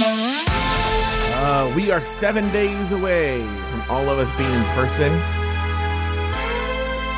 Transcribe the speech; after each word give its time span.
Uh, 0.00 1.72
we 1.74 1.90
are 1.90 2.00
seven 2.00 2.48
days 2.52 2.92
away 2.92 3.44
from 3.70 3.82
all 3.88 4.08
of 4.08 4.18
us 4.20 4.30
being 4.38 4.52
in 4.52 4.62
person. 4.76 5.10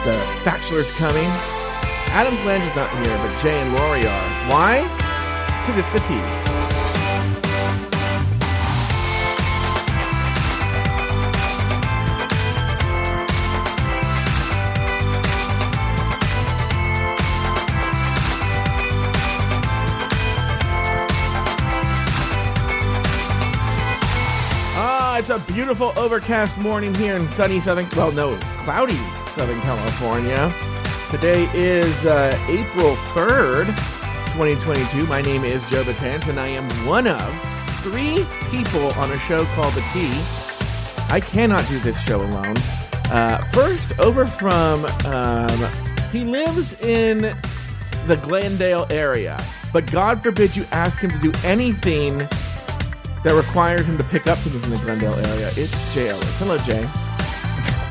The 0.05 0.17
Bachelor's 0.45 0.91
coming. 0.97 1.29
Adam's 2.13 2.43
Land 2.47 2.63
is 2.63 2.75
not 2.75 2.91
here, 3.05 3.17
but 3.19 3.43
Jay 3.43 3.61
and 3.61 3.75
Lauri 3.75 4.07
are. 4.07 4.29
Why? 4.49 4.81
Because 5.67 5.85
it's 5.85 5.93
the 5.93 6.01
tea. 6.09 6.50
Beautiful 25.71 26.03
overcast 26.03 26.59
morning 26.59 26.93
here 26.97 27.15
in 27.15 27.29
sunny 27.29 27.61
Southern, 27.61 27.89
well, 27.91 28.11
no, 28.11 28.37
cloudy 28.65 28.99
Southern 29.37 29.61
California. 29.61 30.53
Today 31.13 31.49
is 31.55 31.95
uh, 32.05 32.37
April 32.49 32.97
3rd, 33.15 33.67
2022. 34.35 35.07
My 35.07 35.23
name 35.23 35.45
is 35.45 35.65
Joe 35.71 35.85
Betance, 35.85 36.29
and 36.29 36.41
I 36.41 36.49
am 36.49 36.69
one 36.85 37.07
of 37.07 37.23
three 37.83 38.27
people 38.51 38.89
on 38.95 39.13
a 39.13 39.19
show 39.21 39.45
called 39.55 39.73
The 39.75 39.83
Tea. 39.93 40.11
I 41.09 41.21
cannot 41.25 41.65
do 41.69 41.79
this 41.79 42.01
show 42.01 42.21
alone. 42.21 42.57
Uh, 43.05 43.45
first, 43.53 43.97
over 44.01 44.27
from, 44.27 44.87
um, 45.07 45.71
he 46.11 46.25
lives 46.25 46.73
in 46.81 47.33
the 48.09 48.17
Glendale 48.25 48.89
area, 48.91 49.41
but 49.73 49.89
God 49.93 50.21
forbid 50.21 50.57
you 50.57 50.67
ask 50.73 50.99
him 50.99 51.13
to 51.13 51.19
do 51.21 51.31
anything 51.45 52.29
that 53.23 53.35
requires 53.35 53.87
him 53.87 53.99
to 53.99 54.05
pick 54.05 54.27
up 54.27 54.39
things 54.39 54.63
in 54.65 54.71
the 54.71 54.77
Glendale 54.79 55.15
area. 55.15 55.51
It's 55.57 55.95
Jay 55.95 56.09
Ellis. 56.09 56.39
Hello, 56.39 56.57
Jay. 56.59 56.85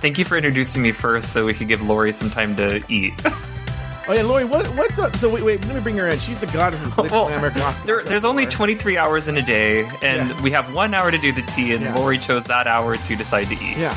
Thank 0.02 0.18
you 0.18 0.26
for 0.26 0.38
introducing 0.38 0.82
me 0.82 0.92
first 0.92 1.32
so 1.34 1.46
we 1.46 1.54
could 1.54 1.68
give 1.68 1.82
Lauri 1.82 2.12
some 2.14 2.30
time 2.30 2.56
to 2.56 2.82
eat. 2.90 3.14
Oh 4.08 4.14
yeah, 4.14 4.24
Lauri, 4.24 4.44
what, 4.46 4.66
what's 4.76 4.98
up? 4.98 5.16
So 5.18 5.30
wait, 5.30 5.44
wait, 5.44 5.64
let 5.68 5.76
me 5.76 5.82
bring 5.82 5.96
her 5.98 6.08
in. 6.08 6.18
She's 6.18 6.40
the 6.40 6.48
goddess 6.48 6.82
of 6.84 6.94
glitz, 6.94 7.12
Well, 7.12 7.28
glamour, 7.28 7.52
goth. 7.52 7.86
there, 7.86 8.02
there's 8.04 8.24
only 8.26 8.48
23 8.48 8.98
hours 8.98 9.28
in 9.28 9.38
a 9.38 9.42
day, 9.42 9.82
and 10.02 10.30
Yeah. 10.30 10.42
we 10.42 10.50
have 10.50 10.74
one 10.74 10.96
hour 10.96 11.12
to 11.12 11.18
do 11.20 11.32
the 11.32 11.44
tea, 11.44 11.74
and 11.76 11.84
Yeah. 11.84 11.94
Lauri 11.94 12.18
chose 12.18 12.44
that 12.46 12.66
hour 12.66 12.98
to 12.98 13.16
decide 13.16 13.46
to 13.50 13.54
eat. 13.54 13.78
Yeah. 13.78 13.96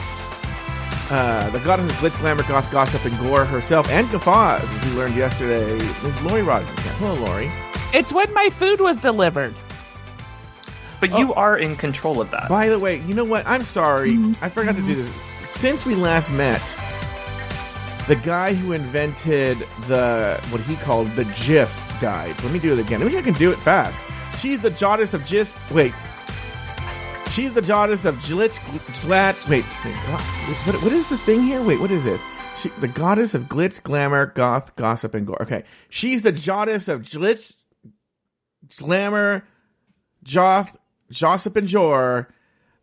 Uh, 1.08 1.48
the 1.50 1.60
goddess 1.60 1.86
of 1.90 1.96
glitz, 1.96 2.18
glamour, 2.18 2.42
goth, 2.42 2.70
gossip, 2.70 3.02
and 3.06 3.18
gore 3.20 3.46
herself, 3.46 3.88
and 3.88 4.06
guffaws, 4.10 4.62
as 4.62 4.84
we 4.90 4.98
learned 4.98 5.16
yesterday, 5.16 5.62
is 5.76 6.22
Lauri 6.24 6.42
Rodgers. 6.42 6.68
Hello, 6.98 7.14
Lauri. 7.24 7.50
It's 7.94 8.12
when 8.12 8.30
my 8.34 8.50
food 8.50 8.80
was 8.80 8.98
delivered. 8.98 9.54
But 11.02 11.18
you 11.18 11.32
oh. 11.32 11.34
are 11.34 11.58
in 11.58 11.74
control 11.74 12.20
of 12.20 12.30
that. 12.30 12.48
By 12.48 12.68
the 12.68 12.78
way, 12.78 13.00
you 13.00 13.12
know 13.12 13.24
what? 13.24 13.44
I'm 13.44 13.64
sorry. 13.64 14.14
Hmm. 14.14 14.34
I 14.40 14.48
forgot 14.48 14.76
to 14.76 14.82
do 14.82 14.94
this. 14.94 15.12
Since 15.50 15.84
we 15.84 15.96
last 15.96 16.30
met, 16.30 16.62
the 18.06 18.14
guy 18.14 18.54
who 18.54 18.70
invented 18.70 19.58
the 19.88 20.40
what 20.50 20.60
he 20.60 20.76
called 20.76 21.10
the 21.16 21.24
GIF 21.44 21.70
died. 22.00 22.36
So 22.36 22.44
let 22.44 22.52
me 22.52 22.60
do 22.60 22.72
it 22.72 22.78
again. 22.78 23.00
Let 23.00 23.06
me 23.06 23.12
see 23.12 23.18
if 23.18 23.24
I 23.24 23.30
can 23.30 23.38
do 23.38 23.50
it 23.50 23.58
fast. 23.58 24.00
She's 24.40 24.62
the 24.62 24.70
goddess 24.70 25.12
of 25.12 25.26
GIF. 25.26 25.72
Wait. 25.72 25.92
She's 27.32 27.52
the 27.52 27.62
goddess 27.62 28.04
of 28.04 28.14
glitz, 28.18 28.58
glitz. 28.58 29.48
Wait, 29.48 29.64
wait 29.84 29.94
what, 29.94 30.20
what, 30.66 30.82
what 30.84 30.92
is 30.92 31.08
the 31.08 31.18
thing 31.18 31.42
here? 31.42 31.64
Wait, 31.64 31.80
what 31.80 31.90
is 31.90 32.04
this? 32.04 32.20
She, 32.60 32.68
the 32.80 32.86
goddess 32.86 33.34
of 33.34 33.44
glitz, 33.44 33.82
glamour, 33.82 34.26
goth, 34.26 34.76
gossip, 34.76 35.14
and 35.14 35.26
gore. 35.26 35.42
Okay, 35.42 35.64
she's 35.88 36.22
the 36.22 36.30
goddess 36.30 36.86
of 36.86 37.02
glitz, 37.02 37.54
glamour, 38.76 39.44
joth, 40.24 40.76
gossip, 41.18 41.56
and 41.56 41.68
jor. 41.68 42.28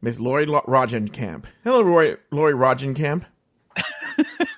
Miss 0.01 0.17
Lauri 0.19 0.45
Lo- 0.45 0.63
Roggenkamp. 0.67 1.43
Hello, 1.63 1.81
Lauri, 1.81 2.17
Lauri 2.31 2.53
Roggenkamp. 2.53 3.25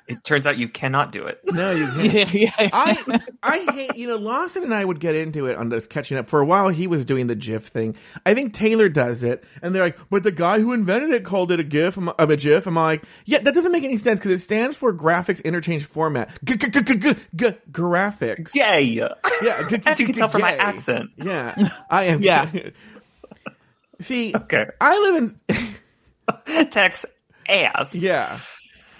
It 0.07 0.25
turns 0.25 0.45
out 0.45 0.57
you 0.57 0.67
cannot 0.67 1.13
do 1.13 1.25
it. 1.25 1.39
No, 1.53 1.71
you 1.71 1.87
can't. 2.11 2.33
Yeah, 2.33 2.51
yeah. 2.59 2.69
I 2.73 3.21
I 3.41 3.59
hate 3.71 3.95
you 3.95 4.07
know 4.07 4.17
Lawson 4.17 4.63
and 4.63 4.73
I 4.73 4.83
would 4.83 4.99
get 4.99 5.15
into 5.15 5.45
it 5.45 5.55
on 5.55 5.69
this 5.69 5.87
catching 5.87 6.17
up 6.17 6.27
for 6.29 6.41
a 6.41 6.45
while. 6.45 6.67
He 6.67 6.85
was 6.85 7.05
doing 7.05 7.27
the 7.27 7.35
GIF 7.35 7.67
thing. 7.67 7.95
I 8.25 8.33
think 8.33 8.53
Taylor 8.53 8.89
does 8.89 9.23
it, 9.23 9.41
and 9.61 9.73
they're 9.73 9.83
like, 9.83 9.97
"But 10.09 10.23
the 10.23 10.31
guy 10.33 10.59
who 10.59 10.73
invented 10.73 11.11
it 11.11 11.23
called 11.23 11.49
it 11.53 11.61
a 11.61 11.63
GIF, 11.63 11.97
um, 11.97 12.09
I'm, 12.09 12.15
I'm 12.19 12.31
a 12.31 12.35
GIF." 12.35 12.67
I'm 12.67 12.75
like, 12.75 13.03
"Yeah, 13.25 13.39
that 13.39 13.53
doesn't 13.53 13.71
make 13.71 13.85
any 13.85 13.95
sense 13.95 14.19
because 14.19 14.31
it 14.31 14.41
stands 14.43 14.75
for 14.75 14.93
graphics 14.93 15.41
interchange 15.45 15.85
format. 15.85 16.29
G- 16.43 16.57
g- 16.57 16.67
g- 16.69 16.81
g- 16.81 16.95
g- 16.97 17.15
g- 17.35 17.55
graphics. 17.71 18.53
Yay! 18.53 18.81
Yeah, 18.81 19.13
g- 19.69 19.77
g- 19.77 19.83
As 19.85 19.97
you 19.99 20.07
can 20.07 20.15
tell 20.15 20.27
from 20.27 20.41
my 20.41 20.57
accent. 20.57 21.11
Yeah, 21.15 21.69
I 21.89 22.05
am. 22.05 22.21
Yeah. 22.21 22.51
See, 24.01 24.33
Okay. 24.35 24.65
I 24.79 24.99
live 24.99 25.35
in 26.45 26.65
Tex 26.69 27.05
ass. 27.47 27.93
Yeah. 27.93 28.39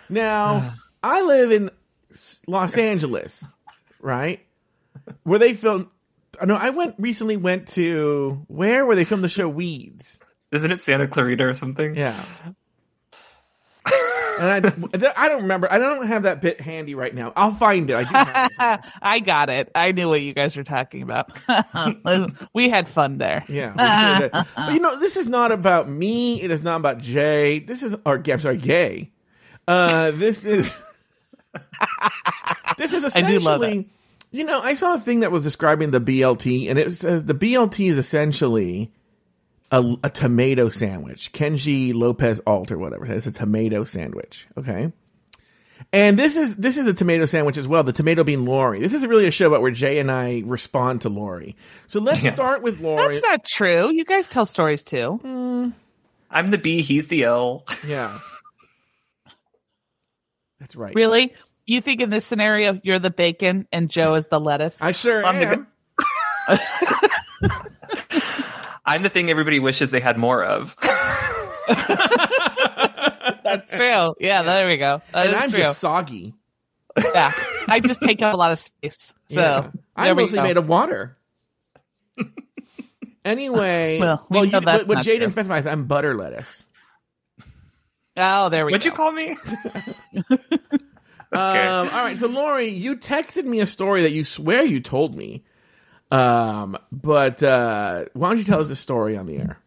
Now, 0.10 0.74
I 1.04 1.22
live 1.22 1.52
in 1.52 1.70
Los 2.48 2.76
Angeles, 2.76 3.44
right? 4.00 4.40
Where 5.24 5.40
they 5.40 5.54
filmed. 5.54 5.88
No, 6.46 6.56
I 6.56 6.72
went 6.72 6.96
recently. 6.98 7.38
Went 7.38 7.70
to 7.70 8.44
where? 8.48 8.86
Where 8.86 8.96
they 8.96 9.06
filmed 9.06 9.24
the 9.24 9.30
show 9.30 9.48
Weeds. 9.48 10.20
Isn't 10.52 10.72
it 10.72 10.82
Santa 10.82 11.08
Clarita 11.08 11.46
or 11.46 11.54
something? 11.54 11.96
Yeah. 11.96 12.22
And 14.40 14.68
I, 14.68 15.12
I 15.16 15.30
don't 15.30 15.44
remember. 15.44 15.72
I 15.72 15.78
don't 15.78 16.08
have 16.08 16.24
that 16.24 16.42
bit 16.42 16.62
handy 16.62 16.96
right 16.96 17.14
now. 17.14 17.34
I'll 17.36 17.54
find 17.54 17.90
it. 17.90 18.08
I. 18.10 18.80
I 19.02 19.20
got 19.20 19.50
it. 19.50 19.72
I 19.76 19.92
knew 19.92 20.10
what 20.10 20.22
you 20.22 20.34
guys 20.34 20.56
were 20.56 20.64
talking 20.64 21.02
about. 21.02 21.40
we 22.54 22.70
had 22.70 22.88
fun 22.88 23.18
there. 23.18 23.44
Yeah. 23.48 24.20
it. 24.24 24.32
but 24.56 24.74
you 24.74 24.80
know, 24.80 25.00
this 25.00 25.18
is 25.18 25.28
not 25.28 25.52
about 25.52 25.90
me. 25.90 26.42
It 26.42 26.52
is 26.52 26.62
not 26.62 26.78
about 26.78 27.00
Jay. 27.00 27.60
This 27.60 27.84
is, 27.84 27.96
or 28.06 28.22
I'm 28.26 28.40
sorry, 28.40 28.58
Gay. 28.58 29.12
Uh, 29.68 30.12
this 30.12 30.46
is, 30.46 30.74
this 32.78 32.94
is 32.94 33.06
I 33.16 33.22
do 33.22 33.40
love 33.40 33.62
essentially, 33.62 33.90
you 34.32 34.46
know, 34.46 34.62
I 34.62 34.74
saw 34.74 34.96
a 34.96 35.00
thing 35.00 35.22
that 35.22 35.32
was 35.32 35.44
describing 35.44 35.92
the 35.92 36.02
BLT 36.02 36.70
and 36.70 36.80
it 36.80 36.94
says 36.94 37.26
the 37.26 37.34
BLT 37.34 37.92
is 37.92 37.98
essentially 37.98 38.92
a, 39.72 39.96
a 40.04 40.10
tomato 40.10 40.70
sandwich. 40.70 41.32
Kenji 41.32 41.94
Lopez 41.94 42.40
Alt 42.46 42.72
or 42.72 42.78
whatever. 42.78 43.06
It's 43.06 43.26
a 43.26 43.32
tomato 43.32 43.84
sandwich. 43.86 44.48
Okay. 44.58 44.92
And 45.94 46.18
this 46.18 46.38
is 46.38 46.56
this 46.58 46.78
is 46.78 46.86
a 46.88 46.94
tomato 46.94 47.26
sandwich 47.26 47.58
as 47.58 47.68
well. 47.68 47.84
The 47.84 47.92
tomato 47.94 48.24
being 48.24 48.46
Lauri. 48.46 48.80
This 48.80 48.94
isn't 48.94 49.10
really 49.10 49.28
a 49.28 49.32
show 49.32 49.48
about 49.48 49.62
where 49.62 49.72
Jay 49.72 50.00
and 50.00 50.12
I 50.12 50.44
respond 50.46 51.02
to 51.02 51.10
Lauri. 51.10 51.56
So 51.88 52.00
let's 52.00 52.24
Yeah. 52.24 52.34
start 52.34 52.62
with 52.62 52.80
Lauri. 52.82 53.16
That's 53.16 53.26
not 53.28 53.46
true. 53.46 53.92
You 53.92 54.06
guys 54.06 54.28
tell 54.28 54.46
stories 54.46 54.84
too. 54.84 55.20
Mm. 55.24 55.74
I'm 56.30 56.52
the 56.52 56.58
B, 56.58 56.82
he's 56.82 57.08
the 57.08 57.24
L. 57.24 57.66
Yeah. 57.88 58.20
That's 60.60 60.76
right. 60.76 60.94
Really? 60.94 61.34
You 61.66 61.82
think 61.82 62.02
in 62.02 62.10
this 62.12 62.26
scenario 62.26 62.80
you're 62.84 63.00
the 63.00 63.10
bacon 63.10 63.68
and 63.72 63.90
Joe 63.90 64.14
is 64.16 64.28
the 64.28 64.40
lettuce? 64.40 64.78
I 64.80 64.92
sure 64.92 65.26
I'm 65.26 65.40
the 65.40 65.48
am. 65.48 65.68
I'm 68.86 69.04
the 69.04 69.10
thing 69.10 69.30
everybody 69.30 69.60
wishes 69.60 69.92
they 69.92 70.00
had 70.00 70.18
more 70.18 70.44
of. 70.44 70.76
That's 73.44 73.72
true. 73.76 74.16
Yeah, 74.20 74.42
there 74.44 74.68
we 74.68 74.78
go. 74.78 75.02
That 75.14 75.28
and 75.28 75.36
I'm 75.36 75.50
true. 75.50 75.60
just 75.60 75.80
soggy. 75.80 76.34
Yeah, 77.14 77.32
I 77.68 77.80
just 77.80 78.02
take 78.02 78.22
up 78.22 78.34
a 78.34 78.38
lot 78.38 78.52
of 78.52 78.60
space. 78.60 79.14
So 79.30 79.40
Yeah. 79.40 79.70
I'm 79.96 80.16
we 80.18 80.24
mostly 80.24 80.38
go. 80.38 80.44
made 80.44 80.58
of 80.58 80.68
water. 80.68 81.18
anyway, 83.26 84.00
Well, 84.00 84.26
we 84.30 84.38
know 84.38 84.44
you, 84.44 84.52
that's 84.52 84.66
what, 84.66 84.88
what 84.88 84.96
not 84.96 85.06
Jaden 85.06 85.20
true. 85.20 85.30
specifies, 85.30 85.66
I'm 85.68 85.86
butter 85.86 86.16
lettuce. 86.18 86.64
Oh, 88.18 88.50
there 88.50 88.66
we 88.66 88.72
go. 88.72 88.76
What'd 88.76 88.86
you 88.86 88.92
call 88.92 89.12
me? 89.14 89.38
Um, 91.34 91.88
all 91.88 92.04
right, 92.04 92.18
so 92.18 92.28
Lauri, 92.28 92.68
you 92.68 92.98
texted 92.98 93.46
me 93.46 93.62
a 93.62 93.66
story 93.66 94.02
that 94.02 94.12
you 94.12 94.26
swear 94.26 94.66
you 94.66 94.82
told 94.82 95.16
me. 95.16 95.46
Um, 96.12 96.78
but 96.92 97.42
uh, 97.42 98.06
why 98.14 98.30
don't 98.30 98.38
you 98.38 98.44
tell 98.44 98.60
us 98.60 98.70
a 98.70 98.76
story 98.76 99.18
on 99.18 99.26
the 99.26 99.38
air? 99.38 99.58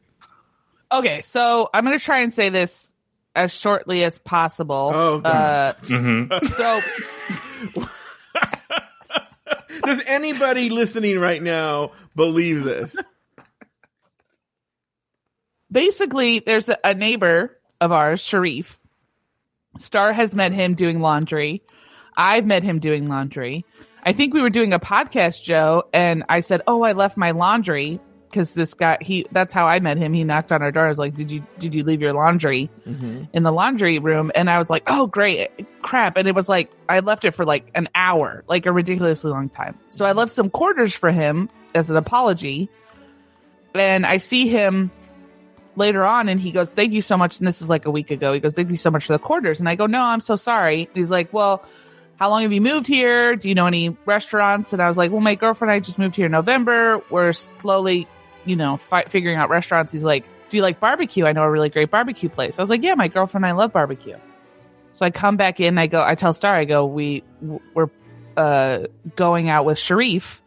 Okay, 0.92 1.22
so 1.22 1.70
I'm 1.72 1.84
going 1.84 1.98
to 1.98 2.04
try 2.04 2.20
and 2.20 2.32
say 2.32 2.50
this 2.50 2.92
as 3.34 3.52
shortly 3.52 4.04
as 4.04 4.18
possible. 4.18 4.92
Oh, 4.94 5.18
God. 5.18 5.76
Uh, 5.82 5.86
hmm 5.86 6.24
so 6.56 6.80
Does 9.84 10.00
anybody 10.06 10.70
listening 10.70 11.18
right 11.18 11.42
now 11.42 11.92
believe 12.14 12.62
this? 12.62 12.94
basically, 15.70 16.38
there's 16.38 16.68
a, 16.68 16.78
a 16.84 16.94
neighbor 16.94 17.58
of 17.80 17.92
ours, 17.92 18.20
Sharif. 18.20 18.78
Star 19.80 20.12
has 20.12 20.34
met 20.34 20.52
him 20.52 20.74
doing 20.74 21.00
laundry. 21.00 21.62
I've 22.16 22.46
met 22.46 22.62
him 22.62 22.78
doing 22.78 23.06
laundry. 23.06 23.64
I 24.04 24.12
think 24.12 24.34
we 24.34 24.42
were 24.42 24.50
doing 24.50 24.72
a 24.72 24.78
podcast, 24.78 25.42
Joe, 25.42 25.84
and 25.92 26.24
I 26.28 26.40
said, 26.40 26.62
"Oh, 26.66 26.82
I 26.82 26.92
left 26.92 27.16
my 27.16 27.30
laundry." 27.32 28.00
Because 28.30 28.52
this 28.52 28.74
guy, 28.74 28.98
he, 29.00 29.24
that's 29.30 29.54
how 29.54 29.68
I 29.68 29.78
met 29.78 29.96
him. 29.96 30.12
He 30.12 30.24
knocked 30.24 30.50
on 30.50 30.60
our 30.60 30.72
door. 30.72 30.86
I 30.86 30.88
was 30.88 30.98
like, 30.98 31.14
did 31.14 31.30
you, 31.30 31.46
did 31.60 31.72
you 31.72 31.84
leave 31.84 32.00
your 32.00 32.12
laundry 32.12 32.68
mm-hmm. 32.84 33.26
in 33.32 33.44
the 33.44 33.52
laundry 33.52 34.00
room? 34.00 34.32
And 34.34 34.50
I 34.50 34.58
was 34.58 34.68
like, 34.68 34.82
oh, 34.88 35.06
great, 35.06 35.50
crap. 35.82 36.16
And 36.16 36.26
it 36.26 36.34
was 36.34 36.48
like, 36.48 36.72
I 36.88 36.98
left 36.98 37.24
it 37.24 37.30
for 37.30 37.44
like 37.44 37.70
an 37.76 37.88
hour, 37.94 38.42
like 38.48 38.66
a 38.66 38.72
ridiculously 38.72 39.30
long 39.30 39.50
time. 39.50 39.78
So 39.88 40.04
I 40.04 40.12
left 40.12 40.32
some 40.32 40.50
quarters 40.50 40.92
for 40.92 41.12
him 41.12 41.48
as 41.76 41.90
an 41.90 41.96
apology. 41.96 42.68
and 43.74 44.06
I 44.06 44.16
see 44.16 44.48
him 44.48 44.90
later 45.76 46.04
on 46.04 46.28
and 46.28 46.40
he 46.40 46.52
goes, 46.52 46.70
thank 46.70 46.92
you 46.92 47.02
so 47.02 47.16
much. 47.16 47.38
And 47.38 47.46
this 47.46 47.60
is 47.62 47.68
like 47.68 47.86
a 47.86 47.90
week 47.90 48.10
ago. 48.10 48.32
He 48.32 48.40
goes, 48.40 48.54
thank 48.54 48.70
you 48.70 48.76
so 48.76 48.90
much 48.90 49.06
for 49.06 49.12
the 49.12 49.18
quarters. 49.18 49.60
And 49.60 49.68
I 49.68 49.74
go, 49.74 49.86
no, 49.86 50.00
I'm 50.02 50.20
so 50.20 50.36
sorry. 50.36 50.88
He's 50.94 51.10
like, 51.10 51.32
well, 51.32 51.64
how 52.24 52.30
long 52.30 52.40
have 52.40 52.54
you 52.54 52.60
moved 52.62 52.86
here? 52.86 53.36
Do 53.36 53.50
you 53.50 53.54
know 53.54 53.66
any 53.66 53.90
restaurants? 54.06 54.72
And 54.72 54.80
I 54.80 54.88
was 54.88 54.96
like, 54.96 55.10
well, 55.10 55.20
my 55.20 55.34
girlfriend 55.34 55.70
and 55.70 55.76
I 55.76 55.80
just 55.80 55.98
moved 55.98 56.16
here 56.16 56.24
in 56.24 56.32
November. 56.32 57.02
We're 57.10 57.34
slowly, 57.34 58.08
you 58.46 58.56
know, 58.56 58.78
fi- 58.78 59.04
figuring 59.04 59.36
out 59.36 59.50
restaurants. 59.50 59.92
He's 59.92 60.04
like, 60.04 60.24
do 60.48 60.56
you 60.56 60.62
like 60.62 60.80
barbecue? 60.80 61.26
I 61.26 61.32
know 61.32 61.42
a 61.42 61.50
really 61.50 61.68
great 61.68 61.90
barbecue 61.90 62.30
place. 62.30 62.58
I 62.58 62.62
was 62.62 62.70
like, 62.70 62.82
yeah, 62.82 62.94
my 62.94 63.08
girlfriend 63.08 63.44
and 63.44 63.52
I 63.52 63.54
love 63.54 63.74
barbecue. 63.74 64.16
So 64.94 65.04
I 65.04 65.10
come 65.10 65.36
back 65.36 65.60
in, 65.60 65.76
I 65.76 65.86
go, 65.86 66.02
I 66.02 66.14
tell 66.14 66.32
Star, 66.32 66.56
I 66.56 66.64
go, 66.64 66.86
we, 66.86 67.24
we're, 67.74 67.90
uh, 68.38 68.84
going 69.16 69.50
out 69.50 69.66
with 69.66 69.78
Sharif. 69.78 70.40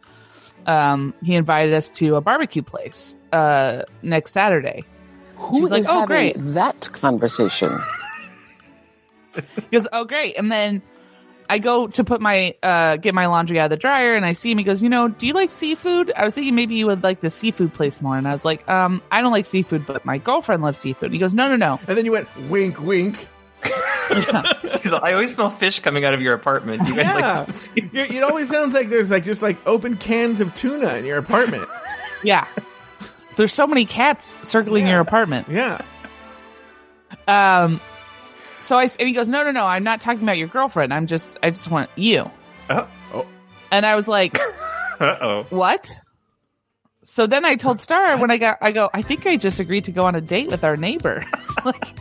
Um, 0.66 1.14
he 1.22 1.36
invited 1.36 1.74
us 1.74 1.90
to 1.90 2.16
a 2.16 2.20
barbecue 2.20 2.62
place, 2.62 3.14
uh, 3.32 3.82
next 4.02 4.32
Saturday. 4.32 4.82
Who 5.36 5.60
She's 5.60 5.70
like, 5.70 5.80
is 5.82 5.86
"Oh, 5.88 6.00
having 6.00 6.06
great." 6.08 6.34
that 6.54 6.90
conversation? 6.90 7.70
He 9.54 9.62
goes, 9.70 9.86
"Oh, 9.92 10.04
great!" 10.04 10.36
And 10.36 10.50
then 10.50 10.82
I 11.50 11.58
go 11.58 11.86
to 11.86 12.04
put 12.04 12.20
my 12.20 12.54
uh 12.62 12.96
get 12.96 13.14
my 13.14 13.26
laundry 13.26 13.58
out 13.58 13.64
of 13.66 13.70
the 13.70 13.76
dryer, 13.76 14.14
and 14.14 14.24
I 14.26 14.32
see 14.32 14.50
him. 14.50 14.58
He 14.58 14.64
goes, 14.64 14.82
"You 14.82 14.88
know, 14.88 15.08
do 15.08 15.26
you 15.26 15.32
like 15.32 15.50
seafood? 15.50 16.12
I 16.16 16.24
was 16.24 16.34
thinking 16.34 16.54
maybe 16.54 16.74
you 16.74 16.86
would 16.86 17.02
like 17.02 17.20
the 17.20 17.30
seafood 17.30 17.72
place 17.72 18.00
more." 18.00 18.16
And 18.18 18.28
I 18.28 18.32
was 18.32 18.44
like, 18.44 18.68
"Um, 18.68 19.00
I 19.10 19.20
don't 19.22 19.32
like 19.32 19.46
seafood, 19.46 19.86
but 19.86 20.04
my 20.04 20.18
girlfriend 20.18 20.62
loves 20.62 20.78
seafood." 20.78 21.06
And 21.06 21.14
He 21.14 21.18
goes, 21.18 21.32
"No, 21.32 21.48
no, 21.48 21.56
no." 21.56 21.80
And 21.88 21.96
then 21.96 22.04
you 22.04 22.12
went 22.12 22.28
wink, 22.48 22.80
wink. 22.80 23.26
He's 24.08 24.92
like, 24.92 25.02
I 25.02 25.12
always 25.12 25.34
smell 25.34 25.50
fish 25.50 25.80
coming 25.80 26.04
out 26.04 26.14
of 26.14 26.22
your 26.22 26.32
apartment. 26.34 26.86
You 26.88 26.94
guys 26.94 27.04
Yeah, 27.18 27.44
like 27.76 27.92
You- 27.94 28.18
it 28.18 28.22
always 28.22 28.48
sounds 28.48 28.72
like 28.72 28.88
there's 28.88 29.10
like 29.10 29.24
just 29.24 29.42
like 29.42 29.56
open 29.66 29.96
cans 29.96 30.40
of 30.40 30.54
tuna 30.54 30.94
in 30.94 31.04
your 31.04 31.18
apartment. 31.18 31.68
Yeah, 32.24 32.46
there's 33.36 33.52
so 33.52 33.64
many 33.66 33.84
cats 33.84 34.36
circling 34.42 34.84
Yeah. 34.86 34.92
your 34.94 35.00
apartment. 35.00 35.46
Yeah, 35.48 35.80
Um, 37.28 37.80
so 38.68 38.76
I 38.76 38.84
s- 38.84 38.96
and 38.96 39.08
he 39.08 39.14
goes, 39.14 39.28
"No, 39.28 39.42
no, 39.42 39.50
no, 39.50 39.64
I'm 39.64 39.82
not 39.82 40.00
talking 40.02 40.22
about 40.22 40.36
your 40.36 40.48
girlfriend. 40.48 40.92
I'm 40.92 41.06
just, 41.06 41.38
I 41.42 41.48
just 41.50 41.70
want 41.70 41.88
you." 41.96 42.30
oh, 42.68 43.26
And 43.72 43.86
I 43.86 43.96
was 43.96 44.06
like, 44.06 44.38
uh 45.00 45.16
oh. 45.20 45.46
what? 45.50 45.90
So 47.04 47.26
then 47.26 47.46
I 47.46 47.56
told 47.56 47.80
Star 47.80 48.18
when 48.18 48.30
I 48.30 48.36
got, 48.36 48.58
I 48.60 48.70
go, 48.72 48.90
I 48.92 49.00
think 49.00 49.26
I 49.26 49.36
just 49.36 49.58
agreed 49.60 49.86
to 49.86 49.92
go 49.92 50.02
on 50.02 50.14
a 50.14 50.20
date 50.20 50.48
with 50.50 50.62
our 50.64 50.76
neighbor. 50.76 51.24
like, 51.64 51.96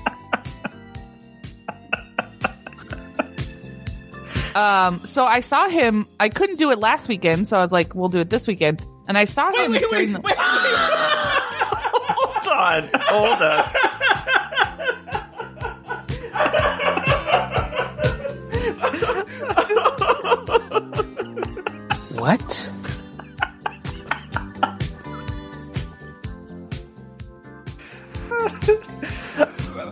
um, 4.56 5.00
so 5.06 5.24
I 5.24 5.40
saw 5.40 5.70
him. 5.70 6.08
I 6.20 6.28
couldn't 6.30 6.58
do 6.58 6.72
it 6.72 6.80
last 6.80 7.08
weekend, 7.08 7.48
so 7.48 7.58
I 7.58 7.62
was 7.62 7.72
like, 7.72 7.96
we'll 7.96 8.10
do 8.10 8.20
it 8.20 8.30
this 8.30 8.48
weekend. 8.48 8.84
And 9.08 9.18
I 9.18 9.24
saw 9.26 9.48
him. 9.54 9.72
during 9.90 10.14
the- 10.14 10.22
Hold 12.10 12.48
on. 12.48 12.90
Hold 12.94 13.42
on. 13.42 13.66
What? 22.18 22.72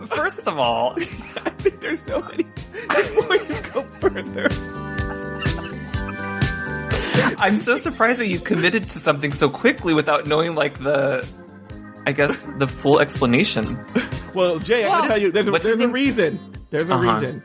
First 0.08 0.40
of 0.48 0.58
all, 0.58 0.94
I 0.98 1.50
think 1.60 1.80
there's 1.82 2.02
so 2.02 2.20
many. 2.22 2.44
Before 2.88 3.36
you 3.36 3.62
go 3.74 3.82
further, 4.00 4.48
I'm 7.38 7.58
so 7.58 7.78
surprised 7.78 8.20
that 8.20 8.28
you 8.28 8.40
committed 8.40 8.90
to 8.92 9.00
something 9.00 9.32
so 9.32 9.50
quickly 9.50 9.94
without 9.94 10.28
knowing 10.28 10.56
like 10.56 10.80
the 10.80 11.28
I 12.08 12.12
guess 12.12 12.46
the 12.58 12.68
full 12.68 13.00
explanation. 13.00 13.84
well, 14.34 14.60
Jay, 14.60 14.84
I 14.86 14.90
Well, 14.90 15.00
can 15.02 15.10
tell 15.10 15.22
you, 15.22 15.32
there's 15.32 15.48
a, 15.48 15.52
there's 15.52 15.80
a 15.80 15.88
reason. 15.88 16.40
There's 16.70 16.90
a 16.90 16.96
Uh-huh. 16.96 17.20
reason. 17.20 17.44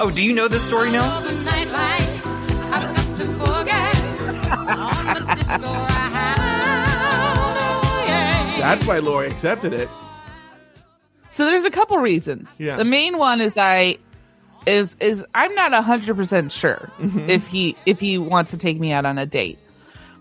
Oh, 0.00 0.10
do 0.14 0.22
you 0.22 0.32
know 0.32 0.46
this 0.48 0.62
story 0.62 0.90
now? 0.92 1.20
the 1.20 1.32
nightlight. 1.44 2.08
I've 2.72 2.94
got 2.94 3.16
to 3.16 3.24
forget 3.24 3.96
all 4.68 5.14
the 5.14 5.34
disco 5.34 5.72
around. 5.72 6.38
Oh, 7.60 8.04
yeah. 8.06 8.58
That's 8.60 8.86
why 8.86 8.98
Lauri 9.00 9.26
accepted 9.28 9.72
it. 9.72 9.88
So 11.30 11.46
there's 11.46 11.64
a 11.64 11.70
couple 11.70 11.98
reasons. 11.98 12.48
Yeah. 12.58 12.76
The 12.76 12.84
main 12.84 13.18
one 13.18 13.40
is 13.40 13.56
I 13.56 13.98
is 14.66 14.96
is 15.00 15.24
I'm 15.34 15.54
not 15.54 15.72
hundred 15.84 16.16
percent 16.16 16.52
sure 16.52 16.90
Mm-hmm. 16.98 17.30
if 17.30 17.46
he 17.46 17.76
if 17.86 17.98
he 18.00 18.18
wants 18.18 18.50
to 18.52 18.56
take 18.58 18.78
me 18.78 18.92
out 18.92 19.04
on 19.04 19.18
a 19.18 19.26
date. 19.26 19.58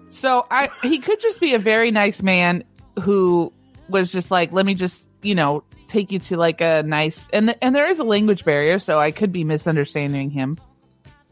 So 0.09 0.45
I 0.49 0.69
he 0.83 0.99
could 0.99 1.19
just 1.19 1.39
be 1.39 1.53
a 1.53 1.59
very 1.59 1.91
nice 1.91 2.21
man 2.23 2.63
who 3.01 3.51
was 3.89 4.11
just 4.11 4.31
like, 4.31 4.51
let 4.51 4.65
me 4.65 4.73
just 4.73 5.06
you 5.21 5.35
know 5.35 5.63
take 5.87 6.11
you 6.11 6.19
to 6.19 6.37
like 6.37 6.61
a 6.61 6.83
nice 6.83 7.27
and 7.31 7.53
and 7.61 7.75
there 7.75 7.89
is 7.89 7.99
a 7.99 8.03
language 8.03 8.45
barrier, 8.45 8.79
so 8.79 8.99
I 8.99 9.11
could 9.11 9.31
be 9.31 9.43
misunderstanding 9.43 10.29
him. 10.29 10.57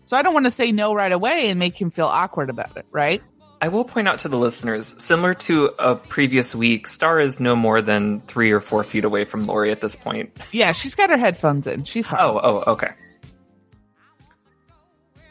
So 0.05 0.15
I 0.15 0.21
don't 0.21 0.33
want 0.33 0.45
to 0.45 0.51
say 0.51 0.71
no 0.71 0.93
right 0.93 1.11
away 1.11 1.49
and 1.49 1.57
make 1.59 1.79
him 1.79 1.89
feel 1.89 2.05
awkward 2.05 2.49
about 2.49 2.77
it, 2.77 2.85
right? 2.91 3.23
I 3.61 3.69
will 3.69 3.85
point 3.85 4.07
out 4.07 4.19
to 4.19 4.27
the 4.27 4.37
listeners, 4.37 4.93
similar 5.01 5.33
to 5.33 5.73
a 5.79 5.95
previous 5.95 6.53
week, 6.53 6.87
Star 6.87 7.19
is 7.19 7.39
no 7.39 7.55
more 7.55 7.81
than 7.81 8.21
three 8.21 8.51
or 8.51 8.59
four 8.59 8.83
feet 8.83 9.05
away 9.05 9.25
from 9.25 9.47
Lauri 9.47 9.71
at 9.71 9.81
this 9.81 9.95
point. 9.95 10.37
Yeah, 10.51 10.71
she's 10.73 10.93
got 10.93 11.09
her 11.09 11.17
headphones 11.17 11.65
in. 11.65 11.83
She's 11.85 12.05
fine. 12.05 12.19
Oh, 12.21 12.39
oh, 12.41 12.71
okay. 12.73 12.91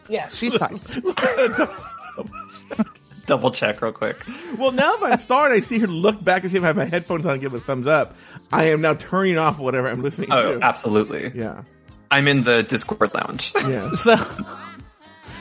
yeah, 0.09 0.29
she's 0.29 0.57
fine. 0.57 0.81
Double 3.27 3.51
check 3.51 3.81
real 3.83 3.93
quick. 3.93 4.23
Well, 4.59 4.73
now 4.73 4.95
if 4.97 5.03
I'm 5.03 5.19
starting, 5.19 5.59
I 5.59 5.61
see 5.63 5.79
her 5.79 5.87
look 5.87 6.23
back 6.23 6.43
and 6.43 6.51
see 6.53 6.59
if 6.59 6.65
I 6.65 6.67
have 6.69 6.77
my 6.77 6.85
headphones 6.85 7.25
on 7.27 7.33
and 7.33 7.41
give 7.41 7.55
a 7.55 7.61
thumbs 7.61 7.87
up. 7.87 8.17
I 8.53 8.67
am 8.67 8.81
now 8.81 8.95
turning 8.95 9.39
off 9.39 9.59
whatever 9.59 9.89
I'm 9.89 10.03
listening 10.03 10.31
to. 10.31 10.37
Oh, 10.37 10.59
to. 10.59 10.65
absolutely. 10.65 11.33
Yeah, 11.35 11.63
I'm 12.11 12.29
in 12.29 12.45
the 12.45 12.63
Discord 12.63 13.13
lounge. 13.15 13.53
yeah. 13.67 13.95
So 13.95 14.17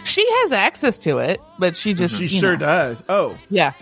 she 0.06 0.26
has 0.42 0.52
access 0.54 0.98
to 1.00 1.18
it, 1.18 1.42
but 1.60 1.76
she 1.76 1.94
just 1.94 2.16
She 2.18 2.28
sure 2.28 2.54
know. 2.54 2.60
does. 2.66 3.04
Oh, 3.10 3.38
Yeah. 3.50 3.74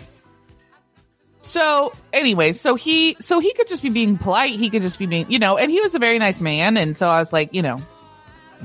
So 1.44 1.92
anyway, 2.12 2.52
so 2.52 2.76
he 2.76 3.16
so 3.20 3.40
he 3.40 3.52
could 3.54 3.66
just 3.66 3.82
be 3.82 3.90
being 3.90 4.16
polite. 4.16 4.58
He 4.58 4.70
could 4.70 4.82
just 4.82 4.98
be 4.98 5.06
being, 5.06 5.30
you 5.30 5.38
know, 5.40 5.58
and 5.58 5.70
he 5.72 5.80
was 5.80 5.94
a 5.94 5.98
very 5.98 6.18
nice 6.20 6.40
man. 6.40 6.76
And 6.76 6.96
so 6.96 7.08
I 7.08 7.18
was 7.18 7.32
like, 7.32 7.52
you 7.52 7.62
know, 7.62 7.78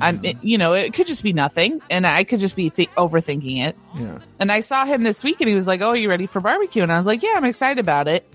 I'm, 0.01 0.23
it- 0.25 0.37
you 0.43 0.57
know, 0.57 0.73
it 0.73 0.93
could 0.93 1.07
just 1.07 1.23
be 1.23 1.33
nothing, 1.33 1.81
and 1.89 2.05
I 2.07 2.23
could 2.23 2.39
just 2.39 2.55
be 2.55 2.69
th- 2.69 2.89
overthinking 2.91 3.65
it. 3.65 3.77
yeah. 3.95 4.19
And 4.39 4.51
I 4.51 4.59
saw 4.61 4.85
him 4.85 5.03
this 5.03 5.23
week, 5.23 5.39
and 5.41 5.47
he 5.49 5.55
was 5.55 5.67
like, 5.67 5.81
"Oh, 5.81 5.93
you 5.93 6.09
ready 6.09 6.25
for 6.27 6.39
barbecue?" 6.39 6.83
And 6.83 6.91
I 6.91 6.97
was 6.97 7.05
like, 7.05 7.23
"Yeah, 7.23 7.33
I'm 7.35 7.45
excited 7.45 7.79
about 7.79 8.07
it." 8.07 8.27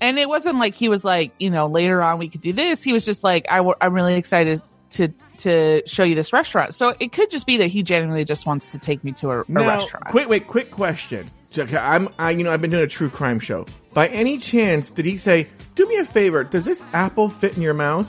And 0.00 0.18
it 0.18 0.28
wasn't 0.28 0.58
like 0.58 0.74
he 0.74 0.88
was 0.88 1.04
like, 1.04 1.32
you 1.38 1.50
know, 1.50 1.66
later 1.68 2.02
on 2.02 2.18
we 2.18 2.28
could 2.28 2.40
do 2.40 2.52
this. 2.52 2.82
He 2.82 2.92
was 2.92 3.04
just 3.04 3.22
like, 3.22 3.46
i'm 3.48 3.64
really 3.94 4.14
excited 4.16 4.60
to 4.90 5.08
to 5.38 5.82
show 5.86 6.02
you 6.02 6.14
this 6.16 6.32
restaurant. 6.32 6.74
So 6.74 6.94
it 6.98 7.12
could 7.12 7.30
just 7.30 7.46
be 7.46 7.58
that 7.58 7.68
he 7.68 7.82
genuinely 7.84 8.24
just 8.24 8.44
wants 8.44 8.68
to 8.68 8.78
take 8.78 9.04
me 9.04 9.12
to 9.12 9.30
a, 9.30 9.40
a 9.42 9.44
Now, 9.48 9.66
restaurant. 9.68 10.06
quick, 10.06 10.28
wait, 10.28 10.46
quick 10.48 10.70
question. 10.72 11.30
I'm, 11.56 12.08
I, 12.18 12.30
you 12.32 12.42
know, 12.42 12.50
I've 12.50 12.60
been 12.60 12.72
doing 12.72 12.82
a 12.82 12.88
true 12.88 13.08
crime 13.08 13.38
show. 13.38 13.66
By 13.92 14.08
any 14.08 14.38
chance, 14.38 14.90
did 14.90 15.04
he 15.04 15.16
say, 15.18 15.46
"Do 15.76 15.86
me 15.86 15.96
a 15.96 16.04
favor, 16.04 16.42
does 16.42 16.64
this 16.64 16.82
apple 16.92 17.28
fit 17.28 17.56
in 17.56 17.62
your 17.62 17.74
mouth"? 17.74 18.08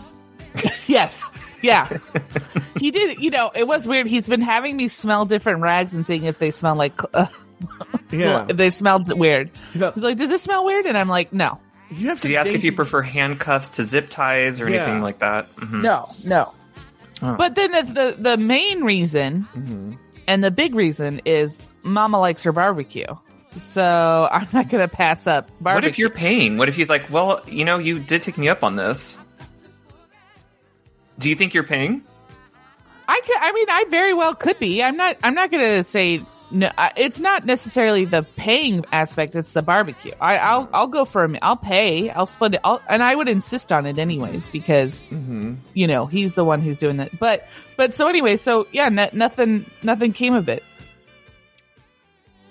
Yes. 0.88 1.32
Yeah. 1.66 1.98
he 2.80 2.92
did, 2.92 3.20
you 3.20 3.30
know, 3.30 3.52
it 3.54 3.68
was 3.68 3.88
weird. 3.88 4.08
He's 4.08 4.28
been 4.28 4.42
having 4.42 4.78
me 4.78 4.88
smell 4.88 5.26
different 5.26 5.62
rags 5.62 5.94
and 5.94 6.06
seeing 6.06 6.24
if 6.24 6.40
they 6.40 6.52
smell 6.52 6.76
like, 6.76 7.00
uh, 7.14 7.28
Yeah. 8.12 8.46
if 8.50 8.58
they 8.58 8.70
smelled 8.70 9.12
weird. 9.18 9.50
He's 9.74 9.82
like, 9.82 9.94
He's 9.96 10.04
like, 10.04 10.18
does 10.18 10.32
it 10.32 10.42
smell 10.42 10.66
weird? 10.66 10.86
And 10.86 10.98
I'm 10.98 11.10
like, 11.10 11.34
no, 11.34 11.60
you 11.92 12.08
have 12.10 12.22
Did 12.22 12.30
he 12.30 12.38
ask 12.38 12.52
if 12.54 12.64
you 12.64 12.72
prefer 12.72 13.02
handcuffs 13.02 13.72
to 13.72 13.84
zip 13.84 14.10
ties 14.10 14.60
or 14.62 14.70
Yeah. 14.70 14.84
anything 14.84 15.02
like 15.02 15.20
that? 15.20 15.50
Mhm. 15.56 15.82
no, 15.82 16.06
no. 16.26 16.54
Oh. 17.22 17.36
But 17.36 17.56
then 17.56 17.72
the, 17.72 17.84
the, 17.84 18.16
the 18.32 18.38
main 18.38 18.84
reason 18.84 19.48
Mm-hmm. 19.56 19.94
and 20.28 20.44
the 20.44 20.52
big 20.52 20.76
reason 20.76 21.22
is 21.26 21.64
mama 21.84 22.20
likes 22.20 22.44
her 22.44 22.52
barbecue. 22.52 23.06
So 23.58 24.28
I'm 24.30 24.50
not 24.52 24.68
going 24.68 24.82
to 24.88 24.94
pass 24.94 25.28
up 25.28 25.50
barbecue. 25.62 25.76
What 25.76 25.86
if 25.86 25.98
you're 25.98 26.10
paying? 26.10 26.58
What 26.58 26.68
if 26.68 26.76
he's 26.76 26.90
like, 26.90 27.10
well, 27.10 27.42
you 27.48 27.64
know, 27.64 27.78
you 27.78 28.00
did 28.00 28.22
take 28.22 28.38
me 28.38 28.50
up 28.50 28.66
on 28.66 28.76
this. 28.76 29.18
Do 31.20 31.30
you 31.30 31.36
think 31.36 31.54
you're 31.54 31.64
paying? 31.64 32.04
I 33.08 33.22
could, 33.26 33.38
I 33.40 33.52
mean, 33.52 33.70
I 33.70 33.86
very 33.90 34.14
well 34.14 34.34
could 34.36 34.60
be. 34.60 34.82
I'm 34.84 34.98
not, 34.98 35.18
I'm 35.24 35.34
not 35.36 35.52
going 35.52 35.64
to 35.64 35.84
say 35.84 36.22
no. 36.52 36.72
It's 36.98 37.20
not 37.20 37.46
necessarily 37.46 38.06
the 38.06 38.24
paying 38.36 38.84
aspect. 38.92 39.36
It's 39.36 39.52
the 39.52 39.62
barbecue. 39.62 40.12
I, 40.20 40.38
I'll, 40.38 40.68
I'll 40.74 40.88
go 40.88 41.06
for 41.06 41.24
a, 41.24 41.30
mi- 41.30 41.40
I'll 41.42 41.56
pay. 41.56 42.10
I'll 42.10 42.26
split 42.26 42.56
it. 42.56 42.62
I'll, 42.64 42.82
and 42.90 43.04
I 43.04 43.14
would 43.16 43.28
insist 43.30 43.72
on 43.72 43.86
it 43.86 44.00
anyways 44.00 44.50
because, 44.50 45.08
Mhm. 45.10 45.58
you 45.74 45.86
know, 45.88 46.06
he's 46.08 46.34
the 46.36 46.44
one 46.44 46.62
who's 46.62 46.80
doing 46.80 46.98
that. 46.98 47.18
But, 47.20 47.48
but 47.78 47.94
so 47.96 48.08
anyway, 48.08 48.38
so 48.38 48.68
yeah, 48.72 48.90
no, 48.90 49.08
nothing, 49.14 49.66
nothing 49.84 50.12
came 50.12 50.34
of 50.34 50.50
it. 50.50 50.64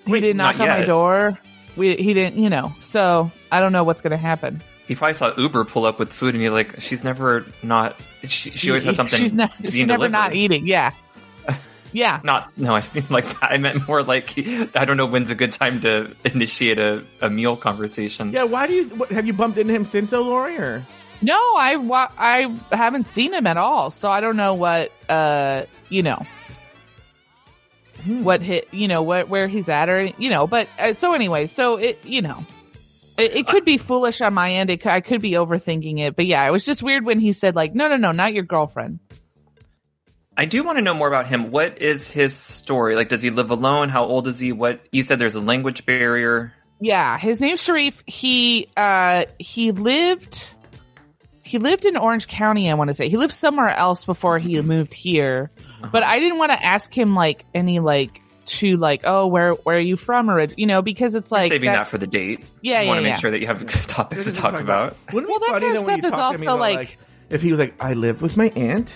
Wait, 0.06 0.16
he 0.16 0.20
didn't 0.28 0.36
knock 0.36 0.60
on 0.60 0.68
my 0.68 0.84
door. 0.84 1.38
We, 1.76 1.96
he 1.96 2.14
didn't, 2.14 2.40
you 2.40 2.48
know, 2.50 2.72
so 2.80 3.32
I 3.50 3.58
don't 3.60 3.72
know 3.72 3.82
what's 3.84 4.02
going 4.02 4.12
to 4.12 4.16
happen. 4.16 4.62
He 4.86 4.94
probably 4.94 5.14
saw 5.14 5.34
Uber 5.36 5.64
pull 5.64 5.86
up 5.86 5.98
with 5.98 6.12
food 6.12 6.34
and 6.34 6.42
he's 6.42 6.52
like, 6.52 6.80
she's 6.80 7.04
never 7.04 7.46
not, 7.62 7.96
she, 8.22 8.50
she 8.50 8.70
always 8.70 8.84
has 8.84 8.96
something 8.96 9.18
She's, 9.18 9.32
not, 9.32 9.50
she's 9.62 9.86
never 9.86 10.08
not 10.08 10.34
eating. 10.34 10.66
Yeah. 10.66 10.92
Yeah. 11.94 12.18
Not 12.24 12.50
no, 12.58 12.74
I 12.74 12.84
mean 12.92 13.04
like 13.08 13.24
I 13.40 13.56
meant 13.56 13.86
more 13.86 14.02
like 14.02 14.36
I 14.36 14.84
don't 14.84 14.96
know 14.96 15.06
when's 15.06 15.30
a 15.30 15.36
good 15.36 15.52
time 15.52 15.80
to 15.82 16.10
initiate 16.24 16.76
a, 16.76 17.04
a 17.20 17.30
meal 17.30 17.56
conversation. 17.56 18.32
Yeah, 18.32 18.42
why 18.42 18.66
do 18.66 18.72
you 18.72 18.84
what, 18.88 19.12
have 19.12 19.28
you 19.28 19.32
bumped 19.32 19.58
into 19.58 19.72
him 19.72 19.84
since, 19.84 20.10
though, 20.10 20.22
Lauri? 20.22 20.58
Or 20.58 20.84
No, 21.22 21.54
I 21.56 21.76
wa- 21.76 22.10
I 22.18 22.52
haven't 22.72 23.10
seen 23.10 23.32
him 23.32 23.46
at 23.46 23.56
all, 23.56 23.92
so 23.92 24.10
I 24.10 24.20
don't 24.20 24.36
know 24.36 24.54
what 24.54 24.90
uh 25.08 25.66
you 25.88 26.02
know 26.02 26.26
what 28.04 28.42
hit 28.42 28.74
you 28.74 28.88
know 28.88 29.02
what 29.02 29.28
where 29.28 29.46
he's 29.46 29.68
at 29.68 29.88
or 29.88 30.02
you 30.18 30.30
know. 30.30 30.48
But 30.48 30.68
uh, 30.80 30.94
so 30.94 31.14
anyway, 31.14 31.46
so 31.46 31.76
it 31.76 32.04
you 32.04 32.22
know 32.22 32.44
it, 33.18 33.36
it 33.36 33.46
could 33.46 33.64
be 33.64 33.78
foolish 33.78 34.20
on 34.20 34.34
my 34.34 34.52
end. 34.52 34.70
It 34.70 34.86
I 34.86 35.00
could 35.00 35.20
be 35.20 35.32
overthinking 35.32 36.00
it, 36.00 36.16
but 36.16 36.26
yeah, 36.26 36.46
it 36.46 36.50
was 36.50 36.64
just 36.64 36.82
weird 36.82 37.04
when 37.04 37.18
he 37.18 37.32
said 37.32 37.54
like, 37.54 37.74
no, 37.74 37.88
no, 37.88 37.96
no, 37.96 38.12
not 38.12 38.32
your 38.32 38.44
girlfriend. 38.44 38.98
I 40.36 40.46
do 40.46 40.64
want 40.64 40.78
to 40.78 40.82
know 40.82 40.94
more 40.94 41.06
about 41.06 41.28
him. 41.28 41.50
What 41.52 41.80
is 41.80 42.10
his 42.10 42.34
story? 42.34 42.96
Like, 42.96 43.08
does 43.08 43.22
he 43.22 43.30
live 43.30 43.52
alone? 43.52 43.88
How 43.88 44.04
old 44.04 44.26
is 44.26 44.38
he? 44.38 44.50
What 44.50 44.80
you 44.90 45.04
said? 45.04 45.20
There's 45.20 45.36
a 45.36 45.40
language 45.40 45.86
barrier. 45.86 46.52
Yeah, 46.80 47.18
his 47.18 47.40
name's 47.40 47.62
Sharif. 47.62 48.02
He 48.06 48.68
uh 48.76 49.26
he 49.38 49.70
lived 49.70 50.50
he 51.42 51.58
lived 51.58 51.84
in 51.84 51.96
Orange 51.96 52.26
County, 52.26 52.70
I 52.70 52.74
want 52.74 52.88
to 52.88 52.94
say. 52.94 53.08
He 53.08 53.16
lived 53.16 53.34
somewhere 53.34 53.70
else 53.70 54.04
before 54.04 54.38
he 54.38 54.60
moved 54.62 54.92
here. 54.92 55.50
But 55.92 56.02
I 56.02 56.18
didn't 56.18 56.38
want 56.38 56.52
to 56.52 56.64
ask 56.64 56.92
him 56.96 57.14
like 57.14 57.44
any 57.54 57.78
like 57.78 58.20
to 58.46 58.76
like, 58.76 59.02
oh, 59.04 59.26
where 59.26 59.52
where 59.52 59.76
are 59.76 59.80
you 59.80 59.96
from 59.96 60.30
or 60.30 60.44
you 60.56 60.66
know, 60.66 60.82
because 60.82 61.14
it's 61.14 61.30
like 61.32 61.50
Saving 61.50 61.68
that, 61.70 61.76
that- 61.78 61.88
for 61.88 61.98
the 61.98 62.06
date. 62.06 62.44
Yeah, 62.62 62.80
you 62.82 62.88
want 62.88 62.98
to 62.98 63.02
yeah. 63.04 63.10
make 63.14 63.20
sure 63.20 63.30
that 63.30 63.40
you 63.40 63.46
have 63.46 63.64
topics 63.86 64.24
to 64.24 64.32
talk 64.32 64.54
about. 64.54 64.96
Wouldn't 65.12 65.30
Well, 65.30 65.38
be 65.40 65.46
that 65.46 65.60
kind 65.60 65.76
of 65.76 65.82
stuff 65.84 66.04
is 66.04 66.10
talk 66.10 66.32
to 66.34 66.38
me 66.40 66.46
also, 66.46 66.56
though, 66.56 66.60
like- 66.60 66.76
like 66.76 66.98
if 67.30 67.42
he 67.42 67.50
was 67.50 67.58
like, 67.58 67.74
I 67.82 67.94
lived 67.94 68.20
with 68.22 68.36
my 68.36 68.48
aunt. 68.50 68.94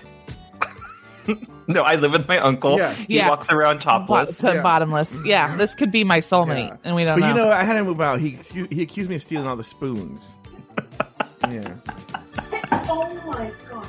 No, 1.71 1.83
I 1.83 1.97
live 1.97 2.13
with 2.13 2.27
my 2.27 2.39
uncle. 2.39 2.79
Yeah. 2.79 2.95
He 2.95 3.17
Yeah. 3.17 3.29
walks 3.29 3.51
around 3.51 3.81
bo- 3.85 3.91
topless. 3.91 4.39
to 4.39 4.55
Yeah. 4.55 4.63
bottomless. 4.63 5.13
Yeah, 5.27 5.55
this 5.57 5.75
could 5.75 5.93
be 5.93 6.03
my 6.03 6.21
soulmate, 6.21 6.69
Yeah. 6.69 6.77
and 6.85 6.97
we 6.97 7.05
don't 7.05 7.21
But 7.21 7.27
know. 7.27 7.29
you 7.29 7.35
know, 7.35 7.51
I 7.53 7.63
had 7.65 7.77
him 7.77 7.85
move 7.85 8.01
out. 8.01 8.21
He 8.21 8.39
he 8.71 8.81
accused 8.81 9.11
me 9.11 9.17
of 9.17 9.23
stealing 9.23 9.47
all 9.47 9.55
the 9.55 9.63
spoons. 9.63 10.31
yeah. 11.51 11.75
Oh 12.73 13.23
my 13.27 13.51
god. 13.71 13.87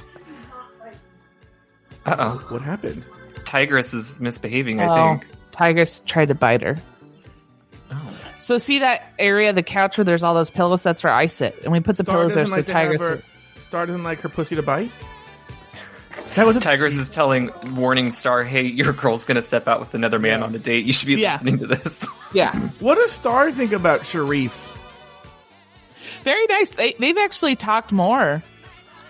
Uh 2.06 2.16
oh. 2.20 2.46
What 2.50 2.62
happened? 2.62 3.02
Tigress 3.46 3.94
is 3.94 4.20
misbehaving. 4.20 4.82
I 4.82 4.88
oh, 4.88 5.18
think. 5.20 5.28
Tigress 5.60 6.02
tried 6.06 6.30
to 6.30 6.36
bite 6.36 6.62
her. 6.62 6.78
Oh. 7.92 8.18
So 8.40 8.58
see 8.60 8.80
that 8.80 9.04
area 9.20 9.50
of 9.50 9.56
the 9.56 9.64
couch 9.64 9.98
where 9.98 10.06
there's 10.06 10.24
all 10.24 10.34
those 10.34 10.50
pillows? 10.50 10.82
That's 10.84 11.04
where 11.04 11.12
I 11.14 11.26
sit, 11.26 11.60
and 11.64 11.72
we 11.74 11.82
put 11.82 11.98
the 11.98 12.04
Star 12.04 12.16
pillows 12.16 12.34
there 12.36 12.44
doesn't 12.46 12.52
so 12.54 12.58
like 12.58 12.66
to 12.68 12.74
have 12.74 12.92
Tigress. 12.92 13.02
her. 13.02 13.62
Star 13.64 13.86
doesn't 13.86 14.04
like 14.04 14.22
her 14.22 14.30
pussy 14.30 14.56
to 14.56 14.64
bite. 14.64 14.90
That 16.36 16.46
was 16.46 16.56
a 16.56 16.60
Tigress 16.60 16.96
is 16.96 17.10
telling 17.10 17.52
warning 17.76 18.12
Star, 18.12 18.44
"Hey, 18.44 18.64
your 18.64 18.94
girl's 18.94 19.26
gonna 19.26 19.42
step 19.42 19.68
out 19.68 19.80
with 19.82 19.94
another 19.96 20.18
man 20.20 20.44
on 20.44 20.56
a 20.56 20.60
date. 20.60 20.86
You 20.86 20.94
should 20.94 21.08
be 21.08 21.16
Yeah. 21.16 21.34
listening 21.34 21.58
to 21.60 21.68
this." 21.68 21.98
Yeah, 22.34 22.54
What 22.80 22.96
does 22.96 23.12
Star 23.12 23.52
think 23.52 23.72
about 23.74 24.06
Sharif? 24.06 24.54
very 26.24 26.46
nice. 26.48 26.70
They 26.72 26.94
they've 27.00 27.18
actually 27.18 27.56
talked 27.56 27.92
more 27.92 28.44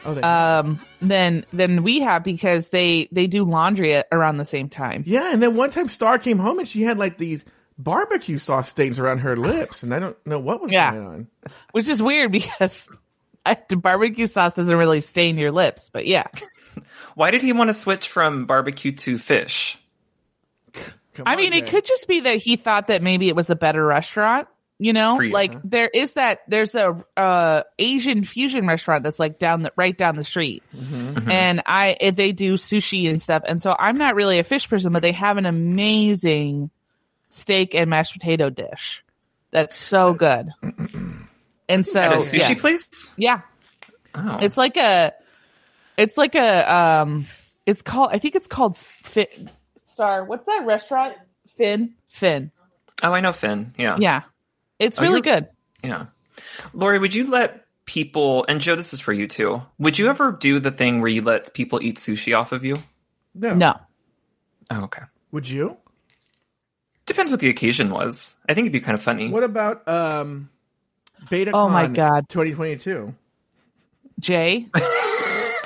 Oh, 0.05 0.13
they- 0.13 0.21
um 0.21 0.79
than 1.01 1.45
than 1.51 1.83
we 1.83 1.99
have 2.01 2.23
because 2.23 2.69
they 2.69 3.09
they 3.11 3.27
do 3.27 3.43
laundry 3.43 3.95
at 3.95 4.07
around 4.11 4.37
the 4.37 4.45
same 4.45 4.69
time. 4.69 5.03
yeah, 5.05 5.31
and 5.33 5.41
then 5.43 5.55
one 5.55 5.69
time 5.71 5.89
Star 5.89 6.17
came 6.19 6.37
home 6.39 6.59
and 6.59 6.67
she 6.67 6.81
had 6.83 6.97
like 6.97 7.17
these 7.17 7.43
barbecue 7.77 8.37
sauce 8.37 8.69
stains 8.69 8.99
around 8.99 9.19
her 9.19 9.35
lips, 9.37 9.83
and 9.83 9.93
I 9.93 9.99
don't 9.99 10.17
know 10.25 10.39
what 10.39 10.61
was 10.61 10.71
Yeah. 10.71 10.91
going 10.91 11.07
on. 11.07 11.27
which 11.71 11.87
is 11.87 12.01
weird 12.01 12.31
because 12.31 12.87
I, 13.45 13.57
the 13.69 13.77
barbecue 13.77 14.27
sauce 14.27 14.53
doesn't 14.53 14.75
really 14.75 15.01
stain 15.01 15.37
your 15.37 15.51
lips, 15.51 15.89
but 15.91 16.05
yeah. 16.05 16.27
Why 17.15 17.31
did 17.31 17.41
he 17.41 17.53
want 17.53 17.69
to 17.69 17.73
switch 17.73 18.07
from 18.09 18.45
barbecue 18.45 18.91
to 18.93 19.17
fish? 19.17 19.77
Come 20.73 21.23
I 21.25 21.31
on, 21.33 21.37
mean, 21.37 21.53
it 21.53 21.67
could 21.67 21.85
just 21.85 22.07
be 22.07 22.21
that 22.21 22.37
he 22.37 22.55
thought 22.55 22.87
that 22.87 23.01
maybe 23.01 23.27
it 23.27 23.35
was 23.35 23.49
a 23.49 23.55
better 23.55 23.85
restaurant. 23.85 24.47
You 24.81 24.93
know, 24.93 25.17
For 25.17 25.23
you, 25.25 25.33
like 25.33 25.55
there 25.63 25.89
is 25.93 26.13
that 26.13 26.39
there's 26.47 26.73
a 26.73 27.03
uh 27.17 27.63
Asian 27.77 28.23
fusion 28.23 28.65
restaurant 28.65 29.03
that's 29.03 29.19
like 29.19 29.37
down 29.37 29.61
the 29.63 29.73
right 29.75 29.97
down 29.97 30.15
the 30.15 30.23
street, 30.23 30.63
Mm-hmm. 30.73 31.29
and 31.29 31.61
I 31.65 31.97
if 31.99 32.15
they 32.15 32.31
do 32.31 32.53
sushi 32.53 33.09
and 33.09 33.21
stuff. 33.21 33.43
And 33.45 33.61
so 33.61 33.75
I'm 33.77 33.95
not 33.97 34.15
really 34.15 34.39
a 34.39 34.43
fish 34.45 34.69
person, 34.69 34.93
but 34.93 35.01
they 35.01 35.11
have 35.11 35.35
an 35.37 35.45
amazing 35.45 36.69
steak 37.27 37.75
and 37.75 37.89
mashed 37.89 38.13
potato 38.13 38.49
dish 38.49 39.03
that's 39.51 39.75
so 39.77 40.13
good. 40.13 40.49
And 41.67 41.85
so 41.85 41.99
At 41.99 42.13
a 42.13 42.15
sushi 42.17 42.39
yeah, 42.39 42.53
place? 42.55 43.13
yeah, 43.15 43.41
Oh. 44.15 44.39
it's 44.41 44.57
like 44.57 44.75
a, 44.75 45.13
it's 45.97 46.17
like 46.17 46.33
a, 46.33 46.73
um, 46.75 47.27
it's 47.67 47.83
called, 47.83 48.09
I 48.11 48.17
think 48.17 48.35
it's 48.35 48.47
called 48.47 48.75
Fit 48.75 49.29
Star. 49.85 50.23
What's 50.23 50.47
that 50.47 50.63
restaurant? 50.65 51.13
Finn? 51.57 51.93
Finn. 52.07 52.49
oh, 53.03 53.13
I 53.13 53.19
know 53.21 53.33
Finn. 53.33 53.75
Yeah. 53.77 53.97
Yeah. 53.99 54.21
It's 54.79 54.99
really 54.99 55.21
you're- 55.21 55.21
good. 55.21 55.47
Yeah. 55.83 56.05
Lauri, 56.73 56.99
would 56.99 57.13
you 57.13 57.29
let 57.29 57.65
people, 57.85 58.45
and 58.47 58.61
Joe, 58.61 58.75
this 58.75 58.93
is 58.93 59.01
for 59.01 59.13
you 59.13 59.27
too. 59.27 59.61
Would 59.79 59.97
you 59.99 60.07
ever 60.07 60.31
do 60.31 60.59
the 60.59 60.71
thing 60.71 61.01
where 61.01 61.09
you 61.09 61.21
let 61.21 61.53
people 61.53 61.79
eat 61.81 61.97
sushi 61.97 62.37
off 62.37 62.51
of 62.51 62.63
you? 62.65 62.75
no. 63.35 63.53
No. 63.55 63.75
Oh, 64.71 64.83
okay. 64.83 65.01
Would 65.31 65.49
you? 65.49 65.77
Depends 67.05 67.31
what 67.31 67.39
the 67.39 67.49
occasion 67.49 67.89
was. 67.89 68.35
I 68.47 68.53
think 68.53 68.65
it'd 68.65 68.73
be 68.73 68.79
kind 68.79 68.95
of 68.95 69.01
funny. 69.01 69.29
What 69.29 69.43
about 69.43 69.87
um, 69.87 70.49
Beta? 71.29 71.51
Oh 71.53 71.67
my 71.67 71.87
God. 71.87 72.29
2022. 72.29 73.15
Jay, 74.19 74.67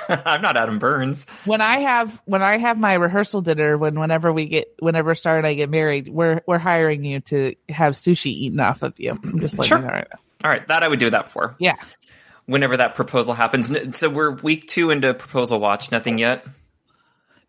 I'm 0.24 0.42
not 0.42 0.56
Adam 0.56 0.78
Burns. 0.78 1.26
when 1.44 1.60
I 1.60 1.80
have, 1.80 2.20
when 2.24 2.42
I 2.42 2.58
have 2.58 2.78
my 2.78 2.94
rehearsal 2.94 3.40
dinner, 3.42 3.76
when, 3.78 3.98
whenever 3.98 4.32
we 4.32 4.46
get, 4.46 4.74
whenever 4.78 5.14
Star 5.14 5.38
and 5.38 5.46
I 5.46 5.54
get 5.54 5.70
married, 5.70 6.08
we're, 6.08 6.40
we're 6.46 6.58
hiring 6.58 7.04
you 7.04 7.20
to 7.20 7.54
have 7.68 7.94
sushi 7.94 8.26
eaten 8.32 8.60
off 8.60 8.82
of 8.82 8.94
you. 8.98 9.12
I'm 9.22 9.40
just 9.40 9.58
like 9.58 9.68
Sure. 9.68 9.78
Right 9.78 10.06
All 10.42 10.50
right, 10.50 10.66
that 10.68 10.82
I 10.82 10.88
would 10.88 10.98
do 11.00 11.10
that 11.10 11.30
for. 11.32 11.56
Yeah. 11.58 11.76
Whenever 12.46 12.76
that 12.76 12.94
proposal 12.94 13.32
happens. 13.34 13.72
So 13.98 14.10
we're 14.10 14.30
week 14.32 14.68
two 14.68 14.90
into 14.90 15.14
proposal 15.14 15.58
watch. 15.60 15.90
Nothing 15.90 16.18
yet. 16.18 16.46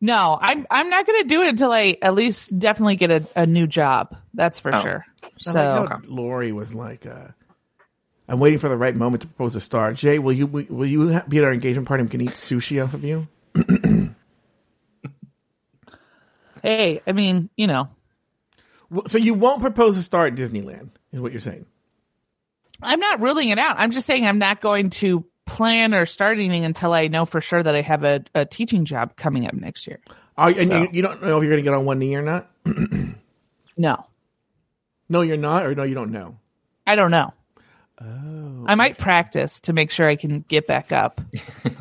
No, 0.02 0.38
I'm, 0.42 0.68
I'm 0.70 0.90
not 0.90 1.06
going 1.08 1.22
to 1.24 1.28
do 1.28 1.42
it 1.42 1.48
until 1.50 1.72
I 1.72 1.98
at 2.02 2.14
least 2.16 2.58
definitely 2.58 2.96
get 2.98 3.12
a, 3.12 3.28
a 3.36 3.46
new 3.46 3.66
job. 3.68 4.16
That's 4.34 4.60
for 4.60 4.74
Oh. 4.76 4.82
sure. 4.82 5.06
I 5.24 5.28
So. 5.40 5.52
like 5.54 5.90
how 5.90 6.02
Lauri 6.08 6.52
was 6.52 6.76
like, 6.76 7.06
uh, 7.06 7.28
"I'm 8.28 8.40
waiting 8.40 8.60
for 8.60 8.70
the 8.70 8.78
right 8.78 8.96
moment 8.96 9.22
to 9.22 9.28
propose 9.28 9.56
a 9.56 9.62
star." 9.62 9.94
Jay, 9.94 10.20
will 10.20 10.34
you 10.34 10.48
will 10.48 10.86
you 10.86 11.22
be 11.28 11.38
at 11.40 11.44
our 11.44 11.54
engagement 11.54 11.88
party 11.88 12.02
and 12.02 12.12
can 12.12 12.22
eat 12.22 12.32
sushi 12.32 12.84
off 12.84 12.94
of 12.94 13.04
you? 13.04 13.28
Hey, 16.62 17.02
I 17.06 17.12
mean, 17.12 17.50
you 17.56 17.68
know, 17.68 17.90
So 19.06 19.20
you 19.20 19.36
won't 19.36 19.62
propose 19.62 19.98
a 19.98 20.04
star 20.04 20.26
at 20.26 20.34
Disneyland, 20.36 20.90
is 21.12 21.20
what 21.22 21.32
you're 21.32 21.40
saying? 21.42 21.68
I'm 22.82 23.00
not 23.00 23.22
ruling 23.22 23.50
it 23.50 23.60
out. 23.60 23.76
I'm 23.78 23.92
just 23.92 24.08
saying 24.08 24.26
I'm 24.26 24.40
not 24.40 24.62
going 24.62 24.90
to 24.92 25.24
plan 25.46 25.94
or 25.94 26.08
start 26.08 26.40
anything 26.40 26.66
until 26.66 26.92
I 26.92 27.06
know 27.08 27.26
for 27.26 27.40
sure 27.40 27.62
that 27.62 27.76
I 27.76 27.82
have 27.82 28.04
a, 28.04 28.24
a 28.34 28.46
teaching 28.46 28.86
job 28.86 29.16
coming 29.16 29.46
up 29.46 29.54
next 29.54 29.86
year. 29.86 30.00
Are, 30.38 30.50
and 30.50 30.68
So- 30.68 30.82
you, 30.82 30.90
you 30.92 31.02
don't 31.04 31.22
know 31.22 31.38
if 31.38 31.44
you're 31.44 31.52
going 31.52 31.58
to 31.58 31.70
get 31.70 31.74
on 31.76 31.86
one 31.86 32.00
knee 32.00 32.16
or 32.16 32.22
not? 32.24 32.50
No, 33.78 34.06
No, 35.10 35.22
you're 35.22 35.36
not, 35.36 35.66
or 35.66 35.76
no, 35.76 35.84
you 35.84 35.94
don't 35.96 36.12
know. 36.12 36.38
I 36.88 36.96
don't 36.96 37.12
know. 37.12 37.34
Oh. 38.02 38.66
I 38.68 38.76
might 38.76 38.98
practice 38.98 39.62
to 39.62 39.74
make 39.74 39.92
sure 39.92 40.08
I 40.08 40.16
can 40.16 40.44
get 40.48 40.68
back 40.68 40.92
up. 40.92 41.22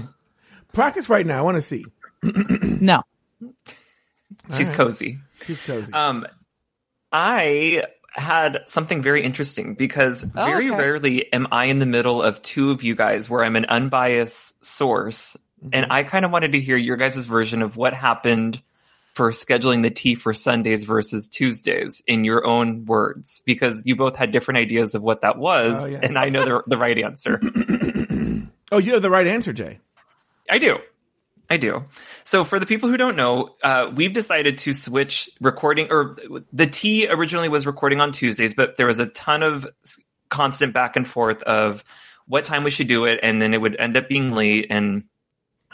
Practice 0.72 1.08
right 1.08 1.26
now. 1.26 1.38
I 1.38 1.42
want 1.42 1.56
to 1.56 1.62
see. 1.62 1.84
No. 2.80 3.02
She's 4.56 4.68
right. 4.68 4.76
cozy. 4.76 5.18
She's 5.46 5.60
cozy. 5.62 5.92
Um, 5.92 6.26
I 7.12 7.84
had 8.10 8.60
something 8.66 9.02
very 9.02 9.22
interesting 9.22 9.74
because 9.74 10.24
Oh, 10.36 10.44
very 10.44 10.68
okay. 10.70 10.76
rarely 10.76 11.32
am 11.32 11.48
I 11.50 11.66
in 11.66 11.78
the 11.78 11.86
middle 11.86 12.22
of 12.22 12.42
two 12.42 12.70
of 12.70 12.82
you 12.82 12.94
guys 12.94 13.28
where 13.30 13.42
I'm 13.44 13.56
an 13.56 13.64
unbiased 13.66 14.64
source. 14.64 15.36
And 15.72 15.86
I 15.90 16.02
kind 16.02 16.24
of 16.26 16.30
wanted 16.30 16.52
to 16.52 16.60
hear 16.60 16.76
your 16.76 16.96
guys' 16.96 17.24
version 17.24 17.62
of 17.62 17.76
what 17.76 17.94
happened 17.94 18.60
for 19.14 19.30
scheduling 19.30 19.82
the 19.82 19.90
tea 19.90 20.16
for 20.16 20.34
Sundays 20.34 20.84
versus 20.84 21.28
Tuesdays 21.28 22.02
in 22.06 22.24
your 22.24 22.44
own 22.44 22.84
words, 22.84 23.42
because 23.46 23.82
you 23.86 23.94
both 23.94 24.16
had 24.16 24.32
different 24.32 24.58
ideas 24.58 24.94
of 24.94 25.02
what 25.02 25.22
that 25.22 25.38
was. 25.38 25.88
Oh, 25.88 25.92
yeah. 25.92 26.00
And 26.02 26.18
I 26.18 26.28
know 26.30 26.44
the, 26.44 26.62
the 26.66 26.76
right 26.76 26.98
answer. 26.98 27.40
oh, 28.72 28.78
you 28.78 28.92
have 28.94 29.02
the 29.02 29.10
right 29.10 29.26
answer, 29.26 29.52
Jay. 29.52 29.78
I 30.50 30.58
do. 30.58 30.78
I 31.48 31.56
do. 31.58 31.84
So 32.24 32.44
for 32.44 32.58
the 32.58 32.66
people 32.66 32.88
who 32.88 32.96
don't 32.96 33.16
know, 33.16 33.54
uh, 33.62 33.90
we've 33.94 34.12
decided 34.12 34.58
to 34.58 34.72
switch 34.72 35.30
recording 35.40 35.88
or 35.90 36.16
the 36.52 36.66
T 36.66 37.06
originally 37.08 37.48
was 37.48 37.66
recording 37.66 38.00
on 38.00 38.12
Tuesdays, 38.12 38.54
but 38.54 38.76
there 38.76 38.86
was 38.86 38.98
a 38.98 39.06
ton 39.06 39.42
of 39.42 39.66
constant 40.30 40.72
back 40.72 40.96
and 40.96 41.06
forth 41.06 41.42
of 41.42 41.84
what 42.26 42.44
time 42.44 42.64
we 42.64 42.70
should 42.70 42.88
do 42.88 43.04
it. 43.04 43.20
And 43.22 43.40
then 43.40 43.54
it 43.54 43.60
would 43.60 43.76
end 43.78 43.96
up 43.96 44.08
being 44.08 44.32
late 44.32 44.66
and 44.70 45.04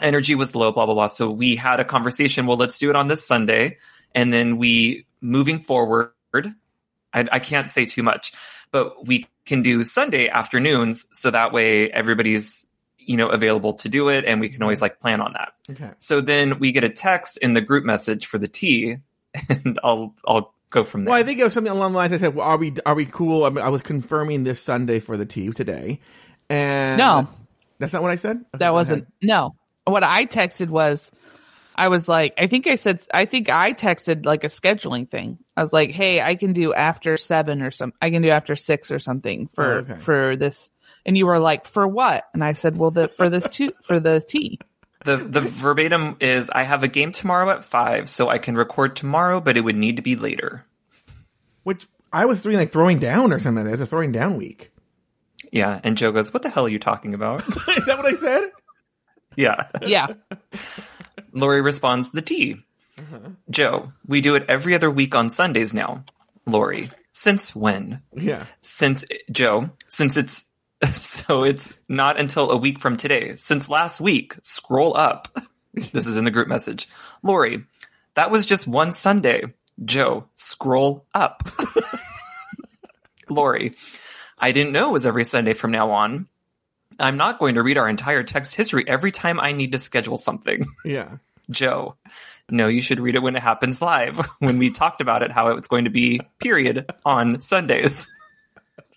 energy 0.01 0.35
was 0.35 0.55
low, 0.55 0.71
blah, 0.71 0.85
blah, 0.85 0.95
blah. 0.95 1.07
So 1.07 1.29
we 1.29 1.55
had 1.55 1.79
a 1.79 1.85
conversation. 1.85 2.47
Well, 2.47 2.57
let's 2.57 2.79
do 2.79 2.89
it 2.89 2.95
on 2.95 3.07
this 3.07 3.25
Sunday. 3.25 3.77
And 4.13 4.33
then 4.33 4.57
we 4.57 5.05
moving 5.21 5.63
forward, 5.63 6.11
I, 6.33 7.27
I 7.31 7.39
can't 7.39 7.71
say 7.71 7.85
too 7.85 8.03
much, 8.03 8.33
but 8.71 9.05
we 9.05 9.27
can 9.45 9.61
do 9.61 9.83
Sunday 9.83 10.27
afternoons. 10.29 11.05
So 11.13 11.31
that 11.31 11.53
way 11.53 11.91
everybody's, 11.91 12.65
you 12.97 13.17
know, 13.17 13.29
available 13.29 13.73
to 13.75 13.89
do 13.89 14.09
it. 14.09 14.25
And 14.25 14.41
we 14.41 14.49
can 14.49 14.61
always 14.61 14.81
like 14.81 14.99
plan 14.99 15.21
on 15.21 15.33
that. 15.33 15.53
Okay. 15.69 15.91
So 15.99 16.21
then 16.21 16.59
we 16.59 16.71
get 16.71 16.83
a 16.83 16.89
text 16.89 17.37
in 17.37 17.53
the 17.53 17.61
group 17.61 17.83
message 17.85 18.25
for 18.25 18.37
the 18.37 18.47
tea 18.47 18.97
and 19.49 19.79
I'll 19.83 20.13
I'll 20.25 20.53
go 20.69 20.83
from 20.83 21.05
there. 21.05 21.11
Well, 21.11 21.19
I 21.19 21.23
think 21.23 21.39
it 21.39 21.43
was 21.43 21.53
something 21.53 21.71
along 21.71 21.93
the 21.93 21.97
lines. 21.97 22.13
I 22.13 22.17
said, 22.17 22.35
well, 22.35 22.47
"Are 22.47 22.57
we 22.57 22.73
are 22.85 22.95
we 22.95 23.05
cool?" 23.05 23.45
I, 23.45 23.49
mean, 23.49 23.63
I 23.63 23.69
was 23.69 23.81
confirming 23.81 24.43
this 24.43 24.61
Sunday 24.61 24.99
for 24.99 25.17
the 25.17 25.25
tea 25.25 25.51
today, 25.51 25.99
and 26.49 26.97
No. 26.97 27.29
that's 27.79 27.93
not 27.93 28.01
what 28.01 28.11
I 28.11 28.15
said. 28.15 28.37
Okay, 28.37 28.57
That 28.59 28.73
wasn't 28.73 29.07
no. 29.21 29.55
What 29.85 30.03
I 30.03 30.25
texted 30.25 30.69
was 30.69 31.11
I 31.75 31.87
was 31.87 32.07
like 32.07 32.33
I 32.37 32.47
think 32.47 32.67
I 32.67 32.75
said 32.75 33.01
I 33.13 33.25
think 33.25 33.49
I 33.49 33.73
texted 33.73 34.25
like 34.25 34.43
a 34.43 34.47
scheduling 34.47 35.09
thing. 35.09 35.37
I 35.57 35.61
was 35.61 35.73
like, 35.73 35.91
"Hey, 35.91 36.21
I 36.21 36.35
can 36.35 36.53
do 36.53 36.73
after 36.73 37.17
7 37.17 37.61
or 37.61 37.71
some 37.71 37.93
I 38.01 38.09
can 38.11 38.21
do 38.21 38.29
after 38.29 38.55
6 38.55 38.91
or 38.91 38.99
something 38.99 39.49
for 39.55 39.73
Oh, 39.73 39.77
okay. 39.79 39.95
for 39.97 40.35
this." 40.35 40.69
And 41.05 41.17
you 41.17 41.25
were 41.25 41.39
like, 41.39 41.65
"For 41.65 41.87
what?" 41.87 42.25
And 42.33 42.43
I 42.43 42.53
said, 42.53 42.77
"Well, 42.77 42.91
the 42.91 43.07
for 43.07 43.29
this 43.29 43.47
too 43.49 43.73
for 43.83 43.99
the 43.99 44.21
tea." 44.21 44.59
The 45.03 45.17
the 45.17 45.41
verbatim 45.41 46.17
is 46.19 46.51
I 46.51 46.61
have 46.61 46.83
a 46.83 46.87
game 46.87 47.11
tomorrow 47.11 47.49
at 47.49 47.65
five, 47.65 48.07
so 48.07 48.29
I 48.29 48.37
can 48.37 48.55
record 48.55 48.95
tomorrow, 48.95 49.39
but 49.39 49.57
it 49.57 49.61
would 49.61 49.75
need 49.75 49.95
to 49.95 50.03
be 50.03 50.15
later. 50.15 50.63
Which 51.63 51.87
I 52.13 52.25
was 52.25 52.43
doing 52.43 52.57
like 52.57 52.71
throwing 52.71 52.99
down 52.99 53.33
or 53.33 53.39
something. 53.39 53.65
It's 53.65 53.81
a 53.81 53.87
throwing 53.87 54.11
down 54.11 54.37
week. 54.37 54.71
Yeah, 55.51 55.79
and 55.83 55.97
Joe 55.97 56.11
goes, 56.11 56.31
"What 56.31 56.43
the 56.43 56.49
hell 56.49 56.65
are 56.67 56.69
you 56.69 56.77
talking 56.77 57.15
about?" 57.15 57.41
Is 57.77 57.85
that 57.85 57.97
what 57.97 58.05
I 58.05 58.15
said? 58.15 58.51
Yeah. 59.35 59.67
Yeah. 59.85 60.07
Lauri 61.33 61.61
responds, 61.61 62.09
"The 62.09 62.21
tea." 62.21 62.57
Mm-hmm. 62.97 63.33
Joe, 63.49 63.93
we 64.05 64.21
do 64.21 64.35
it 64.35 64.45
every 64.49 64.75
other 64.75 64.91
week 64.91 65.15
on 65.15 65.29
Sundays 65.29 65.73
now. 65.73 66.03
Lauri, 66.45 66.91
since 67.13 67.55
when? 67.55 68.01
Yeah. 68.15 68.45
Since 68.61 69.05
Joe, 69.31 69.69
since 69.89 70.17
it's 70.17 70.45
so 70.93 71.43
it's 71.43 71.73
not 71.87 72.19
until 72.19 72.51
a 72.51 72.57
week 72.57 72.79
from 72.79 72.97
today. 72.97 73.35
Since 73.37 73.69
last 73.69 73.99
week, 73.99 74.35
scroll 74.43 74.95
up. 74.95 75.27
This 75.93 76.05
is 76.05 76.17
in 76.17 76.25
the 76.25 76.31
group 76.31 76.49
message. 76.49 76.89
Lauri, 77.23 77.63
that 78.15 78.29
was 78.29 78.45
just 78.45 78.67
one 78.67 78.93
Sunday. 78.93 79.43
Joe, 79.85 80.25
scroll 80.35 81.05
up. 81.13 81.49
Lauri, 83.29 83.77
I 84.37 84.51
didn't 84.51 84.73
know 84.73 84.89
it 84.89 84.91
was 84.91 85.05
every 85.05 85.23
Sunday 85.23 85.53
from 85.53 85.71
now 85.71 85.91
on. 85.91 86.27
I'm 86.99 87.17
not 87.17 87.39
going 87.39 87.55
to 87.55 87.63
read 87.63 87.77
our 87.77 87.89
entire 87.89 88.23
text 88.23 88.55
history 88.55 88.83
every 88.87 89.11
time 89.11 89.39
I 89.39 89.51
need 89.51 89.71
to 89.71 89.77
schedule 89.77 90.17
something. 90.17 90.65
Yeah. 90.85 91.17
Joe, 91.49 91.95
no, 92.49 92.67
you 92.67 92.81
should 92.81 92.99
read 92.99 93.15
it 93.15 93.21
when 93.21 93.35
it 93.35 93.41
happens 93.41 93.81
live. 93.81 94.25
When 94.39 94.57
we 94.57 94.71
talked 94.71 95.01
about 95.01 95.21
it, 95.21 95.31
how 95.31 95.49
it 95.49 95.55
was 95.55 95.67
going 95.67 95.83
to 95.83 95.89
be 95.89 96.21
period 96.39 96.89
on 97.03 97.41
Sundays. 97.41 98.07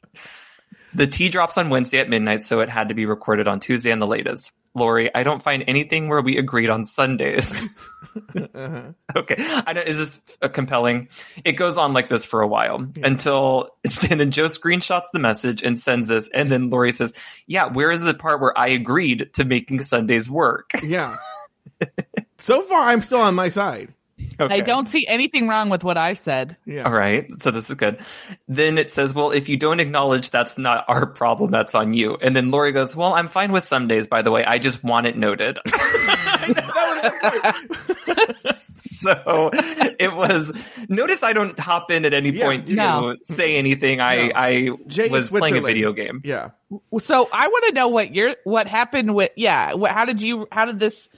the 0.95 1.07
tea 1.07 1.31
drops 1.31 1.59
on 1.59 1.71
Wednesday 1.71 1.99
at 1.99 2.09
midnight, 2.09 2.43
so 2.43 2.61
it 2.61 2.69
had 2.69 2.91
to 2.91 2.95
be 2.95 3.07
recorded 3.07 3.49
on 3.49 3.61
Tuesday 3.61 3.91
and 3.91 4.01
the 4.01 4.07
latest. 4.07 4.53
Lauri, 4.75 5.11
I 5.15 5.23
don't 5.23 5.43
find 5.43 5.65
anything 5.69 6.09
where 6.09 6.21
we 6.21 6.37
agreed 6.39 6.69
on 6.69 6.85
Sundays. 6.85 7.55
okay, 8.37 9.37
I 9.39 9.73
don't, 9.73 9.87
is 9.87 9.99
this 9.99 10.23
uh, 10.43 10.49
compelling? 10.49 11.09
It 11.45 11.53
goes 11.53 11.79
on 11.79 11.93
like 11.93 12.09
this 12.09 12.25
for 12.25 12.43
a 12.43 12.49
while 12.49 12.87
until 13.03 13.71
it's 13.85 14.03
and 14.11 14.21
then 14.21 14.31
Joe 14.33 14.47
screenshots 14.47 15.07
the 15.13 15.21
message 15.21 15.63
and 15.63 15.79
sends 15.79 16.09
this, 16.09 16.29
and 16.35 16.51
then 16.51 16.71
Lauri 16.71 16.93
says, 16.93 17.13
"Yeah, 17.47 17.67
where 17.67 17.91
is 17.91 18.01
the 18.01 18.15
part 18.15 18.41
where 18.41 18.57
I 18.59 18.69
agreed 18.69 19.31
to 19.35 19.45
making 19.45 19.83
Sundays 19.83 20.29
work?" 20.29 20.71
Yeah. 20.83 21.17
so 22.39 22.63
far, 22.63 22.83
I'm 22.83 23.03
still 23.03 23.21
on 23.21 23.35
my 23.35 23.51
side. 23.51 23.95
Okay. 24.41 24.55
I 24.55 24.61
don't 24.61 24.89
see 24.89 25.07
anything 25.07 25.47
wrong 25.49 25.71
with 25.71 25.85
what 25.85 25.97
I've 25.97 26.19
said. 26.19 26.57
Yeah. 26.67 26.83
All 26.85 26.93
right, 26.93 27.27
so 27.41 27.51
this 27.51 27.71
is 27.71 27.77
good. 27.77 27.99
Then 28.49 28.79
it 28.79 28.91
says, 28.91 29.15
"Well, 29.15 29.31
if 29.31 29.49
you 29.49 29.57
don't 29.57 29.79
acknowledge, 29.81 30.31
that's 30.31 30.59
not 30.59 30.85
our 30.89 31.07
problem. 31.07 31.51
That's 31.51 31.75
on 31.75 31.95
you." 31.95 32.17
And 32.21 32.35
then 32.35 32.51
Lauri 32.51 32.73
goes, 32.73 32.97
"Well, 32.97 33.15
I'm 33.15 33.29
fine 33.29 33.53
with 33.53 33.65
some 33.65 33.87
days, 33.89 34.07
by 34.07 34.23
the 34.23 34.31
way. 34.31 34.45
I 34.45 34.59
just 34.59 34.83
want 34.83 35.07
it 35.07 35.17
noted." 35.17 35.59
so 38.85 39.51
it 39.99 40.13
was. 40.15 40.53
Notice 40.89 41.23
I 41.23 41.33
don't 41.33 41.59
hop 41.59 41.91
in 41.91 42.05
at 42.05 42.13
any 42.15 42.31
Yeah, 42.31 42.45
point 42.47 42.69
to 42.69 42.75
no. 42.75 43.17
say 43.23 43.57
anything. 43.57 44.01
I 44.01 44.29
No. 44.29 44.33
I 44.35 44.69
Jay 44.87 45.09
was 45.09 45.31
playing 45.31 45.57
a 45.57 45.61
video 45.61 45.93
game. 45.93 46.21
Yeah. 46.25 46.51
So 47.01 47.29
I 47.33 47.49
want 47.49 47.65
to 47.69 47.73
know 47.73 47.89
what 47.89 48.15
your 48.15 48.37
what 48.45 48.67
happened 48.67 49.15
with 49.15 49.31
yeah. 49.37 49.75
What, 49.75 49.93
how 49.93 50.05
did 50.05 50.21
you 50.21 50.47
how 50.51 50.65
did 50.67 50.79
this 50.79 51.09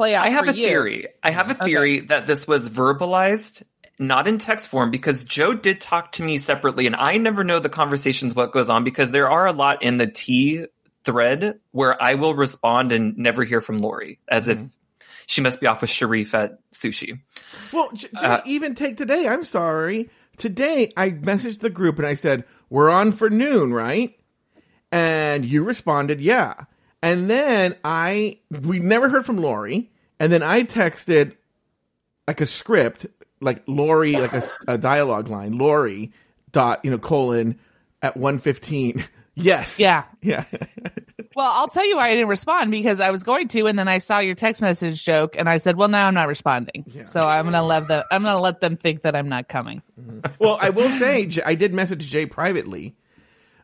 play 0.00 0.14
out? 0.14 0.24
I 0.26 0.30
have 0.30 0.46
for 0.46 0.50
a 0.52 0.54
you? 0.54 0.66
theory. 0.66 1.08
I 1.22 1.30
have 1.30 1.50
a 1.50 1.54
theory 1.54 2.00
that 2.00 2.26
this 2.26 2.48
was 2.48 2.68
verbalized, 2.68 3.62
not 3.98 4.26
in 4.26 4.38
text 4.38 4.68
form, 4.68 4.90
because 4.90 5.24
Joe 5.24 5.52
did 5.52 5.80
talk 5.80 6.12
to 6.12 6.22
me 6.22 6.38
separately, 6.38 6.86
and 6.86 6.96
I 6.96 7.18
never 7.18 7.44
know 7.44 7.58
the 7.58 7.68
conversations 7.68 8.34
what 8.34 8.52
goes 8.52 8.70
on 8.70 8.82
because 8.84 9.10
there 9.10 9.28
are 9.30 9.46
a 9.46 9.52
lot 9.52 9.82
in 9.82 9.98
the 9.98 10.06
T 10.06 10.64
thread 11.04 11.60
where 11.72 12.02
I 12.02 12.14
will 12.14 12.34
respond 12.34 12.92
and 12.92 13.16
never 13.18 13.44
hear 13.44 13.60
from 13.60 13.78
Lauri, 13.78 14.18
as 14.28 14.48
if 14.48 14.58
she 15.26 15.42
must 15.42 15.60
be 15.60 15.66
off 15.66 15.80
with 15.82 15.90
Sharif 15.90 16.34
at 16.34 16.58
sushi. 16.72 17.20
Well, 17.72 17.90
J- 17.92 18.08
Jay, 18.18 18.26
Uh, 18.26 18.40
even 18.46 18.74
take 18.74 18.96
today. 18.96 19.28
I'm 19.28 19.44
sorry. 19.44 20.10
Today, 20.38 20.90
I 20.96 21.10
messaged 21.10 21.60
the 21.60 21.70
group 21.70 21.98
and 21.98 22.06
I 22.06 22.14
said, 22.14 22.44
We're 22.70 22.90
on 22.90 23.12
for 23.12 23.28
noon, 23.30 23.72
right? 23.72 24.14
And 24.90 25.44
you 25.44 25.62
responded, 25.62 26.20
Yeah. 26.20 26.54
And 27.02 27.30
then 27.30 27.76
I, 27.84 28.38
we 28.50 28.78
never 28.78 29.08
heard 29.08 29.24
from 29.24 29.38
Lauri. 29.38 29.90
And 30.18 30.32
then 30.32 30.42
I 30.42 30.64
texted 30.64 31.36
like 32.26 32.40
a 32.40 32.46
script, 32.46 33.06
like 33.40 33.62
Lauri, 33.66 34.12
like 34.12 34.34
a, 34.34 34.46
a 34.68 34.78
dialogue 34.78 35.28
line, 35.28 35.56
Lauri 35.56 36.12
dot, 36.52 36.84
you 36.84 36.90
know, 36.90 36.98
colon 36.98 37.58
at 38.02 38.16
115. 38.16 39.04
Yes. 39.36 39.78
Yeah. 39.78 40.04
Yeah. 40.20 40.44
Well, 41.36 41.50
I'll 41.50 41.68
tell 41.68 41.86
you 41.86 41.96
why 41.96 42.08
I 42.08 42.10
didn't 42.10 42.28
respond 42.28 42.72
because 42.72 42.98
I 42.98 43.10
was 43.10 43.22
going 43.22 43.48
to, 43.48 43.66
and 43.66 43.78
then 43.78 43.86
I 43.86 43.98
saw 43.98 44.18
your 44.18 44.34
text 44.34 44.60
message 44.60 45.02
joke, 45.04 45.36
and 45.38 45.48
I 45.48 45.58
said, 45.58 45.76
"Well, 45.76 45.88
now 45.88 46.08
I'm 46.08 46.14
not 46.14 46.26
responding." 46.26 47.04
So 47.04 47.20
I'm 47.20 47.44
gonna 47.44 47.64
let 47.64 47.86
them. 47.86 48.02
I'm 48.10 48.24
gonna 48.24 48.40
let 48.40 48.60
them 48.60 48.76
think 48.76 49.02
that 49.02 49.14
I'm 49.14 49.28
not 49.28 49.48
coming. 49.48 49.80
well, 50.40 50.58
I 50.60 50.70
will 50.70 50.90
say, 50.90 51.30
I 51.46 51.54
did 51.54 51.72
message 51.72 52.10
Jay 52.10 52.26
privately 52.26 52.96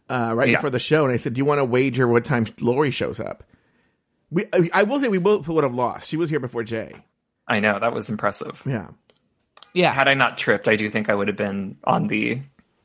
uh, 0.09 0.33
right 0.35 0.49
Yeah. 0.49 0.57
before 0.57 0.71
the 0.71 0.79
show, 0.79 1.05
and 1.05 1.13
I 1.13 1.17
said, 1.17 1.35
"Do 1.35 1.39
you 1.39 1.45
want 1.45 1.59
to 1.59 1.65
wager 1.65 2.07
what 2.09 2.25
time 2.25 2.47
Lauri 2.61 2.91
shows 2.91 3.19
up?" 3.21 3.45
We, 4.31 4.45
I- 4.53 4.71
I 4.73 4.83
will 4.83 4.99
say, 5.01 5.09
we 5.09 5.19
both 5.19 5.47
would 5.49 5.63
have 5.65 5.75
lost. 5.75 6.09
She 6.09 6.17
was 6.17 6.29
here 6.31 6.41
before 6.41 6.65
Jay. 6.65 6.93
I 7.47 7.61
know 7.61 7.79
that 7.79 7.93
was 7.95 8.11
impressive. 8.11 8.61
Yeah, 8.67 8.89
Yeah. 9.73 9.93
Had 9.93 10.09
I 10.09 10.15
not 10.15 10.37
tripped, 10.37 10.67
I 10.69 10.75
do 10.77 10.89
think 10.91 11.09
I 11.09 11.15
would 11.15 11.29
have 11.29 11.37
been 11.37 11.77
on 11.85 12.09
the 12.09 12.41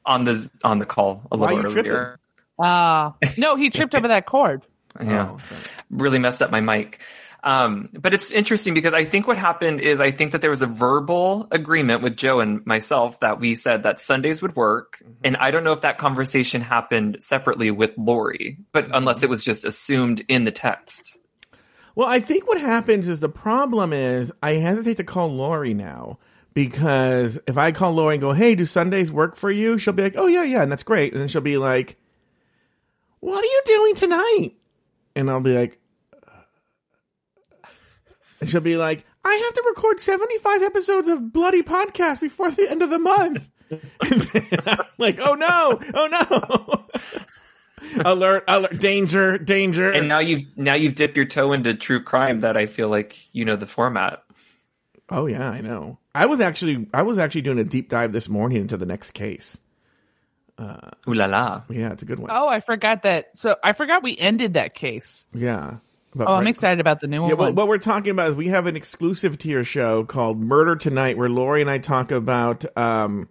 on 0.05 0.23
the 0.23 0.49
on 0.63 0.77
the 0.79 0.85
call 0.85 1.23
a 1.31 1.37
Why 1.37 1.53
little 1.53 1.63
you 1.63 1.69
tripping? 1.73 1.91
earlier. 1.91 2.19
Uh, 2.59 3.11
no, 3.37 3.55
he 3.55 3.69
tripped 3.71 3.95
over 3.95 4.07
that 4.09 4.25
cord. 4.27 4.61
Yeah. 5.03 5.29
Oh, 5.31 5.33
okay. 5.35 5.55
really 5.89 6.19
messed 6.19 6.41
up 6.41 6.51
my 6.51 6.61
mic. 6.61 6.99
Um, 7.43 7.89
but 7.93 8.13
it's 8.13 8.29
interesting 8.29 8.75
because 8.75 8.93
I 8.93 9.03
think 9.03 9.25
what 9.27 9.37
happened 9.37 9.81
is 9.81 9.99
I 9.99 10.11
think 10.11 10.33
that 10.33 10.41
there 10.41 10.51
was 10.51 10.61
a 10.61 10.67
verbal 10.67 11.47
agreement 11.49 12.03
with 12.03 12.15
Joe 12.15 12.39
and 12.39 12.63
myself 12.67 13.19
that 13.21 13.39
we 13.39 13.55
said 13.55 13.83
that 13.83 13.99
Sundays 13.99 14.43
would 14.43 14.55
work. 14.55 14.99
Mm-hmm. 15.03 15.13
And 15.23 15.37
I 15.37 15.49
don't 15.49 15.63
know 15.63 15.73
if 15.73 15.81
that 15.81 15.97
conversation 15.97 16.61
happened 16.61 17.17
separately 17.19 17.71
with 17.71 17.93
Lauri, 17.97 18.57
but 18.71 18.85
Mm-hmm. 18.85 18.93
unless 18.93 19.23
it 19.23 19.29
was 19.29 19.43
just 19.43 19.65
assumed 19.65 20.23
in 20.27 20.43
the 20.43 20.51
text. 20.51 21.17
Well, 21.95 22.07
I 22.07 22.19
think 22.19 22.47
what 22.47 22.61
happens 22.61 23.07
is 23.07 23.19
the 23.19 23.27
problem 23.29 23.91
is 23.91 24.31
I 24.41 24.53
hesitate 24.53 24.97
to 24.97 25.03
call 25.03 25.27
Lauri 25.33 25.73
now 25.73 26.19
because 26.53 27.39
if 27.47 27.57
I 27.57 27.71
call 27.71 27.91
Lauri 27.93 28.15
and 28.15 28.21
go, 28.21 28.33
"Hey, 28.33 28.55
do 28.55 28.65
Sundays 28.65 29.11
work 29.11 29.35
for 29.35 29.49
you?" 29.51 29.77
She'll 29.77 29.93
be 29.93 30.03
like, 30.03 30.15
"Oh 30.15 30.27
yeah, 30.27 30.43
yeah," 30.43 30.61
and 30.61 30.71
that's 30.71 30.83
great. 30.83 31.11
And 31.13 31.21
then 31.21 31.27
she'll 31.27 31.41
be 31.41 31.57
like, 31.57 31.97
"What 33.19 33.43
are 33.43 33.47
you 33.47 33.61
doing 33.65 33.95
tonight?" 33.95 34.51
And 35.15 35.29
I'll 35.29 35.41
be 35.41 35.53
like, 35.53 35.80
she'll 38.45 38.61
be 38.61 38.77
like, 38.77 39.05
"I 39.23 39.33
have 39.33 39.53
to 39.53 39.63
record 39.67 39.99
seventy-five 39.99 40.61
episodes 40.63 41.07
of 41.07 41.33
bloody 41.33 41.63
podcast 41.63 42.19
before 42.19 42.51
the 42.51 42.69
end 42.69 42.81
of 42.81 42.89
the 42.89 42.99
month." 42.99 43.49
And 44.01 44.21
then 44.21 44.59
I'm 44.67 44.79
like, 44.97 45.19
"Oh 45.19 45.33
no! 45.33 45.79
Oh 45.93 46.07
no!" 46.07 47.01
alert! 48.05 48.43
Alert! 48.47 48.79
Danger! 48.79 49.37
Danger! 49.37 49.91
And 49.91 50.07
now 50.07 50.19
you've 50.19 50.43
now 50.57 50.75
you've 50.75 50.95
dipped 50.95 51.15
your 51.15 51.25
toe 51.25 51.53
into 51.53 51.73
true 51.73 52.03
crime 52.03 52.41
that 52.41 52.57
I 52.57 52.65
feel 52.65 52.89
like 52.89 53.17
you 53.33 53.45
know 53.45 53.55
the 53.55 53.67
format. 53.67 54.23
Oh 55.09 55.25
yeah, 55.25 55.49
I 55.49 55.61
know. 55.61 55.99
I 56.13 56.25
was 56.25 56.39
actually 56.39 56.87
I 56.93 57.03
was 57.03 57.17
actually 57.17 57.41
doing 57.41 57.59
a 57.59 57.63
deep 57.63 57.89
dive 57.89 58.11
this 58.11 58.29
morning 58.29 58.61
into 58.61 58.77
the 58.77 58.85
next 58.85 59.11
case. 59.11 59.57
Uh, 60.57 60.91
Ooh 61.07 61.13
la 61.13 61.25
la. 61.25 61.63
Yeah, 61.69 61.91
it's 61.91 62.03
a 62.03 62.05
good 62.05 62.19
one. 62.19 62.29
Oh, 62.31 62.47
I 62.47 62.59
forgot 62.59 63.03
that. 63.03 63.31
So 63.37 63.55
I 63.63 63.73
forgot 63.73 64.03
we 64.03 64.17
ended 64.17 64.53
that 64.53 64.73
case. 64.73 65.25
Yeah. 65.33 65.77
But 66.13 66.27
Oh, 66.27 66.33
I'm 66.33 66.47
excited 66.47 66.79
about 66.79 66.99
the 66.99 67.07
new 67.07 67.27
Yeah, 67.27 67.33
one. 67.33 67.55
what 67.55 67.67
we're 67.67 67.77
talking 67.77 68.11
about 68.11 68.31
is 68.31 68.35
we 68.35 68.49
have 68.49 68.67
an 68.67 68.75
exclusive 68.75 69.37
tier 69.37 69.63
show 69.63 70.03
called 70.03 70.39
Murder 70.39 70.75
Tonight, 70.75 71.17
where 71.17 71.29
Lauri 71.29 71.61
and 71.61 71.69
I 71.69 71.77
talk 71.77 72.11
about 72.11 72.65
um, 72.77 73.29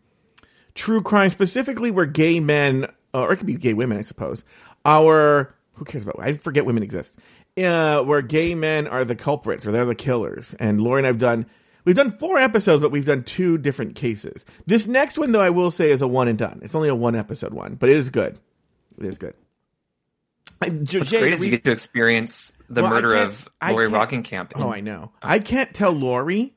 true 0.74 1.02
crime, 1.02 1.30
specifically 1.30 1.90
where 1.90 2.06
gay 2.06 2.40
men, 2.40 2.86
or 3.12 3.32
it 3.32 3.36
could 3.36 3.46
be 3.46 3.54
gay 3.54 3.74
women, 3.74 3.98
I 3.98 4.02
suppose. 4.02 4.44
Our 4.84 5.54
who 5.74 5.84
cares 5.84 6.04
about? 6.04 6.16
I 6.20 6.34
forget 6.34 6.64
women 6.64 6.82
exist. 6.82 7.16
Uh, 7.58 8.00
where 8.02 8.22
gay 8.22 8.54
men 8.54 8.86
are 8.86 9.04
the 9.04 9.16
culprits 9.16 9.66
or 9.66 9.72
they're 9.72 9.84
the 9.84 9.94
killers, 9.94 10.54
and 10.58 10.80
Lauri 10.80 11.00
and 11.00 11.06
I've 11.06 11.18
done. 11.18 11.46
We've 11.84 11.96
done 11.96 12.16
four 12.18 12.38
episodes, 12.38 12.82
but 12.82 12.90
we've 12.90 13.06
done 13.06 13.22
two 13.24 13.56
different 13.58 13.94
cases. 13.94 14.44
This 14.66 14.86
next 14.86 15.18
one, 15.18 15.32
though, 15.32 15.40
I 15.40 15.50
will 15.50 15.70
say 15.70 15.90
is 15.90 16.02
a 16.02 16.06
one 16.08 16.28
and 16.28 16.38
done. 16.38 16.60
It's 16.62 16.74
only 16.74 16.88
a 16.90 16.94
one 16.94 17.16
episode 17.16 17.52
one, 17.54 17.74
but 17.74 17.88
it 17.88 17.96
is 17.96 18.10
good. 18.10 18.38
It 18.98 19.06
is 19.06 19.18
good. 19.18 19.34
And 20.62 20.80
What's 20.92 21.10
Jay, 21.10 21.20
great 21.20 21.30
the 21.30 21.34
is 21.36 21.44
you 21.44 21.50
get 21.50 21.64
to 21.64 21.70
experience 21.72 22.52
the 22.68 22.82
Well, 22.82 22.90
murder 22.90 23.14
of 23.14 23.48
I 23.60 23.70
Lauri 23.72 23.86
can't- 23.86 23.94
Rockingham. 23.94 24.48
Oh, 24.56 24.70
I 24.72 24.80
know. 24.80 25.12
I 25.22 25.38
can't 25.38 25.72
tell 25.74 25.92
Lauri 25.92 26.54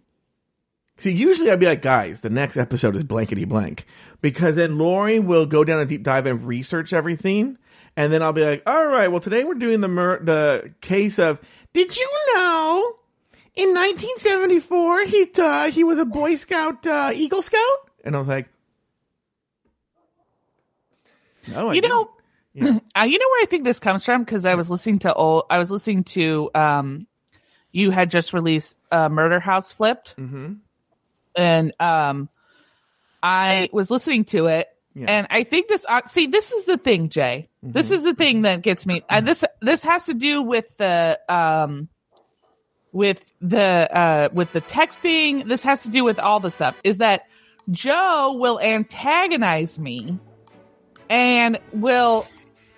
See, 0.98 1.12
usually 1.12 1.50
I'd 1.50 1.60
be 1.60 1.66
like, 1.66 1.82
guys, 1.82 2.22
the 2.22 2.30
next 2.30 2.56
episode 2.56 2.96
is 2.96 3.04
blankety 3.04 3.46
blank. 3.46 3.86
Because 4.22 4.56
then 4.58 4.78
Lauri 4.78 5.20
will 5.20 5.48
go 5.48 5.64
down 5.64 5.80
a 5.80 5.86
deep 5.88 6.04
dive 6.04 6.28
and 6.28 6.46
research 6.46 6.94
everything. 6.94 7.58
And 7.98 8.14
then 8.14 8.22
I'll 8.22 8.32
be 8.32 8.46
like, 8.46 8.62
all 8.68 8.88
right, 8.88 9.08
well, 9.08 9.20
today 9.20 9.44
we're 9.44 9.56
doing 9.56 9.82
the 9.82 9.88
mur- 9.88 10.24
the 10.24 10.72
case 10.82 11.18
of, 11.18 11.40
did 11.74 11.98
you 11.98 12.08
know 12.36 12.96
in 13.56 13.70
1974 13.70 15.06
he, 15.06 15.32
uh, 15.40 15.72
he 15.72 15.84
was 15.84 15.98
a 15.98 16.06
Boy 16.06 16.36
Scout, 16.36 16.86
uh, 16.86 17.12
Eagle 17.14 17.42
Scout? 17.42 17.60
And 18.04 18.16
I 18.16 18.20
was 18.20 18.28
like, 18.28 18.48
no, 21.48 21.70
I 21.70 21.74
you 21.74 21.82
know, 21.82 22.12
didn't. 22.56 22.84
uh, 22.98 23.04
you 23.04 23.18
know 23.20 23.28
where 23.30 23.44
I 23.44 23.48
think 23.50 23.64
this 23.64 23.80
comes 23.80 24.06
from 24.06 24.24
because 24.24 24.46
I 24.46 24.56
was 24.56 24.70
listening 24.70 25.00
to 25.00 25.14
old. 25.14 25.46
I 25.50 25.58
was 25.58 25.72
listening 25.72 26.04
to 26.06 26.50
um, 26.56 27.08
you 27.72 27.90
had 27.92 28.12
just 28.12 28.34
released 28.34 28.78
uh, 28.92 29.10
Murder 29.10 29.40
House 29.40 29.72
Flipped, 29.72 30.16
Mhm. 30.18 30.58
and 31.36 31.74
um, 31.80 32.30
I 33.22 33.70
was 33.72 33.90
listening 33.90 34.26
to 34.26 34.48
it, 34.48 34.68
Yeah. 34.94 35.06
and 35.08 35.28
I 35.30 35.44
think 35.44 35.68
this. 35.68 35.86
Uh, 35.88 36.02
see, 36.06 36.28
this 36.28 36.52
is 36.52 36.66
the 36.66 36.78
thing, 36.78 37.10
Jay. 37.10 37.50
This 37.64 37.86
Mm-hmm. 37.88 37.96
is 37.96 38.04
the 38.04 38.14
thing 38.14 38.42
that 38.44 38.62
gets 38.62 38.86
me. 38.86 39.04
And 39.10 39.28
this 39.28 39.44
this 39.62 39.82
has 39.84 40.06
to 40.08 40.14
do 40.14 40.42
with 40.42 40.66
the 40.78 41.20
um, 41.30 41.88
with 42.92 43.20
the 43.42 43.90
uh, 43.98 44.30
with 44.34 44.52
the 44.52 44.62
texting. 44.62 45.46
This 45.48 45.62
has 45.64 45.84
to 45.84 45.90
do 45.90 46.04
with 46.04 46.20
all 46.20 46.40
the 46.40 46.52
stuff. 46.52 46.80
Is 46.84 46.98
that 46.98 47.24
Joe 47.72 48.36
will 48.40 48.60
antagonize 48.60 49.80
me 49.80 50.20
and 51.10 51.58
will 51.72 52.26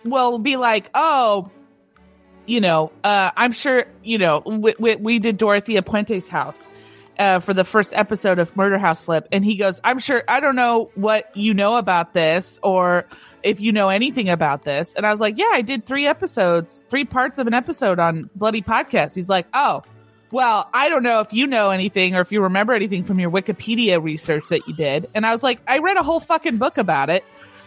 will 0.06 0.39
be 0.39 0.56
like, 0.56 0.89
oh, 0.94 1.46
you 2.46 2.62
know, 2.62 2.91
uh, 3.04 3.32
I'm 3.36 3.52
sure, 3.52 3.86
you 4.04 4.18
know, 4.18 4.41
we, 4.46 4.74
we, 4.80 4.96
we 4.96 5.20
did 5.20 5.38
Dorothea 5.38 5.82
Puente's 5.82 6.28
house 6.28 6.68
uh, 7.18 7.39
for 7.39 7.54
the 7.54 7.63
first 7.63 7.91
episode 7.94 8.39
of 8.39 8.56
Murder 8.56 8.78
House 8.78 9.04
Flip, 9.04 9.28
and 9.32 9.44
he 9.44 9.56
goes, 9.56 9.80
I'm 9.84 10.00
sure, 10.00 10.24
I 10.28 10.39
don't 10.39 10.56
know 10.56 10.91
what 10.96 11.36
you 11.36 11.54
know 11.54 11.78
about 11.78 12.13
this 12.13 12.60
or 12.62 13.06
if 13.41 13.60
you 13.60 13.72
know 13.72 13.89
anything 13.89 14.30
about 14.30 14.63
this. 14.63 14.94
And 14.96 15.06
I 15.06 15.12
was 15.12 15.20
like, 15.20 15.38
yeah, 15.38 15.52
I 15.54 15.62
did 15.62 15.86
three 15.86 16.08
episodes, 16.08 16.84
three 16.89 17.06
parts 17.06 17.38
of 17.38 17.48
an 17.48 17.54
episode 17.54 18.00
on 18.00 18.30
Bloody 18.36 18.62
Podcast. 18.62 19.15
He's 19.15 19.30
like, 19.30 19.48
oh, 19.54 19.82
well, 20.32 20.68
I 20.74 20.89
don't 20.89 21.04
know 21.04 21.20
if 21.22 21.32
you 21.32 21.48
know 21.48 21.70
anything 21.70 22.15
or 22.15 22.22
if 22.22 22.32
you 22.32 22.41
remember 22.41 22.74
anything 22.74 23.04
from 23.04 23.20
your 23.20 23.30
Wikipedia 23.30 24.04
research 24.04 24.46
that 24.50 24.68
you 24.68 24.74
did. 24.74 25.10
And 25.13 25.26
I 25.26 25.32
was 25.32 25.44
like, 25.44 25.62
I 25.68 25.78
read 25.78 25.98
a 25.98 26.04
whole 26.04 26.20
fucking 26.20 26.58
book 26.58 26.78
about 26.78 27.10
it. 27.10 27.24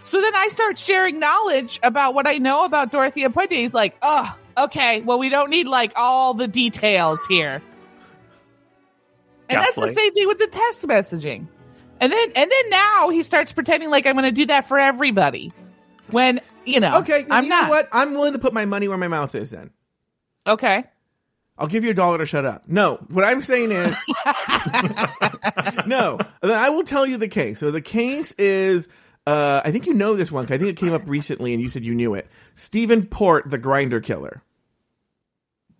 So 0.08 0.22
then 0.22 0.34
I 0.34 0.48
start 0.48 0.78
sharing 0.78 1.18
knowledge 1.18 1.78
about 1.82 2.14
what 2.14 2.26
I 2.26 2.38
know 2.38 2.64
about 2.64 2.90
Dorothea 2.90 3.28
Puente. 3.28 3.52
He's 3.52 3.74
like, 3.74 3.94
oh, 4.00 4.34
okay, 4.56 5.02
well, 5.02 5.18
we 5.18 5.28
don't 5.28 5.50
need 5.50 5.66
like 5.66 5.92
all 5.96 6.32
the 6.32 6.48
details 6.48 7.20
here. 7.28 7.62
And 9.50 9.60
that's 9.60 9.74
the 9.74 9.92
same 9.92 10.14
thing 10.14 10.26
with 10.26 10.38
the 10.38 10.46
text 10.46 10.82
messaging. 10.82 11.46
And 12.00 12.10
then, 12.10 12.32
and 12.34 12.50
then 12.50 12.70
now 12.70 13.10
he 13.10 13.22
starts 13.22 13.52
pretending 13.52 13.90
like 13.90 14.06
I'm 14.06 14.14
going 14.14 14.24
to 14.24 14.32
do 14.32 14.46
that 14.46 14.66
for 14.66 14.78
everybody. 14.78 15.50
When, 16.10 16.40
you 16.64 16.80
know, 16.80 17.00
Okay, 17.00 17.26
I'm 17.28 17.44
you 17.44 17.50
not. 17.50 17.64
know 17.64 17.68
what? 17.68 17.88
I'm 17.92 18.12
willing 18.14 18.32
to 18.32 18.38
put 18.38 18.54
my 18.54 18.64
money 18.64 18.88
where 18.88 18.96
my 18.96 19.08
mouth 19.08 19.34
is 19.34 19.50
then. 19.50 19.70
Okay. 20.46 20.84
I'll 21.58 21.66
give 21.66 21.84
you 21.84 21.90
a 21.90 21.94
dollar 21.94 22.16
to 22.16 22.24
shut 22.24 22.46
up. 22.46 22.62
No, 22.66 22.96
what 23.08 23.24
I'm 23.24 23.42
saying 23.42 23.72
is, 23.72 23.94
no, 25.86 26.18
then 26.40 26.56
I 26.56 26.70
will 26.70 26.84
tell 26.84 27.04
you 27.04 27.18
the 27.18 27.28
case. 27.28 27.58
So 27.58 27.70
the 27.70 27.82
case 27.82 28.32
is, 28.32 28.88
uh, 29.28 29.62
I 29.64 29.70
think 29.70 29.86
you 29.86 29.94
know 29.94 30.14
this 30.16 30.32
one. 30.32 30.46
'cause 30.46 30.54
I 30.54 30.58
think 30.58 30.70
it 30.70 30.76
came 30.76 30.92
up 30.92 31.02
recently 31.06 31.52
and 31.52 31.62
you 31.62 31.68
said 31.68 31.84
you 31.84 31.94
knew 31.94 32.14
it. 32.14 32.28
Stephen 32.54 33.06
Port, 33.06 33.48
the 33.50 33.58
Grindr 33.58 34.02
killer. 34.02 34.42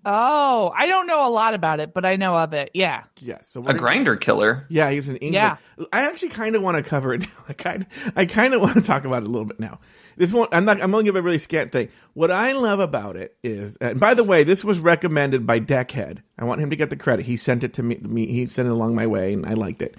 Oh, 0.04 0.72
I 0.76 0.87
don't 0.87 1.06
know 1.06 1.26
a 1.26 1.28
lot 1.28 1.54
about 1.54 1.80
it, 1.80 1.92
but 1.92 2.06
I 2.06 2.16
know 2.16 2.37
of 2.37 2.52
it. 2.54 2.70
Yeah. 2.72 3.02
Yes. 3.18 3.48
So 3.48 3.61
A 3.61 3.64
we're- 3.64 3.78
Grindr 3.78 4.18
killer. 4.18 4.64
Yeah, 4.68 4.90
he 4.90 4.96
was 4.96 5.08
in 5.08 5.16
England. 5.16 5.58
I 5.92 6.06
actually 6.06 6.30
kind 6.30 6.54
of 6.56 6.62
want 6.62 6.76
to 6.82 6.88
cover 6.88 7.12
it. 7.14 7.20
now. 7.22 7.28
I 7.48 7.52
kind, 7.52 7.87
I 8.16 8.24
kind 8.26 8.54
of 8.54 8.61
want 8.61 8.74
to 8.74 8.80
talk 8.80 9.04
about 9.04 9.22
it 9.22 9.26
a 9.26 9.30
little 9.30 9.44
bit 9.44 9.58
now. 9.61 9.80
This 10.16 10.32
one, 10.32 10.48
I'm 10.50 10.64
not. 10.64 10.80
I'm 10.82 10.92
only 10.94 11.04
giving 11.04 11.20
a 11.20 11.22
really 11.22 11.38
scant 11.38 11.70
thing. 11.72 11.90
What 12.14 12.30
I 12.32 12.50
love 12.52 12.80
about 12.80 13.16
it 13.16 13.37
is, 13.44 13.76
and 13.76 14.00
by 14.00 14.14
the 14.14 14.24
way, 14.24 14.42
this 14.44 14.64
was 14.64 14.78
recommended 14.80 15.46
by 15.46 15.61
Deckhead. 15.61 16.18
I 16.38 16.44
want 16.44 16.61
him 16.61 16.70
to 16.70 16.76
get 16.76 16.90
the 16.90 16.96
credit. 16.96 17.26
He 17.26 17.37
sent 17.37 17.62
it 17.62 17.72
to 17.74 17.82
me. 17.84 17.96
me 18.02 18.26
he 18.26 18.46
sent 18.46 18.66
it 18.66 18.72
along 18.72 18.94
my 18.96 19.06
way, 19.06 19.32
and 19.32 19.46
I 19.46 19.52
liked 19.54 19.80
it. 19.82 19.96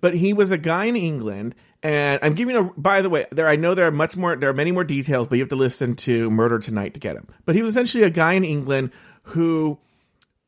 But 0.00 0.14
he 0.14 0.32
was 0.32 0.50
a 0.50 0.56
guy 0.56 0.86
in 0.86 0.96
England, 0.96 1.54
and 1.82 2.20
I'm 2.22 2.34
giving 2.34 2.56
a. 2.56 2.64
By 2.64 3.02
the 3.02 3.10
way, 3.10 3.26
there 3.32 3.48
I 3.48 3.56
know 3.56 3.74
there 3.74 3.86
are 3.86 3.92
much 3.92 4.16
more. 4.16 4.36
There 4.36 4.50
are 4.50 4.54
many 4.54 4.72
more 4.72 4.84
details, 4.84 5.28
but 5.28 5.36
you 5.36 5.42
have 5.42 5.50
to 5.50 5.56
listen 5.56 5.94
to 5.96 6.30
Murder 6.30 6.58
Tonight 6.58 6.94
to 6.94 7.00
get 7.00 7.16
him. 7.16 7.28
But 7.46 7.54
he 7.54 7.62
was 7.62 7.74
essentially 7.74 8.04
a 8.04 8.10
guy 8.10 8.34
in 8.34 8.44
England 8.44 8.90
who 9.22 9.78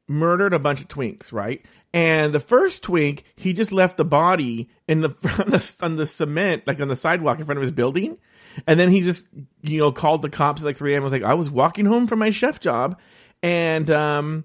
murdered 0.08 0.52
a 0.52 0.58
bunch 0.58 0.80
of 0.80 0.88
twinks, 0.88 1.32
right? 1.32 1.64
And 1.94 2.32
the 2.32 2.40
first 2.40 2.82
twink, 2.82 3.24
he 3.36 3.52
just 3.52 3.72
left 3.72 3.96
the 3.96 4.04
body 4.04 4.70
in 4.88 5.00
the 5.00 5.08
on 5.38 5.50
the, 5.50 5.76
on 5.80 5.96
the 5.96 6.06
cement, 6.06 6.66
like 6.66 6.80
on 6.80 6.88
the 6.88 6.96
sidewalk 6.96 7.38
in 7.38 7.46
front 7.46 7.58
of 7.58 7.62
his 7.62 7.72
building. 7.72 8.18
And 8.66 8.78
then 8.78 8.90
he 8.90 9.00
just, 9.00 9.24
you 9.62 9.78
know, 9.78 9.92
called 9.92 10.20
the 10.20 10.28
cops 10.28 10.60
at 10.60 10.66
like 10.66 10.76
3 10.76 10.92
a.m. 10.92 11.02
was 11.02 11.12
like, 11.12 11.22
I 11.22 11.34
was 11.34 11.50
walking 11.50 11.86
home 11.86 12.06
from 12.06 12.18
my 12.18 12.28
chef 12.28 12.60
job 12.60 12.98
and, 13.42 13.90
um, 13.90 14.44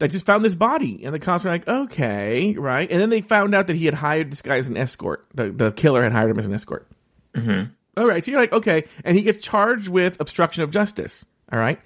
I 0.00 0.06
just 0.06 0.26
found 0.26 0.44
this 0.44 0.54
body. 0.54 1.04
And 1.04 1.14
the 1.14 1.18
cops 1.18 1.44
were 1.44 1.50
like, 1.50 1.66
okay, 1.66 2.54
right. 2.56 2.90
And 2.90 3.00
then 3.00 3.10
they 3.10 3.20
found 3.20 3.54
out 3.54 3.66
that 3.66 3.76
he 3.76 3.84
had 3.84 3.94
hired 3.94 4.30
this 4.30 4.42
guy 4.42 4.56
as 4.56 4.68
an 4.68 4.76
escort. 4.76 5.26
The, 5.34 5.50
the 5.50 5.72
killer 5.72 6.02
had 6.02 6.12
hired 6.12 6.30
him 6.30 6.38
as 6.38 6.46
an 6.46 6.54
escort. 6.54 6.86
Mm-hmm. 7.34 7.72
All 7.96 8.06
right. 8.06 8.24
So 8.24 8.30
you're 8.30 8.40
like, 8.40 8.52
okay. 8.52 8.84
And 9.04 9.16
he 9.16 9.22
gets 9.22 9.44
charged 9.44 9.88
with 9.88 10.20
obstruction 10.20 10.62
of 10.62 10.70
justice. 10.70 11.24
All 11.52 11.58
right. 11.58 11.80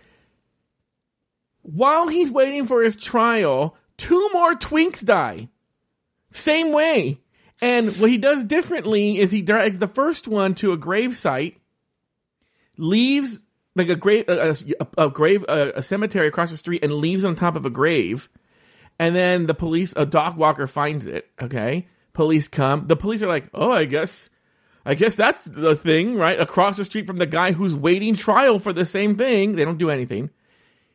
While 1.62 2.08
he's 2.08 2.30
waiting 2.30 2.66
for 2.66 2.82
his 2.82 2.96
trial, 2.96 3.76
two 3.96 4.28
more 4.32 4.54
twinks 4.54 5.04
die. 5.04 5.48
Same 6.32 6.72
way. 6.72 7.20
And 7.62 7.96
what 7.98 8.10
he 8.10 8.18
does 8.18 8.44
differently 8.44 9.18
is 9.20 9.30
he 9.30 9.40
drags 9.40 9.78
the 9.78 9.86
first 9.86 10.26
one 10.26 10.54
to 10.56 10.72
a 10.72 10.76
grave 10.76 11.16
site, 11.16 11.60
leaves 12.76 13.41
like 13.74 13.88
a 13.88 13.96
grave, 13.96 14.24
a, 14.28 14.56
a, 14.98 15.06
a 15.06 15.10
grave, 15.10 15.44
a, 15.48 15.72
a 15.76 15.82
cemetery 15.82 16.28
across 16.28 16.50
the 16.50 16.56
street, 16.56 16.84
and 16.84 16.92
leaves 16.94 17.24
on 17.24 17.34
top 17.34 17.56
of 17.56 17.64
a 17.64 17.70
grave. 17.70 18.28
And 18.98 19.16
then 19.16 19.46
the 19.46 19.54
police, 19.54 19.92
a 19.96 20.06
dog 20.06 20.36
walker 20.36 20.66
finds 20.66 21.06
it. 21.06 21.28
Okay, 21.40 21.86
police 22.12 22.48
come. 22.48 22.86
The 22.86 22.96
police 22.96 23.22
are 23.22 23.28
like, 23.28 23.48
"Oh, 23.54 23.72
I 23.72 23.84
guess, 23.84 24.28
I 24.84 24.94
guess 24.94 25.14
that's 25.14 25.44
the 25.44 25.74
thing, 25.74 26.16
right? 26.16 26.38
Across 26.38 26.76
the 26.76 26.84
street 26.84 27.06
from 27.06 27.18
the 27.18 27.26
guy 27.26 27.52
who's 27.52 27.74
waiting 27.74 28.14
trial 28.14 28.58
for 28.58 28.72
the 28.72 28.84
same 28.84 29.16
thing. 29.16 29.56
They 29.56 29.64
don't 29.64 29.78
do 29.78 29.90
anything. 29.90 30.30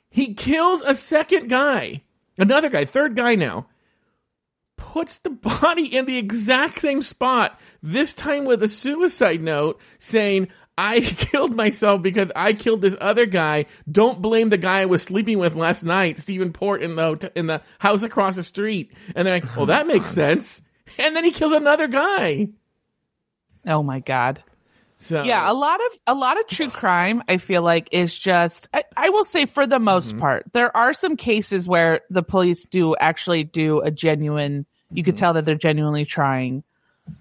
He 0.10 0.34
kills 0.34 0.82
a 0.82 0.96
second 0.96 1.50
guy, 1.50 2.04
another 2.38 2.70
guy, 2.70 2.86
third 2.86 3.16
guy 3.16 3.36
now. 3.36 3.68
Puts 4.78 5.18
the 5.20 5.30
body 5.62 5.96
in 5.96 6.06
the 6.06 6.18
exact 6.18 6.82
same 6.82 7.02
spot. 7.02 7.60
This 7.82 8.14
time 8.14 8.46
with 8.46 8.62
a 8.64 8.70
suicide 8.70 9.42
note 9.42 9.80
saying, 10.00 10.50
I 10.78 11.00
killed 11.02 11.56
myself 11.56 12.02
because 12.02 12.32
I 12.36 12.54
killed 12.54 12.82
this 12.82 12.96
other 13.02 13.26
guy. 13.26 13.66
Don't 13.92 14.22
blame 14.22 14.50
the 14.50 14.58
guy 14.58 14.82
I 14.82 14.86
was 14.86 15.02
sleeping 15.04 15.40
with 15.40 15.56
last 15.56 15.84
night, 15.84 16.20
Stephen 16.20 16.54
Port, 16.54 16.84
in 16.84 16.96
the 16.96 17.32
in 17.36 17.48
the 17.48 17.62
house 17.80 18.04
across 18.04 18.36
the 18.36 18.44
street. 18.44 18.92
And 19.16 19.26
they're 19.28 19.40
like, 19.42 19.56
well, 19.56 19.66
that 19.68 19.88
makes 19.88 20.12
sense. 20.14 20.62
And 20.98 21.16
then 21.16 21.24
he 21.24 21.32
kills 21.32 21.52
another 21.52 21.88
guy. 21.88 22.50
Oh 23.66 23.84
my 23.84 24.00
God. 24.00 24.44
So 25.00 25.24
Yeah, 25.24 25.50
a 25.50 25.54
lot 25.54 25.80
of 25.80 26.00
a 26.08 26.14
lot 26.14 26.40
of 26.40 26.48
true 26.48 26.70
crime 26.70 27.22
I 27.28 27.38
feel 27.38 27.62
like 27.62 27.90
is 27.92 28.18
just 28.18 28.68
I, 28.74 28.84
I 28.96 29.10
will 29.10 29.26
say 29.26 29.46
for 29.46 29.68
the 29.68 29.80
most 29.80 30.10
Mm-hmm. 30.10 30.20
part. 30.20 30.46
There 30.54 30.76
are 30.76 30.94
some 30.94 31.18
cases 31.18 31.68
where 31.68 32.02
the 32.10 32.24
police 32.24 32.66
do 32.66 32.96
actually 33.00 33.44
do 33.44 33.80
a 33.82 33.92
genuine 33.92 34.66
you 34.94 35.04
Mm-hmm. 35.04 35.06
could 35.06 35.18
tell 35.18 35.34
that 35.34 35.46
they're 35.46 35.56
genuinely 35.56 36.06
trying. 36.06 36.64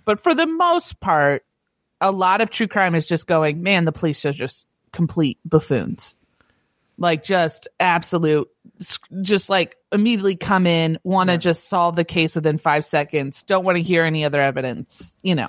But 0.05 0.23
for 0.23 0.35
the 0.35 0.47
most 0.47 1.01
part, 1.01 1.45
a 2.01 2.11
lot 2.11 2.41
of 2.41 2.51
true 2.51 2.69
crime 2.69 2.95
is 2.95 3.07
just 3.07 3.27
going, 3.27 3.63
man, 3.63 3.85
the 3.85 3.93
police 3.93 4.25
are 4.25 4.33
just 4.33 4.67
complete 4.93 5.39
buffoons. 5.45 6.17
Like 6.99 7.25
just 7.25 7.69
absolute 7.79 8.49
just 9.21 9.51
like 9.51 9.77
immediately 9.93 10.37
come 10.37 10.67
in, 10.67 10.99
want 11.03 11.31
to 11.31 11.37
just 11.37 11.69
solve 11.69 11.97
the 11.97 12.05
case 12.05 12.35
within 12.35 12.59
5 12.59 12.85
seconds, 12.85 13.43
don't 13.43 13.65
want 13.65 13.77
to 13.77 13.83
hear 13.83 14.05
any 14.05 14.25
other 14.25 14.41
evidence, 14.41 15.15
you 15.23 15.35
know. 15.35 15.49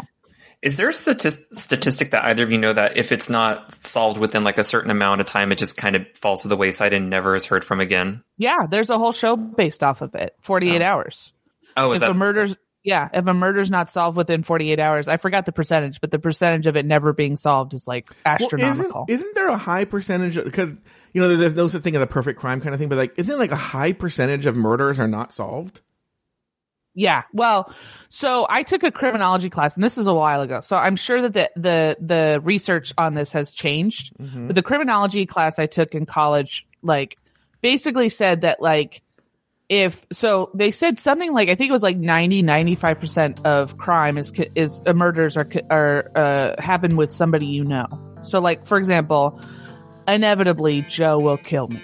Is 0.61 0.75
there 0.75 0.89
a 0.89 0.91
statis- 0.91 1.45
statistic 1.53 2.11
that 2.11 2.25
either 2.25 2.43
of 2.43 2.51
you 2.51 2.57
know 2.57 2.73
that 2.73 2.97
if 2.97 3.11
it's 3.11 3.29
not 3.29 3.75
solved 3.85 4.17
within 4.17 4.43
like 4.43 4.57
a 4.57 4.63
certain 4.63 4.89
amount 4.89 5.21
of 5.21 5.27
time, 5.27 5.51
it 5.51 5.57
just 5.57 5.77
kind 5.77 5.95
of 5.95 6.05
falls 6.15 6.41
to 6.41 6.47
the 6.47 6.57
wayside 6.57 6.93
and 6.93 7.09
never 7.09 7.35
is 7.35 7.45
heard 7.45 7.63
from 7.63 7.79
again? 7.79 8.23
Yeah, 8.37 8.65
there's 8.69 8.89
a 8.89 8.97
whole 8.97 9.11
show 9.11 9.35
based 9.35 9.83
off 9.83 10.01
of 10.01 10.15
it. 10.15 10.35
48 10.41 10.81
hours. 10.81 11.31
Oh, 11.77 11.91
is 11.91 11.97
if 11.97 12.01
that 12.01 12.09
a 12.09 12.13
murder's 12.15 12.55
yeah, 12.87 13.09
if 13.13 13.27
a 13.27 13.33
murder's 13.33 13.69
not 13.69 13.91
solved 13.91 14.15
within 14.15 14.43
48 14.43 14.79
hours, 14.79 15.09
I 15.09 15.17
forgot 15.17 15.45
the 15.45 15.51
percentage, 15.51 15.99
but 15.99 16.09
the 16.09 16.19
percentage 16.19 16.67
of 16.67 16.77
it 16.77 16.85
never 16.85 17.11
being 17.11 17.35
solved 17.35 17.73
is 17.73 17.85
like 17.85 18.09
Well, 18.25 18.35
astronomical. 18.35 19.03
isn't, 19.09 19.19
isn't 19.25 19.35
there 19.35 19.49
a 19.49 19.57
high 19.57 19.83
percentage 19.83 20.35
because 20.41 20.71
you 21.11 21.19
know 21.21 21.35
there's 21.35 21.53
no 21.53 21.67
such 21.67 21.81
thing 21.81 21.97
as 21.97 22.01
a 22.01 22.07
perfect 22.07 22.39
crime 22.39 22.61
kind 22.61 22.73
of 22.73 22.79
thing, 22.79 22.87
but 22.87 22.97
like 22.97 23.13
isn't 23.17 23.37
like 23.37 23.51
a 23.51 23.57
high 23.57 23.91
percentage 23.91 24.45
of 24.45 24.55
murders 24.55 24.99
are 24.99 25.07
not 25.07 25.33
solved? 25.33 25.81
yeah. 26.95 27.23
Well, 27.31 27.71
so 28.09 28.47
I 28.49 28.63
took 28.63 28.81
a 28.83 28.91
criminology 28.91 29.49
class 29.51 29.75
and 29.75 29.83
this 29.83 29.97
is 29.99 30.07
a 30.07 30.13
while 30.13 30.41
ago. 30.41 30.61
So 30.61 30.77
I'm 30.77 30.95
sure 30.95 31.21
that 31.21 31.33
the 31.33 31.51
the 31.55 31.97
the 31.99 32.39
research 32.41 32.93
on 32.97 33.13
this 33.13 33.33
has 33.33 33.51
changed. 33.51 34.13
Mm-hmm. 34.17 34.47
But 34.47 34.55
the 34.55 34.63
criminology 34.63 35.25
class 35.25 35.59
I 35.59 35.65
took 35.67 35.93
in 35.93 36.05
college 36.05 36.65
like 36.81 37.17
basically 37.61 38.07
said 38.09 38.41
that 38.41 38.61
like 38.61 39.03
if 39.69 40.05
so 40.13 40.49
they 40.53 40.71
said 40.71 40.97
something 40.99 41.33
like 41.33 41.49
i 41.49 41.55
think 41.55 41.69
it 41.69 41.73
was 41.73 41.83
like 41.83 41.97
90 41.97 42.41
95% 42.43 43.43
of 43.45 43.77
crime 43.77 44.17
is 44.17 44.31
is 44.55 44.81
uh, 44.85 44.93
murders 44.93 45.35
are 45.35 45.43
co- 45.45 45.59
are 45.69 46.09
uh 46.15 46.61
happen 46.61 46.95
with 46.95 47.11
somebody 47.11 47.47
you 47.47 47.63
know 47.65 47.85
so 48.23 48.39
like 48.39 48.65
for 48.65 48.77
example 48.77 49.39
inevitably 50.07 50.83
joe 50.83 51.19
will 51.19 51.37
kill 51.37 51.67
me 51.67 51.81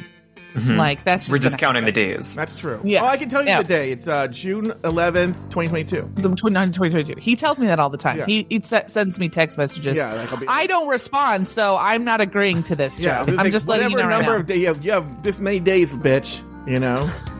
Mhm. 0.55 0.77
like 0.77 1.03
that's 1.03 1.27
We're 1.29 1.39
just 1.39 1.57
gonna 1.57 1.65
counting 1.79 1.85
the 1.85 1.91
days. 1.91 2.35
That's 2.35 2.53
true. 2.53 2.79
Yeah. 2.83 3.01
Oh, 3.01 3.07
I 3.07 3.17
can 3.17 3.27
tell 3.27 3.41
you 3.41 3.47
Yeah. 3.47 3.63
the 3.63 3.67
day. 3.67 3.91
It's 3.91 4.07
uh, 4.07 4.27
June 4.27 4.65
11th, 4.83 5.33
2022. 5.49 6.11
the 6.13 6.29
2022 6.29 7.15
he 7.19 7.35
tells 7.35 7.57
me 7.59 7.65
that 7.65 7.79
all 7.79 7.89
the 7.89 7.97
time 7.97 8.19
Yeah. 8.19 8.25
he, 8.27 8.45
he 8.47 8.61
se- 8.63 8.83
sends 8.85 9.17
me 9.17 9.29
text 9.29 9.57
messages 9.57 9.97
Yeah, 9.97 10.13
like 10.13 10.31
I'll 10.31 10.37
be. 10.39 10.45
i 10.47 10.67
don't 10.67 10.89
respond 10.89 11.47
so 11.47 11.75
i'm 11.77 12.03
not 12.03 12.21
agreeing 12.21 12.61
to 12.65 12.75
this 12.75 12.99
Yeah, 12.99 13.25
Joe. 13.25 13.31
it's 13.31 13.39
i'm 13.39 13.45
like 13.45 13.51
just 13.51 13.67
letting 13.67 13.89
you 13.89 13.95
whatever 13.95 14.09
know 14.11 14.15
right 14.15 14.21
number 14.25 14.33
now. 14.33 14.39
of 14.41 14.45
days 14.45 14.59
you 14.59 14.67
have, 14.67 14.85
you 14.85 14.91
have 14.91 15.23
this 15.23 15.39
many 15.39 15.59
days, 15.59 15.89
bitch. 15.89 16.39
You 16.69 16.79
know. 16.79 17.09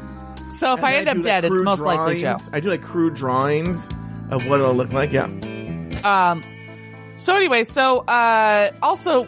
so 0.64 0.74
if 0.74 0.80
And 0.80 0.86
i 0.86 0.92
then 0.92 1.00
end 1.00 1.10
up 1.10 1.14
do, 1.16 1.20
like, 1.20 1.26
dead 1.26 1.44
it's 1.44 1.52
crude 1.52 1.66
most 1.66 1.80
likely 1.82 2.22
joe. 2.22 2.38
I 2.52 2.60
do 2.60 2.70
like 2.70 2.82
crude 2.82 3.16
drawings 3.16 3.86
of 4.32 4.48
what 4.48 4.60
it'll 4.60 4.74
look 4.74 4.94
like. 4.94 5.12
Yeah. 5.12 5.26
Um. 6.04 6.44
So 7.18 7.36
anyway, 7.36 7.64
so 7.64 8.00
uh, 8.00 8.72
also 8.82 9.28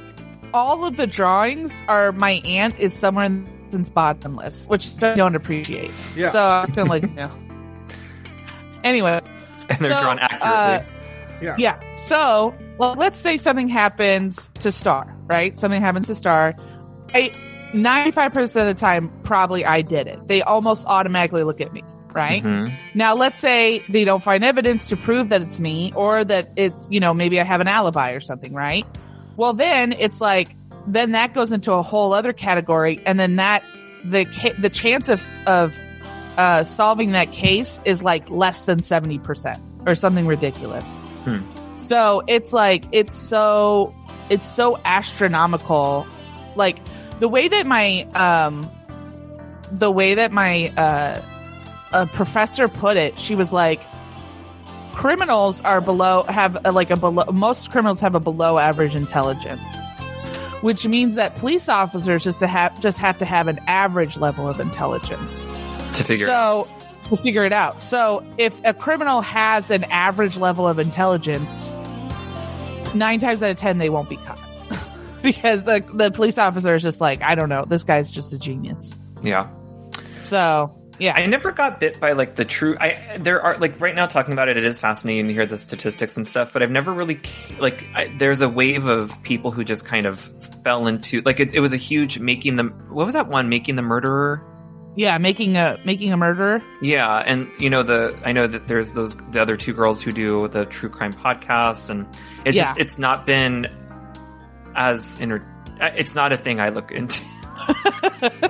all 0.54 0.86
of 0.86 0.98
the 0.98 1.06
drawings 1.08 1.74
are 1.88 2.12
my 2.14 2.42
aunt 2.46 2.80
is 2.80 2.94
somewhere 2.94 3.26
in 3.26 3.48
since 3.72 3.90
bottomless, 3.90 4.68
which 4.68 4.92
I 5.04 5.16
don't 5.16 5.36
appreciate. 5.36 5.92
Yeah. 6.16 6.32
So 6.32 6.40
I 6.40 6.62
was 6.62 6.72
gonna 6.72 6.90
like, 6.90 7.12
no. 7.12 7.30
Anyway, 8.84 9.20
And 9.70 9.80
they're 9.80 9.92
so, 9.92 10.02
drawn 10.02 10.20
uh, 10.20 10.28
accurately. 10.30 10.88
Yeah. 11.42 11.56
yeah. 11.58 11.96
So 12.06 12.54
well, 12.78 12.94
let's 12.94 13.20
say 13.20 13.38
something 13.38 13.68
happens 13.68 14.52
to 14.60 14.72
Star, 14.72 15.18
right? 15.26 15.58
Something 15.58 15.82
happens 15.82 16.06
to 16.08 16.16
Star. 16.16 16.56
I 17.14 17.32
ninety 17.74 18.12
five 18.12 18.34
percent 18.34 18.70
of 18.70 18.76
the 18.76 18.80
time, 18.80 19.10
probably 19.24 19.66
I 19.66 19.82
did 19.82 20.08
it. 20.08 20.28
They 20.28 20.42
almost 20.42 20.86
automatically 20.86 21.44
look 21.44 21.62
at 21.62 21.74
me, 21.74 21.84
right? 22.14 22.44
Mhm. 22.44 22.74
Now, 22.94 23.16
let's 23.16 23.38
say 23.40 23.84
they 23.90 24.06
don't 24.06 24.24
find 24.24 24.44
evidence 24.44 24.88
to 24.88 24.98
prove 24.98 25.30
that 25.30 25.42
it's 25.42 25.60
me 25.60 25.92
or 25.96 26.24
that 26.24 26.50
it's, 26.56 26.88
you 26.90 27.00
know, 27.00 27.14
maybe 27.14 27.40
I 27.40 27.44
have 27.44 27.62
an 27.62 27.68
alibi 27.68 28.12
or 28.12 28.20
something, 28.22 28.54
right? 28.54 28.86
Well, 29.38 29.54
then 29.54 29.92
it's 29.92 30.22
like, 30.22 30.56
then 30.88 31.12
that 31.12 31.34
goes 31.34 31.52
into 31.52 31.74
a 31.74 31.82
whole 31.82 32.14
other 32.14 32.32
category. 32.32 33.02
And 33.06 33.20
then 33.20 33.36
that, 33.38 33.64
the, 34.06 34.24
ca- 34.26 34.54
the 34.60 34.70
chance 34.70 35.10
of, 35.10 35.22
of, 35.46 35.74
uh, 36.38 36.64
solving 36.64 37.12
that 37.14 37.32
case 37.34 37.80
is 37.86 38.02
like 38.04 38.30
less 38.30 38.62
than 38.62 38.80
70% 38.80 39.60
or 39.88 39.96
something 39.96 40.28
ridiculous. 40.28 41.02
Hmm. 41.26 41.42
So 41.78 42.24
it's 42.28 42.54
like, 42.54 42.86
it's 42.92 43.18
so, 43.18 43.94
it's 44.30 44.50
so 44.54 44.78
astronomical. 44.86 46.08
Like 46.56 46.78
the 47.20 47.28
way 47.28 47.48
that 47.48 47.66
my, 47.66 48.04
um, 48.14 48.70
the 49.72 49.92
way 49.92 50.16
that 50.16 50.32
my, 50.32 50.70
uh, 50.78 51.22
a 51.92 52.08
professor 52.08 52.68
put 52.68 52.98
it, 52.98 53.20
she 53.20 53.36
was 53.36 53.52
like, 53.52 53.82
criminals 54.94 55.62
are 55.62 55.82
below, 55.82 56.24
have 56.24 56.58
a, 56.66 56.72
like 56.72 56.90
a 56.90 56.96
below, 56.96 57.26
most 57.32 57.72
criminals 57.72 58.00
have 58.00 58.16
a 58.16 58.20
below 58.20 58.58
average 58.58 58.96
intelligence, 58.96 59.62
which 60.62 60.86
means 60.86 61.16
that 61.16 61.36
police 61.38 61.70
officers 61.70 62.24
just 62.24 62.40
to 62.40 62.48
have, 62.48 62.80
just 62.80 62.98
have 62.98 63.18
to 63.20 63.26
have 63.26 63.48
an 63.48 63.60
average 63.68 64.18
level 64.18 64.48
of 64.48 64.60
intelligence. 64.60 65.48
To 65.94 66.04
figure 66.04 66.28
so, 66.28 66.68
to 67.10 67.18
figure 67.18 67.46
it 67.46 67.54
out. 67.54 67.82
So 67.82 68.26
if 68.38 68.54
a 68.64 68.74
criminal 68.74 69.22
has 69.22 69.70
an 69.70 69.84
average 69.86 70.38
level 70.38 70.68
of 70.68 70.80
intelligence, 70.80 71.72
nine 72.94 73.20
times 73.20 73.44
out 73.44 73.52
of 73.52 73.58
10, 73.58 73.78
they 73.78 73.90
won't 73.90 74.10
be 74.10 74.18
caught. 74.18 74.40
because 75.36 75.64
the, 75.64 75.84
the 75.94 76.12
police 76.12 76.38
officer 76.38 76.74
is 76.76 76.82
just 76.84 77.02
like, 77.02 77.22
I 77.22 77.36
don't 77.36 77.50
know, 77.50 77.66
this 77.66 77.84
guy's 77.84 78.10
just 78.10 78.32
a 78.34 78.38
genius. 78.38 78.94
Yeah. 79.22 79.50
So, 80.22 80.74
yeah. 81.00 81.14
I 81.18 81.26
never 81.26 81.52
got 81.52 81.80
bit 81.80 82.00
by 82.00 82.14
like 82.14 82.36
the 82.36 82.46
true. 82.46 82.78
I 82.80 83.18
there 83.20 83.42
are 83.42 83.58
like 83.58 83.80
right 83.82 83.94
now 83.94 84.06
talking 84.08 84.32
about 84.34 84.48
it. 84.48 84.56
It 84.58 84.64
is 84.64 84.80
fascinating 84.80 85.28
to 85.28 85.34
hear 85.34 85.46
the 85.46 85.58
statistics 85.58 86.16
and 86.16 86.26
stuff, 86.28 86.54
but 86.54 86.64
I've 86.64 86.72
never 86.72 86.94
really 86.94 87.20
like. 87.60 87.86
I, 87.94 88.16
there's 88.18 88.40
a 88.42 88.48
wave 88.50 88.86
of 88.86 89.12
people 89.24 89.52
who 89.52 89.64
just 89.66 89.84
kind 89.86 90.06
of 90.06 90.20
fell 90.64 90.88
into 90.88 91.22
like 91.22 91.40
it, 91.42 91.54
it 91.54 91.60
was 91.60 91.74
a 91.74 91.78
huge 91.78 92.20
making 92.20 92.56
them. 92.56 92.72
What 92.90 93.06
was 93.06 93.14
that 93.14 93.28
one? 93.28 93.50
Making 93.50 93.76
the 93.76 93.82
murderer. 93.82 94.42
yeah, 94.96 95.18
making 95.18 95.58
a 95.58 95.78
making 95.84 96.14
a 96.14 96.18
murderer. 96.18 96.62
Yeah, 96.82 97.18
and 97.18 97.50
you 97.60 97.70
know 97.70 97.84
the 97.84 98.18
I 98.24 98.32
know 98.32 98.48
that 98.48 98.68
there's 98.70 98.94
those 98.94 99.16
the 99.32 99.42
other 99.42 99.58
two 99.58 99.74
girls 99.74 100.02
who 100.02 100.14
do 100.14 100.48
the 100.48 100.66
true 100.66 100.90
crime 100.90 101.12
podcasts, 101.14 101.90
and 101.90 102.08
it's 102.46 102.56
Yeah. 102.56 102.68
just 102.68 102.80
it's 102.80 102.98
not 102.98 103.26
been 103.26 103.68
as 104.76 105.20
inter. 105.20 105.42
uh, 105.82 105.90
It's 105.96 106.14
not 106.16 106.32
a 106.34 106.38
thing 106.38 106.60
I 106.60 106.70
look 106.70 106.92
into. 106.92 107.22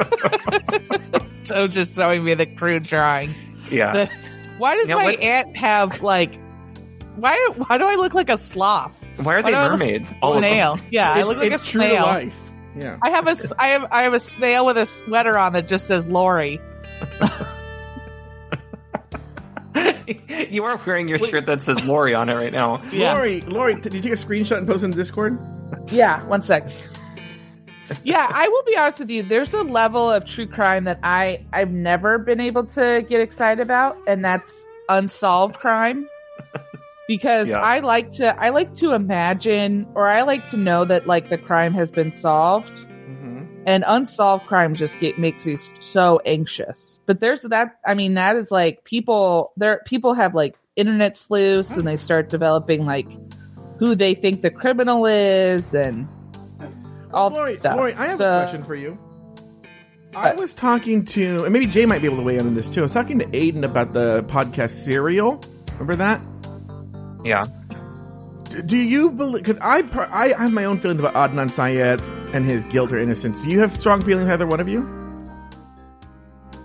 So 1.45 1.67
just 1.67 1.95
showing 1.95 2.23
me 2.23 2.33
the 2.33 2.47
crude 2.47 2.83
drawing. 2.83 3.33
Yeah, 3.69 4.09
Why 4.57 4.75
does 4.75 4.89
Yeah, 4.89 4.95
my 4.95 5.03
what- 5.05 5.19
aunt 5.21 5.55
have 5.57 6.01
like? 6.01 6.31
Why 7.15 7.35
why 7.55 7.77
do 7.77 7.85
I 7.85 7.95
look 7.95 8.13
like 8.15 8.29
a 8.29 8.37
sloth? 8.39 8.91
why 9.17 9.35
are 9.35 9.37
why 9.37 9.41
they 9.43 9.51
do 9.51 9.55
I 9.57 9.61
look- 9.69 9.79
mermaids? 9.79 10.11
All 10.23 10.33
of 10.35 10.41
them. 10.41 10.49
snail. 10.51 10.79
Yeah, 10.89 11.13
I 11.13 11.21
look 11.21 11.37
like 11.37 11.51
a 11.51 11.55
it's 11.55 11.69
true 11.69 11.81
to 11.81 11.87
snail. 11.87 12.03
life. 12.03 12.37
Yeah. 12.77 12.97
I 13.01 13.09
have 13.11 13.27
a 13.27 13.37
I 13.59 13.67
have 13.67 13.85
I 13.91 14.01
have 14.01 14.13
a 14.13 14.19
snail 14.19 14.65
with 14.65 14.77
a 14.77 14.85
sweater 14.87 15.37
on 15.37 15.53
that 15.53 15.67
just 15.67 15.85
says 15.87 16.07
Lauri. 16.07 16.59
you 20.49 20.63
are 20.63 20.79
wearing 20.85 21.07
your 21.07 21.19
shirt 21.19 21.45
that 21.47 21.63
says 21.63 21.79
Lauri 21.83 22.13
on 22.13 22.29
it 22.29 22.35
right 22.35 22.51
now. 22.51 22.81
Yeah. 22.91 23.13
Lauri, 23.13 23.41
Lauri, 23.41 23.75
did 23.75 23.93
you 23.93 24.01
take 24.01 24.13
a 24.13 24.15
screenshot 24.15 24.57
and 24.57 24.67
post 24.67 24.83
it 24.83 24.85
in 24.85 24.91
the 24.91 24.97
Discord? 24.97 25.37
Yeah, 25.91 26.23
one 26.27 26.41
sec. 26.41 26.69
yeah, 28.03 28.27
I 28.31 28.47
will 28.47 28.63
be 28.63 28.75
honest 28.77 28.99
with 28.99 29.09
you. 29.09 29.23
There's 29.23 29.53
a 29.53 29.61
level 29.63 30.09
of 30.09 30.25
true 30.25 30.47
crime 30.47 30.85
that 30.85 30.99
I 31.03 31.45
I've 31.53 31.71
never 31.71 32.17
been 32.17 32.39
able 32.39 32.65
to 32.67 33.05
get 33.07 33.21
excited 33.21 33.61
about, 33.61 33.97
and 34.07 34.23
that's 34.23 34.65
unsolved 34.89 35.55
crime. 35.55 36.07
Because 37.07 37.49
Yeah. 37.49 37.59
I 37.61 37.79
like 37.81 38.11
to 38.13 38.35
I 38.41 38.49
like 38.49 38.75
to 38.77 38.93
imagine 38.93 39.85
or 39.93 40.07
I 40.07 40.23
like 40.23 40.47
to 40.47 40.57
know 40.57 40.85
that 40.85 41.05
like 41.05 41.29
the 41.29 41.37
crime 41.37 41.73
has 41.75 41.91
been 41.91 42.11
solved. 42.13 42.85
And 43.65 43.83
unsolved 43.87 44.45
crime 44.45 44.75
just 44.75 44.99
get, 44.99 45.17
makes 45.17 45.43
me 45.45 45.57
so 45.79 46.21
anxious. 46.25 46.99
But 47.07 47.19
there's 47.19 47.41
that. 47.41 47.77
I 47.85 47.95
mean, 47.95 48.13
that 48.13 48.35
is 48.35 48.51
like 48.51 48.83
people. 48.83 49.53
There, 49.57 49.81
people 49.85 50.13
have 50.13 50.35
like 50.35 50.55
internet 50.75 51.17
sleuths, 51.17 51.71
and 51.71 51.87
they 51.87 51.97
start 51.97 52.29
developing 52.29 52.85
like 52.85 53.07
who 53.79 53.95
they 53.95 54.13
think 54.13 54.43
the 54.43 54.51
criminal 54.51 55.05
is, 55.07 55.73
and 55.73 56.07
all 57.11 57.29
Lauri, 57.31 57.57
stuff. 57.57 57.75
Lauri, 57.75 57.95
I 57.95 58.05
have 58.07 58.17
So- 58.19 58.37
a 58.37 58.41
question 58.43 58.61
for 58.63 58.75
you. 58.75 58.97
I 60.15 60.27
What? 60.27 60.37
was 60.37 60.53
talking 60.53 61.03
to, 61.05 61.43
and 61.43 61.51
maybe 61.51 61.65
Jay 61.65 61.85
might 61.85 61.99
be 62.01 62.07
able 62.07 62.17
to 62.17 62.23
weigh 62.23 62.37
in 62.37 62.47
on 62.47 62.55
this 62.55 62.69
too. 62.69 62.79
I 62.79 62.83
was 62.83 62.93
talking 62.93 63.19
to 63.19 63.25
Aiden 63.27 63.65
about 63.65 63.91
the 63.93 64.23
podcast 64.29 64.69
Serial. 64.69 65.41
Remember 65.73 65.95
that? 65.97 66.21
Yeah. 67.25 67.43
D- 68.49 68.61
Do 68.61 68.77
you 68.77 69.09
believe? 69.11 69.43
Because 69.43 69.59
I, 69.61 69.81
per- 69.81 70.07
I 70.09 70.29
have 70.41 70.53
my 70.53 70.63
own 70.65 70.79
feelings 70.79 70.99
about 71.01 71.15
Adnan 71.15 71.51
Syed 71.51 71.99
and 72.35 72.45
his 72.45 72.63
guilt 72.65 72.91
or 72.91 72.99
innocence. 72.99 73.41
Do 73.43 73.49
you 73.49 73.59
have 73.61 73.71
strong 73.75 74.01
feelings, 74.01 74.29
either 74.29 74.45
one 74.45 74.59
of 74.59 74.67
you? 74.67 74.81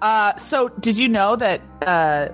Uh, 0.02 0.36
so 0.38 0.68
did 0.68 0.96
you 0.96 1.08
know 1.08 1.36
that 1.36 1.60
uh, 1.86 2.28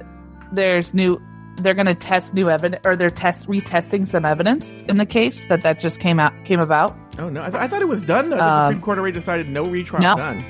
there's 0.53 0.95
new? 0.95 1.21
They're 1.59 1.75
going 1.75 1.87
to 1.87 1.95
test 1.95 2.35
new 2.35 2.51
evidence, 2.51 2.83
or 2.85 2.97
they're 2.97 3.09
test 3.11 3.49
retesting 3.49 4.07
some 4.07 4.25
evidence 4.27 4.69
in 4.89 4.99
the 4.99 5.07
case 5.07 5.43
that 5.49 5.63
that 5.63 5.81
just 5.81 6.01
came 6.01 6.21
out 6.21 6.33
came 6.45 6.61
about. 6.61 6.95
Oh 7.19 7.29
no, 7.29 7.43
I, 7.43 7.51
th- 7.51 7.63
I 7.63 7.67
thought 7.67 7.81
it 7.83 7.89
was 7.89 8.03
done 8.03 8.29
though. 8.29 8.37
The 8.37 8.45
Um, 8.45 8.65
Supreme 8.73 8.83
Court 8.83 8.99
already 8.99 9.15
decided 9.15 9.49
no 9.49 9.65
retrial 9.65 10.03
no. 10.03 10.17
done. 10.17 10.45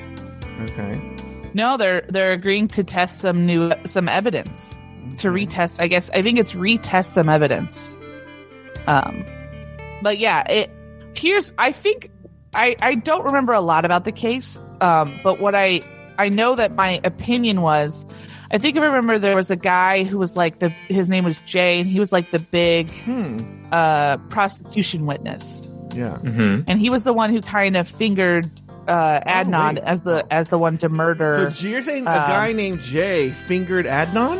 Okay. 0.69 1.49
No, 1.53 1.77
they're 1.77 2.03
they're 2.09 2.33
agreeing 2.33 2.67
to 2.69 2.83
test 2.83 3.21
some 3.21 3.45
new 3.45 3.71
some 3.85 4.09
evidence 4.09 4.75
to 5.19 5.29
retest. 5.29 5.77
I 5.79 5.87
guess 5.87 6.09
I 6.13 6.21
think 6.21 6.39
it's 6.39 6.53
retest 6.53 7.13
some 7.13 7.29
evidence. 7.29 7.95
Um, 8.85 9.25
but 10.03 10.17
yeah, 10.19 10.43
it 10.49 10.69
here's 11.15 11.53
I 11.57 11.71
think 11.71 12.11
I 12.53 12.75
I 12.81 12.95
don't 12.95 13.23
remember 13.25 13.53
a 13.53 13.61
lot 13.61 13.85
about 13.85 14.05
the 14.05 14.11
case. 14.11 14.59
Um, 14.81 15.19
but 15.23 15.39
what 15.39 15.55
I 15.55 15.81
I 16.17 16.29
know 16.29 16.55
that 16.55 16.73
my 16.75 16.99
opinion 17.03 17.61
was, 17.61 18.05
I 18.51 18.57
think 18.57 18.77
I 18.77 18.85
remember 18.85 19.19
there 19.19 19.35
was 19.35 19.51
a 19.51 19.55
guy 19.55 20.03
who 20.03 20.17
was 20.17 20.35
like 20.35 20.59
the 20.59 20.69
his 20.87 21.09
name 21.09 21.23
was 21.25 21.37
Jay, 21.41 21.79
and 21.79 21.89
he 21.89 21.99
was 21.99 22.11
like 22.11 22.31
the 22.31 22.39
big 22.39 22.91
Hmm. 23.03 23.37
uh 23.71 24.17
prostitution 24.29 25.05
witness, 25.05 25.67
Yeah. 25.93 26.17
hmm 26.17 26.61
and 26.67 26.79
he 26.79 26.89
was 26.89 27.03
the 27.03 27.13
one 27.13 27.31
who 27.33 27.41
kind 27.41 27.75
of 27.77 27.87
fingered 27.87 28.49
uh 28.87 29.19
Adnan 29.27 29.75
wait. 29.75 29.83
as 29.83 30.01
the 30.01 30.25
as 30.31 30.47
the 30.47 30.57
one 30.57 30.77
to 30.79 30.89
murder. 30.89 31.51
So 31.53 31.67
you're 31.67 31.81
saying 31.81 32.07
a 32.07 32.11
um, 32.11 32.15
guy 32.17 32.53
named 32.53 32.81
Jay 32.81 33.31
fingered 33.31 33.85
Adnan? 33.85 34.37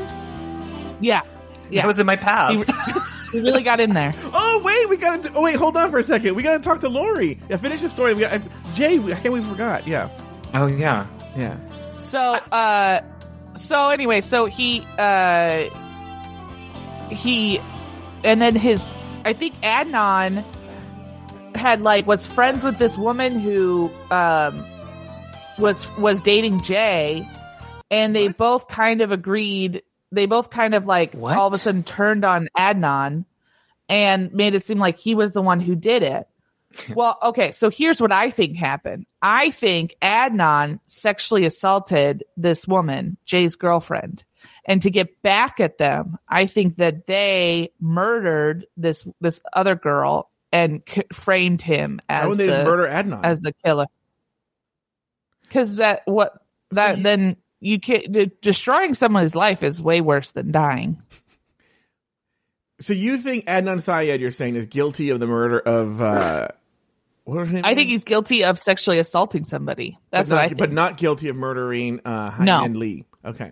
yeah, 1.02 1.22
yeah. 1.70 1.82
That 1.82 1.88
was 1.88 2.00
in 2.00 2.06
my 2.06 2.16
past. 2.16 2.72
We 3.34 3.42
really 3.42 3.64
got 3.64 3.80
in 3.80 3.94
there. 3.94 4.14
Oh 4.34 4.60
wait, 4.60 4.90
we 4.90 4.98
gotta. 4.98 5.32
Oh 5.34 5.42
wait, 5.42 5.56
hold 5.56 5.78
on 5.78 5.92
for 5.92 6.00
a 6.00 6.04
second. 6.04 6.36
We 6.36 6.44
gotta 6.44 6.64
talk 6.64 6.82
to 6.82 6.90
Lauri. 6.90 7.40
Yeah, 7.50 7.58
finish 7.58 7.82
the 7.82 7.90
story. 7.90 8.14
We 8.14 8.22
got 8.22 8.42
Jay. 8.74 8.98
I 9.00 9.16
can't. 9.16 9.34
We 9.34 9.42
forgot. 9.42 9.88
Yeah, 9.88 10.10
oh 10.54 10.68
yeah. 10.68 11.08
yeah. 11.36 11.58
So, 12.00 12.20
uh, 12.20 13.02
so 13.56 13.90
anyway, 13.90 14.22
so 14.22 14.46
he, 14.46 14.82
uh, 14.98 15.70
he, 17.10 17.60
and 18.24 18.42
then 18.42 18.56
his, 18.56 18.90
I 19.26 19.34
think 19.34 19.56
Adnan 19.62 20.44
had 21.56 21.82
like 21.82 22.08
was 22.08 22.26
friends 22.26 22.64
with 22.64 22.78
this 22.78 22.98
woman 22.98 23.40
who, 23.40 23.92
um, 24.12 24.66
was 25.58 25.88
was 25.98 26.22
dating 26.22 26.62
Jay, 26.62 27.28
and 27.90 28.16
they 28.16 28.28
both 28.28 28.68
kind 28.68 29.02
of 29.02 29.12
agreed. 29.12 29.82
They 30.12 30.26
both 30.26 30.50
kind 30.50 30.74
of 30.74 30.86
like 30.86 31.14
What? 31.14 31.38
all 31.38 31.48
of 31.48 31.54
a 31.54 31.58
sudden 31.58 31.84
turned 31.84 32.24
on 32.26 32.48
Adnan 32.58 33.26
and 33.90 34.34
made 34.34 34.56
it 34.56 34.66
seem 34.66 34.80
like 34.80 34.98
he 35.00 35.16
was 35.16 35.34
the 35.34 35.42
one 35.42 35.60
who 35.60 35.76
did 35.76 36.04
it. 36.04 36.28
Well, 36.94 37.18
okay, 37.24 37.52
so 37.52 37.70
here's 37.70 38.00
what 38.02 38.12
I 38.12 38.30
think 38.30 38.58
happened. 38.58 39.06
I 39.22 39.52
think 39.52 39.96
Adnan 40.02 40.80
sexually 40.86 41.46
assaulted 41.46 42.24
this 42.36 42.68
woman, 42.68 43.18
Jay's 43.26 43.56
girlfriend. 43.56 44.24
And 44.66 44.82
to 44.82 44.90
get 44.92 45.22
back 45.22 45.60
at 45.62 45.78
them, 45.78 46.18
I 46.28 46.46
think 46.46 46.76
that 46.78 47.08
they 47.08 47.72
murdered 47.80 48.68
this 48.76 49.08
this 49.22 49.42
other 49.54 49.76
girl 49.76 50.30
and 50.52 50.82
c- 50.88 51.04
framed 51.14 51.62
him 51.62 52.02
Why 52.08 52.16
as 52.20 52.28
would 52.28 52.38
they 52.38 52.48
the 52.48 52.64
murder 52.66 52.88
Adnan? 52.88 53.22
as 53.24 53.42
the 53.42 53.54
killer. 53.66 53.86
Because 55.44 55.78
that 55.78 56.02
what 56.06 56.34
that 56.72 56.98
you- 56.98 57.04
then 57.04 57.38
you 57.60 57.80
can 57.80 58.12
de- 58.12 58.32
destroying 58.42 58.94
someone's 58.94 59.36
life 59.36 59.64
is 59.64 59.82
way 59.82 60.02
worse 60.02 60.32
than 60.32 60.52
dying. 60.52 61.02
so 62.80 62.94
you 62.94 63.18
think 63.18 63.46
Adnan 63.46 63.82
Syed, 63.82 64.22
you're 64.22 64.32
saying, 64.32 64.56
is 64.56 64.66
guilty 64.68 65.10
of 65.10 65.20
the 65.20 65.28
murder 65.28 65.60
of 65.60 66.02
uh, 66.02 66.48
what 67.24 67.38
was 67.38 67.48
his 67.50 67.56
name? 67.56 67.66
I 67.66 67.74
think 67.76 67.90
he's 67.90 68.04
guilty 68.04 68.44
of 68.44 68.60
sexually 68.60 69.00
assaulting 69.00 69.46
somebody. 69.46 69.98
That's 70.12 70.30
but 70.30 70.36
what 70.36 70.40
not, 70.42 70.46
I 70.46 70.48
think. 70.50 70.60
but 70.60 70.72
not 70.72 70.98
guilty 70.98 71.28
of 71.30 71.36
murdering 71.36 72.00
uh, 72.06 72.36
No. 72.40 72.60
Hae 72.60 72.68
Min 72.68 72.80
Lee. 72.80 73.06
Okay, 73.26 73.52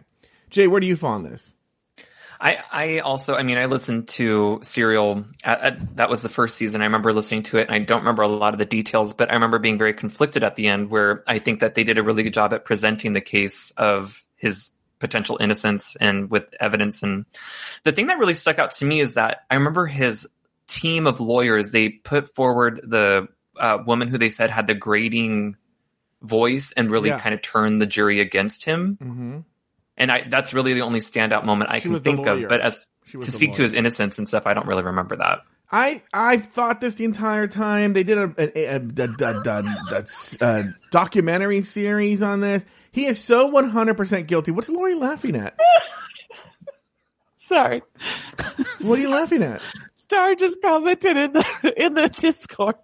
Jay, 0.50 0.68
where 0.68 0.80
do 0.80 0.88
you 0.88 0.96
fall 0.96 1.14
on 1.14 1.24
this? 1.24 1.52
I, 2.40 2.58
I 2.72 3.00
also, 3.00 3.36
I 3.36 3.44
mean, 3.44 3.58
I 3.58 3.66
listened 3.66 4.08
to 4.10 4.60
Serial. 4.64 5.26
At, 5.44 5.62
at, 5.62 5.96
that 5.98 6.10
was 6.10 6.22
the 6.22 6.30
first 6.30 6.58
season. 6.58 6.82
I 6.82 6.86
remember 6.86 7.14
listening 7.14 7.44
to 7.44 7.58
it, 7.58 7.68
and 7.68 7.76
I 7.76 7.80
don't 7.80 8.00
remember 8.00 8.24
a 8.24 8.28
lot 8.28 8.54
of 8.54 8.60
the 8.60 8.66
details, 8.66 9.14
but 9.14 9.32
I 9.32 9.34
remember 9.34 9.60
being 9.60 9.78
very 9.78 9.94
conflicted 9.94 10.44
at 10.44 10.56
the 10.56 10.68
end, 10.68 10.90
where 10.90 11.24
I 11.28 11.40
think 11.40 11.62
that 11.62 11.76
they 11.76 11.84
did 11.84 11.98
a 11.98 12.04
really 12.04 12.24
good 12.24 12.34
job 12.34 12.54
at 12.54 12.66
presenting 12.66 13.14
the 13.14 13.22
case 13.22 13.72
of 13.72 14.22
his 14.36 14.72
potential 15.00 15.38
innocence 15.40 15.96
and 16.00 16.30
with 16.30 16.46
evidence. 16.60 17.04
And 17.04 17.26
the 17.84 17.92
thing 17.92 18.08
that 18.08 18.18
really 18.18 18.34
stuck 18.34 18.60
out 18.60 18.72
to 18.72 18.86
me 18.86 19.00
is 19.00 19.16
that 19.16 19.46
I 19.50 19.56
remember 19.56 19.86
his 19.86 20.28
team 20.68 21.08
of 21.08 21.20
lawyers. 21.20 21.72
They 21.72 21.90
put 21.90 22.34
forward 22.34 22.82
the 22.84 23.28
uh, 23.58 23.80
woman 23.86 24.08
who 24.08 24.18
they 24.18 24.30
said 24.30 24.52
had 24.52 24.68
the 24.68 24.74
grading 24.74 25.58
voice 26.22 26.74
and 26.76 26.90
really 26.90 27.10
Yeah. 27.10 27.20
kind 27.20 27.36
of 27.36 27.42
turned 27.42 27.82
the 27.82 27.86
jury 27.86 28.20
against 28.20 28.66
him. 28.66 28.98
Mm-hmm. 29.02 29.40
And 29.98 30.12
I, 30.12 30.26
that's 30.30 30.54
really 30.54 30.74
the 30.74 30.82
only 30.82 31.00
standout 31.00 31.46
moment 31.46 31.70
I 31.72 31.80
She 31.80 31.90
can 31.90 32.00
think 32.00 32.28
of. 32.28 32.48
But 32.50 32.62
as 32.62 32.86
to 33.12 33.18
the 33.18 33.32
speak 33.32 33.54
to 33.54 33.64
his 33.64 33.74
innocence 33.74 34.18
and 34.18 34.28
stuff, 34.28 34.44
I 34.46 34.54
don't 34.54 34.68
really 34.68 34.84
remember 34.84 35.16
that. 35.18 35.40
I 35.72 36.04
I've 36.14 36.46
thought 36.50 36.80
this 36.82 36.96
the 36.96 37.06
entire 37.06 37.48
time. 37.48 37.94
They 37.94 38.04
did 38.04 38.18
a 38.18 38.34
a, 38.38 38.60
a, 38.60 38.76
a, 38.76 39.10
a, 39.20 39.64
a, 39.92 40.06
a 40.42 40.76
documentary 40.92 41.64
series 41.64 42.22
on 42.22 42.42
this. 42.42 42.64
He 42.92 43.06
is 43.08 43.20
so 43.20 43.48
one 43.48 43.70
hundred 43.70 43.98
percent 43.98 44.28
guilty. 44.28 44.52
What's 44.52 44.70
Lauri 44.70 44.96
laughing 44.96 45.36
at? 45.36 45.58
Sorry, 47.36 47.84
What 48.82 48.98
are 48.98 49.02
you 49.02 49.10
laughing 49.10 49.44
at? 49.44 49.62
Star 49.96 50.34
just 50.36 50.62
commented 50.62 51.16
in 51.18 51.34
the 51.34 51.74
in 51.78 51.94
the 51.94 52.10
Discord. 52.10 52.76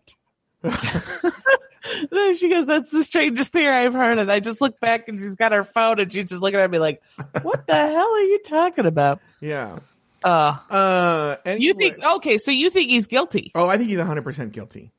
then 2.12 2.38
she 2.38 2.50
goes, 2.50 2.67
"That's 2.67 2.91
the 2.91 3.04
strangest 3.04 3.52
thing 3.52 3.67
I've 3.67 3.94
heard." 3.94 4.20
And 4.20 4.32
I 4.32 4.39
just 4.39 4.62
look 4.62 4.80
back, 4.80 5.08
and 5.08 5.20
she's 5.20 5.36
got 5.36 5.52
her 5.52 5.63
phone, 5.63 6.00
and 6.00 6.12
she's 6.12 6.26
just 6.26 6.41
looking 6.41 6.60
at 6.60 6.70
me 6.70 6.80
like, 6.80 7.02
"What 7.41 7.67
the 7.67 7.74
hell 7.76 8.13
are 8.13 8.22
you 8.22 8.39
talking 8.46 8.86
about?" 8.86 9.20
Yeah. 9.39 9.80
Uh, 10.24 10.58
Uh. 10.70 11.36
Anyway. 11.46 11.63
you 11.63 11.74
think 11.74 12.04
okay? 12.04 12.38
So 12.38 12.52
you 12.52 12.70
think 12.70 12.89
he's 12.91 13.08
guilty? 13.08 13.52
Oh, 13.56 13.67
I 13.67 13.78
think 13.78 13.89
he's 13.89 14.00
hundred 14.00 14.24
percent 14.24 14.52
guilty. 14.52 14.91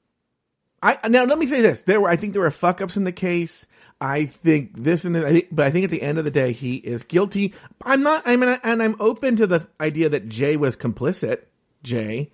I 0.83 0.99
now 1.09 1.25
let 1.25 1.39
me 1.39 1.47
say 1.47 1.61
this: 1.61 1.83
there 1.83 2.01
were, 2.01 2.09
I 2.09 2.17
think, 2.17 2.33
there 2.33 2.43
were 2.43 2.51
fuck 2.51 2.81
ups 2.81 2.97
in 2.97 3.05
the 3.05 3.13
case. 3.13 3.67
I 4.01 4.25
think 4.27 4.73
this 4.77 5.05
and 5.05 5.17
I 5.17 5.31
think, 5.31 5.49
but 5.53 5.65
I 5.65 5.71
think 5.71 5.85
at 5.85 5.91
the 5.91 6.03
end 6.03 6.19
of 6.19 6.25
the 6.25 6.33
day, 6.33 6.51
he 6.51 6.75
is 6.75 7.05
guilty. 7.05 7.55
I'm 7.85 8.03
not. 8.03 8.27
I 8.27 8.35
mean, 8.35 8.59
and 8.65 8.83
I'm 8.83 8.97
open 8.99 9.37
to 9.37 9.47
the 9.47 9.69
idea 9.81 10.09
that 10.09 10.29
Jay 10.29 10.57
was 10.57 10.77
complicit, 10.77 11.43
Jay, 11.85 12.33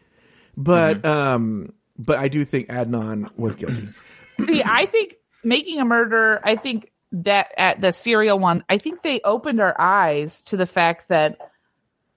but 0.56 1.04
um, 1.04 1.74
but 1.98 2.18
I 2.18 2.28
do 2.28 2.46
think 2.46 2.68
Adnan 2.68 3.28
was 3.36 3.54
guilty. 3.54 3.90
See, 4.40 4.62
I 4.64 4.86
think 4.86 5.16
making 5.44 5.80
a 5.80 5.84
murder, 5.84 6.40
I 6.44 6.56
think 6.56 6.90
that 7.12 7.48
at 7.56 7.80
the 7.80 7.92
serial 7.92 8.38
one, 8.38 8.64
I 8.68 8.78
think 8.78 9.02
they 9.02 9.20
opened 9.24 9.60
our 9.60 9.78
eyes 9.80 10.42
to 10.44 10.56
the 10.56 10.66
fact 10.66 11.08
that 11.08 11.38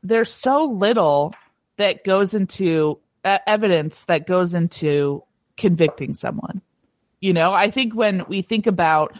there's 0.03 0.31
so 0.33 0.65
little 0.65 1.33
that 1.77 2.03
goes 2.03 2.33
into 2.33 2.99
uh, 3.23 3.39
evidence 3.47 4.03
that 4.05 4.27
goes 4.27 4.53
into 4.53 5.23
convicting 5.57 6.13
someone. 6.13 6.61
You 7.19 7.33
know, 7.33 7.53
I 7.53 7.69
think 7.69 7.93
when 7.93 8.25
we 8.27 8.41
think 8.41 8.67
about 8.67 9.17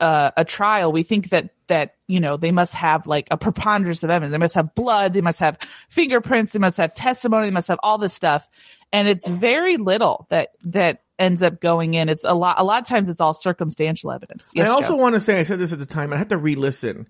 uh, 0.00 0.30
a 0.36 0.44
trial, 0.44 0.90
we 0.90 1.02
think 1.02 1.30
that 1.30 1.50
that 1.68 1.94
you 2.08 2.18
know 2.18 2.36
they 2.36 2.50
must 2.50 2.74
have 2.74 3.06
like 3.06 3.28
a 3.30 3.36
preponderance 3.36 4.02
of 4.02 4.10
evidence. 4.10 4.32
They 4.32 4.38
must 4.38 4.54
have 4.54 4.74
blood. 4.74 5.12
They 5.12 5.20
must 5.20 5.38
have 5.40 5.58
fingerprints. 5.88 6.52
They 6.52 6.58
must 6.58 6.78
have 6.78 6.94
testimony. 6.94 7.46
They 7.46 7.52
must 7.52 7.68
have 7.68 7.78
all 7.82 7.98
this 7.98 8.14
stuff, 8.14 8.48
and 8.92 9.06
it's 9.06 9.26
very 9.26 9.76
little 9.76 10.26
that 10.30 10.50
that 10.64 11.02
ends 11.22 11.42
up 11.42 11.60
going 11.60 11.94
in. 11.94 12.08
It's 12.08 12.24
a 12.24 12.34
lot. 12.34 12.58
A 12.58 12.64
lot 12.64 12.82
of 12.82 12.88
times, 12.88 13.08
it's 13.08 13.20
all 13.20 13.32
circumstantial 13.34 14.10
evidence. 14.12 14.50
Yes, 14.54 14.68
I 14.68 14.72
also 14.72 14.88
Joe. 14.90 14.96
want 14.96 15.14
to 15.14 15.20
say 15.20 15.40
I 15.40 15.44
said 15.44 15.58
this 15.58 15.72
at 15.72 15.78
the 15.78 15.86
time. 15.86 16.12
I 16.12 16.16
had 16.16 16.28
to 16.30 16.36
re-listen. 16.38 17.06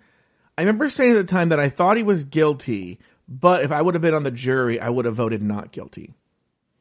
I 0.57 0.62
remember 0.62 0.88
saying 0.88 1.12
at 1.12 1.14
the 1.14 1.25
time 1.25 1.48
that 1.48 1.59
I 1.59 1.68
thought 1.70 1.96
he 1.96 2.03
was 2.03 2.25
guilty, 2.25 2.98
but 3.29 3.64
if 3.64 3.72
I 3.72 3.81
would 3.83 3.94
have 3.94 4.03
been 4.03 4.14
on 4.14 4.22
the 4.22 4.31
jury, 4.31 4.79
I 4.79 4.88
would 4.90 5.07
have 5.07 5.14
voted 5.16 5.42
not 5.42 5.72
guilty. 5.72 6.14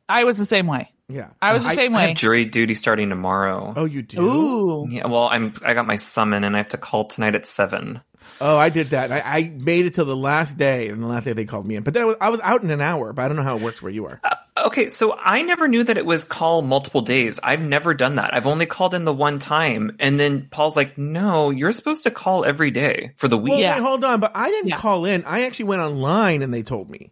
I 0.09 0.25
was 0.25 0.37
the 0.37 0.45
same 0.45 0.67
way. 0.67 0.91
Yeah, 1.07 1.29
I 1.41 1.53
was 1.53 1.63
the 1.63 1.73
same 1.75 1.95
I 1.95 1.97
way. 1.97 2.07
have 2.09 2.17
jury 2.17 2.45
duty 2.45 2.73
starting 2.73 3.09
tomorrow. 3.09 3.73
Oh, 3.75 3.85
you 3.85 4.01
do? 4.01 4.21
Ooh, 4.21 4.87
Yeah, 4.89 5.07
well, 5.07 5.27
I'm 5.31 5.53
I 5.63 5.73
got 5.73 5.85
my 5.87 5.95
summon 5.97 6.43
and 6.43 6.55
I 6.55 6.59
have 6.59 6.69
to 6.69 6.77
call 6.77 7.05
tonight 7.05 7.35
at 7.35 7.45
seven. 7.45 8.01
Oh, 8.39 8.57
I 8.57 8.69
did 8.69 8.89
that. 8.91 9.11
I, 9.11 9.21
I 9.23 9.43
made 9.55 9.85
it 9.85 9.93
till 9.93 10.05
the 10.05 10.15
last 10.15 10.57
day, 10.57 10.89
and 10.89 11.01
the 11.01 11.07
last 11.07 11.25
day 11.25 11.33
they 11.33 11.45
called 11.45 11.65
me 11.67 11.75
in. 11.75 11.83
But 11.83 11.93
then 11.93 12.03
I 12.03 12.05
was, 12.05 12.15
I 12.19 12.29
was 12.29 12.39
out 12.41 12.63
in 12.63 12.71
an 12.71 12.81
hour. 12.81 13.13
But 13.13 13.23
I 13.23 13.27
don't 13.27 13.37
know 13.37 13.43
how 13.43 13.57
it 13.57 13.61
works 13.61 13.81
where 13.81 13.91
you 13.91 14.05
are. 14.07 14.19
Uh, 14.23 14.35
okay, 14.65 14.89
so 14.89 15.15
I 15.15 15.43
never 15.43 15.67
knew 15.67 15.83
that 15.83 15.97
it 15.97 16.05
was 16.05 16.23
call 16.23 16.61
multiple 16.61 17.01
days. 17.01 17.39
I've 17.43 17.61
never 17.61 17.93
done 17.93 18.15
that. 18.15 18.33
I've 18.33 18.47
only 18.47 18.65
called 18.65 18.93
in 18.95 19.05
the 19.05 19.13
one 19.13 19.37
time, 19.39 19.95
and 19.99 20.19
then 20.19 20.47
Paul's 20.49 20.75
like, 20.75 20.97
"No, 20.97 21.51
you're 21.51 21.71
supposed 21.71 22.03
to 22.03 22.11
call 22.11 22.43
every 22.45 22.71
day 22.71 23.13
for 23.17 23.27
the 23.27 23.37
week." 23.37 23.51
Well, 23.51 23.59
Yeah. 23.59 23.75
wait, 23.75 23.83
hold 23.83 24.03
on. 24.03 24.19
But 24.19 24.31
I 24.35 24.49
didn't 24.49 24.69
Yeah. 24.69 24.77
call 24.77 25.05
in. 25.05 25.23
I 25.25 25.43
actually 25.43 25.65
went 25.65 25.81
online, 25.81 26.41
and 26.41 26.53
they 26.53 26.63
told 26.63 26.89
me. 26.89 27.11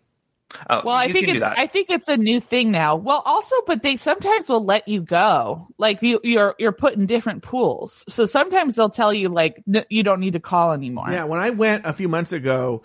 Oh, 0.70 0.82
Well, 0.84 0.96
I 0.96 1.12
think 1.12 1.28
it's. 1.28 1.44
I 1.44 1.68
think 1.68 1.90
it's 1.90 2.08
a 2.08 2.18
new 2.18 2.40
thing 2.40 2.72
now. 2.72 2.96
Well, 2.96 3.22
also, 3.26 3.56
but 3.68 3.84
they 3.84 3.98
sometimes 3.98 4.50
will 4.50 4.66
let 4.66 4.88
you 4.88 5.02
go. 5.02 5.68
Like 5.78 6.02
you, 6.02 6.20
you're 6.24 6.56
you're 6.58 6.72
put 6.72 6.96
in 6.96 7.06
different 7.06 7.44
pools. 7.44 8.04
So 8.10 8.26
sometimes 8.26 8.76
they'll 8.76 8.90
tell 8.90 9.14
you 9.14 9.30
like 9.30 9.62
n- 9.72 9.86
you 9.90 10.02
don't 10.04 10.20
need 10.20 10.34
to 10.34 10.40
call 10.40 10.72
anymore. 10.72 11.06
Yeah, 11.12 11.26
when 11.26 11.40
I 11.40 11.52
went 11.52 11.86
a 11.86 11.94
few 11.94 12.08
months 12.08 12.32
ago, 12.32 12.84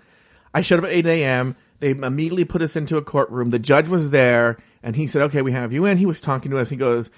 I 0.52 0.60
showed 0.60 0.80
up 0.80 0.84
at 0.84 0.92
8 0.92 1.06
a.m. 1.06 1.56
They 1.80 1.90
immediately 1.90 2.44
put 2.44 2.62
us 2.62 2.76
into 2.76 2.96
a 2.96 3.02
courtroom. 3.02 3.50
The 3.50 3.58
judge 3.58 3.88
was 3.88 4.10
there, 4.10 4.58
and 4.82 4.94
he 4.94 5.06
said, 5.06 5.22
"Okay, 5.22 5.42
we 5.42 5.52
have 5.52 5.72
you 5.72 5.86
in." 5.86 5.96
He 5.96 6.06
was 6.06 6.20
talking 6.20 6.50
to 6.50 6.58
us. 6.58 6.68
He 6.68 6.76
goes, 6.76 7.10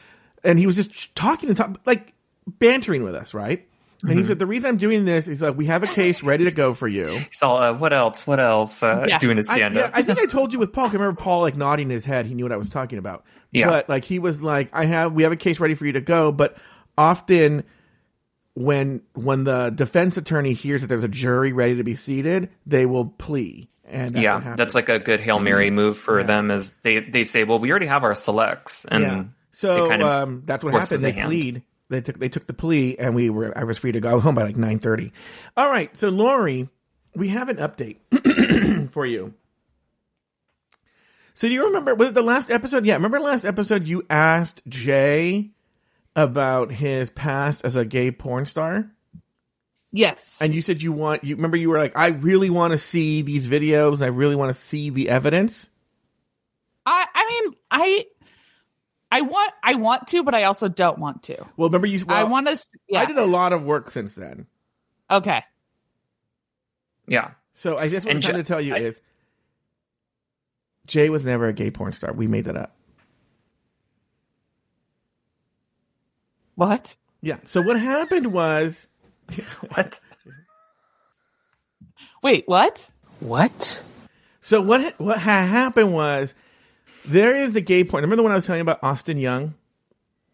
and 0.45 0.59
he 0.59 0.67
was 0.67 0.77
just 0.77 1.15
talking 1.17 1.49
and 1.49 1.57
talk, 1.59 1.79
like 1.85 2.15
bantering 2.47 3.03
with 3.03 3.15
us, 3.15 3.35
right? 3.35 3.67
And 4.03 4.19
he 4.19 4.25
said, 4.25 4.39
"The 4.39 4.47
reason 4.47 4.69
I'm 4.69 4.77
doing 4.77 5.05
this 5.05 5.29
is 5.29 5.41
like 5.41 5.57
we 5.57 5.67
have 5.67 5.83
a 5.83 5.87
case 5.87 6.23
ready 6.23 6.45
to 6.45 6.51
go 6.51 6.75
for 6.75 6.89
you." 6.89 7.19
So, 7.33 7.57
uh, 7.57 7.73
what 7.73 7.93
else? 7.93 8.27
What 8.27 8.41
else? 8.41 8.83
Uh, 8.83 9.07
Yeah. 9.09 9.19
Doing 9.19 9.37
his 9.37 9.49
I, 9.49 9.57
stand 9.57 9.77
up. 9.79 9.91
I 9.95 10.03
think 10.03 10.19
I 10.19 10.27
told 10.27 10.53
you 10.53 10.59
with 10.59 10.73
Paul. 10.73 10.89
I 10.89 10.93
remember 10.93 11.21
Paul 11.21 11.41
like 11.41 11.57
nodding 11.57 11.91
his 11.91 12.05
head. 12.05 12.27
He 12.27 12.35
knew 12.35 12.45
what 12.45 12.53
I 12.53 12.57
was 12.57 12.71
talking 12.71 12.99
about. 12.99 13.25
Yeah. 13.51 13.69
But 13.69 13.89
like 13.89 14.05
he 14.05 14.19
was 14.19 14.43
like, 14.43 14.69
I 14.73 14.85
have 14.85 15.13
we 15.13 15.23
have 15.23 15.33
a 15.33 15.37
case 15.37 15.61
ready 15.61 15.75
for 15.75 15.87
you 15.87 15.93
to 15.93 16.01
go. 16.01 16.33
But 16.33 16.57
often 16.99 17.65
when 18.55 19.03
when 19.15 19.45
the 19.45 19.71
defense 19.71 20.17
attorney 20.17 20.55
hears 20.55 20.81
that 20.81 20.89
there's 20.89 21.05
a 21.05 21.09
jury 21.09 21.53
ready 21.53 21.77
to 21.77 21.85
be 21.85 21.95
seated, 21.95 22.51
they 22.67 22.87
will 22.87 23.05
plea. 23.05 23.69
And 23.85 24.15
that's 24.15 24.23
yeah, 24.23 24.55
that's 24.57 24.75
like 24.75 24.89
a 24.89 24.99
good 24.99 25.21
hail 25.21 25.39
mary 25.39 25.71
move 25.71 25.99
for 25.99 26.25
them. 26.25 26.51
Is 26.51 26.75
they 26.83 26.99
they 26.99 27.25
say, 27.25 27.45
"Well, 27.45 27.61
we 27.61 27.71
already 27.71 27.87
have 27.87 28.03
our 28.03 28.17
selects," 28.17 28.85
and 28.85 29.03
yeah. 29.03 29.25
So 29.53 29.89
kind 29.89 30.03
of 30.03 30.09
um, 30.09 30.43
that's 30.45 30.65
what 30.65 30.73
forces 30.73 31.03
happened. 31.03 31.05
They 31.05 31.11
a 31.11 31.23
hand. 31.23 31.29
plead. 31.29 31.63
They 31.89 32.01
took 32.01 32.19
they 32.19 32.29
took 32.29 32.47
the 32.47 32.53
plea, 32.53 32.97
and 32.99 33.15
we 33.15 33.31
were 33.31 33.57
I 33.57 33.65
was 33.65 33.79
free 33.79 33.93
to 33.93 34.01
go 34.01 34.19
home 34.19 34.35
by 34.35 34.43
like 34.43 34.57
nine 34.57 34.79
thirty. 34.79 35.13
All 35.57 35.69
right, 35.69 35.97
so 35.97 36.09
Lauri, 36.09 36.69
we 37.15 37.29
have 37.29 37.49
an 37.49 37.57
update 37.59 38.91
for 38.91 39.07
you. 39.07 39.35
So 41.35 41.49
do 41.49 41.55
you 41.55 41.67
remember 41.67 41.95
was 41.95 42.09
it 42.09 42.15
the 42.15 42.23
last 42.23 42.51
episode? 42.51 42.87
Yeah, 42.87 42.95
remember 42.95 43.19
the 43.19 43.25
last 43.25 43.45
episode 43.45 43.87
you 43.87 44.05
asked 44.11 44.63
Jay 44.69 45.51
about 46.17 46.73
his 46.73 47.11
past 47.11 47.65
as 47.65 47.77
a 47.77 47.85
gay 47.85 48.11
porn 48.11 48.47
star? 48.47 48.91
Yes. 49.93 50.39
And 50.41 50.55
you 50.55 50.63
said 50.63 50.83
you 50.83 50.93
want 50.93 51.25
you 51.25 51.37
remember 51.37 51.57
you 51.57 51.69
were 51.69 51.79
like, 51.79 51.97
I 51.97 52.09
really 52.09 52.51
want 52.51 52.73
to 52.73 52.79
see 52.79 53.23
these 53.23 53.49
videos, 53.49 54.03
I 54.03 54.07
really 54.07 54.35
want 54.35 54.55
to 54.55 54.61
see 54.61 54.91
the 54.91 55.09
evidence. 55.09 55.69
I 56.85 57.07
I 57.15 57.27
mean 57.31 57.55
I 57.71 58.07
I 59.11 59.21
want 59.23 59.53
I 59.63 59.75
want 59.77 60.09
to, 60.09 60.23
but 60.25 60.35
I 60.35 60.45
also 60.45 60.69
don't 60.69 60.99
want 60.99 61.23
to. 61.25 61.37
Well, 61.57 61.69
remember 61.69 61.87
you 61.87 62.05
well, 62.07 62.17
I 62.17 62.25
want 62.25 62.49
to. 62.49 62.59
Yeah. 62.89 63.01
I 63.01 63.07
did 63.07 63.19
a 63.19 63.25
lot 63.25 63.53
of 63.53 63.63
work 63.65 63.91
since 63.91 64.15
then. 64.15 64.47
okay. 65.11 65.45
yeah, 67.07 67.31
So 67.55 67.79
I 67.79 67.89
guess 67.89 68.05
what 68.05 68.15
I'm 68.15 68.21
trying 68.21 68.35
J- 68.37 68.43
to 68.43 68.47
tell 68.49 68.61
you 68.61 68.75
I- 68.75 68.79
is 68.79 69.01
Jay 70.87 71.09
was 71.11 71.25
never 71.25 71.47
a 71.49 71.53
gay 71.53 71.71
porn 71.71 71.93
star. 71.93 72.13
We 72.13 72.27
made 72.27 72.45
that 72.47 72.57
up. 72.57 72.75
What? 76.55 76.97
Yeah. 77.23 77.39
So 77.47 77.61
what 77.63 77.79
happened 77.79 78.33
was 78.33 78.87
what? 79.75 80.01
Wait, 82.23 82.45
what? 82.47 82.87
What? 83.21 83.83
So 84.41 84.61
what 84.61 84.99
what 84.99 85.19
ha- 85.19 85.47
happened 85.47 85.93
was 85.93 86.35
there 87.09 87.35
is 87.37 87.53
the 87.53 87.61
gay 87.61 87.85
porn. 87.85 88.03
Remember 88.03 88.17
the 88.17 88.23
one 88.23 88.33
I 88.33 88.37
was 88.37 88.47
telling 88.47 88.59
you 88.59 88.63
about 88.63 88.81
Austin 88.83 89.19
Young? 89.19 89.55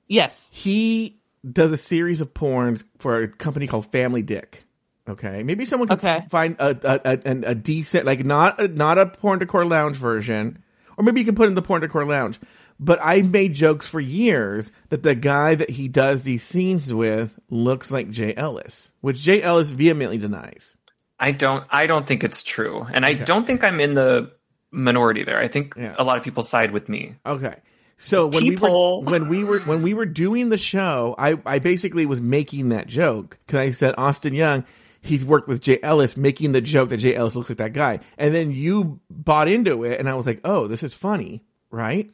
Yes. 0.08 0.48
He 0.52 1.18
does 1.50 1.72
a 1.72 1.76
series 1.76 2.20
of 2.20 2.32
porns 2.34 2.84
for 2.98 3.22
a 3.22 3.28
company 3.28 3.66
called 3.66 3.90
Family 3.90 4.22
Dick. 4.22 4.64
Okay, 5.08 5.42
maybe 5.42 5.64
someone 5.64 5.88
can 5.88 5.98
Okay. 5.98 6.24
find 6.30 6.54
a 6.60 6.78
a, 6.84 7.18
a 7.24 7.50
a 7.50 7.54
decent 7.56 8.06
like 8.06 8.24
not 8.24 8.60
a, 8.60 8.68
not 8.68 8.98
a 8.98 9.06
porn 9.06 9.40
decor 9.40 9.64
lounge 9.64 9.96
version, 9.96 10.62
or 10.96 11.02
maybe 11.02 11.20
you 11.20 11.26
can 11.26 11.34
put 11.34 11.48
in 11.48 11.54
the 11.56 11.62
porn 11.62 11.80
decor 11.80 12.04
lounge. 12.04 12.38
But 12.78 13.00
I 13.02 13.22
made 13.22 13.54
jokes 13.54 13.86
for 13.88 14.00
years 14.00 14.70
that 14.90 15.02
the 15.02 15.14
guy 15.16 15.56
that 15.56 15.70
he 15.70 15.88
does 15.88 16.22
these 16.22 16.42
scenes 16.44 16.92
with 16.94 17.38
looks 17.50 17.90
like 17.90 18.10
Jay 18.10 18.32
Ellis, 18.36 18.92
which 19.00 19.18
Jay 19.20 19.42
Ellis 19.42 19.70
vehemently 19.72 20.18
denies. 20.18 20.76
I 21.18 21.32
don't. 21.32 21.64
I 21.70 21.86
don't 21.86 22.06
think 22.06 22.22
it's 22.22 22.42
true, 22.44 22.86
and 22.92 23.04
I 23.04 23.14
don't 23.14 23.44
think 23.46 23.64
I'm 23.64 23.80
in 23.80 23.94
the 23.94 24.32
minority 24.72 25.22
there. 25.22 25.38
I 25.38 25.46
think 25.48 25.74
Yeah. 25.76 25.94
a 25.98 26.02
lot 26.04 26.16
of 26.16 26.24
people 26.24 26.42
side 26.42 26.72
with 26.72 26.88
me. 26.88 27.14
Okay. 27.24 27.54
So 27.98 28.26
when 28.26 28.42
we 28.48 28.56
were 28.56 28.98
when 29.00 29.28
we 29.28 29.44
were 29.44 29.60
when 29.60 29.82
we 29.82 29.94
were 29.94 30.06
doing 30.06 30.48
the 30.48 30.56
show, 30.58 31.14
I 31.18 31.38
I 31.46 31.60
basically 31.60 32.04
was 32.06 32.20
making 32.20 32.70
that 32.70 32.88
joke 32.88 33.38
because 33.46 33.58
I 33.60 33.70
said 33.70 33.94
Austin 33.96 34.34
Young, 34.34 34.64
he's 35.00 35.24
worked 35.24 35.46
with 35.46 35.60
Jay 35.60 35.78
Ellis, 35.82 36.16
making 36.16 36.50
the 36.50 36.60
joke 36.60 36.88
that 36.88 36.96
Jay 36.96 37.14
Ellis 37.14 37.36
looks 37.36 37.48
like 37.50 37.58
that 37.58 37.74
guy, 37.74 38.00
and 38.18 38.34
then 38.34 38.50
you 38.50 38.98
bought 39.08 39.46
into 39.46 39.84
it, 39.84 40.00
and 40.00 40.08
I 40.08 40.14
was 40.14 40.26
like, 40.26 40.40
oh, 40.42 40.66
this 40.66 40.82
is 40.82 40.96
funny, 40.96 41.44
right? 41.70 42.10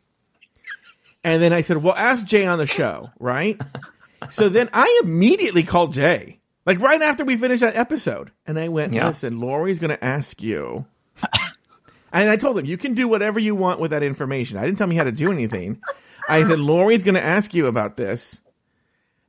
And 1.25 1.43
then 1.43 1.53
I 1.55 1.63
said, 1.63 1.79
well, 1.79 1.95
ask 1.95 2.27
Jay 2.27 2.47
on 2.47 2.59
the 2.59 2.67
show, 2.67 3.11
right? 3.19 3.59
so 4.31 4.49
then 4.51 4.69
I 4.75 5.01
immediately 5.05 5.63
called 5.63 5.95
Jay, 5.95 6.39
like 6.67 6.81
right 6.81 7.01
after 7.01 7.25
we 7.25 7.37
finished 7.39 7.63
that 7.63 7.77
episode, 7.77 8.31
and 8.47 8.59
I 8.59 8.69
went, 8.69 8.93
Yeah. 8.93 9.07
listen, 9.09 9.41
Lauri's 9.41 9.79
going 9.79 9.91
to 9.97 10.05
ask 10.05 10.43
you. 10.43 10.85
And 12.13 12.29
I 12.29 12.37
told 12.37 12.59
him, 12.59 12.67
you 12.67 12.77
can 12.77 12.95
do 12.95 13.07
whatever 13.09 13.39
you 13.39 13.55
want 13.55 13.81
with 13.81 13.91
that 13.91 14.03
information. 14.03 14.57
I 14.57 14.65
didn't 14.65 14.79
tell 14.79 14.91
him 14.91 14.97
how 14.97 15.05
to 15.05 15.13
do 15.13 15.31
anything. 15.31 15.81
I 16.29 16.45
said, 16.45 16.59
Lauri's 16.59 17.03
going 17.03 17.15
to 17.15 17.25
ask 17.25 17.55
you 17.55 17.67
about 17.67 17.97
this. 17.97 18.39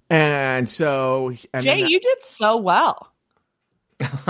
And 0.10 0.68
so, 0.68 1.32
and 1.54 1.64
Jay, 1.64 1.82
then- 1.82 1.90
you 1.90 2.00
did 2.00 2.24
so 2.24 2.58
well. 2.58 3.12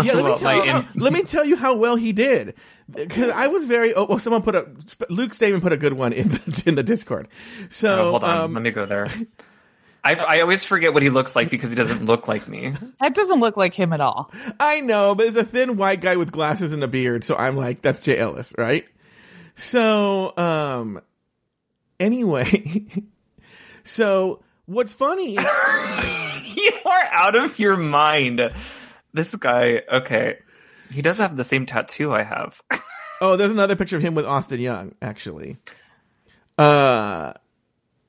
yeah, 0.02 0.14
let, 0.14 0.26
me 0.26 0.38
tell, 0.38 0.42
my 0.42 0.66
in- 0.66 0.88
let 1.00 1.14
me 1.14 1.22
tell 1.22 1.46
you 1.46 1.56
how 1.56 1.76
well 1.76 1.96
he 1.96 2.12
did. 2.12 2.56
Because 2.90 3.30
I 3.30 3.48
was 3.48 3.66
very, 3.66 3.94
oh, 3.94 4.06
well, 4.06 4.18
someone 4.18 4.42
put 4.42 4.56
a, 4.56 4.68
Luke 5.10 5.36
Stamen 5.36 5.62
put 5.62 5.72
a 5.72 5.78
good 5.78 5.94
one 5.94 6.12
in 6.12 6.30
the, 6.30 6.64
in 6.66 6.74
the 6.76 6.82
Discord. 6.82 7.28
So, 7.70 8.08
Oh, 8.08 8.10
hold 8.12 8.24
on, 8.24 8.38
um, 8.38 8.54
let 8.56 8.64
me 8.64 8.72
go 8.72 8.88
there. 8.88 9.08
I, 10.04 10.14
I 10.16 10.42
always 10.42 10.64
forget 10.64 10.94
what 10.94 11.04
he 11.04 11.10
looks 11.10 11.36
like 11.36 11.50
because 11.50 11.70
he 11.70 11.76
doesn't 11.76 12.06
look 12.06 12.28
like 12.28 12.48
me. 12.48 12.74
That 13.00 13.14
doesn't 13.14 13.40
look 13.40 13.58
like 13.58 13.74
him 13.74 13.92
at 13.94 14.02
all. 14.02 14.32
I 14.60 14.80
know, 14.80 15.16
but 15.16 15.28
it's 15.28 15.36
a 15.36 15.44
thin 15.44 15.78
white 15.78 16.02
guy 16.02 16.16
with 16.16 16.32
glasses 16.32 16.72
and 16.72 16.84
a 16.84 16.88
beard, 16.88 17.24
so 17.24 17.36
I'm 17.36 17.58
like, 17.58 17.82
that's 17.82 18.00
Jay 18.00 18.18
Ellis, 18.18 18.54
right? 18.58 18.86
So, 19.56 20.38
um, 20.38 21.02
anyway, 22.00 22.86
so 23.84 24.42
what's 24.66 24.94
funny? 24.94 25.32
you 25.34 26.72
are 26.86 27.04
out 27.12 27.36
of 27.36 27.60
your 27.60 27.76
mind. 27.76 28.54
This 29.14 29.36
guy, 29.36 29.82
okay, 29.92 30.38
he 30.92 31.02
does 31.02 31.18
have 31.18 31.36
the 31.36 31.44
same 31.44 31.66
tattoo 31.66 32.14
I 32.14 32.24
have. 32.24 32.62
oh, 33.22 33.36
there's 33.36 33.52
another 33.52 33.76
picture 33.76 33.98
of 33.98 34.02
him 34.02 34.16
with 34.16 34.26
Austin 34.26 34.62
Young, 34.62 34.96
actually. 35.02 35.58
Uh, 36.58 37.34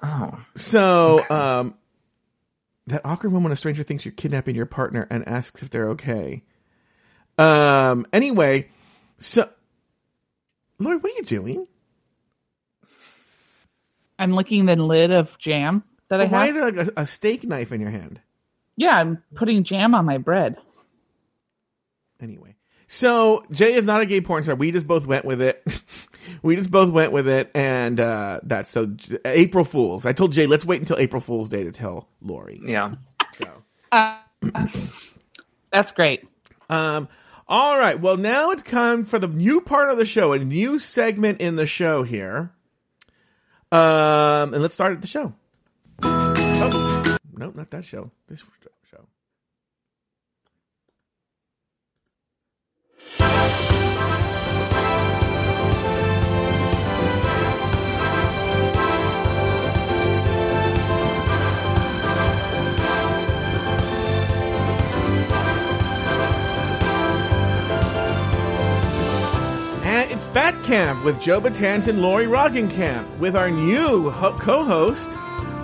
Oh, 0.03 0.39
so, 0.57 1.29
um, 1.29 1.75
that 2.91 3.03
awkward 3.05 3.31
moment 3.31 3.45
when 3.45 3.53
a 3.53 3.57
stranger 3.57 3.83
thinks 3.83 4.05
you're 4.05 4.13
kidnapping 4.13 4.55
your 4.55 4.67
partner 4.67 5.07
and 5.11 5.27
asks 5.29 5.63
if 5.63 5.71
they're 5.71 5.91
okay. 5.91 6.43
Um, 7.39 8.07
anyway, 8.13 8.69
so, 9.19 9.49
Lauri, 10.79 10.97
what 10.99 11.13
are 11.13 11.17
you 11.17 11.25
doing? 11.25 11.67
I'm 14.19 14.33
licking 14.33 14.67
the 14.67 14.77
lid 14.77 15.11
of 15.11 15.37
jam 15.39 15.83
that 16.09 16.21
I 16.21 16.25
Why 16.25 16.29
have. 16.29 16.33
Why 16.33 16.49
is 16.49 16.55
there 16.55 16.73
like 16.73 16.89
a, 16.97 17.03
a 17.03 17.07
steak 17.07 17.45
knife 17.45 17.73
in 17.73 17.81
your 17.81 17.91
hand? 17.91 18.21
Yeah, 18.77 18.93
I'm 18.93 19.23
putting 19.35 19.65
jam 19.65 19.95
on 19.95 20.05
my 20.05 20.19
bread. 20.19 20.57
Anyway, 22.21 22.57
so 22.93 23.45
Jay 23.53 23.75
is 23.75 23.85
not 23.85 24.01
a 24.01 24.07
gay 24.07 24.21
porn 24.21 24.43
star. 24.43 24.57
We 24.57 24.73
just 24.73 24.85
both 24.89 25.07
went 25.07 25.25
with 25.25 25.41
it. 25.41 25.63
we 26.43 26.57
just 26.57 26.73
both 26.73 26.91
went 26.91 27.13
with 27.13 27.29
it, 27.29 27.49
and 27.55 28.01
uh, 28.01 28.41
that's 28.43 28.69
so 28.69 28.87
J- 28.87 29.19
April 29.25 29.65
Fools. 29.65 30.05
I 30.07 30.13
told 30.13 30.33
Jay 30.33 30.49
let's 30.49 30.65
wait 30.65 30.81
until 30.81 30.99
April 30.99 31.21
Fools 31.21 31.49
Day 31.49 31.63
to 31.63 31.71
tell 31.71 32.09
Lauri. 32.21 32.61
yeah. 32.65 32.95
So, 33.35 33.47
Uh, 33.93 34.19
that's 35.73 35.93
great. 35.93 36.27
um, 36.69 37.07
all 37.47 37.79
right. 37.79 37.99
Well, 38.01 38.17
now 38.17 38.51
it's 38.51 38.63
time 38.65 39.05
for 39.05 39.21
the 39.21 39.29
new 39.29 39.61
part 39.61 39.89
of 39.91 39.97
the 39.97 40.05
show, 40.05 40.33
a 40.33 40.39
new 40.41 40.81
segment 40.81 41.41
in 41.41 41.55
the 41.55 41.67
show 41.67 42.03
here. 42.03 42.51
Um, 43.71 44.53
and 44.53 44.63
let's 44.63 44.75
start 44.75 44.95
at 44.95 45.01
the 45.01 45.07
show. 45.07 45.33
Oh, 46.03 47.17
no, 47.37 47.53
not 47.55 47.71
that 47.71 47.85
show. 47.85 48.11
This 48.29 48.45
show. 48.91 49.07
And 69.83 70.11
it's 70.11 70.27
Bat 70.29 70.63
Camp 70.65 71.05
with 71.05 71.21
Joe 71.21 71.41
Betance 71.41 71.89
and 71.89 72.01
Lauri 72.01 72.27
Roggenkamp 72.27 73.19
with 73.19 73.35
our 73.35 73.51
new 73.51 74.11
ho- 74.11 74.37
co-host, 74.39 75.09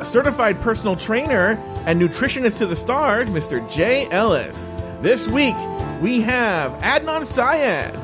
a 0.00 0.04
certified 0.04 0.60
personal 0.60 0.96
trainer 0.96 1.50
and 1.86 2.00
nutritionist 2.00 2.56
to 2.58 2.66
the 2.66 2.74
stars, 2.76 3.28
Mr. 3.30 3.68
Jay 3.70 4.08
Ellis. 4.10 4.66
This 5.02 5.26
week 5.28 5.54
we 6.00 6.20
have 6.22 6.72
Adnan 6.82 7.26
Syed, 7.26 7.94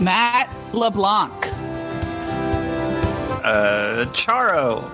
Matt 0.00 0.54
LeBlanc. 0.72 1.32
Uh, 3.44 4.06
Charo. 4.12 4.90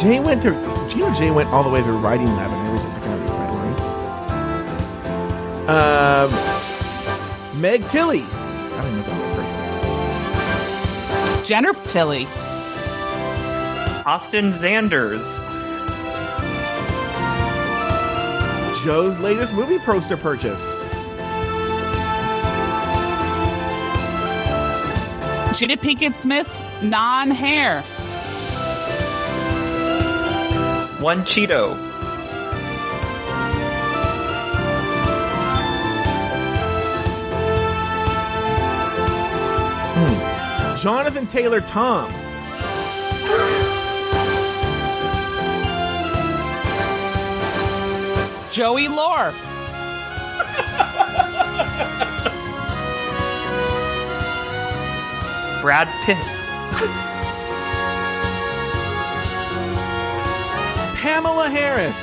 Jay 0.00 0.20
went 0.20 0.42
to. 0.42 0.50
Do 0.50 0.96
you 0.98 1.08
know 1.08 1.14
Jay 1.14 1.30
went 1.30 1.50
all 1.50 1.62
the 1.62 1.70
way 1.70 1.82
to 1.82 1.92
writing 1.92 2.26
lab 2.36 2.50
and 2.50 2.66
everything 2.66 2.94
to 2.94 3.00
kind 3.00 3.22
of 3.22 3.30
right, 5.68 6.30
Um, 7.54 7.60
Meg 7.60 7.86
Tilly. 7.88 8.22
I 8.22 8.82
don't 8.82 8.98
even 8.98 9.02
know 9.02 9.18
that 9.18 9.34
person. 11.34 11.44
Jenner 11.44 11.74
Tilly. 11.88 12.26
Austin 14.04 14.52
Zanders. 14.52 15.51
Joe's 18.82 19.16
latest 19.20 19.54
movie 19.54 19.78
poster 19.78 20.16
purchase. 20.16 20.60
Jada 25.52 25.76
Pinkett 25.76 26.16
Smith's 26.16 26.64
non-hair. 26.82 27.82
One 31.00 31.22
Cheeto. 31.22 31.76
Hmm. 39.94 40.76
Jonathan 40.78 41.28
Taylor 41.28 41.60
Tom. 41.60 42.21
Joey 48.52 48.88
Lore. 48.88 49.32
Brad 55.62 55.88
Pitt. 56.04 56.18
Pamela 60.98 61.48
Harris. 61.48 61.96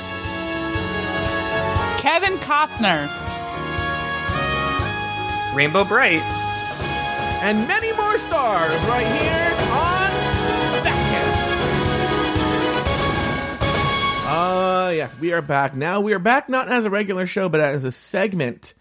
Kevin 2.02 2.36
Costner. 2.38 3.08
Rainbow 5.54 5.84
Brite. 5.84 6.22
and 7.42 7.66
many 7.66 7.92
more 7.92 8.18
stars 8.18 8.82
right 8.84 9.06
here 9.06 9.59
Uh, 14.30 14.92
yes, 14.94 15.12
we 15.18 15.32
are 15.32 15.42
back. 15.42 15.74
Now 15.74 16.00
we 16.00 16.12
are 16.12 16.20
back 16.20 16.48
not 16.48 16.68
as 16.68 16.84
a 16.84 16.90
regular 16.90 17.26
show, 17.26 17.48
but 17.48 17.60
as 17.60 17.82
a 17.82 17.90
segment 17.90 18.74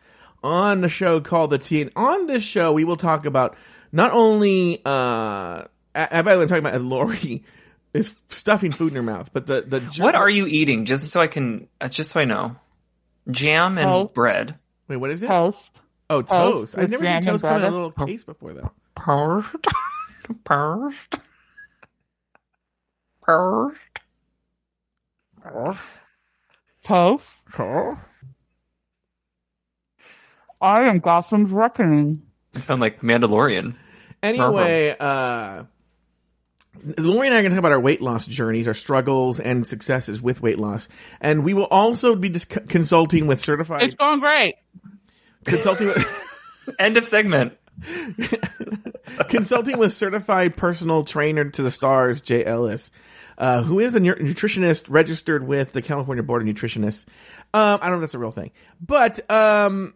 on 0.44 0.82
the 0.82 0.90
show 0.90 1.22
called 1.22 1.50
The 1.50 1.58
Tea. 1.58 1.82
And 1.82 1.92
on 1.96 2.28
this 2.28 2.44
show, 2.44 2.72
we 2.72 2.84
will 2.84 2.98
talk 2.98 3.26
about 3.26 3.58
not 3.92 4.12
only, 4.12 4.80
uh, 4.86 5.64
and 5.96 6.24
by 6.26 6.34
the 6.34 6.38
way, 6.40 6.44
I'm 6.44 6.48
talking 6.50 6.66
about 6.66 6.80
Lauri 6.82 7.44
is 7.96 8.14
stuffing 8.28 8.72
food 8.72 8.90
in 8.92 8.96
her 8.98 9.02
mouth, 9.04 9.32
but 9.34 9.48
the, 9.48 9.62
the, 9.62 9.80
What 9.98 10.14
are 10.14 10.30
you 10.30 10.46
eating? 10.46 10.86
Just 10.86 11.10
so 11.10 11.20
I 11.20 11.26
can, 11.26 11.68
uh, 11.82 11.90
just 11.90 12.12
so 12.12 12.20
I 12.20 12.26
know. 12.26 12.56
jam 13.32 13.80
and 13.80 13.90
Oh. 13.90 14.04
bread. 14.06 14.54
Wait, 14.88 14.98
what 14.98 15.10
is 15.10 15.24
it? 15.24 15.28
Toast. 15.28 15.58
Oh, 16.12 16.22
Toast 16.22 16.30
toast. 16.74 16.78
I've 16.78 16.92
never 16.92 17.04
seen 17.06 17.22
toast 17.24 17.44
come 17.44 17.56
in 17.58 17.62
a 17.64 17.66
butter. 17.66 17.72
little 17.76 17.92
case 18.08 18.24
before, 18.24 18.54
though. 18.54 18.72
Purged. 18.96 19.68
Purged. 20.44 21.18
Purged. 25.52 25.80
Toast. 26.86 27.28
I 30.62 30.84
am 30.84 31.00
Gotham's 31.00 31.52
reckoning. 31.52 32.22
You 32.54 32.62
sound 32.62 32.82
like 32.82 33.02
Mandalorian. 33.02 33.76
Anyway, 34.22 34.96
uh, 35.00 35.64
Lauri 36.98 37.28
and 37.28 37.36
I 37.36 37.40
are 37.40 37.42
going 37.42 37.52
to 37.52 37.56
talk 37.56 37.60
about 37.60 37.72
our 37.72 37.80
weight 37.80 38.02
loss 38.02 38.26
journeys, 38.26 38.68
our 38.68 38.74
struggles 38.74 39.40
and 39.40 39.66
successes 39.66 40.22
with 40.22 40.42
weight 40.42 40.60
loss, 40.60 40.88
and 41.22 41.44
we 41.44 41.54
will 41.54 41.66
also 41.66 42.16
be 42.16 42.30
dis- 42.30 42.46
consulting 42.46 43.28
with 43.28 43.40
certified 43.40 43.84
It's 43.84 43.96
going 43.96 44.20
great. 44.20 44.56
consulting 45.46 45.88
with, 45.88 46.26
End 46.80 46.98
of 46.98 47.06
segment. 47.06 47.54
consulting 49.30 49.78
with 49.78 49.94
certified 49.94 50.58
personal 50.58 51.04
trainer 51.04 51.50
to 51.52 51.62
the 51.64 51.72
stars, 51.72 52.22
Jay 52.22 52.44
Ellis, 52.44 52.92
uh, 53.40 53.64
who 53.64 53.80
is 53.80 53.96
a 53.96 54.00
nu- 54.00 54.16
nutritionist 54.16 54.86
registered 54.90 55.48
with 55.48 55.72
the 55.72 55.82
California 55.82 56.24
Board 56.24 56.48
of 56.48 56.54
Nutritionists. 56.54 57.06
Um, 57.54 57.80
I 57.82 57.90
don't 57.90 57.92
know 57.92 57.96
if 57.96 58.02
that's 58.02 58.14
a 58.14 58.20
real 58.20 58.32
thing, 58.32 58.52
but 58.80 59.30
um, 59.32 59.94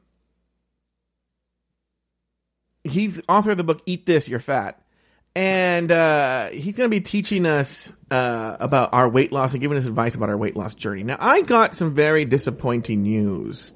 he's 2.83 3.21
author 3.29 3.51
of 3.51 3.57
the 3.57 3.63
book 3.63 3.81
"Eat 3.85 4.05
This, 4.05 4.27
You're 4.27 4.39
Fat." 4.39 4.79
And 5.35 5.91
uh, 5.91 6.49
he's 6.49 6.77
going 6.77 6.89
to 6.89 6.95
be 6.95 7.01
teaching 7.01 7.47
us 7.47 7.91
uh, 8.11 8.55
about 8.59 8.93
our 8.93 9.09
weight 9.09 9.31
loss 9.31 9.53
and 9.53 9.61
giving 9.61 9.79
us 9.79 9.85
advice 9.85 10.13
about 10.13 10.29
our 10.29 10.37
weight 10.37 10.55
loss 10.55 10.75
journey. 10.75 11.03
Now, 11.03 11.17
I 11.19 11.41
got 11.41 11.73
some 11.73 11.95
very 11.95 12.23
disappointing 12.23 13.01
news 13.01 13.71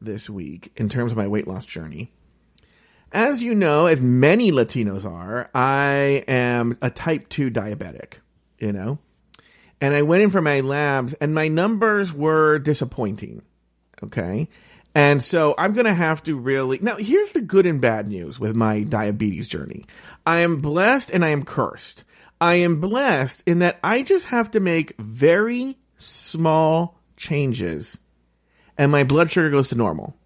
this 0.00 0.28
week 0.28 0.70
in 0.76 0.90
terms 0.90 1.12
of 1.12 1.18
my 1.18 1.28
weight 1.28 1.48
loss 1.48 1.64
journey. 1.64 2.12
As 3.12 3.42
you 3.42 3.54
know, 3.54 3.86
as 3.86 4.00
many 4.00 4.52
Latinos 4.52 5.04
are, 5.04 5.50
I 5.54 6.24
am 6.28 6.78
a 6.80 6.90
type 6.90 7.28
2 7.28 7.50
diabetic, 7.50 8.14
you 8.60 8.72
know? 8.72 8.98
And 9.80 9.94
I 9.94 10.02
went 10.02 10.22
in 10.22 10.30
for 10.30 10.42
my 10.42 10.60
labs 10.60 11.14
and 11.14 11.34
my 11.34 11.48
numbers 11.48 12.12
were 12.12 12.58
disappointing. 12.58 13.42
Okay. 14.02 14.48
And 14.94 15.22
so 15.22 15.54
I'm 15.56 15.72
going 15.72 15.86
to 15.86 15.94
have 15.94 16.22
to 16.24 16.36
really, 16.36 16.78
now 16.82 16.96
here's 16.96 17.32
the 17.32 17.40
good 17.40 17.66
and 17.66 17.80
bad 17.80 18.08
news 18.08 18.38
with 18.38 18.56
my 18.56 18.82
diabetes 18.82 19.48
journey. 19.48 19.86
I 20.26 20.40
am 20.40 20.60
blessed 20.60 21.10
and 21.10 21.24
I 21.24 21.28
am 21.28 21.44
cursed. 21.44 22.04
I 22.40 22.56
am 22.56 22.80
blessed 22.80 23.42
in 23.46 23.60
that 23.60 23.78
I 23.84 24.02
just 24.02 24.26
have 24.26 24.50
to 24.52 24.60
make 24.60 24.96
very 24.98 25.78
small 25.96 26.98
changes 27.16 27.98
and 28.80 28.90
my 28.90 29.04
blood 29.04 29.30
sugar 29.30 29.50
goes 29.50 29.68
to 29.68 29.74
normal. 29.74 30.16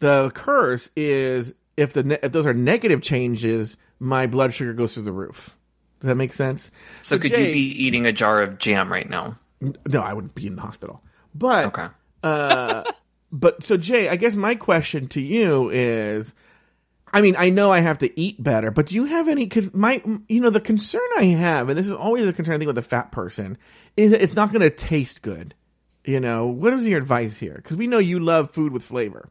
The 0.00 0.30
curse 0.34 0.90
is 0.94 1.54
if 1.74 1.94
the 1.94 2.02
ne- 2.02 2.18
if 2.22 2.32
those 2.32 2.46
are 2.46 2.52
negative 2.52 3.00
changes, 3.00 3.78
my 3.98 4.26
blood 4.26 4.52
sugar 4.52 4.74
goes 4.74 4.92
through 4.92 5.04
the 5.04 5.12
roof. 5.12 5.56
Does 6.00 6.08
that 6.08 6.14
make 6.16 6.34
sense? 6.34 6.70
So, 7.00 7.18
could 7.18 7.30
Jay- 7.32 7.46
you 7.46 7.52
be 7.52 7.84
eating 7.84 8.06
a 8.06 8.12
jar 8.12 8.42
of 8.42 8.58
jam 8.58 8.90
right 8.92 9.08
now? 9.08 9.36
No, 9.60 10.00
I 10.00 10.12
wouldn't 10.12 10.34
be 10.34 10.46
in 10.46 10.54
the 10.56 10.62
hospital. 10.62 11.02
But 11.34 11.66
Okay. 11.66 11.88
uh, 12.22 12.84
but 13.32 13.64
so 13.64 13.76
Jay, 13.76 14.08
I 14.08 14.16
guess 14.16 14.36
my 14.36 14.54
question 14.54 15.08
to 15.08 15.20
you 15.20 15.70
is, 15.70 16.32
I 17.12 17.20
mean, 17.20 17.34
I 17.36 17.50
know 17.50 17.72
I 17.72 17.80
have 17.80 17.98
to 17.98 18.20
eat 18.20 18.40
better, 18.42 18.70
but 18.70 18.86
do 18.86 18.94
you 18.94 19.06
have 19.06 19.28
any? 19.28 19.44
Because 19.46 19.72
my, 19.74 20.02
you 20.28 20.40
know, 20.40 20.50
the 20.50 20.60
concern 20.60 21.00
I 21.16 21.24
have, 21.24 21.68
and 21.68 21.78
this 21.78 21.86
is 21.86 21.92
always 21.92 22.28
a 22.28 22.32
concern 22.32 22.54
I 22.54 22.58
think 22.58 22.68
with 22.68 22.78
a 22.78 22.82
fat 22.82 23.10
person, 23.10 23.58
is 23.96 24.12
that 24.12 24.22
it's 24.22 24.34
not 24.34 24.52
going 24.52 24.62
to 24.62 24.70
taste 24.70 25.22
good. 25.22 25.54
You 26.04 26.20
know, 26.20 26.46
what 26.46 26.72
is 26.74 26.84
your 26.84 26.98
advice 26.98 27.36
here? 27.38 27.54
Because 27.56 27.76
we 27.76 27.86
know 27.86 27.98
you 27.98 28.20
love 28.20 28.50
food 28.50 28.72
with 28.72 28.82
flavor. 28.84 29.30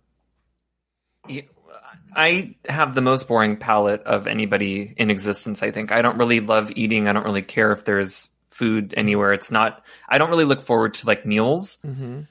I 2.16 2.56
have 2.68 2.96
the 2.96 3.02
most 3.02 3.28
boring 3.28 3.58
palate 3.58 4.02
of 4.04 4.28
anybody 4.28 4.94
in 4.98 5.10
existence, 5.12 5.62
I 5.62 5.72
think. 5.72 5.92
I 5.92 6.02
don't 6.02 6.18
really 6.18 6.40
love 6.40 6.72
eating. 6.76 7.08
I 7.08 7.14
don't 7.14 7.26
really 7.26 7.42
care 7.42 7.72
if 7.72 7.86
there's 7.86 8.30
food 8.50 8.94
anywhere. 8.98 9.34
It's 9.34 9.52
not, 9.52 9.86
I 10.10 10.18
don't 10.18 10.30
really 10.30 10.46
look 10.46 10.66
forward 10.66 10.96
to 10.96 11.06
like 11.08 11.26
meals. 11.26 11.78
Mm-hmm. 11.86 12.22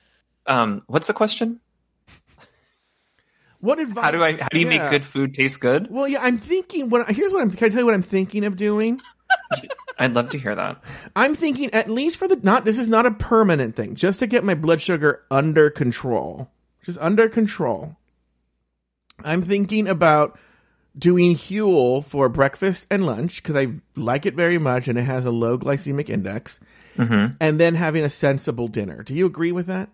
Um, 0.47 0.83
what's 0.87 1.07
the 1.07 1.13
question? 1.13 1.61
What 3.61 3.79
advice? 3.79 4.05
How 4.05 4.11
do 4.11 4.23
I, 4.23 4.33
how 4.37 4.49
do 4.51 4.59
you 4.61 4.69
Yeah. 4.69 4.79
make 4.79 4.91
good 4.91 5.05
food 5.05 5.35
taste 5.35 5.61
good? 5.61 5.91
Well, 5.91 6.07
yeah, 6.07 6.23
I'm 6.23 6.39
thinking. 6.39 6.91
What 6.91 7.09
here's 7.11 7.33
what 7.33 7.41
I'm. 7.41 7.51
Can 7.51 7.67
I 7.67 7.69
tell 7.71 7.81
you 7.81 7.87
what 7.87 7.95
I'm 7.95 8.03
thinking 8.03 8.45
of 8.45 8.57
doing? 8.57 9.01
I'd 9.99 10.15
love 10.15 10.29
to 10.31 10.39
hear 10.39 10.55
that. 10.55 10.83
I'm 11.17 11.35
thinking 11.35 11.73
at 11.73 11.91
least 11.91 12.19
for 12.19 12.29
the 12.29 12.37
not. 12.37 12.65
This 12.65 12.79
is 12.79 12.87
not 12.87 13.07
a 13.07 13.11
permanent 13.11 13.75
thing. 13.75 13.95
Just 13.95 14.19
to 14.21 14.27
get 14.27 14.45
my 14.45 14.55
blood 14.55 14.83
sugar 14.83 15.23
under 15.31 15.71
control, 15.71 16.51
just 16.85 16.99
under 17.01 17.29
control. 17.29 17.97
I'm 19.25 19.43
thinking 19.43 19.89
about 19.89 20.39
doing 20.99 21.35
Huel 21.37 22.05
for 22.05 22.29
breakfast 22.29 22.87
and 22.91 23.05
lunch 23.07 23.43
because 23.43 23.57
I 23.57 23.69
like 23.97 24.25
it 24.27 24.35
very 24.35 24.59
much 24.59 24.89
and 24.89 24.99
it 24.99 25.03
has 25.03 25.25
a 25.25 25.31
low 25.31 25.59
glycemic 25.59 26.09
index, 26.09 26.59
hmm 26.97 27.27
and 27.41 27.61
then 27.61 27.75
having 27.75 28.05
a 28.05 28.11
sensible 28.11 28.69
dinner. 28.69 29.03
Do 29.03 29.15
you 29.15 29.27
agree 29.27 29.53
with 29.53 29.67
that? 29.67 29.91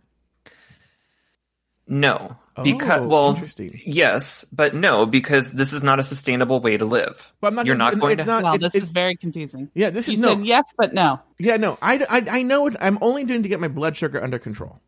No, 1.88 2.36
because 2.62 3.00
Oh, 3.02 3.08
well, 3.08 3.30
interesting. 3.30 3.80
yes, 3.84 4.44
but 4.52 4.72
no, 4.74 5.04
because 5.04 5.50
this 5.50 5.72
is 5.72 5.82
not 5.82 5.98
a 5.98 6.04
sustainable 6.04 6.60
way 6.60 6.76
to 6.76 6.84
live. 6.84 7.32
But 7.40 7.48
I'm 7.48 7.54
not. 7.56 7.66
You're 7.66 7.74
not 7.74 7.92
it's 7.94 8.00
going 8.00 8.16
to. 8.18 8.24
Not, 8.24 8.44
Well, 8.44 8.54
it's- 8.54 8.72
this 8.72 8.76
it's- 8.76 8.88
is 8.88 8.92
very 8.92 9.16
confusing. 9.16 9.68
yeah, 9.74 9.90
this 9.90 10.06
You 10.06 10.14
is 10.14 10.20
no. 10.20 10.38
yes, 10.40 10.64
but 10.78 10.94
no. 10.94 11.18
Yeah, 11.38 11.56
no. 11.56 11.76
I, 11.82 11.98
I, 12.08 12.38
I 12.38 12.42
know. 12.42 12.68
It, 12.68 12.76
I'm 12.80 12.98
only 13.02 13.24
doing 13.24 13.42
to 13.42 13.48
get 13.48 13.58
my 13.60 13.68
blood 13.68 13.96
sugar 13.96 14.22
under 14.22 14.38
control. 14.38 14.80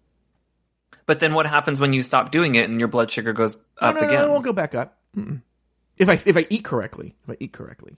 But 1.07 1.21
then 1.21 1.35
what 1.35 1.47
happens 1.47 1.81
when 1.81 1.93
you 1.93 2.03
stop 2.03 2.31
doing 2.31 2.55
it 2.55 2.69
and 2.69 2.79
your 2.79 2.89
blood 2.89 3.11
sugar 3.11 3.33
goes 3.33 3.57
up 3.79 3.95
no, 3.95 4.01
no, 4.01 4.07
again? 4.07 4.21
no, 4.21 4.27
it 4.27 4.31
won't 4.31 4.45
go 4.45 4.53
back 4.53 4.75
up. 4.75 4.99
Mm-mm. 5.17 5.43
If 5.97 6.09
I 6.09 6.15
if 6.25 6.37
I 6.37 6.47
eat 6.51 6.65
correctly, 6.65 7.15
if 7.25 7.31
I 7.31 7.37
eat 7.41 7.53
correctly, 7.53 7.97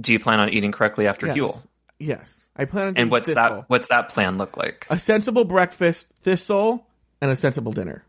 Do 0.00 0.12
you 0.12 0.18
plan 0.18 0.40
on 0.40 0.48
eating 0.50 0.72
correctly 0.72 1.06
after 1.06 1.26
yes. 1.26 1.36
Huel? 1.36 1.66
Yes, 1.98 2.48
I 2.56 2.64
plan 2.64 2.88
on. 2.88 2.96
And 2.96 3.10
what's 3.10 3.26
thistle. 3.26 3.42
that? 3.42 3.64
What's 3.68 3.88
that 3.88 4.08
plan 4.10 4.36
look 4.36 4.56
like? 4.56 4.86
A 4.90 4.98
sensible 4.98 5.44
breakfast, 5.44 6.08
thistle, 6.22 6.86
and 7.20 7.30
a 7.30 7.36
sensible 7.36 7.72
dinner. 7.72 8.04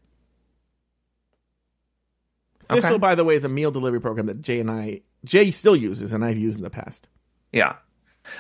Okay. 2.70 2.82
Thistle, 2.82 3.00
by 3.00 3.16
the 3.16 3.24
way, 3.24 3.36
is 3.36 3.44
a 3.44 3.50
meal 3.50 3.72
delivery 3.72 4.02
program 4.02 4.26
that 4.26 4.42
Jay 4.42 4.60
and 4.60 4.70
I 4.72 5.02
Jay 5.24 5.52
still 5.52 5.76
uses, 5.76 6.12
and 6.14 6.26
I've 6.26 6.38
used 6.38 6.58
in 6.58 6.64
the 6.64 6.70
past. 6.70 7.08
Yeah, 7.54 7.78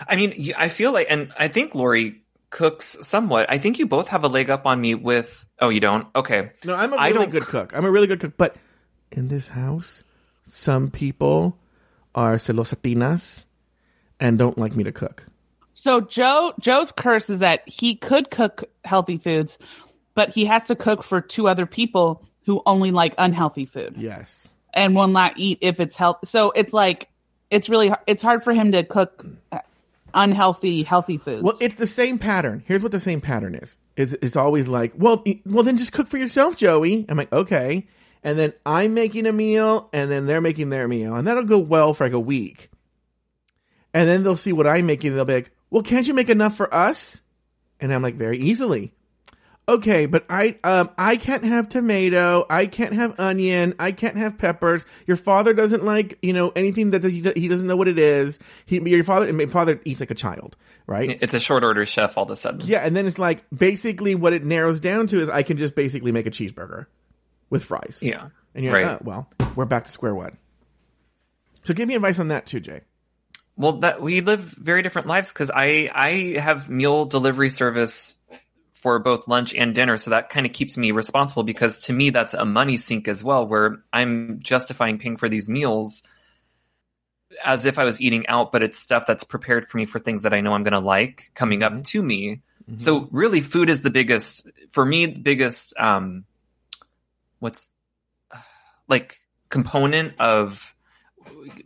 I 0.07 0.15
mean, 0.15 0.53
I 0.57 0.67
feel 0.67 0.91
like, 0.91 1.07
and 1.09 1.32
I 1.38 1.47
think 1.47 1.75
Lauri 1.75 2.21
cooks 2.49 2.97
somewhat. 3.01 3.47
I 3.49 3.57
think 3.57 3.79
you 3.79 3.85
both 3.85 4.07
have 4.09 4.23
a 4.23 4.27
leg 4.27 4.49
up 4.49 4.65
on 4.65 4.79
me 4.79 4.95
with. 4.95 5.45
Oh, 5.59 5.69
you 5.69 5.79
don't? 5.79 6.07
Okay. 6.15 6.51
No, 6.65 6.75
I'm 6.75 6.93
a 6.93 6.97
really 6.97 7.13
don't 7.13 7.29
good 7.31 7.45
cook. 7.45 7.73
I'm 7.75 7.85
a 7.85 7.91
really 7.91 8.07
good 8.07 8.19
cook, 8.19 8.33
but 8.37 8.55
in 9.11 9.27
this 9.27 9.47
house, 9.47 10.03
some 10.45 10.89
people 10.91 11.57
are 12.15 12.35
celosatinas 12.37 13.45
and 14.19 14.37
don't 14.37 14.57
like 14.57 14.75
me 14.75 14.83
to 14.83 14.91
cook. 14.91 15.25
So 15.73 16.01
Joe 16.01 16.53
Joe's 16.59 16.91
curse 16.91 17.29
is 17.29 17.39
that 17.39 17.61
he 17.67 17.95
could 17.95 18.31
cook 18.31 18.63
healthy 18.83 19.17
foods, 19.17 19.57
but 20.15 20.29
he 20.29 20.45
has 20.45 20.63
to 20.65 20.75
cook 20.75 21.03
for 21.03 21.21
two 21.21 21.47
other 21.47 21.65
people 21.65 22.23
who 22.45 22.61
only 22.65 22.91
like 22.91 23.13
unhealthy 23.17 23.65
food 23.65 23.95
Yes. 23.97 24.47
and 24.73 24.95
will 24.95 25.07
not 25.07 25.33
eat 25.37 25.59
if 25.61 25.79
it's 25.79 25.95
healthy. 25.95 26.25
So 26.25 26.51
it's 26.51 26.73
like 26.73 27.09
it's 27.51 27.69
really 27.69 27.89
har- 27.89 28.01
it's 28.07 28.23
hard 28.23 28.43
for 28.43 28.53
him 28.53 28.71
to 28.71 28.83
cook 28.83 29.25
uh, 29.51 29.59
unhealthy 30.18 30.84
healthy 30.84 31.18
foods. 31.18 31.43
Well, 31.43 31.57
it's 31.61 31.76
the 31.76 31.88
same 31.88 32.20
pattern. 32.20 32.63
Here's 32.65 32.84
what 32.84 32.91
the 32.91 32.99
same 32.99 33.22
pattern 33.22 33.55
is. 33.55 33.78
It's, 33.95 34.13
it's 34.22 34.36
always 34.36 34.68
like, 34.68 34.93
well, 34.97 35.24
well, 35.45 35.63
then 35.63 35.78
just 35.78 35.93
cook 35.93 36.07
for 36.07 36.18
yourself, 36.18 36.57
Joey. 36.57 37.05
I'm 37.07 37.18
like, 37.18 37.32
okay. 37.32 37.88
And 38.24 38.38
then 38.38 38.53
I'm 38.65 38.93
making 38.93 39.28
a 39.28 39.32
meal, 39.32 39.89
and 39.93 40.11
then 40.11 40.26
they're 40.26 40.41
making 40.41 40.70
their 40.70 40.88
meal, 40.88 41.15
and 41.15 41.28
that'll 41.28 41.43
go 41.43 41.59
well 41.59 41.93
for 41.93 42.03
like 42.03 42.13
a 42.13 42.20
week. 42.20 42.70
And 43.93 44.09
then 44.09 44.24
they'll 44.24 44.36
see 44.36 44.51
what 44.51 44.68
I'm 44.68 44.86
making, 44.86 45.11
and 45.11 45.18
they'll 45.18 45.26
be 45.26 45.34
like, 45.36 45.51
well, 45.70 45.84
can't 45.84 46.07
you 46.07 46.13
make 46.13 46.30
enough 46.30 46.57
for 46.57 46.74
us? 46.74 47.22
And 47.80 47.93
I'm 47.93 48.01
like, 48.01 48.15
very 48.15 48.39
easily. 48.39 48.93
Okay, 49.70 50.05
but 50.05 50.26
I 50.30 50.57
um 50.63 50.89
I 50.97 51.18
can't 51.18 51.43
have 51.43 51.68
tomato, 51.68 52.45
I 52.49 52.68
can't 52.68 52.93
have 52.93 53.20
onion, 53.20 53.74
I 53.80 53.91
can't 53.91 54.15
have 54.15 54.38
peppers. 54.38 54.86
Your 55.05 55.18
father 55.18 55.53
doesn't 55.53 55.84
like 55.84 56.18
you 56.22 56.32
know 56.32 56.53
anything 56.55 56.91
that 56.91 57.03
he, 57.03 57.20
he 57.36 57.49
doesn't 57.49 57.68
know 57.68 57.76
what 57.76 57.89
it 57.89 57.99
is. 57.99 58.39
He 58.65 58.80
your 58.89 59.03
father 59.03 59.32
my 59.34 59.47
father 59.47 59.82
eats 59.84 59.99
like 59.99 60.11
a 60.11 60.15
child, 60.15 60.55
right? 60.86 61.18
It's 61.22 61.34
a 61.34 61.39
short 61.39 61.65
order 61.65 61.86
chef 61.86 62.18
all 62.18 62.24
of 62.24 62.30
a 62.30 62.38
sudden. 62.38 62.61
Yeah, 62.63 62.80
and 62.80 62.95
then 62.95 63.07
it's 63.07 63.20
like 63.20 63.43
basically 63.53 64.15
what 64.15 64.32
it 64.32 64.45
narrows 64.45 64.80
down 64.80 65.07
to 65.07 65.22
is 65.22 65.28
I 65.28 65.43
can 65.43 65.57
just 65.57 65.76
basically 65.76 66.13
make 66.13 66.28
a 66.28 66.32
cheeseburger 66.32 66.86
with 67.49 67.65
fries. 67.65 67.99
Yeah. 68.01 68.30
And 68.55 68.63
you're 68.63 68.74
right. 68.74 68.88
like, 68.88 69.01
oh, 69.01 69.03
well, 69.03 69.30
we're 69.55 69.65
back 69.65 69.84
to 69.84 69.91
square 69.91 70.15
one. 70.15 70.38
So 71.65 71.74
give 71.74 71.89
me 71.89 71.95
advice 71.95 72.20
on 72.20 72.30
that 72.30 72.45
too, 72.45 72.61
Jay. 72.61 72.82
Well, 73.57 73.74
that 73.80 74.01
we 74.01 74.22
live 74.22 74.39
very 74.39 74.82
different 74.82 75.07
lives 75.07 75.34
because 75.34 75.51
I 75.53 75.91
I 75.93 76.39
have 76.39 76.70
meal 76.70 77.05
delivery 77.05 77.49
service 77.49 78.13
for 78.88 78.99
both 78.99 79.27
lunch 79.27 79.53
and 79.53 79.75
dinner, 79.75 79.97
so 79.97 80.11
that 80.11 80.29
kind 80.29 80.45
of 80.45 80.53
keeps 80.53 80.77
me 80.77 80.91
responsible 80.91 81.43
because 81.43 81.79
to 81.79 81.91
me 81.91 82.09
that's 82.09 82.33
a 82.33 82.45
money 82.45 82.77
sink 82.77 83.09
as 83.09 83.21
well, 83.21 83.45
where 83.45 83.83
I'm 83.91 84.39
justifying 84.41 84.97
paying 84.97 85.17
for 85.17 85.27
these 85.27 85.49
meals 85.49 86.03
as 87.43 87.65
if 87.65 87.77
I 87.77 87.83
was 87.83 87.99
eating 87.99 88.25
out, 88.27 88.53
but 88.53 88.63
it's 88.63 88.79
stuff 88.79 89.05
that's 89.05 89.25
prepared 89.25 89.67
for 89.67 89.75
me 89.75 89.88
for 89.88 89.99
things 89.99 90.23
that 90.23 90.33
I 90.33 90.39
know 90.39 90.53
I'm 90.53 90.63
going 90.63 90.71
to 90.71 90.79
like 90.79 91.31
coming 91.33 91.63
up 91.63 91.83
to 91.83 92.01
me. 92.01 92.39
So 92.77 93.09
really, 93.11 93.41
food 93.41 93.69
is 93.69 93.81
the 93.81 93.89
biggest 93.89 94.47
for 94.69 94.85
me. 94.85 95.07
The 95.07 95.19
biggest 95.19 95.77
um, 95.77 96.23
what's 97.39 97.69
uh, 98.31 98.38
like 98.88 99.19
component 99.49 100.13
of 100.17 100.73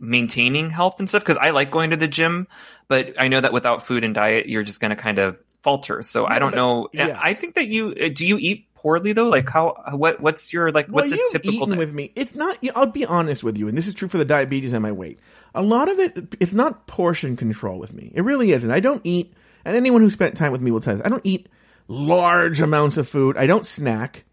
maintaining 0.00 0.70
health 0.70 0.98
and 0.98 1.08
stuff 1.08 1.22
because 1.22 1.38
I 1.38 1.50
like 1.50 1.70
going 1.70 1.90
to 1.90 1.96
the 1.96 2.08
gym, 2.08 2.48
but 2.88 3.14
I 3.16 3.28
know 3.28 3.40
that 3.40 3.52
without 3.52 3.86
food 3.86 4.02
and 4.02 4.12
diet, 4.12 4.48
you're 4.48 4.64
just 4.64 4.80
going 4.80 4.90
to 4.90 4.96
kind 4.96 5.20
of 5.20 5.38
falter. 5.62 6.02
So 6.02 6.26
I 6.26 6.38
don't 6.38 6.54
know. 6.54 6.88
Yes. 6.92 7.18
I 7.20 7.34
think 7.34 7.54
that 7.54 7.68
you 7.68 7.88
uh, 7.88 8.08
do 8.08 8.26
you 8.26 8.38
eat 8.38 8.66
poorly 8.82 9.12
though. 9.12 9.28
Like 9.28 9.48
how 9.48 9.82
what 9.92 10.20
what's 10.20 10.52
your 10.52 10.70
like 10.70 10.88
what's 10.88 11.10
well, 11.10 11.20
a 11.28 11.32
typical 11.32 11.54
eaten 11.54 11.70
day? 11.70 11.76
with 11.76 11.92
me. 11.92 12.12
It's 12.14 12.34
not. 12.34 12.58
You 12.62 12.70
know, 12.70 12.80
I'll 12.80 12.86
be 12.86 13.06
honest 13.06 13.42
with 13.42 13.56
you, 13.56 13.68
and 13.68 13.78
this 13.78 13.86
is 13.86 13.94
true 13.94 14.08
for 14.08 14.18
the 14.18 14.24
diabetes 14.24 14.72
and 14.72 14.82
my 14.82 14.92
weight. 14.92 15.18
A 15.54 15.62
lot 15.62 15.90
of 15.90 15.98
it, 16.00 16.34
it's 16.40 16.52
not 16.52 16.86
portion 16.86 17.36
control 17.36 17.78
with 17.78 17.92
me. 17.92 18.10
It 18.14 18.22
really 18.22 18.52
isn't. 18.52 18.70
I 18.70 18.80
don't 18.80 19.02
eat, 19.04 19.32
and 19.64 19.76
anyone 19.76 20.00
who 20.00 20.10
spent 20.10 20.36
time 20.36 20.52
with 20.52 20.60
me 20.60 20.70
will 20.70 20.80
tell 20.80 20.96
you, 20.96 21.02
I 21.04 21.08
don't 21.08 21.24
eat 21.24 21.48
large 21.88 22.60
amounts 22.60 22.96
of 22.96 23.08
food. 23.08 23.36
I 23.36 23.46
don't 23.46 23.66
snack. 23.66 24.24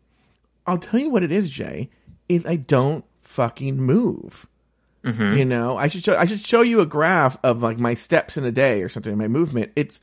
I'll 0.66 0.78
tell 0.78 1.00
you 1.00 1.10
what 1.10 1.24
it 1.24 1.32
is, 1.32 1.52
Jay. 1.52 1.90
Is 2.28 2.46
I 2.46 2.58
don't 2.58 3.06
fucking 3.22 3.78
move. 3.78 4.48
Mm-hmm. 5.04 5.38
You 5.38 5.46
know, 5.46 5.78
I 5.78 5.88
should 5.88 6.04
show 6.04 6.18
I 6.18 6.26
should 6.26 6.42
show 6.42 6.62
you 6.62 6.82
a 6.82 6.86
graph 6.86 7.38
of 7.44 7.62
like 7.62 7.78
my 7.78 7.94
steps 7.94 8.38
in 8.38 8.44
a 8.44 8.52
day 8.52 8.82
or 8.82 8.90
something. 8.90 9.16
My 9.18 9.28
movement. 9.28 9.72
It's 9.76 10.02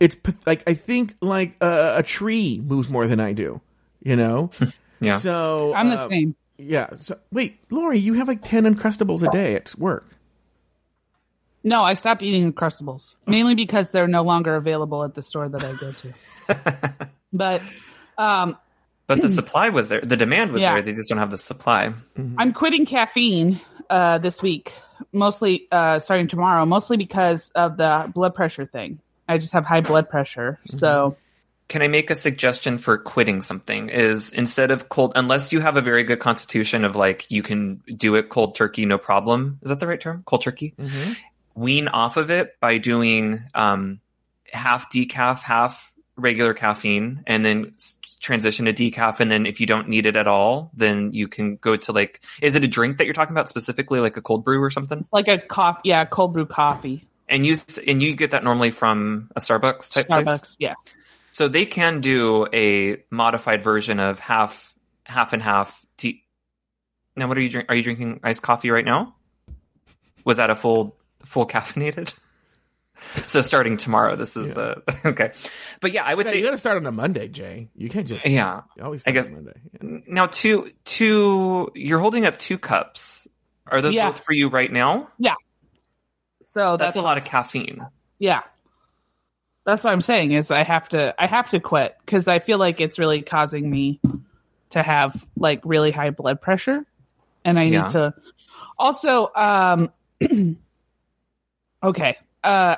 it's 0.00 0.16
like 0.46 0.62
I 0.66 0.74
think 0.74 1.14
like 1.20 1.54
a, 1.60 1.96
a 1.98 2.02
tree 2.02 2.60
moves 2.64 2.88
more 2.88 3.06
than 3.06 3.20
I 3.20 3.32
do. 3.32 3.60
You 4.02 4.16
know. 4.16 4.50
Yeah. 5.00 5.18
So 5.18 5.72
I'm 5.74 5.90
the 5.90 5.94
uh, 5.94 6.08
same. 6.08 6.34
yeah. 6.56 6.96
So 6.96 7.16
wait, 7.30 7.60
Lauri, 7.70 8.00
you 8.00 8.14
have 8.14 8.26
like 8.26 8.42
ten 8.42 8.64
uncrustables 8.64 9.22
a 9.24 9.30
day 9.30 9.54
at 9.54 9.72
work. 9.78 10.08
No, 11.62 11.82
I 11.82 11.94
stopped 11.94 12.22
eating 12.22 12.52
Uncrustables 12.52 13.14
mainly 13.26 13.54
because 13.54 13.90
they're 13.92 14.08
no 14.08 14.22
longer 14.22 14.56
available 14.56 15.04
at 15.04 15.14
the 15.14 15.22
store 15.22 15.48
that 15.48 15.62
I 15.62 15.72
go 15.74 15.92
to. 15.92 17.08
but 17.32 17.62
um, 18.16 18.56
But 19.06 19.20
the 19.20 19.28
supply 19.40 19.68
was 19.68 19.88
there. 19.88 20.00
The 20.00 20.16
demand 20.16 20.50
was 20.52 20.62
Yeah. 20.62 20.74
there. 20.74 20.82
They 20.82 20.94
just 20.94 21.08
don't 21.08 21.18
have 21.18 21.30
the 21.30 21.38
supply. 21.38 21.92
I'm 22.38 22.52
quitting 22.52 22.86
caffeine 22.86 23.60
uh, 23.90 24.18
this 24.18 24.42
week, 24.42 24.72
mostly 25.12 25.66
uh, 25.70 25.98
starting 26.00 26.26
tomorrow, 26.28 26.64
mostly 26.66 26.96
because 26.96 27.50
of 27.54 27.76
the 27.76 28.10
blood 28.14 28.34
pressure 28.34 28.66
thing. 28.66 28.98
I 29.28 29.38
just 29.38 29.52
have 29.52 29.64
high 29.64 29.80
blood 29.80 30.08
pressure, 30.08 30.58
so 30.68 31.16
Can 31.68 31.82
I 31.82 31.88
make 31.88 32.10
a 32.10 32.14
suggestion 32.14 32.78
for 32.78 32.96
quitting 32.96 33.42
something? 33.42 33.90
Is 33.90 34.30
instead 34.30 34.70
of 34.70 34.88
cold, 34.88 35.12
unless 35.14 35.52
you 35.52 35.60
have 35.60 35.76
a 35.76 35.82
very 35.82 36.02
good 36.02 36.18
constitution 36.18 36.84
of 36.84 36.96
like 36.96 37.30
you 37.30 37.42
can 37.42 37.82
do 37.94 38.14
it 38.14 38.30
cold 38.30 38.56
turkey, 38.56 38.86
no 38.86 38.96
problem. 38.96 39.58
Is 39.62 39.68
that 39.68 39.80
the 39.80 39.86
right 39.86 40.00
term? 40.00 40.22
Cold 40.26 40.42
turkey. 40.42 40.74
Wean 41.54 41.88
off 41.88 42.16
of 42.16 42.30
it 42.30 42.58
by 42.60 42.78
doing 42.78 43.40
um, 43.54 44.00
half 44.52 44.90
decaf, 44.90 45.40
half 45.40 45.92
regular 46.16 46.54
caffeine, 46.54 47.22
and 47.26 47.44
then 47.44 47.74
transition 48.20 48.66
to 48.66 48.72
decaf. 48.72 49.20
And 49.20 49.30
then 49.30 49.46
if 49.46 49.60
you 49.60 49.66
don't 49.66 49.88
need 49.88 50.06
it 50.06 50.16
at 50.16 50.26
all, 50.26 50.70
then 50.74 51.12
you 51.12 51.28
can 51.28 51.56
go 51.56 51.76
to 51.76 51.92
like, 51.92 52.20
is 52.42 52.54
it 52.54 52.64
a 52.64 52.68
drink 52.68 52.98
that 52.98 53.04
you're 53.04 53.14
talking 53.14 53.34
about 53.34 53.48
specifically, 53.48 54.00
like 54.00 54.16
a 54.16 54.22
cold 54.22 54.44
brew 54.44 54.62
or 54.62 54.70
something? 54.70 55.06
like 55.12 55.28
a 55.28 55.38
coffee, 55.38 55.80
yeah, 55.84 56.04
cold 56.04 56.32
brew 56.32 56.46
coffee, 56.46 57.04
And 57.28 57.44
you 57.44 57.56
and 57.86 58.02
you 58.02 58.16
get 58.16 58.30
that 58.30 58.42
normally 58.44 58.70
from 58.70 59.30
a 59.36 59.40
Starbucks 59.40 59.90
type 59.92 60.06
place. 60.06 60.26
Starbucks, 60.26 60.56
yeah. 60.58 60.74
So 61.32 61.46
they 61.48 61.66
can 61.66 62.00
do 62.00 62.46
a 62.52 63.02
modified 63.10 63.62
version 63.62 64.00
of 64.00 64.18
half, 64.18 64.74
half 65.04 65.32
and 65.32 65.42
half 65.42 65.84
tea. 65.96 66.24
Now, 67.16 67.28
what 67.28 67.36
are 67.36 67.40
you 67.42 67.48
drink? 67.50 67.66
Are 67.68 67.74
you 67.74 67.82
drinking 67.82 68.20
iced 68.22 68.42
coffee 68.42 68.70
right 68.70 68.84
now? 68.84 69.14
Was 70.24 70.38
that 70.38 70.50
a 70.50 70.56
full, 70.56 70.96
full 71.24 71.46
caffeinated? 71.46 72.12
So 73.28 73.42
starting 73.42 73.76
tomorrow, 73.76 74.16
this 74.16 74.36
is 74.36 74.48
the 74.48 74.82
okay. 75.04 75.30
But 75.80 75.92
yeah, 75.92 76.02
I 76.04 76.12
would 76.14 76.26
Yeah, 76.26 76.32
say 76.32 76.38
you 76.38 76.44
got 76.44 76.50
to 76.50 76.58
start 76.58 76.78
on 76.78 76.84
a 76.86 76.90
Monday, 76.90 77.28
Jay. 77.28 77.68
You 77.76 77.88
can't 77.88 78.08
just 78.08 78.26
yeah. 78.26 78.62
you 78.76 78.82
always 78.82 79.04
I 79.06 79.12
guess- 79.12 79.26
on 79.26 79.34
Monday. 79.34 79.52
Yeah. 79.72 79.98
Now 80.08 80.26
two, 80.26 80.72
two. 80.84 81.70
You're 81.76 82.00
holding 82.00 82.26
up 82.26 82.38
two 82.40 82.58
cups. 82.58 83.28
Are 83.68 83.80
those 83.80 83.94
Yeah. 83.94 84.08
both 84.10 84.24
for 84.24 84.32
you 84.32 84.48
right 84.48 84.70
now? 84.70 85.10
So 86.48 86.76
That's 86.76 86.86
that's, 86.88 86.96
a 86.96 87.00
lot 87.02 87.18
of 87.18 87.24
caffeine. 87.24 87.86
yeah. 88.18 88.42
That's 89.66 89.84
what 89.84 89.92
I'm 89.92 90.00
saying 90.00 90.32
is 90.32 90.50
I 90.50 90.62
have 90.62 90.88
to 90.90 91.14
I 91.18 91.26
have 91.26 91.50
to 91.50 91.60
quit 91.60 91.94
because 92.04 92.26
I 92.26 92.38
feel 92.38 92.58
like 92.58 92.80
it's 92.80 92.98
really 92.98 93.20
causing 93.20 93.68
me 93.70 94.00
to 94.70 94.82
have 94.82 95.26
like 95.36 95.60
really 95.64 95.90
high 95.90 96.08
blood 96.10 96.40
pressure, 96.40 96.86
and 97.44 97.58
I 97.58 97.68
Yeah. 97.68 97.82
need 97.82 97.90
to 97.90 98.14
also 98.78 99.30
um 99.36 99.92
okay 101.82 102.16
uh 102.42 102.76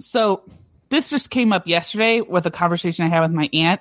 so 0.00 0.42
this 0.90 1.08
just 1.08 1.30
came 1.30 1.52
up 1.52 1.66
yesterday 1.66 2.20
with 2.20 2.44
a 2.46 2.50
conversation 2.50 3.06
I 3.06 3.08
had 3.08 3.20
with 3.22 3.32
my 3.32 3.48
aunt. 3.52 3.80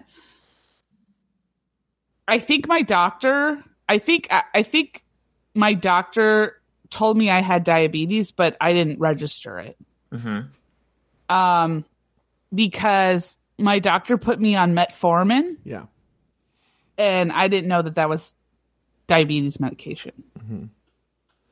I 2.27 2.39
think 2.39 2.67
my 2.67 2.83
doctor, 2.83 3.59
I 3.89 3.97
think, 3.97 4.27
I, 4.29 4.43
I 4.53 4.63
think 4.63 5.03
my 5.55 5.73
doctor 5.73 6.58
told 6.89 7.17
me 7.17 7.29
I 7.29 7.41
had 7.41 7.63
diabetes, 7.63 8.31
but 8.31 8.57
I 8.59 8.73
didn't 8.73 8.99
register 8.99 9.59
it. 9.59 9.77
hmm 10.11 10.39
Um, 11.33 11.85
because 12.53 13.37
my 13.57 13.79
doctor 13.79 14.17
put 14.17 14.39
me 14.39 14.55
on 14.55 14.73
metformin 14.73 15.57
Yeah. 15.63 15.85
and 16.97 17.31
I 17.31 17.47
didn't 17.47 17.67
know 17.67 17.81
that 17.81 17.95
that 17.95 18.09
was 18.09 18.33
diabetes 19.07 19.59
medication. 19.59 20.13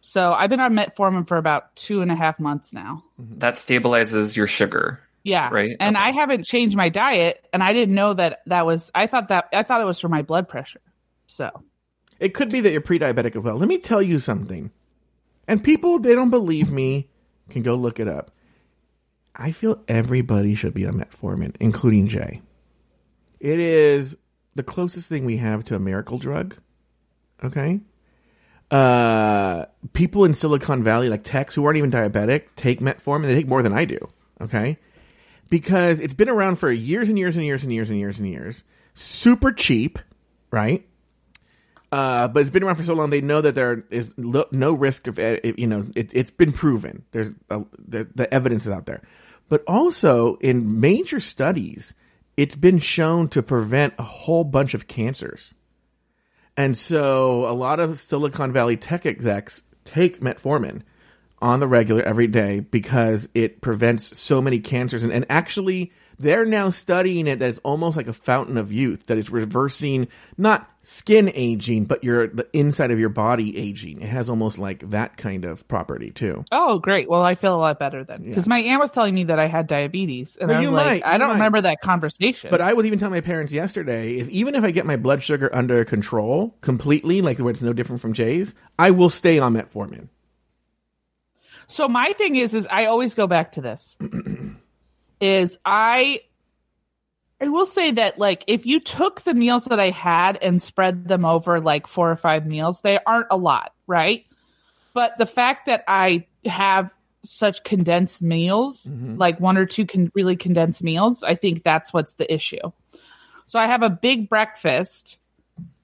So 0.01 0.31
I've 0.31 0.49
been 0.49 0.59
on 0.61 0.73
metformin 0.73 1.27
for 1.27 1.37
about 1.37 1.75
two 1.75 2.01
and 2.01 2.09
a 2.11 2.15
half 2.15 2.39
months 2.39 2.71
now. 2.71 3.03
That 3.19 3.55
stabilizes 3.55 4.35
your 4.37 4.47
sugar. 4.47 5.01
Yeah. 5.23 5.49
Right, 5.51 5.75
And 5.79 5.97
okay. 5.97 6.05
I 6.05 6.11
haven't 6.11 6.45
changed 6.45 6.77
my 6.77 6.87
diet 6.89 7.45
and 7.51 7.61
I 7.61 7.73
didn't 7.73 7.93
know 7.93 8.13
that 8.13 8.39
that 8.45 8.65
was, 8.65 8.89
I 8.95 9.07
thought 9.07 9.27
that, 9.27 9.49
I 9.53 9.63
thought 9.63 9.81
it 9.81 9.85
was 9.85 9.99
for 9.99 10.07
my 10.07 10.21
blood 10.21 10.47
pressure. 10.47 10.79
So 11.25 11.51
It 12.19 12.33
could 12.33 12.49
be 12.49 12.61
that 12.61 12.71
you're 12.71 12.79
pre-diabetic 12.81 13.35
as 13.35 13.43
well. 13.43 13.57
Let 13.57 13.67
me 13.67 13.77
tell 13.79 14.01
you 14.01 14.19
something. 14.19 14.71
And 15.47 15.63
people, 15.63 15.99
they 15.99 16.13
don't 16.13 16.29
believe 16.29 16.71
me, 16.71 17.09
can 17.49 17.63
go 17.63 17.75
look 17.75 17.99
it 17.99 18.07
up. 18.07 18.31
I 19.35 19.51
feel 19.51 19.81
everybody 19.87 20.55
should 20.55 20.73
be 20.73 20.85
on 20.85 20.95
metformin, 20.95 21.55
including 21.59 22.07
Jay. 22.07 22.41
It 23.39 23.59
is 23.59 24.17
the 24.55 24.63
closest 24.63 25.07
thing 25.07 25.25
we 25.25 25.37
have 25.37 25.63
to 25.65 25.75
a 25.75 25.79
miracle 25.79 26.17
drug. 26.17 26.55
Okay? 27.43 27.79
Uh, 28.71 29.65
people 29.93 30.25
in 30.25 30.33
Silicon 30.33 30.83
Valley, 30.83 31.07
like 31.07 31.23
techs 31.23 31.55
who 31.55 31.65
aren't 31.65 31.77
even 31.77 31.91
diabetic, 31.91 32.45
take 32.55 32.79
metformin. 32.79 33.25
They 33.25 33.35
take 33.35 33.47
more 33.47 33.63
than 33.63 33.73
I 33.73 33.85
do. 33.85 33.99
Okay? 34.41 34.77
Because 35.49 35.99
it's 35.99 36.15
been 36.15 36.29
around 36.29 36.57
for 36.57 36.71
years 36.71 37.09
and 37.09 37.17
years 37.17 37.37
and 37.37 37.45
years 37.45 37.63
and 37.63 37.71
years 37.71 37.89
and 37.89 37.99
years 37.99 38.17
and 38.17 38.27
years. 38.27 38.63
Super 38.95 39.51
cheap, 39.51 39.99
right? 40.51 40.85
Uh, 41.91 42.27
but 42.27 42.41
it's 42.41 42.49
been 42.49 42.63
around 42.63 42.75
for 42.75 42.83
so 42.83 42.93
long, 42.93 43.09
they 43.09 43.21
know 43.21 43.39
that 43.39 43.55
there 43.55 43.85
is 43.89 44.11
lo- 44.17 44.47
no 44.51 44.73
risk 44.73 45.07
of, 45.07 45.17
uh, 45.17 45.37
you 45.43 45.67
know, 45.67 45.85
it, 45.95 46.11
it's 46.13 46.31
been 46.31 46.51
proven. 46.51 47.03
There's 47.11 47.31
a, 47.49 47.61
the, 47.77 48.07
the 48.13 48.33
evidence 48.33 48.65
is 48.65 48.71
out 48.71 48.85
there. 48.85 49.01
But 49.47 49.63
also 49.67 50.35
in 50.37 50.81
major 50.81 51.21
studies, 51.21 51.93
it's 52.35 52.55
been 52.55 52.79
shown 52.79 53.29
to 53.29 53.41
prevent 53.41 53.93
a 53.97 54.03
whole 54.03 54.43
bunch 54.43 54.73
of 54.73 54.87
cancers. 54.87 55.53
And 56.57 56.77
so 56.77 57.47
a 57.47 57.53
lot 57.53 57.79
of 57.79 57.97
Silicon 57.97 58.51
Valley 58.51 58.75
tech 58.75 59.05
execs 59.05 59.61
take 59.85 60.19
metformin 60.19 60.81
on 61.39 61.59
the 61.59 61.67
regular 61.67 62.01
every 62.01 62.27
day 62.27 62.59
because 62.59 63.29
it 63.33 63.61
prevents 63.61 64.17
so 64.17 64.41
many 64.41 64.59
cancers. 64.59 65.03
And, 65.03 65.13
and 65.13 65.25
actually, 65.29 65.93
they're 66.19 66.45
now 66.45 66.69
studying 66.71 67.27
it 67.27 67.41
as 67.41 67.59
almost 67.59 67.95
like 67.97 68.07
a 68.07 68.13
fountain 68.13 68.57
of 68.57 68.71
youth, 68.71 69.05
that 69.07 69.17
is 69.17 69.29
reversing 69.29 70.07
not 70.37 70.69
skin 70.81 71.31
aging, 71.35 71.85
but 71.85 72.03
your 72.03 72.27
the 72.27 72.47
inside 72.53 72.91
of 72.91 72.99
your 72.99 73.09
body 73.09 73.57
aging. 73.57 74.01
It 74.01 74.09
has 74.09 74.29
almost 74.29 74.57
like 74.57 74.89
that 74.89 75.17
kind 75.17 75.45
of 75.45 75.67
property 75.67 76.11
too. 76.11 76.43
Oh, 76.51 76.79
great. 76.79 77.09
Well, 77.09 77.21
I 77.21 77.35
feel 77.35 77.53
a 77.53 77.57
lot 77.57 77.77
better 77.79 78.03
then 78.03 78.23
because 78.23 78.47
my 78.47 78.59
aunt 78.59 78.79
was 78.81 78.91
telling 78.91 79.13
me 79.13 79.25
that 79.25 79.37
I 79.39 79.47
had 79.47 79.67
diabetes, 79.67 80.37
and 80.39 80.49
Well, 80.49 80.57
I 80.57 80.61
was 80.61 80.71
like, 80.71 80.85
might, 80.85 81.05
I 81.05 81.17
don't 81.17 81.27
might. 81.29 81.33
remember 81.35 81.61
that 81.61 81.81
conversation. 81.81 82.49
But 82.49 82.61
I 82.61 82.73
was 82.73 82.85
even 82.85 82.99
telling 82.99 83.13
my 83.13 83.21
parents 83.21 83.51
yesterday 83.51 84.13
is 84.17 84.29
even 84.29 84.55
if 84.55 84.63
I 84.63 84.71
get 84.71 84.85
my 84.85 84.95
blood 84.97 85.21
sugar 85.23 85.49
under 85.53 85.83
control 85.85 86.55
completely, 86.61 87.21
like 87.21 87.37
where 87.39 87.51
it's 87.51 87.61
no 87.61 87.73
different 87.73 88.01
from 88.01 88.13
Jay's, 88.13 88.53
I 88.79 88.91
will 88.91 89.09
stay 89.09 89.39
on 89.39 89.53
metformin. 89.53 90.07
so 91.67 91.87
my 91.87 92.13
thing 92.13 92.35
is, 92.37 92.53
is 92.53 92.67
I 92.71 92.85
always 92.85 93.13
go 93.13 93.27
back 93.27 93.53
to 93.53 93.61
this. 93.61 93.97
is 95.19 95.57
I, 95.65 96.21
I 97.41 97.47
will 97.47 97.65
say 97.65 97.91
that 97.91 98.19
like 98.19 98.43
if 98.47 98.65
you 98.65 98.79
took 98.79 99.21
the 99.21 99.33
meals 99.33 99.65
that 99.65 99.79
I 99.79 99.89
had 99.89 100.37
and 100.41 100.61
spread 100.61 101.07
them 101.07 101.25
over 101.25 101.59
like 101.59 101.87
four 101.87 102.11
or 102.11 102.15
five 102.15 102.45
meals, 102.45 102.81
they 102.81 102.99
aren't 103.05 103.27
a 103.31 103.37
lot, 103.37 103.73
right? 103.85 104.25
But 104.93 105.17
the 105.17 105.25
fact 105.27 105.67
that 105.67 105.83
I 105.87 106.25
have 106.45 106.89
such 107.23 107.63
condensed 107.63 108.21
meals, 108.21 108.85
like 109.17 109.39
one 109.39 109.57
or 109.57 109.65
two 109.65 109.85
can 109.85 110.11
really 110.15 110.35
condensed 110.35 110.81
meals, 110.81 111.23
I 111.23 111.35
think 111.35 111.63
that's 111.63 111.93
what's 111.93 112.13
the 112.13 112.31
issue. 112.33 112.71
So 113.45 113.59
I 113.59 113.67
have 113.67 113.83
a 113.83 113.89
big 113.89 114.29
breakfast 114.29 115.17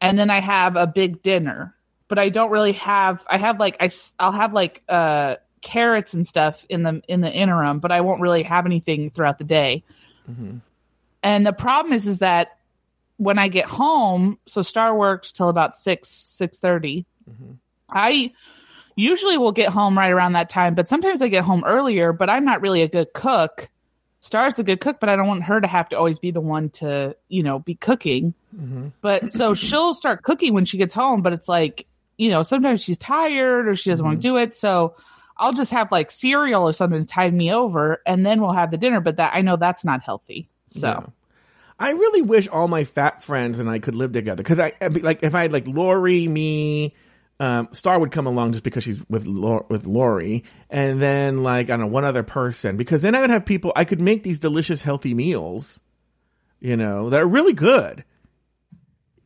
and 0.02 0.18
then 0.18 0.30
I 0.30 0.40
have 0.42 0.76
a 0.76 0.88
big 0.88 1.22
dinner, 1.22 1.76
but 2.08 2.20
I 2.20 2.30
don't 2.30 2.52
really 2.52 2.74
have, 2.74 3.24
I 3.30 3.38
have 3.38 3.60
like, 3.60 3.78
I 3.80 3.90
I, 4.20 4.26
will 4.26 4.34
have 4.34 4.54
like, 4.54 4.84
uh, 4.90 5.36
carrots 5.64 6.14
and 6.14 6.28
stuff 6.28 6.66
in 6.70 6.84
the, 6.84 7.02
in 7.08 7.22
the 7.22 7.32
interim, 7.32 7.80
but 7.80 7.92
I 7.92 8.02
won't 8.02 8.22
really 8.22 8.44
have 8.44 8.66
anything 8.66 9.10
throughout 9.10 9.38
the 9.38 9.44
day. 9.44 9.84
Mm-hmm. 10.30 10.58
And 11.24 11.46
the 11.46 11.54
problem 11.54 11.94
is, 11.94 12.06
is 12.06 12.20
that 12.20 12.58
when 13.18 13.40
I 13.40 13.48
get 13.48 13.66
home, 13.66 14.38
so 14.46 14.62
Star 14.62 14.96
works 14.96 15.32
till 15.32 15.50
about 15.50 15.76
six 15.76 16.10
six 16.10 16.58
mm-hmm. 16.58 17.54
I 17.90 18.32
usually 18.96 19.38
will 19.38 19.52
get 19.52 19.70
home 19.70 19.98
right 19.98 20.12
around 20.12 20.34
that 20.34 20.50
time, 20.50 20.76
but 20.76 20.88
sometimes 20.88 21.22
I 21.22 21.28
get 21.28 21.44
home 21.44 21.64
earlier. 21.66 22.12
But 22.14 22.30
I'm 22.30 22.46
not 22.46 22.62
really 22.62 22.82
a 22.82 22.88
good 22.88 23.14
cook. 23.14 23.70
Star's 24.20 24.58
a 24.58 24.64
good 24.64 24.80
cook, 24.80 25.00
but 25.00 25.10
I 25.10 25.16
don't 25.16 25.28
want 25.28 25.44
her 25.44 25.60
to 25.60 25.68
have 25.68 25.90
to 25.90 25.98
always 25.98 26.20
be 26.20 26.32
the 26.32 26.42
one 26.42 26.70
to, 26.72 27.16
you 27.28 27.44
know, 27.44 27.60
be 27.60 27.76
cooking. 27.76 28.34
Mm-hmm. 28.56 28.88
But 29.02 29.32
so 29.32 29.54
she'll 29.54 29.94
start 29.94 30.24
cooking 30.24 30.54
when 30.54 30.66
she 30.66 30.78
gets 30.78 30.94
home, 30.94 31.22
but 31.22 31.34
it's 31.34 31.48
like, 31.48 31.86
you 32.18 32.30
know, 32.30 32.44
sometimes 32.44 32.82
she's 32.82 32.98
tired 32.98 33.68
or 33.68 33.76
she 33.76 33.90
doesn't 33.90 34.06
want 34.06 34.22
to 34.22 34.28
do 34.28 34.38
it. 34.38 34.56
So 34.56 34.96
I'll 35.38 35.54
just 35.54 35.72
have 35.72 35.92
like 35.92 36.12
cereal 36.12 36.68
or 36.68 36.74
something 36.74 37.00
to 37.02 37.08
tide 37.08 37.34
me 37.34 37.52
over 37.52 38.02
and 38.06 38.26
then 38.26 38.42
we'll 38.42 38.54
have 38.54 38.72
the 38.72 38.78
dinner. 38.78 39.02
But 39.02 39.18
that 39.18 39.34
I 39.34 39.42
know 39.42 39.56
that's 39.58 39.84
not 39.84 40.02
healthy. 40.02 40.50
So 40.68 40.88
Yeah. 40.88 41.06
I 41.80 41.92
really 41.92 42.22
wish 42.22 42.48
all 42.48 42.68
my 42.68 42.84
fat 42.84 43.24
friends 43.24 43.60
and 43.60 43.70
I 43.70 43.80
could 43.80 43.96
live 43.96 44.12
together 44.12 44.42
because 44.44 44.60
I 44.60 44.74
like 44.80 45.24
if 45.24 45.36
I 45.36 45.42
had 45.42 45.52
like 45.52 45.68
Lauri, 45.68 46.28
me, 46.28 46.94
um, 47.40 47.68
Star 47.74 48.00
would 48.00 48.12
come 48.12 48.28
along 48.28 48.54
just 48.54 48.64
because 48.64 48.84
she's 48.84 49.04
with 49.10 49.26
Lor- 49.26 49.66
with 49.70 49.86
Lauri, 49.88 50.44
and 50.70 51.02
then 51.02 51.44
like 51.44 51.68
I 51.68 51.74
don't 51.74 51.82
know 51.82 51.88
one 51.88 52.06
other 52.06 52.24
person 52.24 52.78
because 52.78 53.02
then 53.02 53.16
I 53.16 53.22
would 53.22 53.32
have 53.32 53.44
people 53.44 53.74
I 53.76 53.86
could 53.86 54.00
make 54.00 54.24
these 54.24 54.40
delicious 54.40 54.84
healthy 54.84 55.14
meals, 55.14 55.80
you 56.60 56.78
know 56.78 57.10
that 57.10 57.22
are 57.22 57.28
really 57.28 57.54
good, 57.54 58.06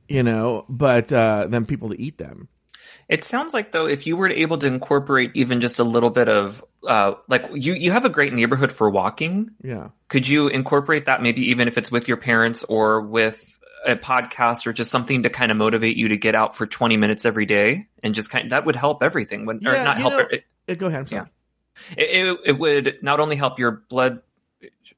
you 0.07 0.23
know, 0.23 0.65
but 0.69 1.11
uh, 1.11 1.47
then 1.49 1.65
people 1.65 1.89
to 1.89 2.01
eat 2.01 2.17
them. 2.17 2.47
It 3.09 3.23
sounds 3.23 3.53
like 3.53 3.71
though, 3.71 3.87
if 3.87 4.05
you 4.05 4.17
were 4.17 4.27
able 4.29 4.57
to 4.57 4.67
incorporate 4.67 5.31
even 5.33 5.61
just 5.61 5.79
a 5.79 5.83
little 5.83 6.09
bit 6.09 6.27
of, 6.27 6.63
uh, 6.85 7.13
like 7.27 7.49
you, 7.53 7.73
you 7.73 7.91
have 7.91 8.05
a 8.05 8.09
great 8.09 8.33
neighborhood 8.33 8.71
for 8.71 8.89
walking. 8.89 9.51
Yeah. 9.63 9.89
Could 10.09 10.27
you 10.27 10.47
incorporate 10.49 11.05
that 11.05 11.21
maybe 11.21 11.49
even 11.51 11.67
if 11.67 11.77
it's 11.77 11.89
with 11.91 12.07
your 12.07 12.17
parents 12.17 12.63
or 12.63 13.01
with 13.01 13.59
a 13.85 13.95
podcast 13.95 14.67
or 14.67 14.73
just 14.73 14.91
something 14.91 15.23
to 15.23 15.29
kind 15.29 15.51
of 15.51 15.57
motivate 15.57 15.95
you 15.95 16.09
to 16.09 16.17
get 16.17 16.35
out 16.35 16.57
for 16.57 16.67
20 16.67 16.97
minutes 16.97 17.25
every 17.25 17.45
day 17.45 17.87
and 18.03 18.13
just 18.13 18.29
kind 18.29 18.45
of, 18.45 18.49
that 18.49 18.65
would 18.65 18.75
help 18.75 19.01
everything 19.01 19.45
when, 19.45 19.65
or 19.65 19.71
not 19.71 19.97
help 19.97 20.13
know- 20.13 20.19
it, 20.29 20.43
Uh, 20.67 20.73
go 20.73 20.87
ahead. 20.87 20.99
I'm 21.01 21.07
sorry. 21.07 21.27
it, 21.95 22.27
it, 22.27 22.39
it 22.45 22.59
would 22.59 22.97
not 23.01 23.19
only 23.21 23.37
help 23.37 23.57
your 23.59 23.83
blood, 23.89 24.21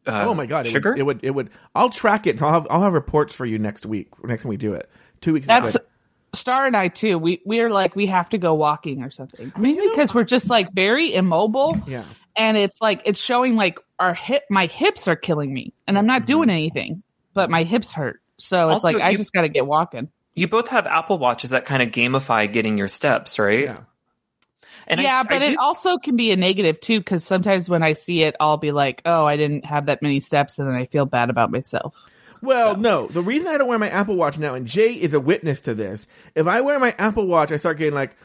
uh, 0.07 0.25
oh 0.27 0.33
my 0.33 0.45
god, 0.47 0.65
it 0.65 0.71
sugar. 0.71 0.91
Would, 0.91 0.99
it 0.99 1.03
would. 1.03 1.23
It 1.23 1.31
would. 1.31 1.49
I'll 1.75 1.89
track 1.89 2.25
it. 2.25 2.41
I'll 2.41 2.53
have. 2.53 2.67
I'll 2.69 2.81
have 2.81 2.93
reports 2.93 3.35
for 3.35 3.45
you 3.45 3.59
next 3.59 3.85
week. 3.85 4.07
Next 4.23 4.43
time 4.43 4.49
we 4.49 4.57
do 4.57 4.73
it. 4.73 4.89
Two 5.21 5.33
weeks. 5.33 5.43
is 5.43 5.47
that's 5.47 5.71
good. 5.73 5.81
Star 6.33 6.65
and 6.65 6.75
I 6.75 6.87
too. 6.87 7.17
We 7.17 7.41
we're 7.45 7.71
like 7.71 7.95
we 7.95 8.07
have 8.07 8.29
to 8.29 8.37
go 8.37 8.53
walking 8.53 9.03
or 9.03 9.11
something. 9.11 9.51
Mainly 9.57 9.89
because 9.89 10.13
we're 10.13 10.23
just 10.23 10.49
like 10.49 10.71
very 10.73 11.13
immobile. 11.13 11.81
Yeah. 11.87 12.05
and 12.35 12.57
it's 12.57 12.79
like 12.81 13.01
it's 13.05 13.19
showing 13.19 13.55
like 13.55 13.79
our 13.99 14.13
hip 14.13 14.43
my 14.49 14.67
hips 14.67 15.07
are 15.07 15.15
killing 15.15 15.51
me 15.53 15.73
and 15.87 15.97
i'm 15.97 16.05
not 16.05 16.25
doing 16.25 16.43
mm-hmm. 16.43 16.51
anything 16.51 17.03
but 17.33 17.49
my 17.49 17.63
hips 17.63 17.91
hurt 17.91 18.21
so 18.37 18.69
it's 18.69 18.85
Also, 18.85 18.97
like 18.97 19.03
i 19.03 19.15
just 19.15 19.33
got 19.33 19.41
to 19.41 19.49
get 19.49 19.65
walking 19.65 20.07
you 20.39 20.47
both 20.47 20.69
have 20.69 20.87
Apple 20.87 21.17
Watches 21.17 21.49
that 21.49 21.65
kind 21.65 21.83
of 21.83 21.89
gamify 21.89 22.51
getting 22.51 22.77
your 22.77 22.87
steps, 22.87 23.39
right? 23.39 23.65
Yeah. 23.65 23.77
And 24.87 25.01
yeah 25.01 25.19
I 25.19 25.23
but 25.23 25.39
do- 25.39 25.51
it 25.51 25.57
also 25.57 25.97
can 25.97 26.15
be 26.15 26.31
a 26.31 26.35
negative 26.35 26.79
too 26.79 26.99
because 26.99 27.23
sometimes 27.23 27.69
when 27.69 27.83
i 27.83 27.93
see 27.93 28.23
it 28.23 28.35
i'll 28.39 28.57
be 28.57 28.71
like 28.71 29.03
oh 29.05 29.23
i 29.23 29.37
didn't 29.37 29.63
have 29.63 29.85
that 29.85 30.01
many 30.01 30.19
steps 30.19 30.57
and 30.57 30.67
then 30.67 30.75
i 30.75 30.87
feel 30.87 31.05
bad 31.05 31.29
about 31.29 31.51
myself 31.51 31.93
Well, 32.41 32.75
no. 32.77 33.07
The 33.07 33.21
reason 33.21 33.47
I 33.47 33.57
don't 33.57 33.67
wear 33.67 33.79
my 33.79 33.89
Apple 33.89 34.15
Watch 34.15 34.37
now, 34.37 34.53
and 34.53 34.65
Jay 34.65 34.93
is 34.93 35.13
a 35.13 35.19
witness 35.19 35.61
to 35.61 35.73
this. 35.73 36.07
If 36.35 36.47
I 36.47 36.61
wear 36.61 36.79
my 36.79 36.95
Apple 36.97 37.27
Watch, 37.27 37.51
I 37.51 37.57
start 37.57 37.77
getting 37.77 37.93
like, 37.93 38.15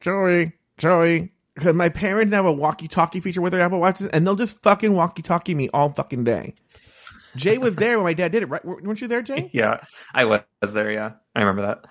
Joey, 0.00 0.52
Joey, 0.76 1.32
because 1.54 1.74
my 1.74 1.88
parents 1.88 2.32
have 2.34 2.46
a 2.46 2.52
walkie-talkie 2.52 3.20
feature 3.20 3.40
with 3.40 3.52
their 3.52 3.62
Apple 3.62 3.80
Watches, 3.80 4.06
and 4.08 4.26
they'll 4.26 4.36
just 4.36 4.60
fucking 4.62 4.92
walkie-talkie 4.92 5.54
me 5.54 5.68
all 5.72 5.90
fucking 5.90 6.24
day. 6.24 6.54
Jay 7.36 7.58
was 7.58 7.76
there 7.76 7.98
when 7.98 8.04
my 8.04 8.14
dad 8.14 8.32
did 8.32 8.42
it, 8.42 8.46
right? 8.46 8.64
Weren't 8.64 9.00
you 9.00 9.06
there, 9.08 9.22
Jay? 9.22 9.50
Yeah, 9.52 9.80
I 10.14 10.24
was 10.24 10.42
there. 10.72 10.90
Yeah, 10.90 11.12
I 11.36 11.40
remember 11.40 11.62
that. 11.62 11.84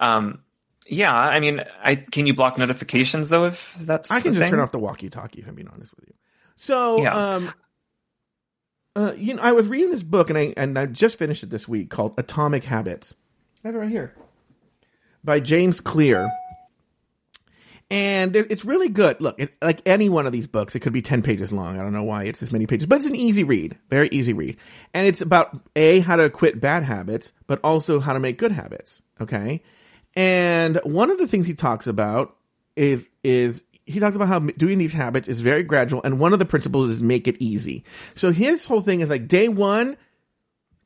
Um, 0.00 0.40
yeah, 0.86 1.14
I 1.14 1.38
mean, 1.40 1.62
I 1.82 1.94
can 1.96 2.26
you 2.26 2.34
block 2.34 2.58
notifications 2.58 3.28
though 3.28 3.44
if 3.46 3.74
that's 3.80 4.10
I 4.10 4.20
can 4.20 4.34
just 4.34 4.42
thing? 4.44 4.50
turn 4.50 4.60
off 4.60 4.72
the 4.72 4.78
walkie-talkie 4.78 5.40
if 5.40 5.48
I'm 5.48 5.54
being 5.54 5.68
honest 5.68 5.94
with 5.96 6.08
you. 6.08 6.14
So, 6.56 7.02
Yeah. 7.02 7.34
um, 7.34 7.52
uh, 8.96 9.12
you 9.16 9.34
know, 9.34 9.42
I 9.42 9.52
was 9.52 9.66
reading 9.66 9.90
this 9.90 10.02
book 10.02 10.30
and 10.30 10.38
I 10.38 10.54
and 10.56 10.78
I 10.78 10.86
just 10.86 11.18
finished 11.18 11.42
it 11.42 11.50
this 11.50 11.66
week 11.66 11.90
called 11.90 12.14
Atomic 12.18 12.64
Habits. 12.64 13.14
I 13.64 13.68
have 13.68 13.74
it 13.74 13.78
right 13.78 13.90
here 13.90 14.14
by 15.24 15.40
James 15.40 15.80
Clear, 15.80 16.30
and 17.90 18.36
it's 18.36 18.64
really 18.64 18.88
good. 18.88 19.20
Look, 19.20 19.40
it, 19.40 19.54
like 19.60 19.80
any 19.86 20.08
one 20.08 20.26
of 20.26 20.32
these 20.32 20.46
books, 20.46 20.76
it 20.76 20.80
could 20.80 20.92
be 20.92 21.02
ten 21.02 21.22
pages 21.22 21.52
long. 21.52 21.78
I 21.78 21.82
don't 21.82 21.92
know 21.92 22.04
why 22.04 22.24
it's 22.24 22.40
this 22.40 22.52
many 22.52 22.66
pages, 22.66 22.86
but 22.86 22.96
it's 22.96 23.06
an 23.06 23.16
easy 23.16 23.42
read, 23.42 23.76
very 23.90 24.08
easy 24.12 24.32
read, 24.32 24.58
and 24.92 25.06
it's 25.06 25.20
about 25.20 25.58
a 25.74 26.00
how 26.00 26.16
to 26.16 26.30
quit 26.30 26.60
bad 26.60 26.84
habits, 26.84 27.32
but 27.46 27.60
also 27.64 27.98
how 27.98 28.12
to 28.12 28.20
make 28.20 28.38
good 28.38 28.52
habits. 28.52 29.02
Okay, 29.20 29.62
and 30.14 30.76
one 30.84 31.10
of 31.10 31.18
the 31.18 31.26
things 31.26 31.46
he 31.46 31.54
talks 31.54 31.88
about 31.88 32.36
is 32.76 33.04
is 33.24 33.64
he 33.86 34.00
talks 34.00 34.16
about 34.16 34.28
how 34.28 34.38
doing 34.38 34.78
these 34.78 34.92
habits 34.92 35.28
is 35.28 35.40
very 35.40 35.62
gradual, 35.62 36.02
and 36.02 36.18
one 36.18 36.32
of 36.32 36.38
the 36.38 36.44
principles 36.44 36.90
is 36.90 37.00
make 37.00 37.28
it 37.28 37.36
easy. 37.38 37.84
So 38.14 38.32
his 38.32 38.64
whole 38.64 38.80
thing 38.80 39.00
is 39.00 39.08
like 39.08 39.28
day 39.28 39.48
one, 39.48 39.96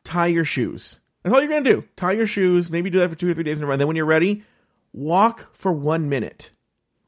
tie 0.05 0.27
your 0.27 0.45
shoes. 0.45 0.99
That's 1.23 1.35
all 1.35 1.41
you're 1.41 1.51
gonna 1.51 1.63
do. 1.63 1.85
Tie 1.97 2.13
your 2.13 2.27
shoes. 2.27 2.71
Maybe 2.71 2.91
do 2.91 2.99
that 2.99 3.11
for 3.11 3.17
two 3.17 3.31
or 3.31 3.35
three 3.35 3.45
days 3.45 3.59
in 3.59 3.65
a 3.65 3.67
row. 3.67 3.77
Then 3.77 3.87
when 3.87 3.97
you're 3.97 4.05
ready, 4.05 4.45
walk 4.93 5.55
for 5.55 5.73
one 5.73 6.09
minute. 6.09 6.51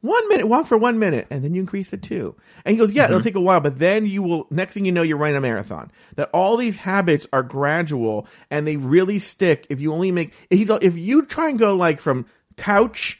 One 0.02 0.26
minute, 0.30 0.48
walk 0.48 0.66
for 0.66 0.78
one 0.78 0.98
minute, 0.98 1.26
and 1.28 1.44
then 1.44 1.54
you 1.54 1.60
increase 1.60 1.92
it 1.92 2.02
two. 2.02 2.34
And 2.64 2.72
he 2.72 2.78
goes, 2.78 2.90
yeah, 2.90 3.04
it'll 3.04 3.18
mm-hmm. 3.18 3.24
take 3.24 3.34
a 3.34 3.40
while, 3.40 3.60
but 3.60 3.78
then 3.78 4.06
you 4.06 4.22
will, 4.22 4.46
next 4.48 4.72
thing 4.72 4.86
you 4.86 4.92
know, 4.92 5.02
you're 5.02 5.18
running 5.18 5.36
a 5.36 5.42
marathon. 5.42 5.92
That 6.16 6.30
all 6.32 6.56
these 6.56 6.76
habits 6.76 7.26
are 7.34 7.42
gradual 7.42 8.26
and 8.50 8.66
they 8.66 8.78
really 8.78 9.18
stick 9.18 9.66
if 9.68 9.78
you 9.78 9.92
only 9.92 10.10
make, 10.10 10.32
he's, 10.48 10.70
if 10.70 10.96
you 10.96 11.26
try 11.26 11.50
and 11.50 11.58
go 11.58 11.74
like 11.74 12.00
from 12.00 12.24
couch 12.56 13.19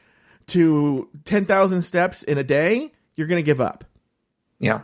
to 0.51 1.09
10,000 1.24 1.82
steps 1.82 2.22
in 2.22 2.38
a 2.38 2.44
day, 2.44 2.92
you're 3.16 3.26
going 3.26 3.42
to 3.42 3.46
give 3.46 3.61
up. 3.61 3.84
Yeah, 4.59 4.82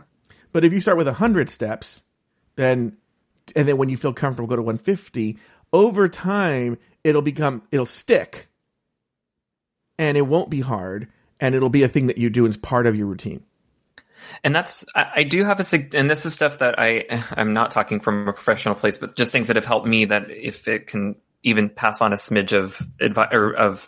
But 0.51 0.65
if 0.65 0.73
you 0.73 0.81
start 0.81 0.97
with 0.97 1.07
100 1.07 1.49
steps, 1.49 2.01
then, 2.55 2.97
and 3.55 3.67
then 3.67 3.77
when 3.77 3.89
you 3.89 3.97
feel 3.97 4.13
comfortable, 4.13 4.47
go 4.47 4.55
to 4.55 4.61
150, 4.63 5.37
over 5.71 6.09
time, 6.09 6.79
it'll 7.03 7.21
become, 7.21 7.61
it'll 7.71 7.85
stick 7.85 8.47
and 9.99 10.17
it 10.17 10.21
won't 10.21 10.49
be 10.49 10.61
hard 10.61 11.07
and 11.39 11.55
it'll 11.55 11.69
be 11.69 11.83
a 11.83 11.87
thing 11.87 12.07
that 12.07 12.17
you 12.17 12.29
do 12.29 12.47
as 12.47 12.57
part 12.57 12.87
of 12.87 12.95
your 12.95 13.07
routine. 13.07 13.43
and 14.43 14.53
that's 14.53 14.85
I, 14.95 15.11
I 15.17 15.23
do 15.23 15.43
have 15.43 15.59
a 15.59 15.87
and 15.93 16.09
this 16.09 16.25
is 16.25 16.33
stuff 16.33 16.59
that 16.59 16.75
I 16.77 17.23
I'm 17.31 17.53
not 17.53 17.71
talking 17.71 17.99
from 17.99 18.27
a 18.27 18.33
professional 18.33 18.75
place, 18.75 18.97
but 18.97 19.15
just 19.15 19.31
things 19.31 19.47
that 19.47 19.55
have 19.55 19.65
helped 19.65 19.87
me 19.87 20.05
that 20.05 20.29
if 20.29 20.67
it 20.67 20.87
can 20.87 21.15
even 21.43 21.69
pass 21.69 22.01
on 22.01 22.13
a 22.13 22.15
smidge 22.15 22.53
of 22.53 22.81
advice 22.99 23.29
or 23.31 23.53
of 23.53 23.87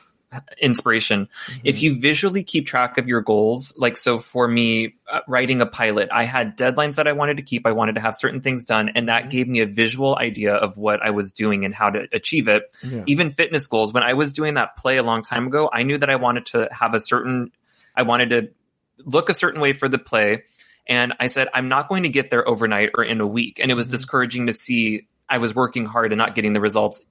inspiration. 0.61 1.27
If 1.63 1.75
mm-hmm. 1.75 1.83
you 1.83 1.99
visually 1.99 2.43
keep 2.43 2.67
track 2.67 2.97
of 2.97 3.07
your 3.07 3.21
goals, 3.21 3.73
like 3.77 3.97
so 3.97 4.19
for 4.19 4.47
me, 4.47 4.95
uh, 5.11 5.21
writing 5.27 5.61
a 5.61 5.65
pilot, 5.65 6.09
I 6.11 6.25
had 6.25 6.57
deadlines 6.57 6.95
that 6.95 7.07
I 7.07 7.13
wanted 7.13 7.37
to 7.37 7.43
keep. 7.43 7.65
I 7.65 7.71
wanted 7.71 7.95
to 7.95 8.01
have 8.01 8.15
certain 8.15 8.41
things 8.41 8.65
done, 8.65 8.89
and 8.95 9.09
that 9.09 9.23
mm-hmm. 9.23 9.29
gave 9.29 9.47
me 9.47 9.59
a 9.61 9.65
visual 9.65 10.15
idea 10.15 10.53
of 10.53 10.77
what 10.77 11.01
I 11.01 11.11
was 11.11 11.33
doing 11.33 11.65
and 11.65 11.73
how 11.73 11.89
to 11.89 12.07
achieve 12.13 12.47
it. 12.47 12.75
Yeah. 12.83 13.03
Even 13.07 13.31
fitness 13.31 13.67
goals. 13.67 13.93
When 13.93 14.03
I 14.03 14.13
was 14.13 14.33
doing 14.33 14.55
that 14.55 14.77
play 14.77 14.97
a 14.97 15.03
long 15.03 15.23
time 15.23 15.47
ago, 15.47 15.69
I 15.71 15.83
knew 15.83 15.97
that 15.97 16.09
I 16.09 16.17
wanted 16.17 16.47
to 16.47 16.69
have 16.71 16.93
a 16.93 16.99
certain, 16.99 17.51
I 17.95 18.03
wanted 18.03 18.29
to 18.29 18.49
look 18.99 19.29
a 19.29 19.33
certain 19.33 19.61
way 19.61 19.73
for 19.73 19.87
the 19.87 19.99
play. 19.99 20.43
And 20.87 21.13
I 21.19 21.27
said, 21.27 21.49
I'm 21.53 21.69
not 21.69 21.87
going 21.87 22.03
to 22.03 22.09
get 22.09 22.31
there 22.31 22.47
overnight 22.47 22.91
or 22.95 23.03
in 23.03 23.21
a 23.21 23.27
week. 23.27 23.59
And 23.61 23.71
it 23.71 23.75
was 23.75 23.87
mm-hmm. 23.87 23.91
discouraging 23.91 24.47
to 24.47 24.53
see 24.53 25.07
I 25.29 25.37
was 25.37 25.53
working 25.53 25.85
hard 25.85 26.11
and 26.11 26.17
not 26.17 26.35
getting 26.35 26.53
the 26.53 26.59
results 26.59 27.01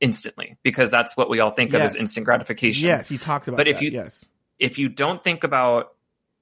instantly 0.00 0.56
because 0.62 0.90
that's 0.90 1.16
what 1.16 1.28
we 1.30 1.40
all 1.40 1.50
think 1.50 1.72
of 1.74 1.80
as 1.80 1.94
instant 1.96 2.24
gratification. 2.26 2.86
Yes, 2.86 3.08
he 3.08 3.18
talks 3.18 3.48
about 3.48 3.56
But 3.58 3.68
if 3.68 3.80
you- 3.82 3.90
yes. 3.90 4.24
If 4.58 4.78
you 4.78 4.88
don't 4.88 5.22
think 5.22 5.42
about, 5.42 5.94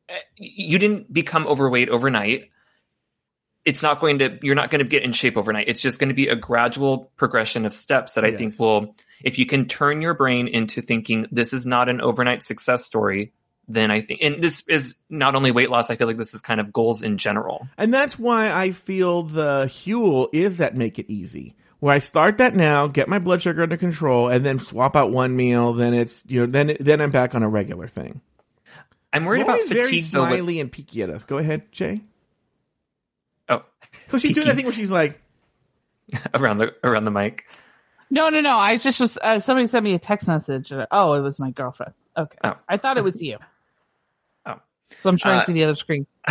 eh, 0.09 0.15
you 0.37 0.79
didn't 0.79 1.13
become 1.13 1.47
overweight 1.47 1.89
overnight. 1.89 2.51
It's 3.65 3.83
not 3.83 4.01
going 4.01 4.19
to, 4.19 4.39
you're 4.43 4.55
not 4.57 4.71
going 4.71 4.81
to 4.81 4.85
get 4.89 5.03
in 5.03 5.13
shape 5.13 5.37
overnight. 5.37 5.69
It's 5.69 5.81
just 5.81 5.99
going 5.99 6.09
to 6.09 6.15
be 6.15 6.29
a 6.29 6.35
gradual 6.37 7.11
progression 7.17 7.65
of 7.65 7.73
steps 7.73 8.15
that 8.15 8.25
I 8.25 8.29
Yes. 8.29 8.39
think 8.39 8.59
will, 8.59 8.95
if 9.23 9.39
you 9.39 9.47
can 9.47 9.67
turn 9.67 10.03
your 10.03 10.15
brain 10.15 10.49
into 10.49 10.83
thinking 10.83 11.27
this 11.31 11.53
is 11.53 11.65
not 11.67 11.89
an 11.89 12.01
overnight 12.01 12.43
success 12.43 12.85
story, 12.85 13.33
then 13.69 13.91
I 13.93 14.01
think, 14.01 14.21
and 14.23 14.43
this 14.43 14.65
is 14.69 14.97
not 15.09 15.37
only 15.37 15.53
weight 15.53 15.71
loss, 15.71 15.89
I 15.89 15.97
feel 15.97 16.09
like 16.09 16.17
this 16.19 16.35
is 16.35 16.41
kind 16.43 16.61
of 16.61 16.73
goals 16.73 17.03
in 17.03 17.17
general. 17.17 17.69
And 17.79 17.95
that's 17.95 18.19
why 18.19 18.51
I 18.53 18.73
feel 18.73 19.23
the 19.23 19.67
Huel 19.69 20.29
is 20.33 20.57
that 20.57 20.77
make 20.77 20.99
it 20.99 21.07
easy. 21.09 21.55
Where 21.83 21.93
I 21.93 21.99
start 21.99 22.39
that 22.39 22.55
now, 22.55 22.87
get 22.87 23.09
my 23.09 23.19
blood 23.19 23.43
sugar 23.43 23.65
under 23.65 23.77
control, 23.77 24.29
and 24.29 24.47
then 24.47 24.61
swap 24.61 24.95
out 24.95 25.11
one 25.11 25.35
meal. 25.35 25.73
Then 25.73 25.95
it's 25.95 26.23
you 26.29 26.39
know 26.41 26.47
then 26.47 26.77
then 26.79 27.01
I'm 27.01 27.11
back 27.11 27.35
on 27.35 27.43
a 27.43 27.49
regular 27.49 27.89
thing. 27.89 28.21
I'm 29.13 29.25
worried 29.25 29.45
Lauri's 29.45 29.65
about 29.65 29.75
very 29.75 29.85
fatigue 29.87 30.05
though. 30.13 30.21
with- 30.21 30.29
smiley 30.29 30.61
and 30.61 30.71
peeky 30.71 31.03
at 31.03 31.11
us. 31.11 31.25
Go 31.25 31.39
ahead, 31.39 31.73
Jay. 31.73 32.03
Oh, 33.49 33.65
Because 34.07 34.23
she's 34.23 34.33
doing 34.37 34.47
that 34.47 34.55
thing 34.55 34.65
where 34.65 34.73
she's 34.73 34.93
like, 34.93 35.21
around 36.35 36.59
the 36.59 36.73
around 36.85 37.05
the 37.05 37.11
mic. 37.11 37.47
no 38.11 38.29
no 38.29 38.41
no 38.41 38.59
i 38.59 38.77
just 38.77 39.01
was 39.01 39.19
uh, 39.23 39.41
somebody 39.41 39.67
sent 39.67 39.83
me 39.83 39.95
a 39.95 39.99
text 39.99 40.29
message 40.29 40.71
uh, 40.71 40.87
oh 40.93 41.15
it 41.15 41.21
was 41.21 41.41
my 41.41 41.51
girlfriend 41.51 41.95
okay 42.17 42.37
Oh. 42.45 42.55
i 42.69 42.77
thought 42.77 42.97
it 42.99 43.03
was 43.05 43.21
you 43.21 43.39
Oh. 44.47 44.57
so 45.03 45.09
i'm 45.09 45.17
trying 45.17 45.39
Uh, 45.39 45.41
to 45.41 45.47
see 45.47 45.53
the 45.55 45.65
other 45.65 45.75
screen 45.75 46.07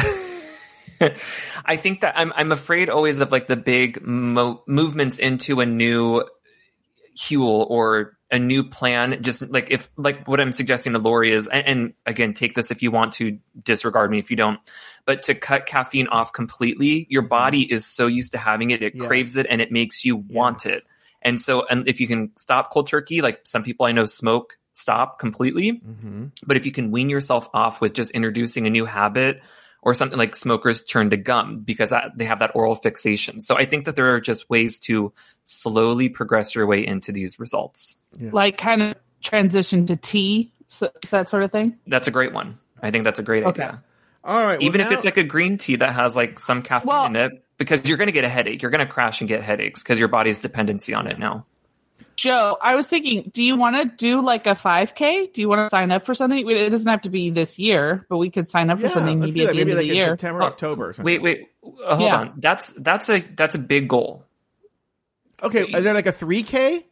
I 1.65 1.77
think 1.77 2.01
that 2.01 2.13
I'm 2.17 2.31
I'm 2.35 2.51
afraid 2.51 2.89
always 2.89 3.19
of 3.19 3.31
like 3.31 3.47
the 3.47 3.55
big 3.57 4.01
mo- 4.01 4.63
movements 4.67 5.19
into 5.19 5.59
a 5.61 5.65
new 5.65 6.23
Huel 7.17 7.69
or 7.69 8.17
a 8.31 8.39
new 8.39 8.63
plan. 8.63 9.21
Just 9.23 9.49
like 9.49 9.67
if 9.71 9.89
like 9.97 10.27
what 10.27 10.39
I'm 10.39 10.51
suggesting 10.51 10.93
to 10.93 10.99
Lauri 10.99 11.31
is, 11.31 11.47
and, 11.47 11.67
and 11.67 11.93
again, 12.05 12.33
take 12.33 12.55
this 12.55 12.71
if 12.71 12.81
you 12.81 12.91
want 12.91 13.13
to 13.13 13.39
disregard 13.61 14.11
me 14.11 14.19
if 14.19 14.31
you 14.31 14.37
don't. 14.37 14.59
But 15.05 15.23
to 15.23 15.35
cut 15.35 15.65
caffeine 15.65 16.07
off 16.07 16.31
completely, 16.31 17.07
your 17.09 17.23
body 17.23 17.61
is 17.61 17.85
so 17.85 18.07
used 18.07 18.33
to 18.33 18.37
having 18.37 18.69
it, 18.69 18.81
it 18.83 18.93
Yes. 18.95 19.07
craves 19.07 19.37
it, 19.37 19.47
and 19.49 19.59
it 19.59 19.71
makes 19.71 20.05
you 20.05 20.15
want 20.15 20.65
it. 20.65 20.83
And 21.23 21.39
so, 21.41 21.65
and 21.67 21.87
if 21.87 21.99
you 21.99 22.07
can 22.07 22.31
stop 22.37 22.71
cold 22.71 22.87
turkey, 22.87 23.21
like 23.21 23.41
some 23.45 23.63
people 23.63 23.85
I 23.85 23.91
know 23.91 24.05
smoke, 24.05 24.57
stop 24.73 25.19
completely. 25.19 25.69
hmm 25.69 26.27
But 26.45 26.57
if 26.57 26.65
you 26.65 26.71
can 26.71 26.91
wean 26.91 27.09
yourself 27.09 27.49
off 27.53 27.81
with 27.81 27.93
just 27.93 28.11
introducing 28.11 28.67
a 28.67 28.69
new 28.69 28.85
habit 28.85 29.41
or 29.82 29.93
something 29.93 30.17
like 30.17 30.36
smokers 30.36 30.84
turn 30.84 31.09
to 31.09 31.17
gum 31.17 31.59
because 31.59 31.89
that, 31.89 32.11
they 32.15 32.25
have 32.25 32.39
that 32.39 32.51
oral 32.55 32.75
fixation. 32.75 33.39
So 33.39 33.57
I 33.57 33.65
think 33.65 33.86
that 33.86 33.95
there 33.95 34.13
are 34.13 34.21
just 34.21 34.49
ways 34.49 34.79
to 34.82 35.11
slowly 35.43 36.07
progress 36.09 36.53
your 36.53 36.67
way 36.67 36.86
into 36.86 37.11
these 37.11 37.39
results. 37.39 37.97
Like 38.19 38.57
kind 38.57 38.82
of 38.84 38.95
transition 39.23 39.86
to 39.88 39.95
tea, 39.95 40.53
so, 40.67 40.89
that 41.09 41.29
sort 41.29 41.43
of 41.43 41.51
thing. 41.51 41.77
That's 41.88 42.07
a 42.07 42.11
great 42.11 42.32
one. 42.34 42.59
I 42.82 42.91
think 42.91 43.03
that's 43.05 43.19
a 43.19 43.23
great 43.23 43.43
Okay. 43.43 43.63
idea. 43.63 43.84
All 44.23 44.39
right. 44.45 44.59
well, 44.59 44.67
Even 44.67 44.82
if 44.82 44.89
now- 44.89 44.95
it's 44.95 45.03
like 45.05 45.17
a 45.17 45.23
green 45.23 45.57
tea 45.57 45.77
that 45.77 45.93
has 45.93 46.15
like 46.15 46.39
some 46.39 46.61
caffeine 46.61 46.88
Well- 46.88 47.05
in 47.07 47.15
it, 47.15 47.32
because 47.57 47.88
you're 47.88 47.97
going 47.97 48.07
to 48.07 48.11
get 48.13 48.23
a 48.23 48.29
headache. 48.29 48.61
You're 48.61 48.71
going 48.71 48.86
to 48.86 48.91
crash 48.91 49.21
and 49.21 49.27
get 49.27 49.43
headaches 49.43 49.84
because 49.84 49.99
your 49.99 50.07
body's 50.07 50.39
dependency 50.39 50.93
on 50.95 51.05
it 51.07 51.19
now. 51.19 51.45
Joe, 52.22 52.55
I 52.61 52.76
was 52.76 52.88
thinking, 52.88 53.32
do 53.34 53.41
you 53.41 53.55
want 53.57 53.76
to 53.78 53.86
do 54.05 54.22
like 54.24 54.45
a 54.45 54.51
5K? 54.51 55.34
Do 55.34 55.41
you 55.41 55.49
want 55.49 55.65
to 55.65 55.69
sign 55.69 55.91
up 55.91 56.05
for 56.05 56.13
something? 56.13 56.47
It 56.47 56.69
doesn't 56.69 56.88
have 56.88 57.01
to 57.01 57.09
be 57.09 57.32
this 57.32 57.57
year, 57.57 58.05
but 58.09 58.17
we 58.17 58.30
could 58.30 58.47
sign 58.47 58.69
up 58.69 58.78
for 58.78 58.86
yeah, 58.86 58.93
something 58.93 59.19
maybe 59.19 59.41
at 59.41 59.47
that. 59.47 59.53
the 59.55 59.59
end 59.61 59.69
Maybe 59.69 59.72
of 59.72 59.78
the 59.78 59.95
year. 59.95 60.07
September, 60.09 60.43
Oh, 60.43 60.45
October. 60.45 60.89
Or 60.89 60.93
something. 60.93 61.05
Wait, 61.05 61.22
wait, 61.24 61.49
uh, 61.84 61.95
hold 61.95 62.07
Yeah. 62.09 62.17
on. 62.17 62.34
That's 62.38 62.74
that's 62.74 63.09
a 63.09 63.22
that's 63.22 63.55
a 63.55 63.59
big 63.59 63.88
goal. 63.88 64.24
Okay, 65.41 65.63
is 65.65 65.84
there 65.84 65.95
like 65.95 66.05
a 66.05 66.11
three 66.11 66.43
k? 66.43 66.86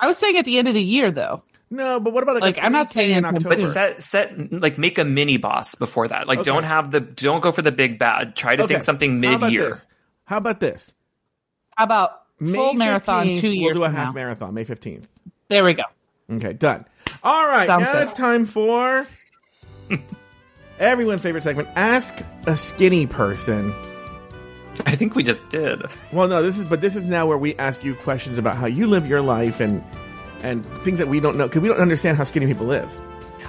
I 0.00 0.08
was 0.08 0.18
saying 0.18 0.36
at 0.36 0.44
the 0.44 0.58
end 0.58 0.66
of 0.66 0.74
the 0.74 0.82
year, 0.82 1.12
though. 1.12 1.44
No, 1.70 2.00
but 2.00 2.12
what 2.12 2.24
about 2.24 2.34
like, 2.34 2.56
Like, 2.56 2.58
i 2.58 2.66
I'm 2.66 2.72
not 2.72 2.92
saying 2.92 3.16
in 3.16 3.24
October? 3.24 3.56
But 3.56 3.72
set 3.72 4.02
set 4.02 4.52
like 4.52 4.78
make 4.78 4.98
a 4.98 5.04
mini 5.04 5.36
boss 5.36 5.76
before 5.76 6.08
that. 6.08 6.26
Like 6.26 6.40
Okay. 6.40 6.50
don't 6.50 6.64
have 6.64 6.90
the 6.90 7.00
don't 7.00 7.40
go 7.40 7.52
for 7.52 7.62
the 7.62 7.72
big 7.72 8.00
bad. 8.00 8.34
Try 8.34 8.56
to 8.56 8.64
Okay, 8.64 8.74
think 8.74 8.82
something 8.82 9.12
How 9.12 9.18
mid 9.30 9.34
about 9.34 9.52
year. 9.52 9.70
this? 9.70 9.86
How 10.24 10.38
about 10.38 10.58
this? 10.60 10.92
How 11.76 11.84
about 11.84 12.23
May 12.44 12.58
full 12.58 12.74
marathon 12.74 13.24
two 13.26 13.48
years 13.50 13.74
We'll 13.74 13.74
do 13.74 13.82
a 13.84 13.86
from 13.86 13.94
half 13.96 14.06
now? 14.08 14.12
marathon, 14.12 14.54
May 14.54 14.64
fifteenth. 14.64 15.08
There 15.48 15.64
we 15.64 15.74
go. 15.74 15.82
Okay, 16.30 16.52
done. 16.52 16.84
All 17.22 17.46
right, 17.46 17.66
Sounds 17.66 17.82
now 17.82 17.92
good. 17.92 18.02
it's 18.08 18.14
time 18.14 18.44
for 18.46 19.06
everyone's 20.78 21.22
favorite 21.22 21.44
segment: 21.44 21.68
Ask 21.76 22.14
a 22.46 22.56
Skinny 22.56 23.06
Person. 23.06 23.74
I 24.86 24.96
think 24.96 25.14
we 25.14 25.22
just 25.22 25.48
did. 25.50 25.82
Well, 26.12 26.26
no, 26.28 26.42
this 26.42 26.58
is 26.58 26.64
but 26.64 26.80
this 26.80 26.96
is 26.96 27.04
now 27.04 27.26
where 27.26 27.38
we 27.38 27.54
ask 27.56 27.84
you 27.84 27.94
questions 27.94 28.38
about 28.38 28.56
how 28.56 28.66
you 28.66 28.86
live 28.86 29.06
your 29.06 29.20
life 29.20 29.60
and 29.60 29.82
and 30.42 30.64
things 30.82 30.98
that 30.98 31.08
we 31.08 31.20
don't 31.20 31.36
know 31.36 31.46
because 31.46 31.62
we 31.62 31.68
don't 31.68 31.80
understand 31.80 32.16
how 32.16 32.24
skinny 32.24 32.46
people 32.46 32.66
live. 32.66 32.90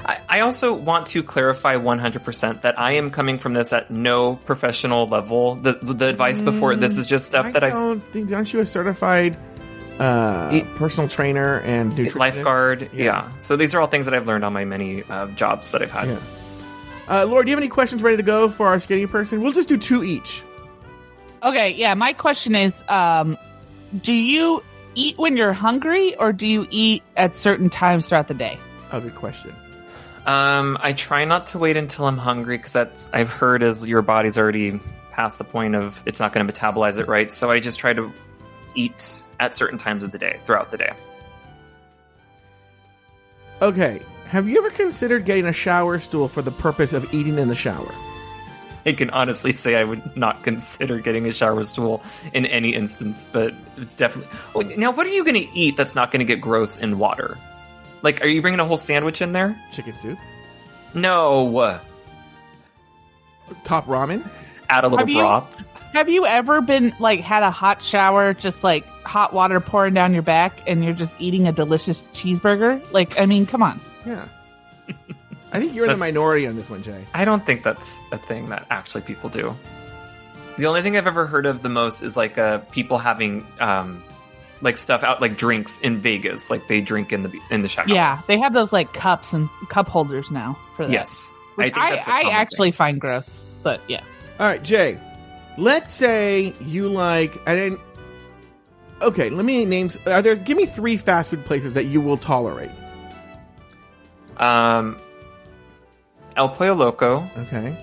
I, 0.05 0.19
I 0.29 0.39
also 0.41 0.73
want 0.73 1.07
to 1.07 1.23
clarify 1.23 1.77
100% 1.77 2.61
that 2.61 2.79
I 2.79 2.93
am 2.93 3.09
coming 3.09 3.39
from 3.39 3.53
this 3.53 3.73
at 3.73 3.89
no 3.89 4.35
professional 4.35 5.07
level. 5.07 5.55
The 5.55 5.73
the 5.73 6.07
advice 6.07 6.41
before 6.41 6.75
this 6.75 6.95
is 6.97 7.07
just 7.07 7.25
stuff 7.25 7.47
I 7.47 7.51
that 7.51 7.63
I've 7.63 7.73
don't 7.73 8.01
think. 8.13 8.31
Aren't 8.31 8.53
you 8.53 8.59
a 8.59 8.65
certified 8.67 9.35
uh, 9.99 10.51
It- 10.53 10.75
personal 10.75 11.09
trainer 11.09 11.59
and 11.61 11.91
nutritionist? 11.91 12.15
lifeguard. 12.15 12.89
Yeah. 12.93 13.03
Yeah. 13.03 13.31
So 13.39 13.55
these 13.55 13.73
are 13.73 13.81
all 13.81 13.87
things 13.87 14.05
that 14.05 14.13
I've 14.13 14.27
learned 14.27 14.45
on 14.45 14.53
my 14.53 14.63
many 14.65 15.03
uh, 15.03 15.27
jobs 15.29 15.71
that 15.71 15.81
I've 15.81 15.91
had. 15.91 16.07
Yeah. 16.09 16.19
Uh, 17.07 17.25
Laura, 17.25 17.43
do 17.43 17.49
you 17.49 17.55
have 17.55 17.61
any 17.63 17.69
questions 17.69 18.03
ready 18.03 18.17
to 18.17 18.23
go 18.23 18.47
for 18.49 18.67
our 18.67 18.79
skinny 18.79 19.07
person? 19.07 19.41
We'll 19.41 19.53
just 19.53 19.69
do 19.69 19.77
two 19.77 20.03
each. 20.03 20.43
Okay, 21.41 21.71
yeah. 21.71 21.93
My 21.95 22.13
question 22.13 22.55
is, 22.55 22.81
um, 22.89 23.37
do 24.01 24.13
you 24.13 24.63
eat 24.95 25.17
when 25.17 25.37
you're 25.37 25.53
hungry, 25.53 26.15
or 26.15 26.31
do 26.33 26.47
you 26.47 26.67
eat 26.71 27.03
at 27.15 27.35
certain 27.35 27.69
times 27.69 28.07
throughout 28.09 28.27
the 28.27 28.33
day? 28.33 28.57
Oh, 28.91 28.99
good 28.99 29.15
question. 29.15 29.53
Um, 30.25 30.77
I 30.81 30.93
try 30.93 31.25
not 31.25 31.47
to 31.47 31.59
wait 31.59 31.77
until 31.77 32.05
I'm 32.05 32.17
hungry 32.17 32.57
because 32.57 32.73
that's 32.73 33.09
I've 33.13 33.29
heard 33.29 33.61
is 33.61 33.87
your 33.87 34.01
body's 34.01 34.37
already 34.37 34.79
past 35.11 35.37
the 35.37 35.43
point 35.43 35.75
of 35.75 36.01
it's 36.05 36.19
not 36.19 36.33
going 36.33 36.45
to 36.45 36.51
metabolize 36.51 36.99
it 36.99 37.07
right. 37.07 37.31
So 37.31 37.51
I 37.51 37.59
just 37.59 37.79
try 37.79 37.93
to 37.93 38.11
eat 38.73 39.21
at 39.39 39.53
certain 39.53 39.77
times 39.77 40.03
of 40.03 40.11
the 40.11 40.17
day 40.17 40.39
throughout 40.45 40.71
the 40.71 40.77
day. 40.77 40.93
Okay, 43.61 44.01
have 44.27 44.49
you 44.49 44.57
ever 44.57 44.69
considered 44.69 45.25
getting 45.25 45.45
a 45.45 45.53
shower 45.53 45.99
stool 45.99 46.27
for 46.27 46.41
the 46.41 46.51
purpose 46.51 46.91
of 46.91 47.13
eating 47.13 47.37
in 47.37 47.47
the 47.47 47.55
shower? 47.55 47.93
I 48.85 48.93
can 48.93 49.09
honestly 49.11 49.53
say 49.53 49.75
I 49.75 49.83
would 49.83 50.15
not 50.15 50.43
consider 50.43 50.99
getting 50.99 51.25
a 51.25 51.31
shower 51.31 51.63
stool 51.63 52.03
in 52.33 52.45
any 52.45 52.75
instance, 52.75 53.25
but 53.31 53.53
definitely. 53.97 54.75
Now, 54.75 54.91
what 54.91 55.07
are 55.07 55.11
you 55.11 55.23
going 55.23 55.47
to 55.47 55.57
eat 55.57 55.77
that's 55.77 55.95
not 55.95 56.11
going 56.11 56.19
to 56.19 56.25
get 56.25 56.41
gross 56.41 56.77
in 56.77 56.99
water? 56.99 57.37
Like, 58.05 58.21
are 58.23 58.27
you 58.27 58.41
bringing 58.41 58.59
a 58.59 58.65
whole 58.65 58.77
sandwich 58.77 59.19
in 59.21 59.31
there? 59.31 59.59
Chicken 59.73 59.95
soup, 59.95 60.19
No. 60.93 61.79
top 63.63 63.87
ramen. 63.87 64.23
Add 64.69 64.83
a 64.83 64.87
little 64.87 64.99
Have 64.99 65.09
you- 65.09 65.17
broth. 65.17 65.47
Have 65.93 66.07
you 66.09 66.25
ever 66.25 66.61
been 66.61 66.93
like 66.99 67.21
had 67.21 67.41
a 67.41 67.49
hot 67.49 67.81
shower, 67.81 68.33
just 68.33 68.63
like 68.63 68.85
hot 69.05 69.33
water 69.33 69.59
pouring 69.59 69.93
down 69.95 70.13
your 70.13 70.21
back, 70.23 70.53
and 70.67 70.83
you're 70.83 70.93
just 70.93 71.19
eating 71.19 71.47
a 71.47 71.51
delicious 71.51 72.03
cheeseburger? 72.13 72.79
Like, 72.91 73.17
I 73.19 73.25
mean, 73.25 73.45
come 73.47 73.63
on. 73.63 73.79
Yeah. 74.05 74.25
I 75.53 75.59
think 75.59 75.73
you're 75.73 75.85
in 75.85 75.91
the 75.91 75.97
minority 75.97 76.45
on 76.47 76.55
this 76.57 76.69
one, 76.69 76.83
Jay. 76.83 77.05
I 77.13 77.23
don't 77.25 77.43
think 77.45 77.63
that's 77.63 77.97
a 78.11 78.17
thing 78.19 78.49
that 78.49 78.67
actually 78.69 79.01
people 79.01 79.29
do. 79.31 79.55
The 80.57 80.67
only 80.67 80.81
thing 80.83 80.95
I've 80.95 81.07
ever 81.07 81.25
heard 81.25 81.45
of 81.47 81.63
the 81.63 81.69
most 81.69 82.01
is 82.03 82.15
like 82.15 82.37
uh, 82.37 82.57
people 82.71 82.97
having 82.97 83.47
um, 83.59 84.03
like 84.65 84.75
stuff 84.75 85.03
out 85.03 85.21
like 85.21 85.37
drinks 85.37 85.79
in 85.79 85.99
Vegas, 85.99 86.49
like 86.49 86.67
they 86.67 86.81
drink 86.81 87.13
in 87.13 87.23
the 87.23 87.39
in 87.49 87.61
the 87.61 87.69
shower. 87.69 87.85
Yeah, 87.87 88.21
they 88.27 88.37
have 88.39 88.51
those 88.51 88.73
like 88.73 88.91
cups 88.93 89.31
and 89.31 89.47
cup 89.69 89.87
holders 89.87 90.29
now 90.29 90.57
for 90.75 90.85
that. 90.85 90.91
Yes. 90.91 91.29
Which 91.55 91.67
think 91.67 91.77
I, 91.77 91.95
that's 91.95 92.07
a 92.09 92.11
I, 92.11 92.21
common 92.23 92.35
actually 92.35 92.71
find 92.71 92.99
gross, 92.99 93.45
but 93.63 93.79
yeah. 93.87 94.03
All 94.39 94.45
right, 94.45 94.61
Jay. 94.61 94.99
Let's 95.57 95.93
say 95.93 96.53
you 96.59 96.89
like. 96.89 97.37
I 97.47 97.55
didn't. 97.55 97.79
Okay, 99.01 99.29
let 99.29 99.45
me 99.45 99.63
name. 99.63 99.89
Are 100.05 100.21
there? 100.21 100.35
Give 100.35 100.57
me 100.57 100.65
three 100.65 100.97
fast 100.97 101.29
food 101.29 101.45
places 101.45 101.73
that 101.73 101.85
you 101.85 102.01
will 102.01 102.17
tolerate. 102.17 102.71
thing. 102.71 104.47
Um, 104.47 104.97
El 106.35 106.49
Pollo 106.49 106.73
Loco 106.73 107.29
Okay. 107.37 107.77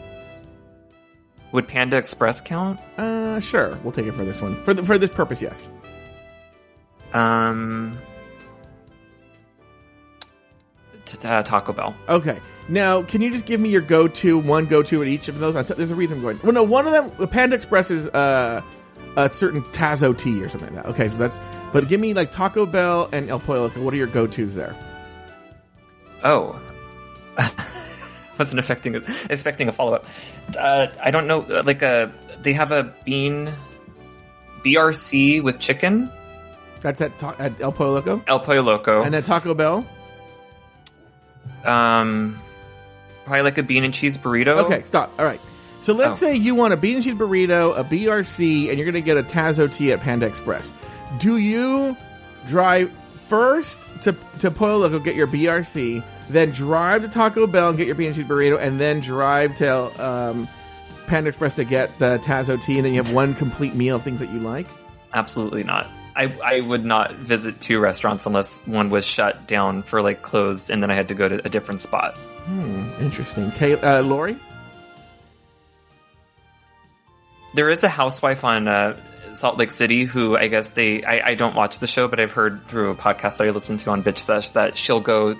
would 1.52 1.66
Panda 1.66 1.96
Express 1.96 2.42
count? 2.42 2.78
Uh, 2.98 3.40
sure. 3.40 3.78
We'll 3.82 3.92
take 3.92 4.06
it 4.06 4.12
for 4.12 4.24
this 4.24 4.42
one. 4.42 4.62
For 4.64 4.74
the, 4.74 4.84
for 4.84 4.98
this 4.98 5.10
purpose, 5.10 5.40
yes. 5.40 5.56
Um, 7.12 7.98
t- 11.04 11.18
uh, 11.26 11.42
Taco 11.42 11.72
Bell. 11.72 11.94
Okay. 12.08 12.40
Now, 12.68 13.02
can 13.02 13.20
you 13.20 13.30
just 13.30 13.44
give 13.46 13.60
me 13.60 13.68
your 13.70 13.80
go-to, 13.80 14.38
one 14.38 14.66
go-to 14.66 15.02
at 15.02 15.08
each 15.08 15.28
of 15.28 15.38
those? 15.38 15.54
There's 15.66 15.90
a 15.90 15.94
reason 15.94 16.18
I'm 16.18 16.22
going. 16.22 16.40
Well, 16.42 16.52
no, 16.52 16.62
one 16.62 16.86
of 16.86 16.92
them, 16.92 17.28
Panda 17.28 17.56
Express 17.56 17.90
is 17.90 18.06
uh, 18.08 18.62
a 19.16 19.32
certain 19.32 19.62
Tazo 19.62 20.16
tea 20.16 20.42
or 20.42 20.48
something 20.48 20.72
like 20.74 20.84
that. 20.84 20.90
Okay, 20.92 21.08
so 21.08 21.16
that's. 21.18 21.38
But 21.72 21.88
give 21.88 22.00
me 22.00 22.14
like 22.14 22.30
Taco 22.32 22.66
Bell 22.66 23.08
and 23.12 23.28
El 23.30 23.40
Pollo 23.40 23.62
Loco. 23.62 23.82
What 23.82 23.92
are 23.94 23.96
your 23.96 24.06
go-tos 24.06 24.54
there? 24.54 24.76
Oh. 26.22 26.60
Wasn't 28.38 28.58
affecting 28.58 28.94
expecting 29.28 29.68
a 29.68 29.72
follow 29.72 29.94
up. 29.94 30.06
Uh, 30.58 30.86
I 31.02 31.10
don't 31.10 31.26
know. 31.26 31.42
uh, 31.42 31.62
Like 31.64 31.82
a 31.82 32.12
they 32.42 32.52
have 32.52 32.72
a 32.72 32.94
bean 33.04 33.52
BRC 34.64 35.42
with 35.42 35.58
chicken. 35.58 36.10
That's 36.82 37.00
at, 37.00 37.16
ta- 37.18 37.36
at 37.38 37.60
El 37.60 37.72
Pollo 37.72 37.94
Loco, 37.94 38.22
El 38.26 38.40
Pollo 38.40 38.60
Loco. 38.62 39.02
and 39.02 39.14
at 39.14 39.24
Taco 39.24 39.54
Bell. 39.54 39.86
um, 41.64 42.38
probably 43.24 43.42
like 43.42 43.58
a 43.58 43.62
bean 43.62 43.84
and 43.84 43.94
cheese 43.94 44.18
burrito. 44.18 44.64
Okay, 44.64 44.82
stop. 44.84 45.12
All 45.18 45.24
right. 45.24 45.40
So 45.82 45.92
let's 45.92 46.14
Oh. 46.22 46.26
say 46.26 46.34
you 46.36 46.54
want 46.54 46.74
a 46.74 46.76
bean 46.76 46.96
and 46.96 47.04
cheese 47.04 47.14
burrito, 47.14 47.76
a 47.78 47.84
BRC, 47.84 48.68
and 48.68 48.78
you're 48.78 48.84
going 48.90 48.94
to 48.94 49.00
get 49.00 49.16
a 49.16 49.22
Tazo 49.22 49.72
tea 49.72 49.92
at 49.92 50.00
Panda 50.00 50.26
Express. 50.26 50.70
Do 51.18 51.36
you 51.36 51.96
drive 52.48 52.90
first 53.28 53.78
to 54.02 54.14
to 54.40 54.50
Pollo 54.50 54.78
Loco 54.78 54.98
get 54.98 55.14
your 55.14 55.26
BRC, 55.26 56.02
then 56.30 56.50
drive 56.50 57.02
to 57.02 57.08
Taco 57.08 57.46
Bell 57.46 57.68
and 57.68 57.78
get 57.78 57.86
your 57.86 57.94
bean 57.96 58.08
and 58.08 58.16
cheese 58.16 58.26
burrito, 58.26 58.58
and 58.60 58.80
then 58.80 59.00
drive 59.00 59.56
to 59.56 60.04
um, 60.04 60.48
Panda 61.06 61.28
Express 61.28 61.54
to 61.56 61.64
get 61.64 61.96
the 61.98 62.18
Tazo 62.24 62.60
tea, 62.62 62.76
and 62.78 62.84
then 62.86 62.92
you 62.94 63.02
have 63.02 63.12
one 63.12 63.34
complete 63.34 63.74
meal 63.74 63.96
of 63.96 64.02
things 64.02 64.18
that 64.20 64.30
you 64.32 64.38
like? 64.40 64.66
Absolutely 65.14 65.62
not. 65.64 65.88
I, 66.14 66.24
I 66.44 66.60
would 66.60 66.84
not 66.84 67.14
visit 67.14 67.60
two 67.60 67.80
restaurants 67.80 68.26
unless 68.26 68.58
one 68.66 68.90
was 68.90 69.04
shut 69.04 69.46
down 69.46 69.82
for 69.82 70.02
like 70.02 70.22
closed, 70.22 70.70
and 70.70 70.82
then 70.82 70.90
I 70.90 70.94
had 70.94 71.08
to 71.08 71.14
go 71.14 71.28
to 71.28 71.44
a 71.44 71.48
different 71.48 71.80
spot. 71.80 72.14
Hmm, 72.16 72.84
interesting. 73.00 73.50
Kay, 73.52 73.74
uh, 73.80 74.02
Lauri? 74.02 74.36
There 77.54 77.68
is 77.68 77.82
a 77.82 77.88
housewife 77.88 78.44
on 78.44 78.66
uh, 78.68 78.96
Salt 79.34 79.58
Lake 79.58 79.70
City 79.70 80.04
who 80.04 80.36
I 80.36 80.48
guess 80.48 80.70
they 80.70 81.04
I, 81.04 81.30
I 81.30 81.34
don't 81.34 81.54
watch 81.54 81.78
the 81.78 81.86
show, 81.86 82.08
but 82.08 82.18
I've 82.20 82.32
heard 82.32 82.66
through 82.68 82.90
a 82.90 82.94
podcast 82.94 83.38
that 83.38 83.46
I 83.46 83.50
listen 83.50 83.76
to 83.78 83.90
on 83.90 84.02
Bitch 84.02 84.18
Sesh 84.18 84.50
that 84.50 84.76
she'll 84.76 85.00
go 85.00 85.36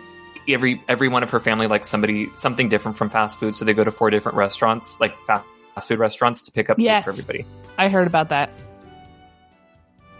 every 0.48 0.82
every 0.88 1.08
one 1.08 1.22
of 1.22 1.30
her 1.30 1.40
family 1.40 1.66
likes 1.66 1.88
somebody 1.88 2.28
something 2.36 2.68
different 2.68 2.98
from 2.98 3.08
fast 3.10 3.40
food, 3.40 3.54
so 3.56 3.64
they 3.64 3.74
go 3.74 3.84
to 3.84 3.92
four 3.92 4.10
different 4.10 4.36
restaurants, 4.36 4.98
like 5.00 5.16
fast 5.26 5.46
fast 5.74 5.88
food 5.88 5.98
restaurants 5.98 6.42
to 6.42 6.52
pick 6.52 6.68
up 6.68 6.76
food 6.76 6.84
Yes. 6.84 7.04
for 7.04 7.10
everybody. 7.10 7.46
I 7.78 7.88
heard 7.88 8.06
about 8.06 8.28
that. 8.28 8.50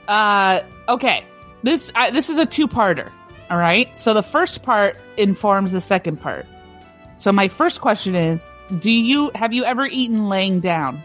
Uh, 0.09 0.61
okay. 0.89 1.25
This 1.63 1.91
I, 1.95 2.11
this 2.11 2.29
is 2.31 2.37
a 2.39 2.47
two-parter. 2.47 3.11
All 3.51 3.59
right. 3.59 3.95
So 3.97 4.15
the 4.15 4.23
first 4.23 4.63
part 4.63 4.97
informs 5.17 5.73
the 5.73 5.81
second 5.81 6.21
part. 6.21 6.47
So 7.15 7.31
my 7.33 7.49
first 7.49 7.81
question 7.81 8.15
is: 8.15 8.43
Do 8.81 8.91
you 8.91 9.31
have 9.35 9.53
you 9.53 9.65
ever 9.65 9.87
eaten 9.87 10.29
laying 10.29 10.61
down? 10.61 11.03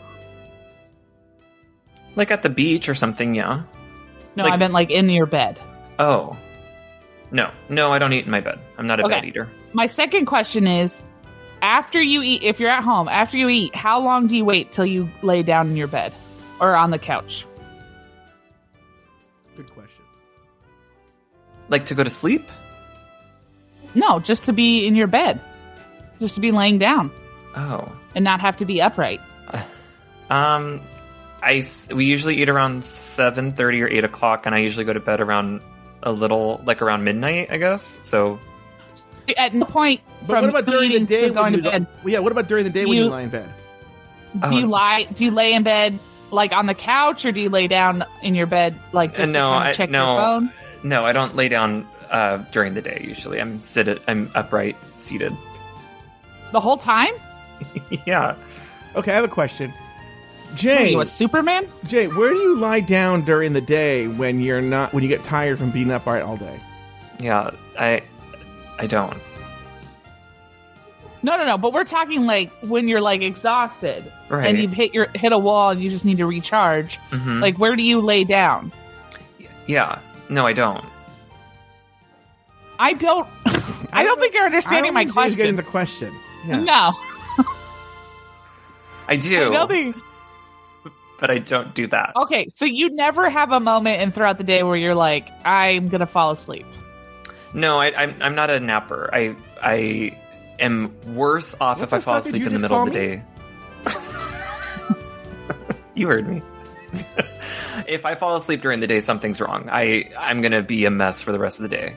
Like 2.16 2.32
at 2.32 2.42
the 2.44 2.50
beach 2.50 2.90
or 2.90 2.96
something, 2.96 3.36
yeah. 3.36 3.64
No, 4.36 4.44
Like- 4.44 4.54
I 4.54 4.58
meant 4.58 4.74
like 4.74 4.90
in 4.90 5.10
your 5.10 5.26
bed. 5.26 5.60
Oh. 6.00 6.36
No. 7.32 7.52
No, 7.70 7.92
I 7.92 8.00
don't 8.00 8.14
eat 8.14 8.26
in 8.26 8.32
my 8.32 8.40
bed. 8.40 8.60
I'm 8.78 8.88
not 8.88 9.00
a 9.00 9.04
Okay. 9.06 9.16
bed 9.16 9.26
eater. 9.26 9.48
My 9.74 9.86
second 9.88 10.26
question 10.26 10.66
is: 10.68 11.00
After 11.62 12.02
you 12.02 12.22
eat, 12.22 12.44
if 12.44 12.60
you're 12.60 12.70
at 12.70 12.84
home, 12.84 13.08
after 13.10 13.38
you 13.38 13.50
eat, 13.50 13.76
how 13.76 14.00
long 14.00 14.28
do 14.28 14.36
you 14.36 14.46
wait 14.46 14.72
till 14.72 14.86
you 14.86 15.10
lay 15.22 15.44
down 15.44 15.68
in 15.70 15.76
your 15.78 15.88
bed 15.88 16.14
or 16.60 16.76
on 16.76 16.92
the 16.92 17.00
couch? 17.00 17.46
Like 21.70 21.86
to 21.88 21.96
go 21.96 22.04
to 22.04 22.10
sleep? 22.10 22.48
No, 23.96 24.20
just 24.20 24.46
to 24.46 24.54
be 24.54 24.86
in 24.86 24.96
your 24.96 25.08
bed, 25.08 25.40
just 26.20 26.36
to 26.36 26.42
be 26.42 26.52
laying 26.52 26.78
down 26.78 27.12
Oh. 27.56 27.92
and 28.16 28.24
not 28.24 28.42
have 28.42 28.58
to 28.58 28.66
be 28.66 28.82
upright. 28.82 29.22
Um, 30.30 30.82
I 31.42 31.64
we 31.96 32.04
usually 32.04 32.36
eat 32.42 32.50
around 32.50 32.84
seven 32.84 33.54
thirty 33.54 33.82
or 33.82 33.88
eight 33.88 34.04
o'clock, 34.04 34.46
and 34.46 34.54
I 34.54 34.58
usually 34.58 34.84
go 34.84 34.92
to 34.92 35.00
bed 35.00 35.22
around 35.22 35.62
a 36.04 36.12
little 36.12 36.60
like 36.66 36.82
around 36.82 37.06
midnight, 37.06 37.48
I 37.50 37.56
guess. 37.56 37.98
So 38.02 38.38
At 39.38 39.54
no 39.54 39.64
point 39.66 40.02
But 40.22 40.28
from 40.28 40.42
what 40.42 40.50
about 40.50 40.66
during 40.66 40.92
the 40.92 41.00
day 41.06 41.22
when 41.30 41.34
going 41.34 41.54
you 41.54 41.62
to 41.62 41.72
bed, 41.72 41.88
well, 42.04 42.12
yeah, 42.14 42.20
what 42.20 42.34
about 42.34 42.50
during 42.50 42.66
the 42.66 42.70
day 42.70 42.86
when 42.86 42.98
you 42.98 43.04
You- 43.06 43.10
lie 43.10 43.22
in 43.22 43.30
bed? 43.30 43.50
Oh. 44.44 44.50
do 44.50 44.58
you 44.58 44.68
lie? 44.68 45.04
Do 45.16 45.24
you 45.24 45.32
lay 45.32 45.54
in 45.54 45.64
bed 45.64 45.98
like 46.30 46.52
on 46.52 46.66
the 46.66 46.76
couch, 46.76 47.24
or 47.24 47.32
do 47.32 47.40
you 47.40 47.48
lay 47.50 47.68
down 47.68 48.04
in 48.22 48.36
your 48.36 48.48
bed 48.48 48.76
like 48.92 49.16
just 49.16 49.32
No, 49.32 49.48
to 49.48 49.56
kind 49.60 49.70
of 49.70 49.76
check 49.78 49.90
no. 49.90 49.98
your 50.12 50.22
phone? 50.22 50.52
No, 50.88 51.06
I 51.06 51.14
don't 51.14 51.36
lay 51.36 51.50
down 51.50 51.88
uh, 52.10 52.38
during 52.52 52.74
the 52.74 52.82
day. 52.82 53.04
Usually, 53.08 53.40
I'm 53.42 53.62
sit 53.62 54.02
I'm 54.08 54.32
upright, 54.36 54.76
seated. 54.98 55.36
The 56.52 56.60
whole 56.62 56.78
time? 56.78 57.14
yeah. 58.06 58.36
Okay, 58.96 59.12
I 59.12 59.16
have 59.16 59.24
a 59.24 59.28
question. 59.28 59.72
What 59.72 60.54
are 60.54 60.56
Jay, 60.58 60.92
you 60.92 61.02
a 61.02 61.06
Superman? 61.06 61.68
Jay, 61.86 62.08
where 62.08 62.30
do 62.30 62.38
you 62.38 62.56
lie 62.58 62.80
down 62.80 63.26
during 63.26 63.52
the 63.54 63.60
day 63.62 64.08
when 64.08 64.40
you're 64.40 64.62
not 64.62 64.94
when 64.94 65.04
you 65.04 65.10
get 65.10 65.24
tired 65.26 65.60
from 65.60 65.72
being 65.72 65.92
upright 65.92 66.24
all 66.24 66.38
day? 66.38 66.60
Yeah, 67.20 67.52
I 67.78 68.02
I 68.80 68.88
don't. 68.88 69.18
No, 71.24 71.36
no, 71.36 71.46
no. 71.46 71.58
But 71.58 71.74
we're 71.74 71.84
talking 71.84 72.26
like 72.26 72.52
when 72.62 72.88
you're 72.88 73.02
like 73.02 73.22
exhausted 73.22 74.10
Right. 74.30 74.48
and 74.50 74.58
you've 74.58 74.72
hit 74.72 74.94
your 74.94 75.08
hit 75.16 75.32
a 75.34 75.38
wall 75.38 75.72
and 75.72 75.82
you 75.82 75.90
just 75.90 76.06
need 76.06 76.18
to 76.18 76.26
recharge. 76.26 77.00
Mhm. 77.12 77.42
Like, 77.42 77.58
where 77.58 77.76
do 77.76 77.84
you 77.84 78.00
lay 78.02 78.24
down? 78.24 78.72
yeah. 79.66 80.00
No, 80.30 80.46
I 80.46 80.54
don't. 80.54 80.84
I 82.80 82.94
don't. 82.94 83.28
I 83.94 84.04
don't 84.04 84.20
think 84.20 84.34
you're 84.34 84.46
understanding 84.46 84.94
my 84.94 85.02
I 85.02 85.04
don't 85.06 85.14
think 85.14 85.14
question. 85.14 85.38
getting 85.38 85.56
the 85.56 85.64
question. 85.64 86.14
Yeah. 86.46 86.60
No, 86.60 86.94
I 89.08 89.16
do, 89.18 89.50
I 89.50 89.54
don't 89.54 89.68
think. 89.70 89.96
but 91.20 91.32
I 91.32 91.40
don't 91.40 91.74
do 91.74 91.88
that. 91.88 92.14
Okay, 92.16 92.48
so 92.54 92.66
you 92.66 92.94
never 92.94 93.30
have 93.30 93.52
a 93.52 93.60
moment 93.60 94.02
and 94.02 94.14
throughout 94.14 94.38
the 94.38 94.44
day 94.44 94.64
where 94.64 94.76
you're 94.76 94.96
like, 94.96 95.28
I'm 95.46 95.88
gonna 95.90 96.06
fall 96.06 96.32
asleep. 96.32 96.66
No, 97.54 97.80
I, 97.80 97.94
I'm 97.96 98.16
I'm 98.22 98.36
not 98.36 98.50
a 98.50 98.60
napper. 98.60 99.10
I 99.14 99.36
I 99.62 100.18
am 100.60 100.94
worse 101.16 101.56
off 101.60 101.80
What 101.80 101.88
if 101.88 101.94
I 101.94 102.00
fall 102.00 102.18
asleep 102.18 102.46
in 102.46 102.54
the 102.54 102.60
middle 102.60 102.84
of 102.84 102.94
the 102.94 103.00
me? 103.00 103.08
day. 103.08 103.24
you 105.96 106.08
heard 106.08 106.28
me. 106.28 106.42
if 107.88 108.06
I 108.06 108.16
fall 108.16 108.36
asleep 108.36 108.62
during 108.62 108.80
the 108.80 108.88
day, 108.88 109.00
something's 109.00 109.40
wrong. 109.42 109.70
I 109.72 110.10
I'm 110.18 110.42
gonna 110.42 110.62
be 110.64 110.86
a 110.86 110.92
mess 110.92 111.22
for 111.22 111.32
the 111.32 111.40
rest 111.40 111.60
of 111.60 111.64
the 111.64 111.76
day. 111.76 111.96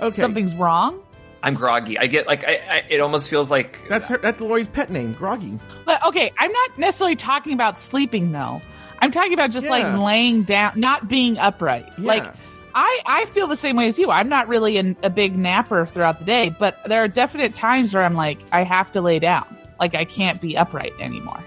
Okay, 0.00 0.20
Something's 0.20 0.54
wrong. 0.54 1.00
I'm 1.42 1.54
groggy. 1.54 1.98
I 1.98 2.06
get 2.06 2.26
like 2.26 2.44
I, 2.44 2.54
I 2.68 2.84
it 2.88 3.00
almost 3.00 3.28
feels 3.28 3.50
like 3.50 3.78
that's 3.88 4.06
her. 4.06 4.18
That's 4.18 4.40
Lauri's 4.40 4.68
pet 4.68 4.90
name, 4.90 5.12
Groggy. 5.12 5.58
But 5.84 6.04
okay, 6.06 6.32
I'm 6.36 6.50
not 6.52 6.78
necessarily 6.78 7.16
talking 7.16 7.52
about 7.52 7.76
sleeping 7.76 8.32
though. 8.32 8.60
I'm 9.00 9.12
talking 9.12 9.34
about 9.34 9.50
just 9.52 9.66
Yeah. 9.66 9.70
like 9.72 9.98
laying 10.04 10.42
down, 10.42 10.72
not 10.80 11.08
being 11.08 11.38
upright. 11.38 11.86
Yeah. 11.96 12.04
Like 12.04 12.34
I, 12.74 13.00
I 13.06 13.24
feel 13.26 13.46
the 13.46 13.56
same 13.56 13.76
way 13.76 13.88
as 13.88 13.98
you. 13.98 14.10
I'm 14.10 14.28
not 14.28 14.48
really 14.48 14.76
an, 14.78 14.96
a 15.02 15.10
big 15.10 15.36
napper 15.36 15.86
throughout 15.86 16.18
the 16.18 16.24
day, 16.24 16.54
but 16.56 16.76
there 16.86 17.02
are 17.02 17.08
definite 17.08 17.54
times 17.54 17.94
where 17.94 18.04
I'm 18.04 18.14
like, 18.14 18.38
I 18.52 18.62
have 18.64 18.92
to 18.92 19.00
lay 19.00 19.18
down. 19.20 19.56
Like 19.80 19.94
I 19.94 20.04
can't 20.04 20.40
be 20.40 20.56
upright 20.56 20.92
anymore. 21.00 21.42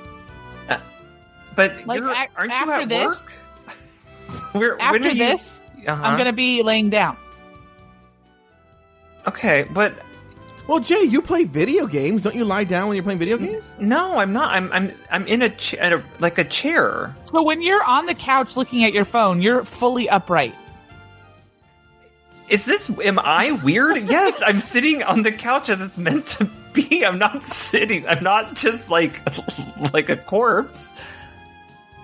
But 1.69 1.85
Like, 1.87 1.99
you're, 1.99 2.09
aren't 2.09 2.51
after 2.51 2.75
you 2.77 2.81
at 2.81 2.89
this- 2.89 3.05
work? 3.21 3.31
Where, 4.53 4.71
when 4.77 4.81
After 4.81 5.07
are 5.07 5.11
you- 5.11 5.15
this, 5.17 5.51
Uh-huh. 5.87 6.03
I'm 6.03 6.17
gonna 6.17 6.33
be 6.33 6.63
laying 6.63 6.89
down. 6.89 7.17
Okay, 9.27 9.65
but 9.69 9.93
Well, 10.67 10.79
Jay, 10.79 11.03
you 11.03 11.21
play 11.21 11.43
video 11.43 11.85
games. 11.85 12.23
Don't 12.23 12.35
you 12.35 12.45
lie 12.45 12.63
down 12.63 12.87
when 12.87 12.95
you're 12.95 13.03
playing 13.03 13.19
video 13.19 13.37
games? 13.37 13.63
no, 13.79 14.17
I'm 14.17 14.31
not. 14.33 14.51
I'm 14.55 14.71
I'm 14.73 14.93
I'm 15.11 15.27
in 15.27 15.41
a, 15.41 15.49
ch- 15.49 15.73
in 15.75 15.93
a 15.93 16.03
like 16.19 16.37
a 16.37 16.43
chair. 16.43 17.13
So 17.25 17.43
when 17.43 17.61
you're 17.61 17.83
on 17.83 18.05
the 18.07 18.13
couch 18.15 18.55
looking 18.55 18.83
at 18.85 18.93
your 18.93 19.05
phone, 19.05 19.41
you're 19.41 19.63
fully 19.65 20.09
upright. 20.09 20.55
Is 22.49 22.65
this 22.65 22.89
am 23.03 23.19
I 23.19 23.51
weird? 23.51 24.09
yes, 24.09 24.41
I'm 24.45 24.61
sitting 24.61 25.03
on 25.03 25.21
the 25.23 25.31
couch 25.31 25.69
as 25.69 25.81
it's 25.81 25.97
meant 25.97 26.25
to 26.37 26.49
be. 26.73 27.05
I'm 27.05 27.17
not 27.19 27.43
sitting. 27.43 28.07
I'm 28.07 28.23
not 28.23 28.55
just 28.55 28.89
like 28.89 29.19
like 29.93 30.09
a 30.09 30.15
corpse. 30.17 30.91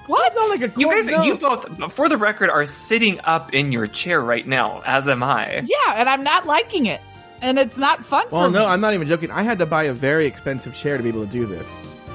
What? 0.07 0.33
Not 0.35 0.49
like 0.49 0.61
a 0.61 0.79
You 0.79 0.87
guys, 0.89 1.05
no. 1.05 1.23
you 1.23 1.35
both, 1.37 1.93
for 1.93 2.09
the 2.09 2.17
record, 2.17 2.49
are 2.49 2.65
sitting 2.65 3.19
up 3.23 3.53
in 3.53 3.71
your 3.71 3.87
chair 3.87 4.21
right 4.21 4.45
now, 4.47 4.81
as 4.85 5.07
am 5.07 5.21
I. 5.23 5.63
Yeah, 5.65 5.93
and 5.95 6.07
I'm 6.09 6.23
not 6.23 6.45
liking 6.45 6.85
it, 6.85 7.01
and 7.41 7.59
it's 7.59 7.77
not 7.77 8.05
fun 8.05 8.25
Well, 8.31 8.45
for 8.47 8.51
no, 8.51 8.59
me. 8.61 8.65
I'm 8.65 8.81
not 8.81 8.93
even 8.93 9.07
joking. 9.07 9.31
I 9.31 9.43
had 9.43 9.59
to 9.59 9.65
buy 9.65 9.83
a 9.83 9.93
very 9.93 10.25
expensive 10.25 10.73
chair 10.73 10.97
to 10.97 11.03
be 11.03 11.09
able 11.09 11.25
to 11.25 11.31
do 11.31 11.45
this. 11.45 11.67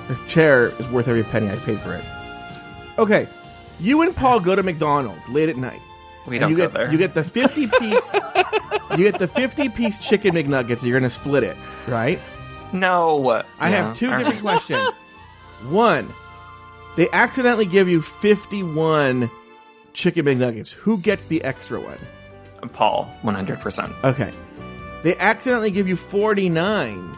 This 0.08 0.22
chair 0.22 0.66
is 0.80 0.88
worth 0.88 1.06
every 1.08 1.22
penny 1.22 1.50
I 1.50 1.56
paid 1.56 1.80
for 1.80 1.94
it. 1.94 2.04
Okay, 2.98 3.28
you 3.78 4.02
and 4.02 4.14
Paul 4.16 4.40
go 4.40 4.56
to 4.56 4.62
McDonald's 4.62 5.28
late 5.28 5.48
at 5.48 5.56
night. 5.56 5.80
We 6.26 6.38
don't 6.38 6.50
you 6.50 6.56
go 6.56 6.64
get, 6.68 6.72
there. 6.72 6.90
You 6.92 6.98
get 6.98 7.14
the 7.14 7.24
50 7.24 7.66
piece. 7.80 8.14
you 8.92 9.10
get 9.10 9.18
the 9.18 9.26
50 9.26 9.68
piece 9.70 9.98
chicken 9.98 10.34
McNuggets. 10.34 10.78
and 10.78 10.82
You're 10.84 10.98
going 11.00 11.10
to 11.10 11.14
split 11.14 11.42
it, 11.42 11.56
right? 11.88 12.18
no. 12.72 13.42
I 13.58 13.70
Yeah, 13.70 13.86
have 13.88 13.96
two 13.96 14.06
all 14.10 14.18
different 14.18 14.34
right. 14.36 14.40
questions. 14.42 14.94
One, 15.68 16.08
they 16.96 17.08
accidentally 17.10 17.66
give 17.66 17.88
you 17.88 18.02
51 18.02 19.30
chicken 19.92 20.24
McNuggets. 20.26 20.70
Who 20.70 20.98
gets 20.98 21.24
the 21.24 21.42
extra 21.44 21.80
one? 21.80 21.98
Paul, 22.72 23.10
one 23.22 23.34
hundred 23.34 23.60
percent. 23.60 23.92
Okay. 24.04 24.32
They 25.02 25.16
accidentally 25.18 25.70
give 25.72 25.88
you 25.88 25.96
49. 25.96 27.16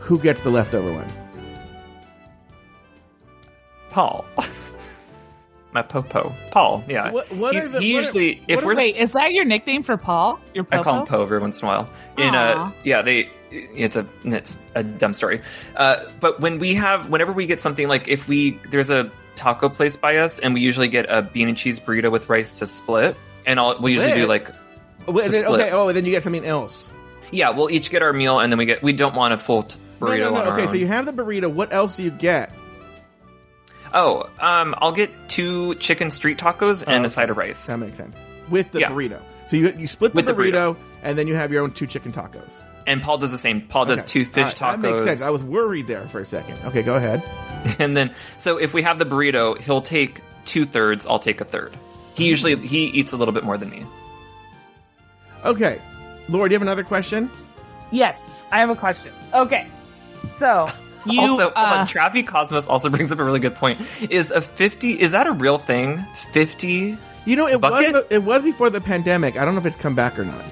Who 0.00 0.18
gets 0.18 0.42
the 0.42 0.50
leftover 0.50 0.92
one? 0.92 1.12
Paul. 3.90 4.24
My 5.72 5.82
popo. 5.82 6.32
Paul. 6.52 6.82
Yeah. 6.88 7.10
What- 7.12 7.30
what 7.32 7.52
He's- 7.54 7.66
are 7.66 7.68
the- 7.68 7.80
he 7.80 7.94
what 7.94 8.16
are- 8.16 8.18
if 8.48 8.56
what 8.56 8.64
we're 8.64 8.74
Wait, 8.76 8.98
is 8.98 9.12
that 9.12 9.32
your 9.34 9.44
nickname 9.44 9.82
for 9.82 9.96
Paul? 9.98 10.40
Your 10.54 10.66
I 10.70 10.82
call 10.82 11.00
him 11.00 11.06
Poe 11.06 11.22
every 11.22 11.38
once 11.38 11.60
in 11.60 11.64
a 11.66 11.68
while. 11.68 11.90
In 12.16 12.34
uh, 12.34 12.54
Aw. 12.56 12.68
a 12.68 12.74
yeah, 12.82 13.02
they 13.02 13.28
it's 13.50 13.96
a 13.96 14.06
it's 14.24 14.58
a 14.74 14.82
dumb 14.82 15.14
story. 15.14 15.40
Uh, 15.76 16.04
but 16.20 16.40
when 16.40 16.58
we 16.58 16.74
have 16.74 17.08
whenever 17.10 17.32
we 17.32 17.46
get 17.46 17.60
something 17.60 17.88
like 17.88 18.08
if 18.08 18.26
we 18.28 18.60
there's 18.70 18.90
a 18.90 19.10
taco 19.34 19.68
place 19.68 19.96
by 19.96 20.16
us 20.16 20.38
and 20.38 20.54
we 20.54 20.60
usually 20.60 20.88
get 20.88 21.06
a 21.08 21.22
bean 21.22 21.48
and 21.48 21.56
cheese 21.56 21.78
burrito 21.78 22.10
with 22.10 22.28
rice 22.28 22.58
to 22.60 22.66
split, 22.66 23.16
and 23.46 23.58
I'll 23.60 23.78
we 23.80 23.92
usually 23.94 24.14
do 24.14 24.26
like 24.26 24.50
Oh, 25.08 25.16
and 25.18 25.32
then, 25.32 25.44
okay, 25.46 25.70
oh, 25.70 25.92
then 25.92 26.04
you 26.04 26.10
get 26.10 26.24
something 26.24 26.44
else. 26.44 26.92
yeah, 27.30 27.50
we'll 27.50 27.70
each 27.70 27.90
get 27.90 28.02
our 28.02 28.12
meal 28.12 28.40
and 28.40 28.52
then 28.52 28.58
we 28.58 28.64
get 28.66 28.82
we 28.82 28.92
don't 28.92 29.14
want 29.14 29.34
a 29.34 29.38
full 29.38 29.62
t- 29.64 29.78
burrito 30.00 30.18
no, 30.18 30.30
no, 30.30 30.36
on 30.36 30.44
no. 30.46 30.52
Okay, 30.54 30.66
so 30.66 30.72
you 30.72 30.88
have 30.88 31.06
the 31.06 31.12
burrito. 31.12 31.48
What 31.52 31.72
else 31.72 31.96
do 31.96 32.02
you 32.02 32.10
get? 32.10 32.52
oh, 33.94 34.28
um, 34.40 34.74
I'll 34.78 34.92
get 34.92 35.10
two 35.28 35.74
chicken 35.76 36.10
street 36.10 36.38
tacos 36.38 36.82
and 36.86 37.04
Oh, 37.04 37.06
a 37.06 37.08
side 37.08 37.30
of 37.30 37.36
rice. 37.36 37.66
That 37.66 37.78
makes 37.78 37.96
sense. 37.96 38.16
With 38.50 38.70
the 38.72 38.80
Yeah. 38.80 38.90
burrito. 38.90 39.20
So 39.48 39.56
you 39.56 39.72
you 39.78 39.86
split 39.86 40.12
the 40.12 40.16
With 40.16 40.26
the 40.26 40.32
burrito, 40.34 40.76
and 41.02 41.16
then 41.16 41.28
you 41.28 41.36
have 41.36 41.52
your 41.52 41.62
own 41.62 41.70
two 41.72 41.86
chicken 41.86 42.12
tacos. 42.12 42.50
And 42.86 43.02
Paul 43.02 43.18
does 43.18 43.32
the 43.32 43.38
same. 43.38 43.62
Paul 43.62 43.86
does 43.86 44.00
Okay. 44.00 44.08
two 44.08 44.24
fish 44.24 44.36
All 44.36 44.44
right, 44.44 44.78
tacos. 44.78 44.82
That 44.82 44.92
makes 44.92 45.04
sense. 45.04 45.22
I 45.22 45.30
was 45.30 45.42
worried 45.42 45.86
there 45.88 46.06
for 46.08 46.20
a 46.20 46.24
second. 46.24 46.58
Okay, 46.66 46.82
go 46.82 46.94
ahead. 46.94 47.22
and 47.78 47.96
then 47.96 48.14
so 48.38 48.58
if 48.58 48.72
we 48.72 48.82
have 48.82 48.98
the 48.98 49.04
burrito, 49.06 49.58
he'll 49.58 49.82
take 49.82 50.20
two 50.44 50.64
thirds. 50.64 51.06
I'll 51.06 51.18
take 51.18 51.40
a 51.40 51.44
third. 51.44 51.76
He 52.14 52.26
usually 52.28 52.54
he 52.56 52.86
eats 52.86 53.12
a 53.12 53.16
little 53.16 53.34
bit 53.34 53.44
more 53.44 53.58
than 53.58 53.70
me. 53.70 53.84
Okay. 55.44 55.80
Laura, 56.28 56.48
do 56.48 56.52
you 56.52 56.56
have 56.56 56.62
another 56.62 56.84
question? 56.84 57.30
Yes, 57.92 58.44
I 58.50 58.60
have 58.60 58.70
a 58.70 58.74
question. 58.74 59.12
Okay, 59.32 59.66
so 60.38 60.68
you 61.06 61.20
also, 61.20 61.42
hold 61.44 61.52
uh, 61.54 61.78
on, 61.80 61.86
Travi 61.86 62.26
Cosmos 62.26 62.66
also 62.66 62.88
brings 62.90 63.12
up 63.12 63.18
a 63.18 63.24
really 63.24 63.38
good 63.40 63.54
point. 63.54 63.80
Is 64.10 64.30
a 64.30 64.40
fifty? 64.40 65.00
Is 65.00 65.12
that 65.12 65.26
a 65.26 65.32
real 65.32 65.58
thing? 65.58 66.04
Fifty? 66.32 66.96
You 67.24 67.36
know, 67.36 67.46
it 67.46 67.60
Bucket? 67.60 67.92
was 67.92 68.04
it 68.10 68.22
was 68.22 68.42
before 68.42 68.70
the 68.70 68.80
pandemic. 68.80 69.36
I 69.36 69.44
don't 69.44 69.54
know 69.54 69.60
if 69.60 69.66
it's 69.66 69.76
come 69.76 69.94
back 69.94 70.18
or 70.18 70.24
not. 70.24 70.44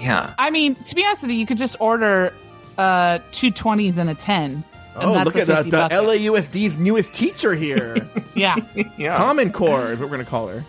Yeah. 0.00 0.34
I 0.38 0.50
mean, 0.50 0.74
to 0.76 0.94
be 0.94 1.04
honest 1.04 1.22
with 1.22 1.30
you, 1.32 1.36
you 1.38 1.46
could 1.46 1.58
just 1.58 1.76
order 1.80 2.32
uh 2.76 3.18
two 3.32 3.50
twenties 3.50 3.98
and 3.98 4.08
a 4.08 4.14
ten 4.14 4.62
And 4.94 5.04
Oh, 5.04 5.14
that's 5.14 5.24
look 5.26 5.36
a 5.36 5.40
at 5.40 5.46
the, 5.46 5.62
the. 5.70 5.88
LAUSD's 5.88 6.76
newest 6.78 7.14
teacher 7.14 7.54
here. 7.54 7.96
Yeah. 8.34 8.54
Yeah. 8.96 9.16
Common 9.16 9.50
Core 9.52 9.90
is 9.90 9.98
what 9.98 10.08
we're 10.10 10.14
going 10.16 10.24
to 10.24 10.30
call 10.30 10.46
her. 10.46 10.62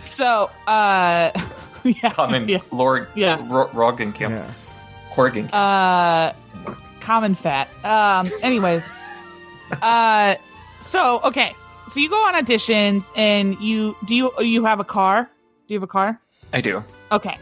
So, 0.00 0.50
uh, 0.66 1.30
yeah. 1.84 2.12
Common 2.14 2.48
Yeah. 2.48 2.58
Lord 2.72 3.06
Yeah. 3.14 3.38
Ro- 3.48 3.68
Roggenkamp. 3.68 4.30
Yeah. 4.30 4.52
Corgan. 5.14 5.48
Uh, 5.52 6.32
common 6.98 7.36
fat. 7.36 7.68
Um, 7.84 8.28
anyways. 8.42 8.82
uh, 9.80 10.34
so, 10.80 11.20
okay. 11.22 11.54
So 11.92 12.00
you 12.00 12.10
go 12.10 12.16
on 12.16 12.34
auditions 12.44 13.04
and 13.14 13.56
you, 13.60 13.94
do 14.08 14.14
you, 14.16 14.32
you 14.40 14.64
have 14.64 14.80
a 14.80 14.84
car? 14.84 15.30
Do 15.68 15.74
you 15.74 15.78
have 15.78 15.84
a 15.88 15.92
car? 15.92 16.20
I 16.52 16.60
do. 16.60 16.82
Okay. 17.12 17.38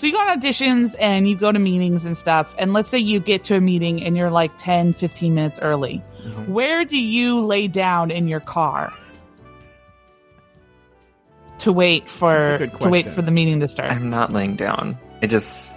So 0.00 0.06
you 0.06 0.14
go 0.14 0.18
on 0.18 0.40
auditions 0.40 0.94
and 0.98 1.28
you 1.28 1.36
go 1.36 1.52
to 1.52 1.58
meetings 1.58 2.06
and 2.06 2.16
stuff. 2.16 2.54
And 2.56 2.72
let's 2.72 2.88
say 2.88 2.96
you 2.98 3.20
get 3.20 3.44
to 3.44 3.56
a 3.56 3.60
meeting 3.60 4.02
and 4.02 4.16
you're 4.16 4.30
like 4.30 4.50
10, 4.56 4.94
15 4.94 5.34
minutes 5.34 5.58
early. 5.60 6.02
Mm-hmm. 6.24 6.50
Where 6.54 6.86
do 6.86 6.96
you 6.98 7.44
lay 7.44 7.66
down 7.68 8.10
in 8.10 8.26
your 8.26 8.40
car 8.40 8.94
to 11.58 11.70
wait 11.70 12.08
for 12.08 12.32
That's 12.32 12.62
a 12.62 12.66
good 12.68 12.80
to 12.80 12.88
wait 12.88 13.08
for 13.10 13.20
the 13.20 13.30
meeting 13.30 13.60
to 13.60 13.68
start? 13.68 13.90
I'm 13.92 14.08
not 14.08 14.32
laying 14.32 14.56
down. 14.56 14.96
It 15.20 15.26
just 15.28 15.70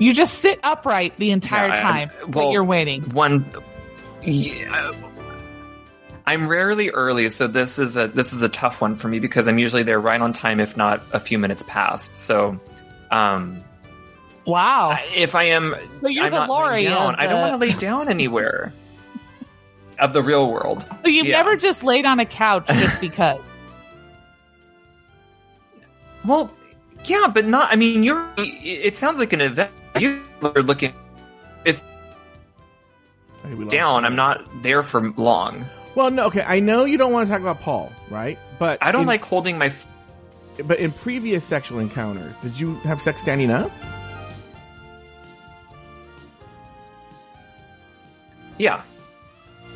you 0.00 0.12
just 0.12 0.40
sit 0.40 0.58
upright 0.64 1.16
the 1.18 1.30
entire 1.30 1.68
Yeah, 1.68 1.76
I- 1.76 1.80
time 1.80 2.10
well- 2.30 2.46
that 2.48 2.52
you're 2.52 2.64
waiting. 2.64 3.02
one. 3.10 3.44
Yeah. 4.24 4.90
I'm 6.26 6.48
rarely 6.48 6.90
early, 6.90 7.28
so 7.30 7.46
this 7.46 7.78
is 7.78 7.96
a 7.96 8.08
this 8.08 8.32
is 8.32 8.42
a 8.42 8.48
tough 8.48 8.80
one 8.80 8.96
for 8.96 9.06
me 9.08 9.20
because 9.20 9.46
I'm 9.46 9.58
usually 9.58 9.84
there 9.84 10.00
right 10.00 10.20
on 10.20 10.32
time, 10.32 10.58
if 10.60 10.76
not 10.76 11.00
a 11.12 11.20
few 11.20 11.38
minutes 11.38 11.62
past. 11.66 12.14
So, 12.16 12.58
um, 13.12 13.62
Wow. 14.44 14.90
I- 14.90 15.04
if 15.14 15.34
I 15.36 15.44
am, 15.44 15.74
So 16.00 16.08
you're 16.08 16.24
I'm 16.24 16.30
the 16.32 16.38
not 16.46 16.48
laying 16.50 16.60
Lauri 16.62 16.82
down. 16.84 17.14
of 17.14 17.20
I 17.20 17.26
don't 17.26 17.40
want 17.40 17.52
to 17.52 17.58
lay 17.58 17.72
down 17.72 18.08
anywhere 18.08 18.72
of 20.00 20.12
the 20.12 20.22
real 20.22 20.50
world. 20.50 20.84
So 21.02 21.08
you've 21.08 21.26
yeah. 21.26 21.36
never 21.36 21.56
just 21.56 21.82
laid 21.84 22.04
on 22.06 22.18
a 22.20 22.26
couch 22.26 22.66
just 22.68 23.00
because. 23.00 23.40
Well, 26.24 26.50
yeah, 27.04 27.28
but 27.32 27.46
not. 27.46 27.72
I 27.72 27.76
mean, 27.76 28.02
you're. 28.02 28.26
It 28.36 28.96
sounds 28.96 29.20
like 29.20 29.32
an 29.32 29.40
event. 29.40 29.70
You 29.96 30.20
are 30.42 30.60
looking 30.62 30.92
Hey, 31.64 31.76
down. 33.68 34.02
her. 34.02 34.08
I'm 34.08 34.16
not 34.16 34.44
there 34.64 34.82
for 34.82 35.10
long. 35.12 35.64
Well, 35.96 36.10
no, 36.12 36.26
okay. 36.26 36.42
I 36.42 36.60
know 36.60 36.84
you 36.84 36.98
don't 36.98 37.10
want 37.12 37.26
to 37.26 37.32
talk 37.32 37.40
about 37.40 37.60
Paul, 37.60 37.90
right? 38.10 38.38
But 38.60 38.78
I 38.82 38.92
don't 38.92 39.00
in- 39.02 39.06
like 39.08 39.24
holding 39.24 39.58
my. 39.58 39.66
f- 39.66 39.88
But 40.64 40.78
in 40.78 40.92
previous 40.92 41.44
sexual 41.44 41.78
encounters, 41.80 42.36
did 42.36 42.56
you 42.60 42.74
have 42.84 43.00
sex 43.02 43.20
standing 43.22 43.50
up? 43.50 43.72
Yeah. 48.58 48.82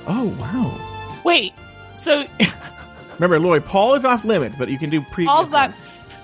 Oh 0.07 0.27
wow! 0.39 1.21
Wait. 1.25 1.53
So 1.95 2.25
Remember, 3.15 3.39
Lauri, 3.39 3.61
Paul 3.61 3.95
is 3.95 4.05
off 4.05 4.25
limits, 4.25 4.57
but 4.59 4.69
you 4.71 4.79
can 4.79 4.89
do 4.91 5.01
previous. 5.03 5.31
all's 5.31 5.51
that. 5.51 5.75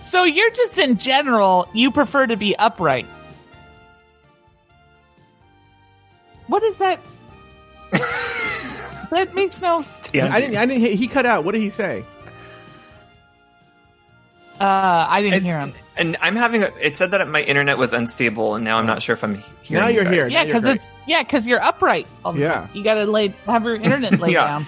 So 0.02 0.24
you're 0.24 0.50
just 0.50 0.78
in 0.78 0.96
general, 0.98 1.68
you 1.74 1.90
prefer 1.90 2.26
to 2.26 2.36
be 2.36 2.56
upright. 2.56 3.06
What 6.46 6.62
is 6.62 6.76
that? 6.76 7.00
that 9.10 9.34
makes 9.34 9.60
no. 9.60 9.78
I 9.78 10.40
didn't. 10.40 10.56
I 10.56 10.66
didn't. 10.66 10.80
He 10.80 10.96
he 10.96 11.08
cut 11.08 11.26
out. 11.26 11.44
What 11.44 11.52
did 11.52 11.60
he 11.62 11.70
say? 11.70 12.04
Uh, 14.60 14.64
I 15.08 15.20
didn't 15.20 15.34
And- 15.34 15.44
hear 15.44 15.58
him. 15.58 15.74
And 15.98 16.16
I'm 16.20 16.36
having. 16.36 16.62
A, 16.62 16.70
it 16.80 16.96
said 16.96 17.12
that 17.12 17.26
my 17.28 17.40
internet 17.42 17.78
was 17.78 17.92
unstable, 17.94 18.54
and 18.54 18.64
now 18.64 18.78
I'm 18.78 18.84
not 18.86 19.00
sure 19.02 19.14
if 19.14 19.24
I'm 19.24 19.42
hearing. 19.62 19.82
Now 19.82 19.88
you 19.88 19.94
you're 19.96 20.04
guys. 20.04 20.12
here. 20.12 20.28
Yeah, 20.28 20.44
because 20.44 20.64
it's 20.66 20.86
yeah, 21.06 21.22
because 21.22 21.48
you're 21.48 21.62
upright. 21.62 22.06
all 22.24 22.32
the 22.34 22.40
Yeah. 22.40 22.52
time. 22.52 22.70
you 22.74 22.84
gotta 22.84 23.04
lay 23.04 23.28
have 23.46 23.64
your 23.64 23.76
internet 23.76 24.18
laid 24.20 24.32
Yeah. 24.32 24.46
down. 24.46 24.66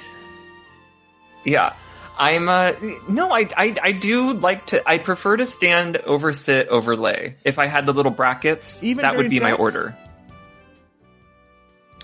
Yeah. 1.45 1.73
I'm 2.21 2.49
uh 2.49 2.73
no 3.09 3.31
I, 3.31 3.47
I 3.57 3.77
I 3.81 3.93
do 3.93 4.33
like 4.33 4.67
to 4.67 4.89
I 4.89 4.99
prefer 4.99 5.37
to 5.37 5.47
stand 5.47 5.99
over 5.99 6.33
sit 6.33 6.67
overlay. 6.69 7.37
If 7.45 7.59
I 7.59 7.67
had 7.67 7.85
the 7.87 7.93
little 7.93 8.11
brackets, 8.11 8.83
Even 8.83 9.03
that 9.03 9.13
would 9.17 9.25
during 9.25 9.31
be 9.31 9.41
my 9.41 9.53
order. 9.53 9.95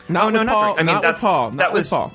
Not 0.08 0.24
Oh, 0.26 0.30
no, 0.30 0.38
with 0.40 0.46
not 0.46 0.74
I 0.74 0.76
mean, 0.82 0.86
not 0.86 0.94
with 0.96 1.02
that's- 1.02 1.20
Paul. 1.22 1.50
Not 1.50 1.56
that 1.58 1.72
with 1.72 1.80
was- 1.80 1.88
Paul. 1.88 2.12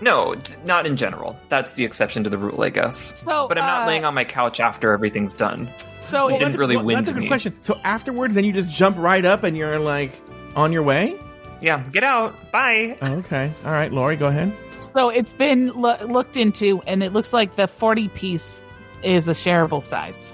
No, 0.00 0.34
not 0.64 0.86
in 0.86 0.96
general. 0.96 1.38
That's 1.48 1.72
the 1.72 1.84
exception 1.84 2.24
to 2.24 2.30
the 2.30 2.38
rule, 2.38 2.62
I 2.62 2.70
guess. 2.70 3.18
So, 3.20 3.48
but 3.48 3.56
I'm 3.58 3.66
not 3.66 3.82
uh, 3.84 3.86
laying 3.86 4.04
on 4.04 4.14
my 4.14 4.24
couch 4.24 4.60
after 4.60 4.92
everything's 4.92 5.32
done. 5.34 5.68
So 6.04 6.28
It 6.28 6.32
it's, 6.34 6.38
didn't 6.40 6.48
that's 6.52 6.56
a- 6.56 6.58
really 6.58 6.76
well, 6.76 6.84
win 6.84 6.96
That's 6.96 7.08
a 7.08 7.12
good 7.12 7.22
me. 7.22 7.28
question. 7.28 7.56
So 7.62 7.80
afterwards, 7.82 8.34
then 8.34 8.44
you 8.44 8.52
just 8.52 8.70
jump 8.70 8.96
right 8.98 9.24
up 9.24 9.42
and 9.42 9.56
you're 9.56 9.78
like 9.78 10.12
on 10.54 10.72
your 10.72 10.82
way. 10.82 11.16
Yeah, 11.62 11.82
get 11.90 12.04
out. 12.04 12.34
Bye. 12.52 12.98
Oh, 13.00 13.14
okay. 13.20 13.50
All 13.64 13.72
right, 13.72 13.90
Lauri, 13.90 14.16
go 14.16 14.26
ahead. 14.26 14.52
so 14.92 15.08
it's 15.08 15.32
been 15.32 15.68
lo- 15.68 15.96
looked 16.06 16.36
into, 16.36 16.82
and 16.86 17.02
it 17.02 17.12
looks 17.14 17.32
like 17.32 17.56
the 17.56 17.66
forty 17.66 18.08
piece 18.08 18.60
is 19.02 19.26
a 19.28 19.32
shareable 19.32 19.82
size. 19.82 20.32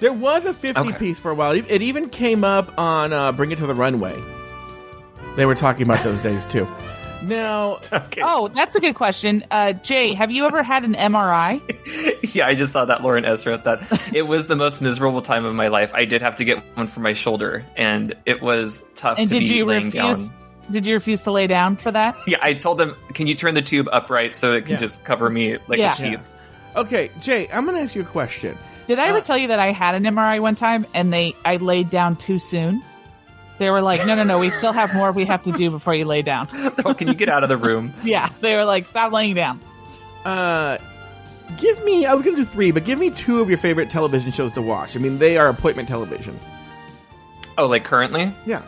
There 0.00 0.12
was 0.12 0.44
a 0.44 0.52
50 0.54 0.80
Okay. 0.80 0.98
piece 0.98 1.18
for 1.18 1.30
a 1.30 1.34
while. 1.34 1.52
It 1.52 1.64
it 1.68 1.82
even 1.82 2.10
came 2.10 2.44
up 2.44 2.78
on 2.78 3.12
uh, 3.12 3.32
Bring 3.32 3.50
It 3.50 3.58
to 3.58 3.66
the 3.66 3.74
Runway. 3.74 4.14
They 5.36 5.46
were 5.46 5.54
talking 5.54 5.82
about 5.82 6.04
those 6.04 6.22
days 6.22 6.44
too. 6.46 6.66
Now, 7.22 7.80
Okay. 7.92 8.22
Oh, 8.24 8.48
that's 8.48 8.76
a 8.76 8.80
good 8.80 8.94
question. 8.94 9.44
Uh, 9.50 9.72
Jay, 9.72 10.14
have 10.14 10.30
you 10.30 10.46
ever 10.46 10.62
had 10.62 10.84
an 10.84 10.94
MRI? 10.94 11.60
yeah, 12.34 12.46
I 12.46 12.54
just 12.54 12.72
saw 12.72 12.84
that 12.84 13.02
Lauren 13.02 13.24
S 13.24 13.44
wrote 13.46 13.64
that. 13.64 13.80
It 14.14 14.22
was 14.22 14.46
the 14.46 14.56
most 14.56 14.80
miserable 14.80 15.20
time 15.22 15.44
of 15.44 15.54
my 15.54 15.68
life. 15.68 15.90
I 15.94 16.04
did 16.04 16.22
have 16.22 16.36
to 16.36 16.44
get 16.44 16.58
one 16.76 16.86
for 16.86 17.00
my 17.00 17.12
shoulder, 17.12 17.64
and 17.76 18.14
it 18.24 18.40
was 18.40 18.82
tough 18.94 19.18
And 19.18 19.28
to 19.28 19.34
did 19.34 19.40
be 19.48 19.54
you 19.54 19.64
laying 19.64 19.86
refuse? 19.86 20.18
down. 20.18 20.32
Did 20.70 20.86
you 20.86 20.94
refuse 20.94 21.20
to 21.22 21.32
lay 21.32 21.46
down 21.46 21.76
for 21.76 21.90
that? 21.90 22.14
Yeah, 22.26 22.38
I 22.42 22.54
told 22.54 22.78
them, 22.78 22.94
"Can 23.14 23.26
you 23.26 23.34
turn 23.34 23.54
the 23.54 23.62
tube 23.62 23.88
upright 23.92 24.34
so 24.36 24.52
it 24.52 24.62
can 24.66 24.72
Yeah. 24.74 24.78
just 24.80 25.04
cover 25.04 25.28
me 25.30 25.58
like 25.66 25.78
Yeah. 25.78 25.92
a 25.92 25.96
sheath?" 25.96 26.20
okay, 26.76 27.10
Jay, 27.20 27.48
I'm 27.52 27.64
going 27.64 27.76
to 27.76 27.82
ask 27.82 27.94
you 27.94 28.02
a 28.02 28.04
question. 28.04 28.56
Did 28.86 28.98
I 28.98 29.08
ever 29.08 29.18
Uh, 29.18 29.22
tell 29.22 29.36
you 29.38 29.48
that 29.48 29.58
I 29.58 29.72
had 29.72 29.94
an 29.94 30.04
MRI 30.04 30.40
one 30.40 30.54
time 30.56 30.86
and 30.94 31.12
they 31.12 31.34
I 31.44 31.56
laid 31.56 31.90
down 31.90 32.16
too 32.16 32.38
soon? 32.38 32.82
They 33.58 33.70
were 33.70 33.82
like, 33.82 34.06
"No, 34.06 34.14
no, 34.14 34.22
no, 34.22 34.38
we 34.38 34.50
still 34.50 34.72
have 34.72 34.94
more 34.94 35.10
we 35.12 35.24
have 35.24 35.42
to 35.44 35.52
do 35.52 35.70
before 35.70 35.94
you 35.94 36.04
lay 36.04 36.22
down." 36.22 36.48
oh, 36.84 36.94
can 36.94 37.08
you 37.08 37.14
get 37.14 37.28
out 37.28 37.42
of 37.42 37.48
the 37.48 37.56
room? 37.56 37.92
Yeah, 38.04 38.30
they 38.40 38.54
were 38.54 38.64
like, 38.64 38.86
"Stop 38.86 39.12
laying 39.12 39.34
down." 39.34 39.60
Uh, 40.24 40.78
give 41.56 41.82
me, 41.84 42.06
I 42.06 42.14
was 42.14 42.24
going 42.24 42.36
to 42.36 42.42
do 42.42 42.48
three, 42.48 42.70
but 42.70 42.84
give 42.84 42.98
me 42.98 43.10
two 43.10 43.40
of 43.40 43.48
your 43.48 43.58
favorite 43.58 43.90
television 43.90 44.32
shows 44.32 44.52
to 44.52 44.62
watch. 44.62 44.96
I 44.96 44.98
mean, 44.98 45.18
they 45.18 45.38
are 45.38 45.48
appointment 45.48 45.88
television. 45.88 46.38
Oh, 47.56 47.66
like 47.66 47.84
currently? 47.84 48.32
Yeah. 48.46 48.62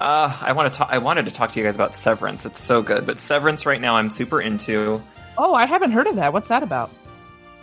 Uh, 0.00 0.36
I 0.40 0.52
want 0.52 0.72
to 0.72 0.78
talk. 0.78 0.88
I 0.90 0.98
wanted 0.98 1.26
to 1.26 1.30
talk 1.30 1.52
to 1.52 1.58
you 1.58 1.64
guys 1.64 1.74
about 1.74 1.96
Severance. 1.96 2.46
It's 2.46 2.60
so 2.62 2.82
good, 2.82 3.06
but 3.06 3.20
Severance 3.20 3.64
right 3.66 3.80
now 3.80 3.96
I'm 3.96 4.10
super 4.10 4.40
into. 4.40 5.02
Oh, 5.38 5.54
I 5.54 5.66
haven't 5.66 5.92
heard 5.92 6.06
of 6.06 6.16
that. 6.16 6.32
What's 6.32 6.48
that 6.48 6.62
about? 6.62 6.90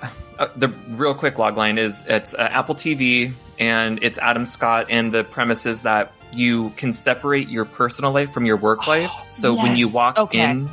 Uh, 0.40 0.48
the 0.56 0.70
real 0.90 1.14
quick 1.14 1.36
logline 1.36 1.78
is 1.78 2.04
it's 2.08 2.34
uh, 2.34 2.38
Apple 2.40 2.74
TV 2.74 3.34
and 3.60 4.00
it's 4.02 4.18
Adam 4.18 4.48
Scott, 4.48 4.88
and 4.90 5.12
the 5.12 5.24
premise 5.24 5.68
is 5.68 5.82
that 5.82 6.14
you 6.34 6.70
can 6.72 6.94
separate 6.94 7.50
your 7.50 7.66
personal 7.66 8.12
life 8.12 8.32
from 8.34 8.46
your 8.46 8.58
work 8.58 8.88
life. 8.88 9.12
So 9.32 9.54
when 9.56 9.76
you 9.78 9.88
walk 9.90 10.18
Okay. 10.18 10.40
in, 10.50 10.70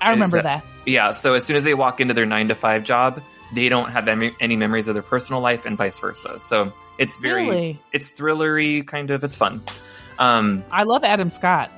I 0.00 0.10
remember 0.10 0.40
that. 0.42 0.64
yeah. 0.86 1.12
So 1.12 1.34
as 1.34 1.44
soon 1.44 1.56
as 1.56 1.64
they 1.64 1.74
walk 1.74 2.00
into 2.00 2.14
their 2.14 2.26
nine 2.26 2.48
to 2.48 2.54
five 2.54 2.84
job, 2.84 3.20
they 3.54 3.68
don't 3.68 3.90
have 3.90 4.08
any, 4.08 4.32
any 4.40 4.56
memories 4.56 4.88
of 4.88 4.94
their 4.94 5.02
personal 5.02 5.40
life, 5.40 5.64
and 5.66 5.76
vice 5.76 5.98
versa. 5.98 6.40
So 6.40 6.72
it's 6.98 7.16
very, 7.18 7.48
Really? 7.48 7.80
it's 7.92 8.10
thrillery 8.10 8.86
kind 8.86 9.10
of. 9.10 9.22
It's 9.24 9.36
fun. 9.36 9.62
Um, 10.18 10.64
I 10.70 10.82
love 10.84 11.04
Adam 11.04 11.30
Scott. 11.30 11.70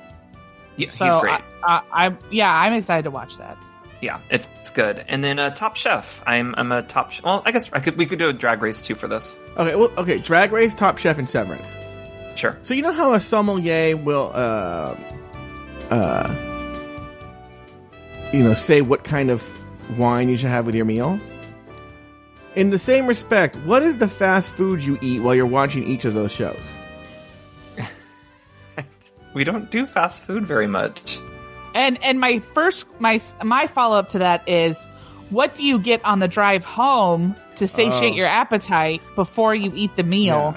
yeah, 0.77 0.89
So 0.91 1.05
he's 1.05 1.15
great. 1.17 1.41
I, 1.63 1.81
I, 1.91 2.07
I, 2.07 2.17
yeah, 2.31 2.51
I'm 2.53 2.73
excited 2.73 3.03
to 3.03 3.11
watch 3.11 3.37
that. 3.37 3.57
Yeah, 4.01 4.19
it's, 4.29 4.47
it's 4.61 4.69
good. 4.69 5.03
And 5.09 5.21
then 5.23 5.39
uh, 5.39 5.49
Top 5.49 5.75
Chef. 5.75 6.23
I'm 6.25 6.55
I'm 6.57 6.71
a 6.71 6.81
top. 6.81 7.11
Sh- 7.11 7.21
well, 7.21 7.43
I 7.45 7.51
guess 7.51 7.69
I 7.73 7.81
could 7.81 7.97
we 7.97 8.05
could 8.05 8.17
do 8.17 8.29
a 8.29 8.33
drag 8.33 8.61
race 8.61 8.85
too 8.85 8.95
for 8.95 9.09
this. 9.09 9.37
Okay, 9.57 9.75
well, 9.75 9.91
okay, 9.97 10.19
Drag 10.19 10.53
Race, 10.53 10.73
Top 10.73 10.97
Chef, 10.99 11.17
and 11.19 11.29
Severance. 11.29 11.69
Sure. 12.39 12.57
So 12.63 12.73
you 12.73 12.81
know 12.81 12.93
how 12.93 13.13
a 13.13 13.19
sommelier 13.19 13.97
will, 13.97 14.31
uh, 14.33 14.95
uh, 15.89 16.33
you 18.31 18.41
know, 18.43 18.53
say 18.53 18.79
what 18.79 19.03
kind 19.03 19.29
of 19.29 19.43
wine 19.97 20.29
you 20.29 20.37
should 20.37 20.49
have 20.49 20.65
with 20.65 20.73
your 20.73 20.85
meal? 20.85 21.19
In 22.55 22.69
the 22.69 22.79
same 22.79 23.07
respect, 23.07 23.57
what 23.57 23.83
is 23.83 23.97
the 23.97 24.07
fast 24.07 24.53
food 24.53 24.81
you 24.81 24.97
eat 25.01 25.21
while 25.21 25.35
you're 25.35 25.45
watching 25.45 25.83
each 25.85 26.05
of 26.05 26.13
those 26.13 26.31
shows? 26.31 26.65
We 29.33 29.43
don't 29.43 29.69
do 29.69 29.85
fast 29.85 30.23
food 30.23 30.45
very 30.45 30.65
much. 30.67 31.19
And 31.75 32.01
and 32.03 32.19
my 32.19 32.39
first 32.55 32.85
my 32.99 33.21
my 33.43 33.67
follow 33.67 33.97
up 33.99 34.09
to 34.09 34.19
that 34.19 34.47
is, 34.49 34.75
what 35.29 35.53
do 35.55 35.63
you 35.63 35.77
get 35.77 36.03
on 36.03 36.19
the 36.19 36.27
drive 36.27 36.63
home 36.63 37.35
to 37.57 37.67
satiate 37.67 38.13
Oh. 38.13 38.15
your 38.15 38.27
appetite 38.27 39.01
before 39.15 39.53
you 39.53 39.71
eat 39.75 39.95
the 39.97 40.03
meal 40.03 40.55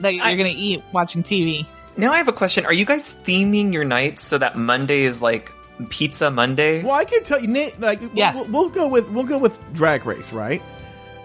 that 0.00 0.14
you're 0.14 0.24
I- 0.24 0.36
going 0.36 0.52
to 0.52 0.58
eat 0.58 0.82
watching 0.92 1.22
TV? 1.22 1.66
Now 1.96 2.12
I 2.12 2.18
have 2.18 2.28
a 2.28 2.32
question. 2.32 2.64
Are 2.66 2.72
you 2.72 2.84
guys 2.84 3.12
theming 3.24 3.72
your 3.72 3.84
nights 3.84 4.22
so 4.24 4.38
that 4.38 4.56
Monday 4.56 5.02
is 5.02 5.20
like 5.20 5.52
Pizza 5.90 6.30
Monday? 6.30 6.82
Well, 6.84 6.94
I 6.94 7.04
can 7.04 7.24
tell 7.24 7.40
you, 7.40 7.48
Nate, 7.48 7.80
like, 7.80 8.00
we'll- 8.00 8.10
Yes. 8.14 8.34
we'll, 8.36 8.44
we'll 8.46 8.68
go 8.70 8.86
with 8.86 9.08
we'll 9.10 9.24
go 9.24 9.38
with 9.38 9.56
Drag 9.74 10.06
Race, 10.06 10.32
right? 10.32 10.62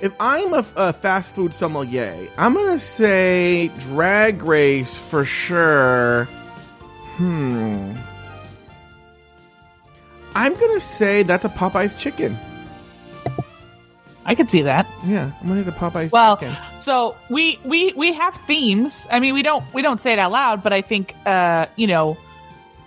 If 0.02 0.12
I'm 0.20 0.54
a, 0.54 0.66
a 0.76 0.92
fast 0.94 1.34
food 1.36 1.54
sommelier, 1.54 2.28
I'm 2.38 2.54
gonna 2.56 2.80
say 2.80 3.70
Drag 3.80 4.42
Race 4.44 4.98
for 4.98 5.24
sure. 5.24 6.26
Hmm. 7.18 7.94
I'm 10.36 10.56
gonna 10.56 10.80
say 10.80 11.24
that's 11.24 11.46
a 11.46 11.50
Popeye's 11.50 11.94
chicken. 11.94 12.38
I 14.26 14.36
could 14.36 14.50
see 14.50 14.64
that. 14.64 14.88
Yeah, 15.06 15.32
I'm 15.42 15.48
gonna 15.48 15.64
say 15.64 15.70
the 15.70 15.76
Popeye's 15.78 16.12
Well, 16.12 16.38
chicken. 16.38 16.56
So 16.84 17.16
we 17.30 17.60
we 17.66 17.94
we 17.94 18.14
have 18.14 18.36
themes. 18.48 19.08
I 19.12 19.20
mean, 19.20 19.34
we 19.34 19.42
don't 19.44 19.64
we 19.74 19.82
don't 19.82 20.00
say 20.02 20.14
it 20.14 20.20
out 20.20 20.32
loud, 20.32 20.64
but 20.64 20.74
I 20.74 20.82
think 20.82 21.16
uh, 21.26 21.66
you 21.76 21.88
know, 21.88 22.18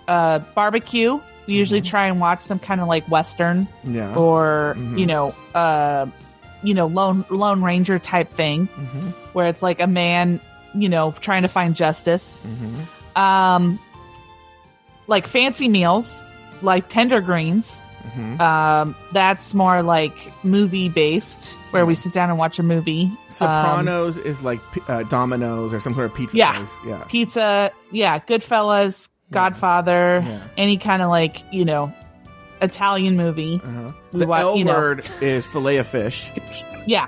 uh, 0.07 0.39
barbecue. 0.55 1.19
We 1.47 1.53
usually 1.53 1.81
try 1.81 2.07
and 2.07 2.19
watch 2.19 2.41
some 2.41 2.59
kind 2.59 2.81
of 2.81 2.87
like 2.87 3.09
western 3.09 3.67
Yeah. 3.85 4.13
or 4.15 4.75
Mhm. 4.77 4.99
you 4.99 5.05
know, 5.05 5.33
uh, 5.55 6.07
you 6.61 6.73
know, 6.73 6.87
lone 6.87 7.23
lone 7.29 7.61
ranger 7.63 7.99
type 7.99 8.33
thing, 8.33 8.67
Mhm. 8.67 9.13
where 9.33 9.47
it's 9.47 9.61
like 9.61 9.79
a 9.79 9.87
man, 9.87 10.41
you 10.73 10.89
know, 10.89 11.11
trying 11.21 11.43
to 11.43 11.47
find 11.47 11.73
justice. 11.75 12.41
Mhm. 12.45 13.21
Um, 13.21 13.79
like 15.07 15.25
fancy 15.27 15.69
meals, 15.69 16.21
like 16.61 16.89
tender 16.89 17.21
greens. 17.21 17.79
Mhm. 18.15 18.39
Um, 18.39 18.95
that's 19.11 19.53
more 19.53 19.81
like 19.83 20.13
movie 20.43 20.89
based, 20.89 21.53
where 21.71 21.85
we 21.85 21.95
sit 21.95 22.13
down 22.13 22.29
and 22.29 22.37
watch 22.39 22.59
a 22.59 22.63
movie. 22.63 23.03
Um, 23.05 23.17
Sopranos 23.29 24.17
is 24.17 24.41
like 24.41 24.59
uh, 24.89 25.03
Domino's 25.03 25.73
or 25.73 25.79
some 25.79 25.93
sort 25.93 26.05
of 26.07 26.15
pizza 26.15 26.37
Yeah. 26.37 26.57
place. 26.57 26.73
Yeah. 26.85 27.03
pizza, 27.07 27.71
yeah, 27.91 28.19
Goodfellas, 28.19 29.07
Godfather, 29.31 30.23
Yeah. 30.25 30.39
any 30.57 30.77
kind 30.77 31.01
of 31.01 31.09
like 31.09 31.41
you 31.51 31.65
know 31.65 31.91
Italian 32.61 33.17
movie. 33.17 33.61
Uh-huh. 33.63 33.91
We 34.13 34.19
The 34.21 34.27
wa- 34.27 34.37
L 34.37 34.55
you 34.57 34.65
know. 34.65 34.73
word 34.73 35.09
is 35.21 35.45
fillet 35.45 35.77
of 35.77 35.87
fish. 35.87 36.27
Yeah, 36.87 37.07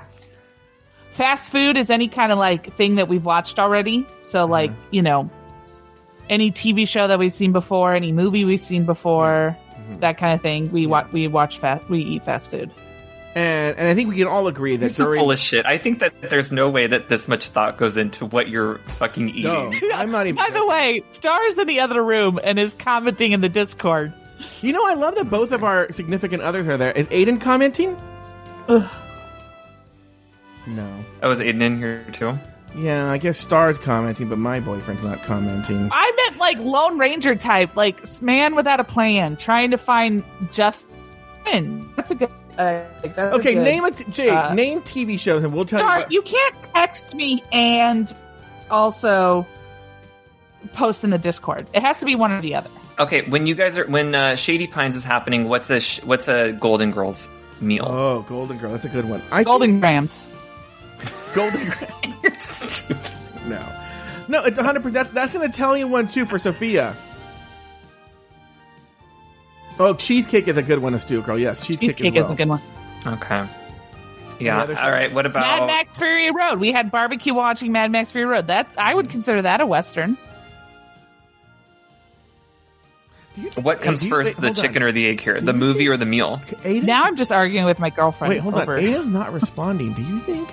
fast 1.12 1.50
food 1.50 1.76
is 1.78 1.88
any 1.90 2.08
kind 2.08 2.30
of 2.32 2.38
like 2.38 2.72
thing 2.74 2.96
that 2.96 3.08
we've 3.08 3.24
watched 3.24 3.58
already. 3.58 4.06
So 4.28 4.44
like 4.44 4.70
you 4.90 5.02
know, 5.02 5.30
any 6.28 6.50
TV 6.52 6.86
show 6.86 7.08
that 7.08 7.18
we've 7.18 7.32
seen 7.32 7.52
before, 7.52 7.94
any 7.94 8.12
movie 8.12 8.44
we've 8.44 8.60
seen 8.60 8.84
before, 8.84 9.56
Mm-hmm. 9.90 10.00
that 10.00 10.18
kind 10.18 10.34
of 10.34 10.40
thing. 10.40 10.70
We 10.70 10.86
watch 10.86 11.10
we 11.12 11.26
watch 11.28 11.58
fast 11.58 11.88
we 11.88 12.00
eat 12.00 12.24
fast 12.24 12.50
food. 12.50 12.70
And 13.34 13.78
and 13.78 13.86
I 13.86 13.94
think 13.94 14.08
we 14.08 14.16
can 14.16 14.26
all 14.26 14.46
agree 14.48 14.76
that 14.76 14.82
You're 14.82 14.90
so 14.90 15.04
during 15.04 15.20
full 15.20 15.30
of 15.30 15.38
shit. 15.38 15.64
I 15.66 15.78
think 15.78 16.00
that 16.00 16.20
there's 16.20 16.50
no 16.50 16.68
way 16.68 16.86
that 16.88 17.08
this 17.08 17.28
much 17.28 17.48
thought 17.48 17.78
goes 17.78 17.96
into 17.96 18.26
what 18.26 18.48
you're 18.48 18.78
fucking 18.98 19.28
eating. 19.28 19.42
no, 19.44 19.70
I'm 19.94 20.10
not 20.10 20.26
even. 20.26 20.36
By 20.36 20.50
the 20.50 20.66
way, 20.66 21.02
Star's 21.12 21.56
in 21.56 21.66
the 21.66 21.80
other 21.80 22.02
room 22.02 22.40
and 22.42 22.58
is 22.58 22.74
commenting 22.74 23.32
in 23.32 23.40
the 23.40 23.48
Discord. 23.48 24.12
You 24.62 24.72
know, 24.72 24.86
I 24.86 24.94
love 24.94 25.14
that 25.16 25.30
both 25.30 25.52
of 25.52 25.62
our 25.62 25.92
significant 25.92 26.42
others 26.42 26.66
are 26.66 26.76
there. 26.76 26.92
Is 26.92 27.06
Aiden 27.08 27.40
commenting? 27.40 27.96
Ugh. 28.68 28.88
No. 30.66 31.04
Oh, 31.22 31.30
is 31.30 31.38
Aiden 31.38 31.62
in 31.62 31.78
here 31.78 32.04
too? 32.12 32.38
Yeah, 32.76 33.10
I 33.10 33.18
guess 33.18 33.38
Star's 33.38 33.78
commenting, 33.78 34.28
but 34.28 34.38
my 34.38 34.60
boyfriend's 34.60 35.02
not 35.02 35.22
commenting. 35.24 35.88
I 35.92 36.12
meant 36.16 36.38
like 36.38 36.58
Lone 36.58 36.98
Ranger 36.98 37.34
type, 37.34 37.76
like 37.76 38.00
man 38.22 38.54
without 38.54 38.78
a 38.80 38.84
plan, 38.84 39.36
trying 39.36 39.70
to 39.72 39.78
find 39.78 40.22
just. 40.52 40.84
That's 41.96 42.10
a 42.10 42.14
good. 42.14 42.30
Uh, 42.56 42.84
that's 43.02 43.18
a 43.18 43.32
Okay, 43.34 43.54
good- 43.54 43.64
name 43.64 43.84
it, 43.86 44.10
Jay. 44.10 44.28
uh, 44.28 44.54
name 44.54 44.82
TV 44.82 45.18
shows, 45.18 45.42
and 45.42 45.52
we'll 45.52 45.64
tell 45.64 45.78
Star, 45.80 45.96
you. 45.98 46.02
What, 46.04 46.12
you 46.12 46.22
can't 46.22 46.62
text 46.62 47.14
me 47.14 47.42
and 47.52 48.14
also 48.70 49.46
post 50.74 51.02
in 51.02 51.10
the 51.10 51.18
Discord. 51.18 51.68
It 51.74 51.82
has 51.82 51.98
to 51.98 52.04
be 52.06 52.14
one 52.14 52.30
or 52.32 52.40
the 52.40 52.54
other. 52.54 52.70
Okay, 52.98 53.22
when 53.22 53.46
you 53.46 53.54
guys 53.54 53.78
are 53.78 53.86
when 53.86 54.14
uh, 54.14 54.36
Shady 54.36 54.66
Pines 54.66 54.94
is 54.94 55.04
happening, 55.04 55.48
what's 55.48 55.70
a 55.70 55.80
sh- 55.80 56.02
what's 56.04 56.28
a 56.28 56.52
Golden 56.52 56.92
Girls 56.92 57.28
meal? 57.60 57.86
oh, 57.88 58.20
Golden 58.28 58.58
Girl. 58.58 58.70
That's 58.72 58.84
a 58.84 58.88
good 58.90 59.08
one. 59.08 59.22
I 59.32 59.42
Golden 59.42 59.80
Grams. 59.80 60.26
Think 61.00 61.34
Golden 61.34 61.68
Girl. 61.68 62.14
You're 62.22 62.38
stupid. 62.38 63.10
No, 63.46 63.66
no, 64.28 64.44
it's 64.44 64.56
100. 64.56 64.82
percent 64.82 64.94
That's 64.94 65.10
that's 65.12 65.34
an 65.34 65.42
Italian 65.42 65.90
one 65.90 66.06
too 66.06 66.26
for 66.26 66.38
Sophia. 66.38 66.94
Oh, 69.78 69.94
cheesecake 69.94 70.46
is 70.46 70.56
a 70.58 70.62
good 70.62 70.78
one, 70.80 70.92
a 70.94 70.98
stew 71.00 71.22
girl. 71.22 71.38
Yes, 71.38 71.64
cheesecake, 71.66 71.96
Cheesecake 71.96 72.16
as 72.16 72.24
is 72.26 72.28
well. 72.28 72.32
a 72.32 72.36
good 72.36 72.48
one. 72.48 72.60
Okay. 73.14 73.46
Yeah. 74.38 74.60
All 74.60 74.90
right. 74.90 75.12
What 75.12 75.24
about 75.26 75.40
Mad 75.40 75.66
Max 75.66 75.96
Fury 75.98 76.30
Road. 76.30 76.60
We 76.60 76.70
had 76.72 76.90
barbecue 76.90 77.32
watching 77.34 77.72
Mad 77.72 77.90
Max 77.90 78.10
Fury 78.10 78.26
Road. 78.26 78.46
That's 78.46 78.74
I 78.76 78.94
would 78.94 79.08
consider 79.10 79.42
that 79.42 79.60
a 79.62 79.66
western. 79.66 80.16
Do 83.36 83.42
you 83.42 83.50
think- 83.50 83.64
what 83.66 83.80
comes 83.80 84.02
do 84.02 84.08
first, 84.08 84.30
wait, 84.30 84.36
the 84.36 84.46
hold 84.48 84.58
on. 84.58 84.64
chicken 84.64 84.82
or 84.82 84.92
the 84.92 85.06
egg 85.08 85.20
here? 85.20 85.40
The 85.40 85.52
movie 85.52 85.80
think- 85.80 85.90
or 85.90 85.96
the 85.96 86.06
meal? 86.06 86.40
Aiden? 86.62 86.82
Now 86.84 87.04
I'm 87.04 87.16
just 87.16 87.32
arguing 87.32 87.64
with 87.64 87.78
my 87.78 87.90
girlfriend. 87.90 88.34
Wait, 88.34 88.40
hold 88.40 88.54
over. 88.54 88.76
on. 88.76 88.82
Aiden's 88.82 89.06
not 89.06 89.32
responding. 89.32 89.92
Do 89.94 90.02
you 90.02 90.20
think 90.20 90.48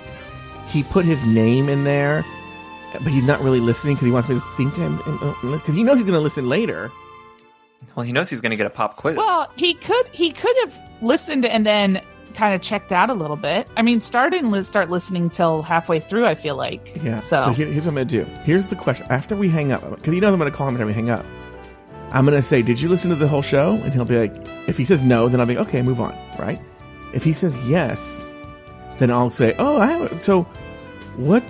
he 0.68 0.82
put 0.82 1.04
his 1.04 1.24
name 1.26 1.68
in 1.68 1.84
there, 1.84 2.24
but 2.92 3.08
he's 3.08 3.24
not 3.24 3.40
really 3.40 3.60
listening 3.60 3.94
because 3.94 4.06
he 4.06 4.12
wants 4.12 4.28
me 4.28 4.36
to 4.36 4.40
think 4.56 4.76
I'm 4.78 4.96
because 5.58 5.74
he 5.74 5.82
knows 5.82 5.96
he's 5.96 6.04
going 6.06 6.14
to 6.14 6.20
listen 6.20 6.48
later. 6.48 6.90
Well, 7.94 8.04
he 8.04 8.12
knows 8.12 8.28
he's 8.30 8.40
going 8.40 8.50
to 8.50 8.56
get 8.56 8.66
a 8.66 8.70
pop 8.70 8.96
quiz. 8.96 9.16
Well, 9.16 9.50
he 9.56 9.74
could 9.74 10.06
he 10.12 10.32
could 10.32 10.54
have 10.64 10.74
listened 11.02 11.44
and 11.44 11.64
then 11.66 12.00
kind 12.34 12.54
of 12.54 12.62
checked 12.62 12.92
out 12.92 13.10
a 13.10 13.14
little 13.14 13.36
bit. 13.36 13.66
I 13.76 13.82
mean, 13.82 14.00
Star 14.00 14.30
didn't 14.30 14.50
li- 14.52 14.62
start 14.62 14.90
listening 14.90 15.30
till 15.30 15.62
halfway 15.62 15.98
through. 16.00 16.24
I 16.26 16.34
feel 16.34 16.56
like. 16.56 16.96
Yeah. 17.02 17.20
So, 17.20 17.50
here- 17.50 17.66
here's 17.66 17.84
what 17.86 17.90
I'm 17.90 17.94
going 17.96 18.08
to 18.08 18.24
do. 18.24 18.30
Here's 18.44 18.66
the 18.68 18.76
question. 18.76 19.06
After 19.10 19.34
we 19.36 19.48
hang 19.48 19.72
up, 19.72 19.82
because 19.90 20.12
he 20.12 20.20
knows 20.20 20.32
I'm 20.32 20.38
going 20.38 20.50
to 20.50 20.56
call 20.56 20.68
him 20.68 20.74
after 20.74 20.86
we 20.86 20.92
hang 20.92 21.10
up. 21.10 21.24
I'm 22.10 22.24
going 22.24 22.40
to 22.40 22.46
say, 22.46 22.62
"Did 22.62 22.80
you 22.80 22.88
listen 22.88 23.10
to 23.10 23.16
the 23.16 23.28
whole 23.28 23.42
show?" 23.42 23.72
And 23.72 23.92
he'll 23.92 24.04
be 24.04 24.18
like, 24.18 24.32
"If 24.68 24.76
he 24.78 24.84
says 24.84 25.02
no, 25.02 25.28
then 25.28 25.40
I'll 25.40 25.46
be 25.46 25.56
like, 25.56 25.68
okay, 25.68 25.82
move 25.82 26.00
on." 26.00 26.16
Right? 26.38 26.60
If 27.12 27.22
he 27.24 27.32
says 27.32 27.56
yes, 27.68 27.98
then 28.98 29.10
I'll 29.10 29.30
say, 29.30 29.54
"Oh, 29.58 29.78
I 29.78 29.86
haven't." 29.86 30.22
So, 30.22 30.42
what? 31.16 31.42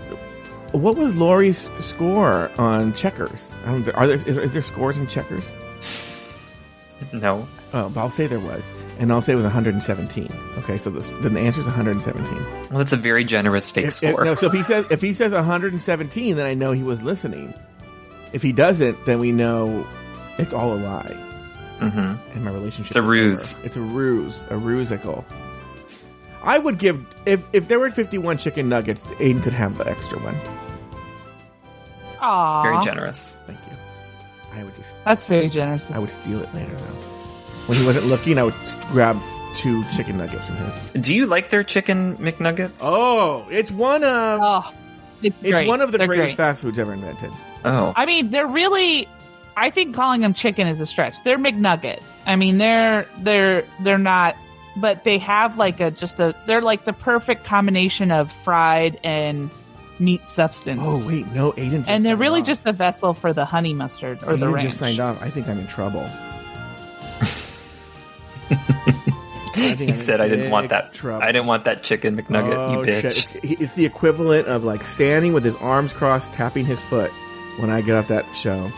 What 0.73 0.97
was 0.97 1.17
Lauri's 1.17 1.71
score 1.79 2.51
on 2.59 2.93
checkers? 2.93 3.55
I 3.65 3.73
don't, 3.73 3.89
are 3.95 4.07
there 4.07 4.17
is, 4.17 4.37
is 4.37 4.53
there 4.53 4.61
scores 4.63 4.99
in 4.99 5.07
checkers? 5.07 5.51
no. 7.13 7.47
Oh, 7.75 7.89
but 7.91 8.01
I'll 8.01 8.11
say 8.11 8.27
there 8.27 8.41
was, 8.41 8.65
and 8.99 9.13
I'll 9.13 9.21
say 9.21 9.33
it 9.35 9.37
was 9.37 9.45
117. 9.45 10.33
Okay, 10.59 10.79
so 10.79 10.89
this, 10.91 11.11
then 11.21 11.35
the 11.35 11.41
answer 11.41 11.61
is 11.61 11.67
117. 11.67 12.35
Well, 12.71 12.79
that's 12.79 12.93
a 12.93 12.97
very 12.97 13.25
generous 13.25 13.71
fake 13.71 13.85
If, 13.85 14.03
if, 14.03 14.13
score. 14.13 14.25
no, 14.25 14.35
so 14.35 14.47
if 14.47 14.53
he 14.53 14.63
says 14.63 14.87
if 14.91 15.01
he 15.03 15.13
says 15.15 15.33
117, 15.33 16.37
then 16.37 16.47
I 16.47 16.55
know 16.55 16.73
he 16.73 16.83
was 16.83 17.03
listening. 17.03 17.53
If 18.33 18.43
he 18.43 18.53
doesn't, 18.53 19.05
then 19.07 19.21
we 19.21 19.33
know 19.33 19.87
it's 20.39 20.53
all 20.53 20.73
a 20.75 20.77
lie, 20.77 21.15
hmm 21.79 22.15
and 22.35 22.45
my 22.45 22.51
relationship. 22.51 22.87
It's 22.87 22.97
a 22.97 23.03
ruse. 23.03 23.55
over. 23.55 23.67
It's 23.67 23.77
a 23.77 23.81
ruse, 23.81 24.43
a 24.51 24.55
rusical. 24.55 25.25
I 26.43 26.59
would 26.59 26.79
give 26.79 27.05
if 27.27 27.43
if 27.53 27.69
there 27.69 27.79
were 27.79 27.91
51 27.91 28.39
chicken 28.39 28.69
nuggets, 28.69 29.03
Aiden 29.19 29.43
could 29.43 29.53
have 29.53 29.77
the 29.79 29.87
extra 29.89 30.19
one. 30.21 30.37
Aw, 32.21 32.63
Very 32.63 32.83
generous. 32.85 33.39
Thank 33.47 33.59
you. 33.71 33.77
I 34.59 34.65
would 34.65 34.75
just 34.75 34.97
That's 35.05 35.27
very 35.27 35.49
generous. 35.49 35.91
I 35.91 35.99
would 35.99 36.11
steal 36.11 36.41
it 36.43 36.53
later 36.55 36.75
though. 36.75 36.95
When 37.67 37.79
he 37.79 37.87
wasn't 37.87 38.07
looking, 38.07 38.39
I 38.39 38.45
would 38.45 38.55
grab 38.91 39.21
two 39.55 39.85
chicken 39.97 40.19
nuggets 40.19 40.47
from 40.47 40.57
his. 40.57 41.03
Do 41.03 41.15
you 41.15 41.27
like 41.27 41.51
their 41.51 41.63
chicken 41.63 42.17
McNuggets? 42.17 42.79
Oh, 42.81 43.47
it's 43.51 43.71
one 43.71 44.03
of 44.05 44.41
Oh, 44.43 44.73
it's, 45.23 45.37
it's 45.43 45.69
one 45.69 45.81
of 45.81 45.93
the 45.93 45.99
They're 45.99 46.07
greatest 46.07 46.37
great. 46.37 46.37
fast 46.37 46.63
foods 46.63 46.79
ever 46.79 46.93
invented. 46.93 47.31
Oh. 47.65 47.93
I 47.97 48.07
mean, 48.07 48.31
they're 48.31 48.47
really. 48.47 49.09
I 49.57 49.71
think 49.71 49.95
calling 49.95 50.21
them 50.21 50.35
chicken 50.35 50.69
is 50.69 50.81
a 50.81 50.87
stretch. 50.87 51.15
They're 51.25 51.39
McNugget. 51.39 52.01
I 52.27 52.37
mean, 52.37 52.59
they're 52.59 53.07
they're 53.19 53.65
they're 53.83 53.99
not, 53.99 54.37
but 54.81 55.05
they 55.05 55.19
have 55.19 55.59
like 55.59 55.81
a 55.81 55.91
just 55.91 56.21
a. 56.21 56.35
They're 56.47 56.63
like 56.63 56.85
the 56.85 56.93
perfect 56.93 57.45
combination 57.45 58.11
of 58.11 58.33
fried 58.45 58.99
and 59.05 59.51
meat 59.99 60.21
substance. 60.29 60.81
Oh 60.83 61.07
wait, 61.07 61.27
no, 61.29 61.53
Aiden. 61.53 61.79
Just 61.79 61.89
and 61.89 62.05
they're 62.05 62.17
really 62.17 62.41
off. 62.41 62.47
just 62.47 62.65
the 62.65 62.73
vessel 62.73 63.15
for 63.15 63.33
the 63.33 63.45
honey 63.45 63.75
mustard 63.75 64.19
or 64.25 64.37
the 64.37 64.47
Aiden 64.47 64.53
ranch. 64.53 64.69
just 64.69 64.79
signed 64.81 65.01
off. 65.01 65.21
I 65.23 65.31
think 65.31 65.49
I'm 65.49 65.59
in 65.59 65.67
trouble. 65.67 66.09
I 68.51 69.75
He 69.77 69.89
I'm 69.89 69.97
said, 69.97 70.21
"I 70.21 70.29
didn't 70.29 70.51
want 70.51 70.71
that. 70.71 70.93
Trouble. 70.93 71.23
I 71.23 71.33
didn't 71.33 71.47
want 71.47 71.65
that 71.65 71.83
chicken 71.83 72.17
McNugget. 72.17 72.55
Oh, 72.55 72.73
you 72.73 72.79
bitch." 72.87 73.03
shit. 73.03 73.45
It's, 73.45 73.61
it's 73.63 73.75
the 73.75 73.85
equivalent 73.85 74.47
of 74.47 74.63
like 74.65 74.85
standing 74.85 75.33
with 75.33 75.45
his 75.45 75.57
arms 75.57 75.93
crossed, 75.93 76.33
tapping 76.33 76.65
his 76.65 76.81
foot 76.81 77.11
when 77.59 77.71
I 77.71 77.81
get 77.81 77.97
off 77.97 78.09
that 78.09 78.25
show. 78.37 78.71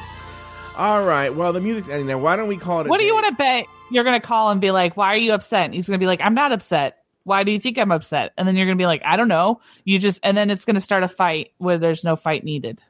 All 0.76 1.04
right. 1.04 1.34
Well, 1.34 1.52
the 1.52 1.60
music's 1.60 1.88
ending 1.90 2.06
now. 2.06 2.18
Why 2.18 2.36
don't 2.36 2.48
we 2.48 2.56
call 2.56 2.80
it? 2.80 2.86
a 2.86 2.88
What 2.90 2.98
do 3.00 3.04
you 3.06 3.12
want 3.14 3.26
to 3.26 3.32
bet? 3.34 3.66
You're 3.90 4.04
going 4.04 4.20
to 4.20 4.26
call 4.26 4.50
and 4.50 4.60
be 4.60 4.70
like, 4.70 4.96
"Why 4.96 5.08
are 5.08 5.16
you 5.16 5.32
upset?" 5.32 5.64
And 5.66 5.74
he's 5.74 5.86
going 5.86 5.98
to 5.98 6.02
be 6.02 6.06
like, 6.06 6.20
"I'm 6.22 6.34
not 6.34 6.52
upset. 6.52 6.98
Why 7.24 7.44
do 7.44 7.52
you 7.52 7.60
think 7.60 7.78
I'm 7.78 7.92
upset?" 7.92 8.32
And 8.38 8.46
then 8.46 8.56
you're 8.56 8.66
going 8.66 8.78
to 8.78 8.82
be 8.82 8.86
like, 8.86 9.02
"I 9.04 9.16
don't 9.16 9.28
know." 9.28 9.60
You 9.84 9.98
just 9.98 10.20
and 10.22 10.36
then 10.36 10.50
it's 10.50 10.64
going 10.64 10.74
to 10.76 10.80
start 10.80 11.02
a 11.02 11.08
fight 11.08 11.52
where 11.58 11.78
there's 11.78 12.04
no 12.04 12.16
fight 12.16 12.44
needed. 12.44 12.80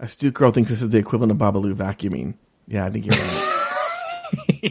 A 0.00 0.04
Astute 0.04 0.34
girl 0.34 0.50
thinks 0.50 0.68
this 0.70 0.82
is 0.82 0.90
the 0.90 0.98
equivalent 0.98 1.32
of 1.32 1.38
Babalu 1.38 1.74
vacuuming. 1.74 2.34
Yeah, 2.68 2.84
I 2.84 2.90
think 2.90 3.06
you're 3.06 3.14
right. 3.16 3.52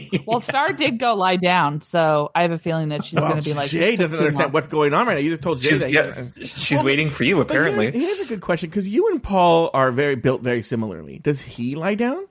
Well, 0.26 0.40
Star 0.40 0.72
did 0.72 0.98
go 0.98 1.14
lie 1.14 1.36
down, 1.36 1.80
so 1.80 2.30
I 2.34 2.42
have 2.42 2.50
a 2.50 2.58
feeling 2.58 2.90
that 2.90 3.04
she's 3.04 3.14
Well, 3.14 3.24
going 3.30 3.36
to 3.36 3.42
be 3.42 3.54
like, 3.54 3.70
Jay 3.70 3.96
doesn't 3.96 4.16
understand 4.18 4.46
long." 4.46 4.52
what's 4.52 4.66
going 4.66 4.92
on 4.92 5.06
right 5.06 5.14
now. 5.14 5.20
You 5.20 5.30
just 5.30 5.42
told 5.42 5.60
Jay 5.60 5.70
she's 5.70 5.80
that. 5.80 5.90
yeah, 5.92 6.24
she's 6.44 6.82
waiting 6.82 7.08
for 7.10 7.24
you. 7.24 7.36
But 7.36 7.50
here- 7.50 7.62
Apparently, 7.68 7.98
here's 7.98 8.20
a 8.20 8.26
good 8.26 8.40
question 8.42 8.68
because 8.68 8.86
you 8.86 9.08
and 9.08 9.22
Paul 9.22 9.70
are 9.72 9.90
very 9.92 10.14
built 10.16 10.42
very 10.42 10.62
similarly. 10.62 11.18
Does 11.20 11.40
he 11.40 11.74
lie 11.74 11.94
down? 11.94 12.26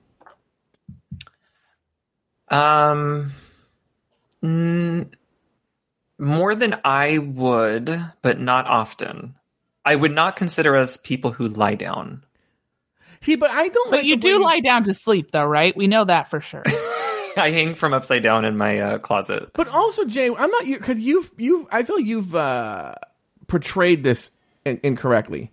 Um, 2.49 3.31
mm, 4.43 5.09
more 6.17 6.55
than 6.55 6.79
I 6.83 7.17
would, 7.17 8.11
but 8.21 8.39
not 8.39 8.67
often. 8.67 9.35
I 9.83 9.95
would 9.95 10.11
not 10.11 10.35
consider 10.35 10.75
us 10.75 10.97
people 10.97 11.31
who 11.31 11.47
lie 11.47 11.75
down. 11.75 12.23
See, 13.21 13.35
but 13.35 13.51
I 13.51 13.67
don't. 13.67 13.89
But 13.89 13.97
like 13.97 14.05
you 14.05 14.17
do 14.17 14.43
lie 14.43 14.59
down 14.59 14.83
to 14.85 14.93
sleep, 14.93 15.31
though, 15.31 15.45
right? 15.45 15.75
We 15.75 15.87
know 15.87 16.05
that 16.05 16.29
for 16.29 16.41
sure. 16.41 16.63
I 17.37 17.51
hang 17.51 17.75
from 17.75 17.93
upside 17.93 18.23
down 18.23 18.45
in 18.45 18.55
my 18.55 18.79
uh, 18.79 18.97
closet. 18.99 19.49
But 19.53 19.67
also, 19.67 20.05
Jay, 20.05 20.29
I'm 20.29 20.51
not 20.51 20.67
you 20.67 20.77
because 20.77 20.99
you've 20.99 21.31
you've. 21.37 21.67
I 21.71 21.83
feel 21.83 21.99
you've 21.99 22.35
uh, 22.35 22.95
portrayed 23.47 24.03
this 24.03 24.31
in- 24.63 24.79
incorrectly. 24.83 25.51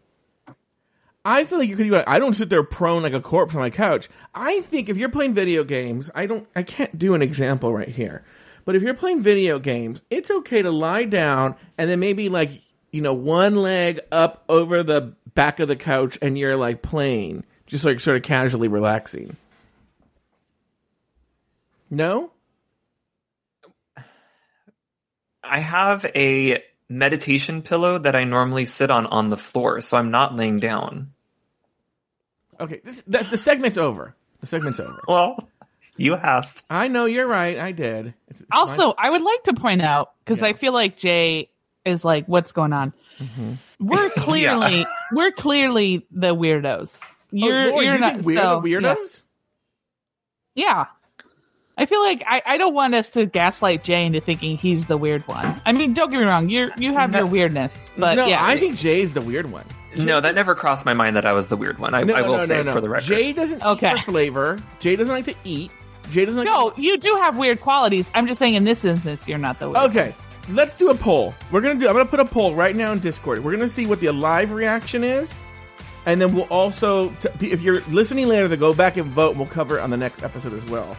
I 1.24 1.44
feel 1.44 1.59
like 1.59 1.69
you 1.69 1.77
could. 1.77 1.93
I 1.94 2.19
don't 2.19 2.35
sit 2.35 2.51
there 2.51 2.65
prone 2.65 3.03
like 3.03 3.12
a 3.12 3.20
corpse 3.20 3.55
on 3.55 3.61
my 3.61 3.70
couch. 3.70 4.09
I 4.35 4.61
think 4.62 4.89
if 4.89 4.97
you're 4.97 5.09
playing 5.09 5.35
video 5.35 5.62
games, 5.62 6.11
I 6.15 6.27
don't. 6.27 6.49
I 6.57 6.62
can't 6.62 6.99
do 6.99 7.15
an 7.15 7.23
example 7.23 7.73
right 7.73 7.89
here. 7.89 8.24
But 8.65 8.77
if 8.77 8.82
you're 8.82 8.94
playing 8.94 9.23
video 9.23 9.59
games, 9.59 10.03
it's 10.11 10.31
okay 10.31 10.62
to 10.62 10.70
lie 10.70 11.05
down 11.05 11.57
and 11.78 11.90
then 11.90 12.01
maybe 12.01 12.28
like 12.28 12.62
you 12.90 13.03
know 13.03 13.15
one 13.15 13.57
leg 13.57 14.01
up 14.11 14.44
over 14.49 14.82
the 14.82 15.15
back 15.35 15.61
of 15.61 15.69
the 15.69 15.77
couch 15.77 16.19
and 16.20 16.36
you're 16.36 16.57
like 16.57 16.82
playing, 16.82 17.44
just 17.66 17.85
like 17.85 18.01
sort 18.01 18.16
of 18.16 18.23
casually 18.24 18.69
relaxing. 18.69 19.36
No. 21.89 22.32
I 25.44 25.59
have 25.59 26.07
a 26.15 26.62
meditation 26.93 27.62
pillow 27.62 27.98
that 27.98 28.14
I 28.14 28.24
normally 28.24 28.66
sit 28.66 28.90
on 28.90 29.06
on 29.06 29.31
the 29.31 29.36
floor, 29.36 29.81
so 29.81 29.97
I'm 29.97 30.10
not 30.10 30.36
laying 30.36 30.60
down. 30.60 31.12
Okay, 32.60 32.81
this, 32.85 33.02
the, 33.06 33.27
the 33.31 33.39
segment's 33.39 33.78
over. 33.78 34.14
The 34.40 34.47
segment's 34.47 34.78
over. 34.81 35.01
Well, 35.09 35.48
you 35.97 36.14
asked. 36.14 36.64
I 36.70 36.89
know 36.89 37.06
you're 37.06 37.27
right. 37.27 37.59
I 37.59 37.73
did. 37.73 38.14
It's, 38.28 38.40
it's 38.40 38.51
Also, 38.52 38.94
I 38.97 39.10
would 39.10 39.23
like 39.23 39.44
to 39.44 39.55
point 39.55 39.82
out 39.82 40.12
because 40.24 40.40
Yeah. 40.40 40.48
I 40.48 40.52
feel 40.55 40.73
like 40.73 40.97
Jay 40.97 41.51
is 41.85 42.05
like, 42.05 42.27
"What's 42.27 42.52
going 42.52 42.73
on?" 42.73 42.93
Mm-hmm. 43.19 43.55
We're 43.81 44.09
clearly 44.16 44.86
we're 45.12 45.32
clearly 45.32 46.06
the 46.10 46.35
weirdos. 46.35 46.98
You're 47.31 47.62
oh, 47.62 47.70
Lord, 47.70 47.85
you're 47.85 47.94
you 47.94 48.01
not 48.01 48.12
think 48.14 48.27
we're 48.27 48.36
so, 48.39 48.60
the 48.60 48.69
weirdos? 48.69 49.23
Yeah. 50.55 50.64
yeah. 50.66 50.85
I 51.78 51.86
feel 51.86 52.01
like 52.03 52.23
I, 52.27 52.43
I 52.44 52.57
don't 52.59 52.74
want 52.74 52.94
us 52.94 53.11
to 53.11 53.24
gaslight 53.27 53.82
Jay 53.82 54.05
into 54.05 54.20
thinking 54.20 54.57
he's 54.59 54.86
the 54.86 54.97
weird 54.97 55.27
one. 55.27 55.61
I 55.65 55.73
mean, 55.73 55.94
don't 55.94 56.11
get 56.11 56.19
me 56.20 56.24
wrong, 56.27 56.49
you're 56.51 56.69
you 56.77 56.93
have 56.94 57.15
your 57.15 57.27
weirdness, 57.27 57.73
but 57.97 58.15
no, 58.16 58.27
yeah, 58.27 58.44
I 58.44 58.59
think 58.59 58.77
Jay's 58.77 59.15
the 59.15 59.23
weird 59.23 59.51
one. 59.51 59.65
No, 59.97 60.20
that 60.20 60.35
never 60.35 60.55
crossed 60.55 60.86
my 60.86 60.94
mind 60.94 61.16
that 61.16 61.27
I 61.27 61.32
was 61.32 61.49
the 61.49 61.57
weird 61.57 61.78
one. 61.78 61.93
I, 61.94 62.03
No, 62.03 62.15
I 62.15 62.23
will 62.23 62.36
no, 62.39 62.47
say 62.47 62.57
no, 62.57 62.62
no. 62.62 62.73
for 62.73 62.81
the 62.81 62.89
record. 62.89 63.07
Jay 63.09 63.32
doesn't 63.32 63.62
Okay. 63.62 63.93
eat 63.93 63.99
for 64.01 64.11
flavor. 64.12 64.59
Jay 64.81 64.97
doesn't 64.97 65.12
like 65.12 65.27
to 65.27 65.35
eat. 65.44 65.70
Jay 66.11 66.24
doesn't 66.24 66.39
like. 66.44 66.47
no, 66.49 66.70
To... 66.70 66.81
you 66.82 66.99
do 66.99 67.19
have 67.23 67.36
weird 67.36 67.61
qualities. 67.61 68.07
I'm 68.15 68.27
just 68.27 68.39
saying 68.39 68.55
in 68.55 68.65
this 68.65 68.85
instance, 68.85 69.27
you're 69.28 69.39
not 69.39 69.59
the 69.59 69.69
weird. 69.70 69.85
Okay, 69.90 70.15
let's 70.51 70.74
do 70.74 70.90
a 70.90 70.94
poll. 70.94 71.35
We're 71.51 71.61
gonna 71.62 71.74
do. 71.81 71.89
I'm 71.89 71.94
gonna 71.94 72.07
put 72.07 72.20
a 72.20 72.24
poll 72.24 72.55
right 72.55 72.74
now 72.77 72.93
in 72.93 73.01
Discord. 73.01 73.43
We're 73.44 73.53
gonna 73.53 73.69
see 73.69 73.86
what 73.86 74.01
the 74.01 74.11
live 74.12 74.51
reaction 74.53 75.05
is, 75.05 75.32
and 76.07 76.20
then 76.20 76.35
we'll 76.35 76.44
also, 76.44 77.11
t- 77.39 77.51
if 77.51 77.61
you're 77.62 77.81
listening 77.82 78.28
later, 78.28 78.49
to 78.49 78.57
go 78.57 78.73
back 78.74 78.97
and 78.97 79.11
vote. 79.11 79.31
and 79.31 79.39
We'll 79.39 79.49
cover 79.49 79.78
it 79.78 79.82
on 79.82 79.90
the 79.90 79.97
next 79.99 80.23
episode 80.23 80.53
as 80.55 80.65
well. 80.66 80.97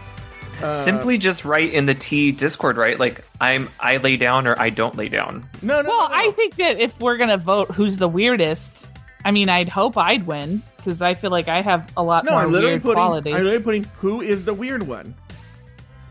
Uh, 0.61 0.83
Simply 0.83 1.17
just 1.17 1.43
write 1.45 1.73
in 1.73 1.85
the 1.85 1.95
Tea 1.95 2.31
Discord, 2.31 2.77
right? 2.77 2.97
Like 2.99 3.25
I'm 3.41 3.69
I 3.79 3.97
lay 3.97 4.17
down 4.17 4.47
or 4.47 4.59
I 4.59 4.69
don't 4.69 4.95
lay 4.95 5.07
down. 5.09 5.49
No, 5.61 5.81
no. 5.81 5.89
Well, 5.89 6.01
no, 6.09 6.15
no. 6.15 6.21
I 6.21 6.31
think 6.31 6.55
that 6.57 6.79
if 6.79 6.97
we're 6.99 7.17
gonna 7.17 7.37
vote 7.37 7.71
who's 7.71 7.97
the 7.97 8.07
weirdest, 8.07 8.85
I 9.25 9.31
mean, 9.31 9.49
I'd 9.49 9.67
hope 9.69 9.97
I'd 9.97 10.25
win 10.27 10.61
because 10.77 11.01
I 11.01 11.15
feel 11.15 11.31
like 11.31 11.47
I 11.47 11.61
have 11.61 11.91
a 11.97 12.03
lot 12.03 12.25
No, 12.25 12.31
more 12.31 12.41
I'm 12.41 12.51
literally 12.51 12.73
weird 12.75 12.81
putting. 12.83 12.95
qualities. 12.95 13.35
I'm 13.35 13.43
literally 13.43 13.63
putting 13.63 13.83
who 13.99 14.21
is 14.21 14.45
the 14.45 14.53
weird 14.53 14.83
one. 14.83 15.15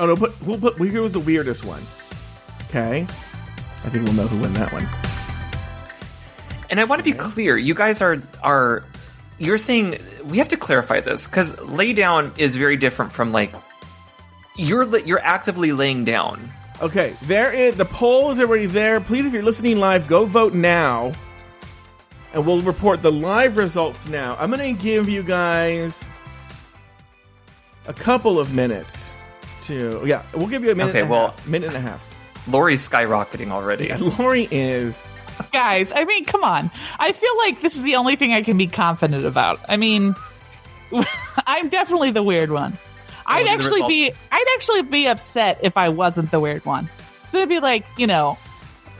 Oh 0.00 0.06
no, 0.06 0.16
put 0.16 0.32
who 0.32 0.58
put 0.58 0.74
who 0.76 1.02
was 1.02 1.12
the 1.12 1.20
weirdest 1.20 1.64
one? 1.64 1.82
Okay, 2.68 3.02
I 3.02 3.88
think 3.88 4.04
we'll 4.04 4.14
know 4.14 4.26
who 4.26 4.40
won 4.40 4.52
that 4.54 4.72
one. 4.72 4.86
And 6.70 6.80
I 6.80 6.84
want 6.84 7.00
to 7.00 7.04
be 7.04 7.12
clear, 7.12 7.56
you 7.56 7.74
guys 7.74 8.00
are 8.02 8.20
are 8.42 8.82
you're 9.38 9.58
saying 9.58 9.98
we 10.24 10.38
have 10.38 10.48
to 10.48 10.56
clarify 10.56 11.00
this 11.00 11.26
because 11.26 11.58
lay 11.60 11.92
down 11.92 12.32
is 12.38 12.56
very 12.56 12.76
different 12.76 13.12
from 13.12 13.30
like 13.32 13.52
you're 14.56 14.98
you're 14.98 15.22
actively 15.22 15.72
laying 15.72 16.04
down. 16.04 16.50
Okay, 16.80 17.14
there 17.22 17.52
is 17.52 17.76
the 17.76 17.84
poll 17.84 18.32
is 18.32 18.40
already 18.40 18.66
there. 18.66 19.00
Please, 19.00 19.24
if 19.24 19.32
you're 19.32 19.42
listening 19.42 19.78
live, 19.78 20.08
go 20.08 20.24
vote 20.24 20.54
now, 20.54 21.12
and 22.32 22.44
we'll 22.46 22.62
report 22.62 23.02
the 23.02 23.12
live 23.12 23.56
results 23.56 24.06
now. 24.08 24.36
I'm 24.38 24.50
going 24.50 24.76
to 24.76 24.82
give 24.82 25.08
you 25.08 25.22
guys 25.22 26.02
a 27.86 27.94
couple 27.94 28.40
of 28.40 28.52
minutes 28.52 29.08
to 29.64 30.02
yeah. 30.04 30.22
We'll 30.34 30.48
give 30.48 30.64
you 30.64 30.70
a 30.70 30.74
minute. 30.74 30.90
Okay, 30.90 31.00
and 31.02 31.08
a 31.08 31.12
well- 31.12 31.28
half, 31.28 31.46
minute 31.46 31.68
and 31.68 31.76
a 31.76 31.80
half. 31.80 32.08
Lauri's 32.48 32.86
skyrocketing 32.88 33.50
already. 33.50 33.90
And 33.90 34.18
Lori 34.18 34.48
is 34.50 35.00
Guys, 35.52 35.92
I 35.94 36.04
mean, 36.04 36.24
come 36.24 36.44
on. 36.44 36.70
I 36.98 37.12
feel 37.12 37.36
like 37.38 37.60
this 37.60 37.76
is 37.76 37.82
the 37.82 37.96
only 37.96 38.16
thing 38.16 38.32
I 38.32 38.42
can 38.42 38.56
be 38.56 38.66
confident 38.66 39.24
about. 39.24 39.60
I 39.68 39.76
mean, 39.76 40.14
I'm 41.46 41.68
definitely 41.68 42.10
the 42.10 42.22
weird 42.22 42.50
one. 42.50 42.78
I'd 43.26 43.46
actually 43.46 43.82
be 43.86 44.12
I'd 44.30 44.46
actually 44.54 44.82
be 44.82 45.06
upset 45.06 45.58
if 45.62 45.76
I 45.76 45.88
wasn't 45.88 46.30
the 46.30 46.40
weird 46.40 46.64
one. 46.64 46.88
So 47.30 47.38
it'd 47.38 47.48
be 47.48 47.60
like, 47.60 47.84
you 47.96 48.06
know, 48.06 48.36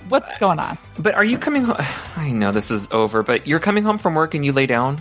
what's 0.08 0.38
going 0.38 0.58
on? 0.58 0.78
But 0.98 1.14
are 1.14 1.24
you 1.24 1.38
coming 1.38 1.64
home? 1.64 1.76
I 2.16 2.32
know 2.32 2.52
this 2.52 2.70
is 2.70 2.88
over, 2.90 3.22
but 3.22 3.46
you're 3.46 3.60
coming 3.60 3.84
home 3.84 3.98
from 3.98 4.14
work 4.14 4.34
and 4.34 4.44
you 4.44 4.52
lay 4.52 4.66
down? 4.66 4.98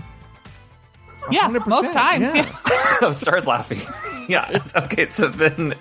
Yeah, 1.29 1.49
100%, 1.49 1.67
most 1.67 1.93
times. 1.93 2.23
yeah. 2.23 2.35
Yeah. 2.35 2.97
oh, 3.01 3.11
Star's 3.13 3.45
laughing. 3.45 3.81
yeah. 4.27 4.61
Okay, 4.75 5.05
so 5.05 5.27
then 5.27 5.73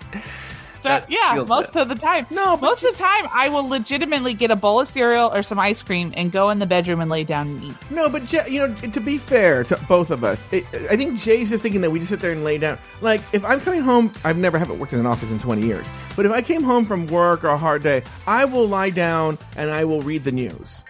Start, 0.81 1.05
That 1.09 1.11
yeah, 1.11 1.43
most 1.44 1.70
it. 1.70 1.77
of 1.77 1.89
the 1.89 1.94
time. 1.94 2.27
No, 2.31 2.57
but 2.57 2.62
most 2.69 2.82
of 2.82 2.93
the 2.93 2.98
time, 2.98 3.28
I 3.32 3.48
will 3.51 3.69
legitimately 3.69 4.35
get 4.35 4.51
a 4.51 4.57
bowl 4.57 4.81
of 4.81 4.89
cereal 4.89 5.31
or 5.32 5.43
some 5.43 5.59
ice 5.59 5.82
cream 5.82 6.12
and 6.16 6.32
go 6.32 6.51
in 6.51 6.59
the 6.59 6.66
bedroom 6.66 7.01
and 7.01 7.11
lay 7.11 7.23
down 7.24 7.48
and 7.48 7.65
eat. 7.65 7.90
no, 7.90 8.09
but 8.09 8.24
Jay, 8.24 8.44
you 8.48 8.66
know, 8.66 8.74
to 8.74 9.01
be 9.01 9.19
fair 9.19 9.62
to 9.65 9.77
both 9.89 10.11
of 10.11 10.24
us, 10.24 10.40
it, 10.52 10.65
I 10.90 10.97
think 10.97 11.19
Jay's 11.20 11.51
just 11.51 11.62
thinking 11.62 11.82
that 11.82 11.90
we 11.90 11.98
just 11.98 12.11
sit 12.11 12.20
there 12.20 12.32
and 12.32 12.43
lay 12.44 12.59
down. 12.59 12.78
Like, 13.01 13.20
if 13.32 13.44
I'm 13.44 13.61
coming 13.61 13.82
home, 13.82 14.12
I've 14.24 14.39
never 14.39 14.59
haven't 14.59 14.78
worked 14.78 14.93
in 14.93 14.98
an 14.98 15.07
office 15.07 15.31
in 15.31 15.39
20 15.39 15.62
years, 15.66 15.86
but 16.16 16.24
if 16.27 16.32
I 16.32 16.43
came 16.43 16.62
home 16.62 16.85
from 16.85 17.07
work 17.09 17.44
or 17.44 17.48
a 17.48 17.59
hard 17.59 17.82
day, 17.82 18.02
I 18.27 18.44
will 18.47 18.66
lie 18.66 18.90
down 18.90 19.39
and 19.57 19.70
I 19.70 19.85
will 19.85 20.01
read 20.01 20.24
the 20.24 20.32
news, 20.32 20.82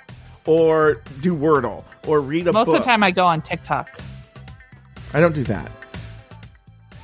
or 0.47 1.03
do 1.21 1.35
Wordle, 1.37 1.85
or 2.07 2.21
read 2.21 2.47
a 2.47 2.53
Most 2.53 2.67
book. 2.67 2.77
of 2.77 2.83
the 2.83 2.87
time, 2.87 3.03
I 3.03 3.11
go 3.11 3.27
on 3.27 3.43
TikTok. 3.43 3.91
I 5.13 5.19
don't 5.21 5.35
do 5.35 5.43
that, 5.45 5.73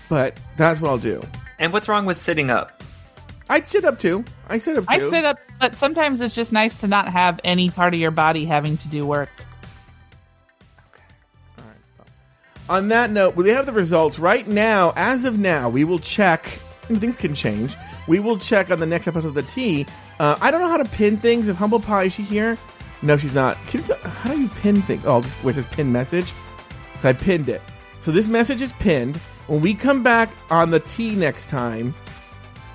but 0.08 0.38
that's 0.56 0.80
what 0.80 0.90
I'll 0.90 0.98
do. 0.98 1.20
and 1.58 1.72
what's 1.72 1.88
wrong 1.88 2.06
with 2.06 2.16
sitting 2.16 2.50
up? 2.50 2.75
I 3.48 3.60
sit 3.60 3.84
up 3.84 3.98
too. 3.98 4.24
I 4.48 4.58
sit 4.58 4.76
up 4.76 4.84
Too. 4.84 4.90
I 4.90 4.98
sit 4.98 5.24
up, 5.24 5.38
but 5.60 5.76
sometimes 5.76 6.20
it's 6.20 6.34
just 6.34 6.52
nice 6.52 6.76
to 6.78 6.86
not 6.86 7.08
have 7.08 7.40
any 7.44 7.70
part 7.70 7.94
of 7.94 8.00
your 8.00 8.10
body 8.10 8.44
having 8.44 8.76
to 8.78 8.88
do 8.88 9.06
work. 9.06 9.28
Okay. 10.92 11.02
Alright. 11.58 12.08
On 12.68 12.88
that 12.88 13.10
note, 13.10 13.36
we 13.36 13.48
have 13.50 13.66
the 13.66 13.72
results 13.72 14.18
right 14.18 14.46
now. 14.46 14.92
As 14.96 15.24
of 15.24 15.38
now, 15.38 15.68
we 15.68 15.84
will 15.84 16.00
check. 16.00 16.58
and 16.88 17.00
Things 17.00 17.16
can 17.16 17.34
change. 17.34 17.76
We 18.08 18.18
will 18.18 18.38
check 18.38 18.70
on 18.70 18.80
the 18.80 18.86
next 18.86 19.06
episode 19.06 19.28
of 19.28 19.34
the 19.34 19.42
Tea. 19.42 19.86
Uh, 20.18 20.36
I 20.40 20.50
don't 20.50 20.60
know 20.60 20.68
how 20.68 20.76
to 20.78 20.84
pin 20.84 21.16
things. 21.16 21.46
If 21.48 21.56
Humble 21.56 21.80
Pie 21.80 22.04
is 22.04 22.14
she 22.14 22.22
here? 22.22 22.58
No, 23.02 23.16
she's 23.16 23.34
not. 23.34 23.56
How 23.56 24.32
do 24.32 24.40
you 24.40 24.48
pin 24.48 24.82
things? 24.82 25.04
Oh, 25.04 25.22
where 25.42 25.52
it 25.52 25.54
says 25.54 25.66
pin 25.66 25.92
message. 25.92 26.32
I 27.04 27.12
pinned 27.12 27.48
it. 27.48 27.62
So 28.02 28.10
this 28.10 28.26
message 28.26 28.62
is 28.62 28.72
pinned. 28.74 29.16
When 29.46 29.60
we 29.60 29.74
come 29.74 30.02
back 30.02 30.30
on 30.50 30.70
the 30.70 30.80
Tea 30.80 31.14
next 31.14 31.48
time, 31.48 31.94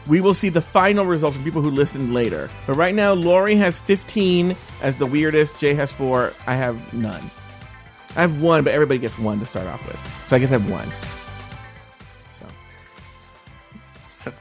we 0.07 0.19
will 0.21 0.33
see 0.33 0.49
the 0.49 0.61
final 0.61 1.05
results 1.05 1.35
from 1.35 1.43
people 1.45 1.61
who 1.61 1.69
listened 1.71 2.13
later. 2.13 2.49
But 2.67 2.75
right 2.75 2.93
now, 2.95 3.13
Lauri 3.13 3.55
has 3.57 3.79
15 3.79 4.55
as 4.81 4.97
the 4.97 5.05
weirdest. 5.05 5.59
Jay 5.59 5.73
has 5.75 5.91
four. 5.91 6.33
I 6.47 6.55
have 6.55 6.93
none. 6.93 7.29
I 8.15 8.21
have 8.21 8.41
one, 8.41 8.63
but 8.63 8.73
everybody 8.73 8.99
gets 8.99 9.17
one 9.19 9.39
to 9.39 9.45
start 9.45 9.67
off 9.67 9.85
with. 9.87 9.97
So 10.27 10.35
I 10.35 10.39
guess 10.39 10.49
I 10.49 10.53
have 10.59 10.69
one. 10.69 10.89
So 14.23 14.31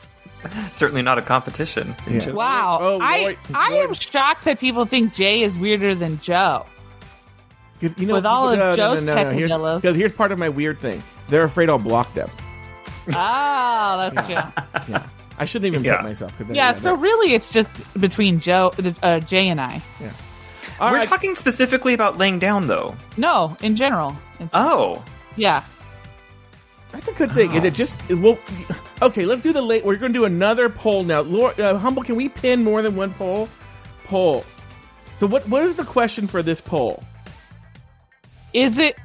That's 0.43 0.79
certainly 0.79 1.03
not 1.03 1.19
a 1.19 1.23
competition. 1.23 1.95
yeah. 2.09 2.31
Wow, 2.31 2.79
Oh, 2.81 2.99
I 3.01 3.21
Lauri- 3.21 3.39
I 3.55 3.67
am 3.75 3.95
shocked 3.95 4.45
that 4.47 4.59
people 4.59 4.85
think 4.87 5.15
Jay 5.15 5.43
is 5.43 5.57
weirder 5.57 5.95
than 5.95 6.21
Joe. 6.21 6.67
'Cause, 7.81 7.95
you 7.97 8.07
know, 8.07 8.15
With 8.15 8.27
all 8.27 8.49
of 8.51 8.59
no, 8.59 8.71
no, 8.71 8.77
Joe's 8.77 9.03
no, 9.03 9.15
no, 9.15 9.23
no. 9.25 9.31
Here's, 9.31 9.49
peccadillos. 9.49 9.83
'cause 9.83 9.97
here's 9.97 10.13
part 10.13 10.33
of 10.33 10.39
my 10.39 10.49
weird 10.49 10.81
thing. 10.81 11.03
They're 11.29 11.45
afraid 11.45 11.69
I'll 11.71 11.79
block 11.79 12.13
them. 12.13 12.29
oh, 13.09 14.11
that's 14.11 14.27
true. 14.27 14.95
Yeah, 14.95 15.07
I 15.41 15.47
shouldn't 15.47 15.67
even 15.73 15.83
Yeah. 15.83 15.97
put 15.97 16.05
myself. 16.05 16.37
'cause 16.39 16.47
then- 16.47 16.55
Yeah, 16.57 16.73
so 16.73 16.95
really, 16.95 17.35
it's 17.35 17.49
just 17.49 17.71
between 17.99 18.41
Joe, 18.41 18.73
uh, 19.03 19.21
Jay, 19.21 19.49
and 19.49 19.61
I. 19.61 19.81
All 20.79 20.91
We're 20.91 20.99
right. 20.99 21.09
talking 21.09 21.35
specifically 21.35 21.95
about 21.95 22.19
laying 22.19 22.39
down, 22.39 22.67
though. 22.69 22.95
No, 23.17 23.57
in 23.61 23.77
general. 23.77 24.17
Oh, 24.53 25.03
Yeah. 25.37 25.63
That's 26.93 27.07
a 27.07 27.13
good 27.13 27.31
thing. 27.33 27.53
Is 27.53 27.63
it 27.65 27.73
just 27.75 27.95
well? 28.11 28.37
Okay, 29.01 29.25
let's 29.25 29.43
do 29.45 29.53
the 29.53 29.63
late. 29.63 29.85
We're 29.85 29.95
going 29.95 30.13
to 30.13 30.19
do 30.19 30.25
another 30.25 30.69
poll 30.69 31.05
now. 31.05 31.21
Lord, 31.21 31.59
uh, 31.61 31.79
Humble, 31.79 32.03
can 32.03 32.17
we 32.17 32.29
pin 32.29 32.65
more 32.65 32.83
than 32.83 32.97
one 32.97 33.15
poll? 33.15 33.49
Poll. 34.09 34.45
So 35.21 35.27
what? 35.29 35.49
What 35.49 35.63
is 35.63 35.77
the 35.77 35.85
question 35.85 36.27
for 36.27 36.43
this 36.43 36.61
poll? 36.61 37.03
Is 38.53 38.79
it? 38.79 38.99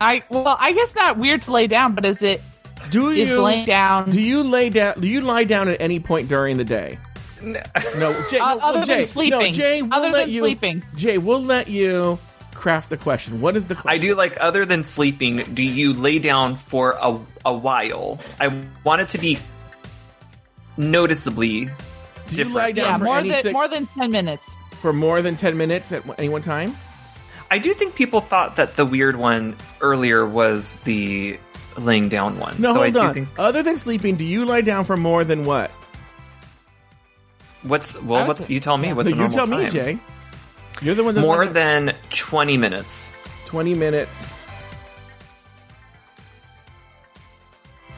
I 0.00 0.22
well, 0.30 0.56
I 0.58 0.72
guess 0.72 0.94
not 0.94 1.18
weird 1.18 1.42
to 1.42 1.52
lay 1.52 1.66
down, 1.66 1.94
but 1.94 2.06
is 2.06 2.22
it? 2.22 2.42
Do 2.90 3.12
you 3.12 3.40
laying 3.42 3.66
down? 3.66 4.10
Do 4.10 4.20
you 4.20 4.42
lay 4.42 4.70
down? 4.70 5.00
Do 5.00 5.08
you 5.08 5.20
lie 5.20 5.44
down 5.44 5.68
at 5.68 5.80
any 5.80 6.00
point 6.00 6.28
during 6.28 6.56
the 6.56 6.64
day? 6.64 6.98
No, 7.42 7.60
Jay. 8.30 8.38
Uh, 8.38 8.54
no, 8.54 8.60
other 8.60 8.60
well, 8.60 8.72
than 8.72 8.84
Jay, 8.86 9.06
sleeping. 9.06 9.38
No, 9.40 9.50
Jay. 9.50 9.82
We'll 9.82 9.94
Other 9.94 10.08
let 10.10 10.20
than 10.26 10.30
you. 10.30 10.40
sleeping. 10.40 10.82
Jay, 10.96 11.18
we'll 11.18 11.42
let 11.42 11.68
you 11.68 12.18
craft 12.54 12.88
the 12.90 12.96
question. 12.96 13.40
What 13.40 13.56
is 13.56 13.66
the 13.66 13.76
I 13.84 13.98
do 13.98 14.14
like 14.14 14.36
other 14.40 14.64
than 14.64 14.84
sleeping. 14.84 15.38
Do 15.54 15.62
you 15.62 15.92
lay 15.92 16.18
down 16.18 16.56
for 16.56 16.92
a 17.00 17.18
a 17.44 17.52
while? 17.52 18.18
I 18.40 18.62
want 18.84 19.02
it 19.02 19.08
to 19.10 19.18
be 19.18 19.38
noticeably 20.76 21.66
Do 21.66 21.70
you 22.30 22.36
different. 22.36 22.54
lie 22.54 22.72
down 22.72 22.86
Yeah, 22.86 22.98
for 22.98 23.04
more 23.04 23.18
any 23.18 23.30
than 23.30 23.42
sick- 23.42 23.52
more 23.52 23.68
than 23.68 23.86
ten 23.88 24.10
minutes. 24.10 24.44
for 24.80 24.92
more 24.92 25.22
than 25.22 25.36
ten 25.36 25.56
minutes 25.56 25.92
at 25.92 26.02
any 26.18 26.28
one 26.28 26.42
time? 26.42 26.76
I 27.50 27.58
do 27.58 27.74
think 27.74 27.94
people 27.94 28.20
thought 28.20 28.56
that 28.56 28.76
the 28.76 28.84
weird 28.86 29.16
one 29.16 29.56
earlier 29.80 30.26
was 30.26 30.76
the 30.84 31.38
laying 31.78 32.08
down 32.08 32.38
one. 32.38 32.60
No, 32.60 32.74
so 32.74 32.80
I 32.82 32.84
hold 32.90 32.94
do 32.94 33.00
on. 33.00 33.14
think 33.14 33.28
Other 33.38 33.62
than 33.62 33.76
sleeping, 33.76 34.16
do 34.16 34.24
you 34.24 34.44
lie 34.44 34.60
down 34.60 34.84
for 34.84 34.96
more 34.96 35.24
than 35.24 35.44
what? 35.44 35.70
what's 37.62 37.94
well, 38.02 38.26
what's 38.26 38.48
you 38.50 38.60
tell 38.60 38.76
me? 38.76 38.92
What's 38.92 39.08
No, 39.10 39.16
a 39.16 39.16
you 39.16 39.20
normal 39.28 39.38
tell 39.38 39.46
time? 39.48 39.64
me, 39.64 39.70
Jay. 39.70 39.98
You're 40.82 40.94
the 40.94 41.04
one 41.04 41.14
More 41.16 41.46
than 41.46 41.94
twenty 42.10 42.56
minutes. 42.56 43.10
twenty 43.46 43.74
minutes 43.74 44.24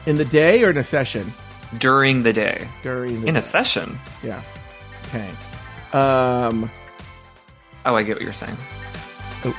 in 0.05 0.15
the 0.15 0.25
day 0.25 0.63
or 0.63 0.69
in 0.69 0.77
a 0.77 0.83
session 0.83 1.33
during 1.79 2.23
the 2.23 2.31
day 2.31 2.67
during 2.83 3.21
the 3.21 3.27
in 3.27 3.35
a 3.35 3.41
session. 3.41 3.97
Yeah. 4.23 4.41
Okay. 5.07 5.29
Um. 5.93 6.69
Oh, 7.85 7.95
I 7.95 8.03
get 8.03 8.15
what 8.15 8.23
you're 8.23 8.33
saying. 8.33 8.57
Oops. 9.45 9.57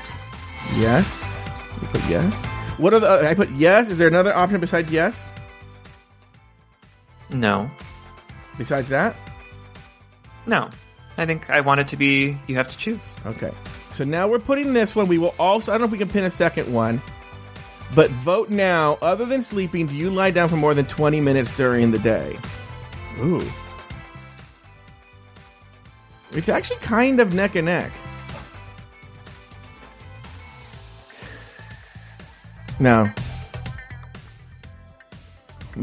Yes. 0.77 1.51
You 1.83 1.89
put 1.89 2.09
yes. 2.09 2.47
What 2.79 2.95
are 2.95 3.01
the? 3.01 3.09
uh, 3.11 3.29
I 3.29 3.35
put 3.35 3.51
yes. 3.51 3.89
Is 3.89 3.99
there 3.99 4.09
another 4.09 4.35
option 4.35 4.61
besides 4.61 4.91
yes? 4.91 5.31
No, 7.31 7.71
Besides 8.57 8.89
that? 8.89 9.15
no. 10.47 10.71
I 11.19 11.27
think 11.27 11.51
I 11.51 11.61
want 11.63 11.81
it 11.81 11.89
to 11.89 11.97
be. 11.97 12.37
You 12.47 12.55
have 12.57 12.71
to 12.71 12.79
choose. 12.79 13.21
Okay. 13.27 13.53
So 13.95 14.05
now 14.05 14.29
we're 14.29 14.39
putting 14.39 14.73
this 14.73 14.95
one. 14.95 15.09
We 15.09 15.19
will 15.19 15.35
also. 15.39 15.73
I 15.73 15.75
don't 15.75 15.81
know 15.83 15.87
if 15.87 15.91
we 15.93 15.99
can 15.99 16.09
pin 16.09 16.23
a 16.25 16.31
second 16.31 16.73
one, 16.73 17.03
but 17.95 18.09
vote 18.13 18.51
now. 18.51 18.99
Other 19.03 19.27
than 19.27 19.43
sleeping, 19.43 19.87
do 19.89 19.97
you 19.97 20.11
lie 20.11 20.31
down 20.31 20.49
for 20.49 20.55
more 20.57 20.75
than 20.75 20.87
twenty 20.87 21.21
minutes 21.21 21.55
during 21.57 21.91
the 21.91 21.99
day? 21.99 22.39
Ooh. 23.19 23.43
It's 26.31 26.49
actually 26.49 26.77
kind 26.81 27.19
of 27.21 27.35
neck 27.35 27.57
and 27.57 27.67
neck. 27.67 27.91
No. 32.81 33.11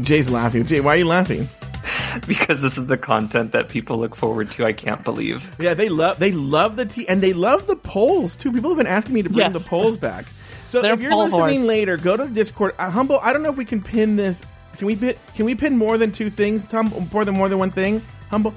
Jay's 0.00 0.28
laughing. 0.28 0.66
Jay, 0.66 0.80
why 0.80 0.94
are 0.94 0.98
you 0.98 1.06
laughing? 1.06 1.48
because 2.26 2.62
this 2.62 2.76
is 2.76 2.86
the 2.86 2.96
content 2.98 3.52
that 3.52 3.68
people 3.68 3.98
look 3.98 4.14
forward 4.14 4.50
to. 4.52 4.64
I 4.64 4.72
can't 4.72 5.02
believe. 5.04 5.54
Yeah, 5.58 5.74
they 5.74 5.88
love 5.88 6.18
they 6.18 6.32
love 6.32 6.76
the 6.76 6.84
tea 6.86 7.08
and 7.08 7.22
they 7.22 7.32
love 7.32 7.66
the 7.66 7.76
polls 7.76 8.36
too. 8.36 8.52
People 8.52 8.70
have 8.70 8.78
been 8.78 8.86
asking 8.86 9.14
me 9.14 9.22
to 9.22 9.28
bring 9.30 9.52
Yes. 9.52 9.62
the 9.62 9.68
polls 9.68 9.96
back. 9.96 10.26
So 10.68 10.82
They're 10.82 10.94
if 10.94 11.00
you're 11.00 11.14
listening 11.14 11.60
whores. 11.60 11.66
later, 11.66 11.96
go 11.96 12.16
to 12.16 12.24
the 12.24 12.30
Discord. 12.30 12.74
Uh, 12.76 12.90
Humble, 12.90 13.20
I 13.20 13.32
don't 13.32 13.44
know 13.44 13.50
if 13.50 13.56
we 13.56 13.64
can 13.64 13.80
pin 13.80 14.16
this. 14.16 14.42
Can 14.76 14.88
we 14.88 14.96
pin? 14.96 15.14
Can 15.36 15.44
we 15.46 15.54
pin 15.54 15.76
more 15.78 15.96
than 15.96 16.10
two 16.10 16.28
things? 16.28 16.66
Tom, 16.66 16.92
more 17.12 17.24
than 17.24 17.36
more 17.36 17.48
than 17.48 17.60
one 17.60 17.70
thing? 17.70 18.02
Humble. 18.30 18.52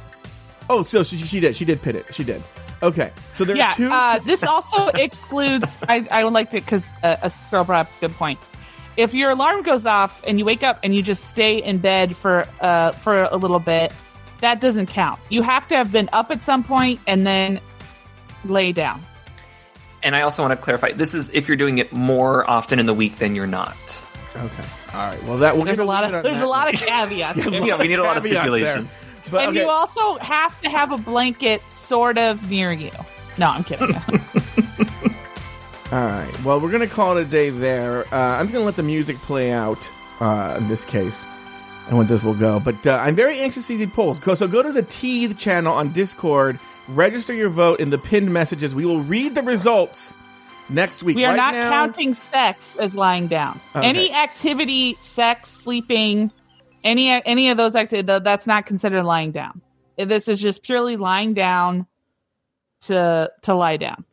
Oh, 0.72 0.82
so 0.82 1.04
she, 1.04 1.18
she 1.18 1.40
did. 1.40 1.56
She 1.56 1.66
did 1.66 1.84
pin 1.84 1.96
it. 1.96 2.08
She 2.16 2.24
did. 2.24 2.42
Okay. 2.82 3.12
So 3.34 3.46
there 3.46 3.58
yeah, 3.58 3.74
are 3.74 3.76
two. 3.76 3.92
uh, 3.92 4.20
this 4.20 4.44
also 4.44 4.88
excludes. 4.94 5.78
I, 5.88 6.08
I 6.10 6.24
would 6.24 6.34
like 6.34 6.52
to 6.52 6.58
because 6.58 6.86
uh, 7.04 7.18
a 7.22 7.32
girl 7.52 7.64
brought 7.64 7.88
up 7.88 7.98
a 7.98 8.00
good 8.02 8.16
point. 8.16 8.40
If 8.98 9.14
your 9.14 9.32
alarm 9.32 9.64
goes 9.64 9.86
off 9.86 10.22
and 10.28 10.40
you 10.40 10.46
wake 10.46 10.64
up 10.64 10.80
and 10.84 10.94
you 10.94 11.02
just 11.04 11.26
stay 11.26 11.62
in 11.64 11.78
bed 11.78 12.16
for 12.16 12.46
uh 12.60 12.92
for 12.92 13.24
a 13.24 13.38
little 13.38 13.60
bit, 13.60 13.94
that 14.42 14.60
doesn't 14.62 14.88
count. 14.88 15.20
You 15.30 15.42
have 15.42 15.68
to 15.70 15.76
have 15.76 15.92
been 15.92 16.10
up 16.12 16.32
at 16.32 16.44
some 16.44 16.64
point 16.64 17.00
and 17.08 17.26
then 17.26 17.60
lay 18.46 18.72
down. 18.72 19.02
And 20.04 20.16
I 20.16 20.22
also 20.22 20.44
want 20.44 20.54
to 20.54 20.58
clarify: 20.58 20.92
this 20.92 21.14
is 21.14 21.30
if 21.32 21.48
you're 21.48 21.58
doing 21.58 21.78
it 21.78 21.92
more 21.92 22.50
often 22.50 22.80
in 22.80 22.86
the 22.86 22.94
week 22.94 23.18
than 23.18 23.36
you're 23.36 23.48
not. 23.48 23.76
okay. 24.36 24.64
All 24.94 25.08
right. 25.08 25.24
Well, 25.24 25.38
that 25.38 25.58
we're 25.58 25.66
There's 25.66 25.80
a 25.80 25.86
lot 25.86 26.04
of 26.04 26.24
there's 26.24 26.42
a 26.42 26.48
lot 26.48 26.66
note. 26.66 26.82
of 26.82 26.88
caveats. 26.88 27.38
yeah, 27.52 27.78
we 27.78 27.88
need 27.88 28.00
a 28.00 28.04
lot 28.04 28.18
of 28.18 28.26
stipulations. 28.26 28.98
But, 29.30 29.42
and 29.42 29.50
okay. 29.50 29.60
you 29.60 29.70
also 29.70 30.18
have 30.18 30.60
to 30.62 30.70
have 30.70 30.92
a 30.92 30.98
blanket 30.98 31.62
sort 31.90 32.18
of 32.18 32.50
near 32.50 32.72
you. 32.72 32.92
No, 33.38 33.48
I'm 33.50 33.64
kidding. 33.66 33.94
All 35.92 36.06
right. 36.06 36.32
Well, 36.46 36.60
we're 36.60 36.72
gonna 36.72 36.88
call 36.88 37.18
it 37.18 37.22
a 37.22 37.26
day 37.26 37.50
there. 37.50 38.06
Uh, 38.14 38.18
I'm 38.40 38.48
gonna 38.48 38.64
let 38.64 38.76
the 38.76 38.84
music 38.84 39.18
play 39.18 39.52
out 39.52 39.80
uh, 40.20 40.56
in 40.60 40.68
this 40.68 40.86
case, 40.86 41.26
and 41.88 41.98
when 41.98 42.06
this 42.06 42.22
will 42.22 42.36
go. 42.36 42.60
But 42.60 42.86
uh, 42.86 42.94
I'm 43.02 43.16
very 43.16 43.40
anxious 43.40 43.64
to 43.64 43.68
see 43.68 43.84
the 43.84 43.88
polls. 43.92 44.20
Go 44.20 44.36
so 44.36 44.48
go 44.48 44.62
to 44.62 44.72
the 44.72 44.84
Teeth 44.84 45.38
channel 45.40 45.74
on 45.74 45.92
Discord, 45.92 46.60
register 46.88 47.34
your 47.34 47.50
vote 47.50 47.80
in 47.80 47.90
the 47.90 47.98
pinned 47.98 48.32
messages. 48.32 48.76
We 48.76 48.86
will 48.86 49.02
read 49.02 49.34
the 49.34 49.42
results 49.42 50.14
next 50.70 51.02
week. 51.02 51.16
We 51.16 51.26
are 51.26 51.30
Right 51.30 51.38
not 51.38 51.54
now- 51.56 51.70
counting 51.72 52.14
sex 52.14 52.76
as 52.78 52.94
lying 52.94 53.26
down. 53.28 53.60
Okay. 53.76 53.88
Any 53.88 54.14
activity, 54.14 54.94
sex, 55.02 55.50
sleeping, 55.50 56.32
any 56.84 57.10
any 57.10 57.50
of 57.50 57.58
those 57.58 57.76
activities, 57.76 58.22
that's 58.24 58.46
not 58.46 58.68
considered 58.68 59.04
lying 59.06 59.32
down. 59.32 59.60
This 60.08 60.28
is 60.28 60.40
just 60.40 60.64
purely 60.64 60.98
lying 60.98 61.34
down 61.34 61.88
to 62.82 63.32
to 63.44 63.54
lie 63.56 63.78
down. 63.78 64.06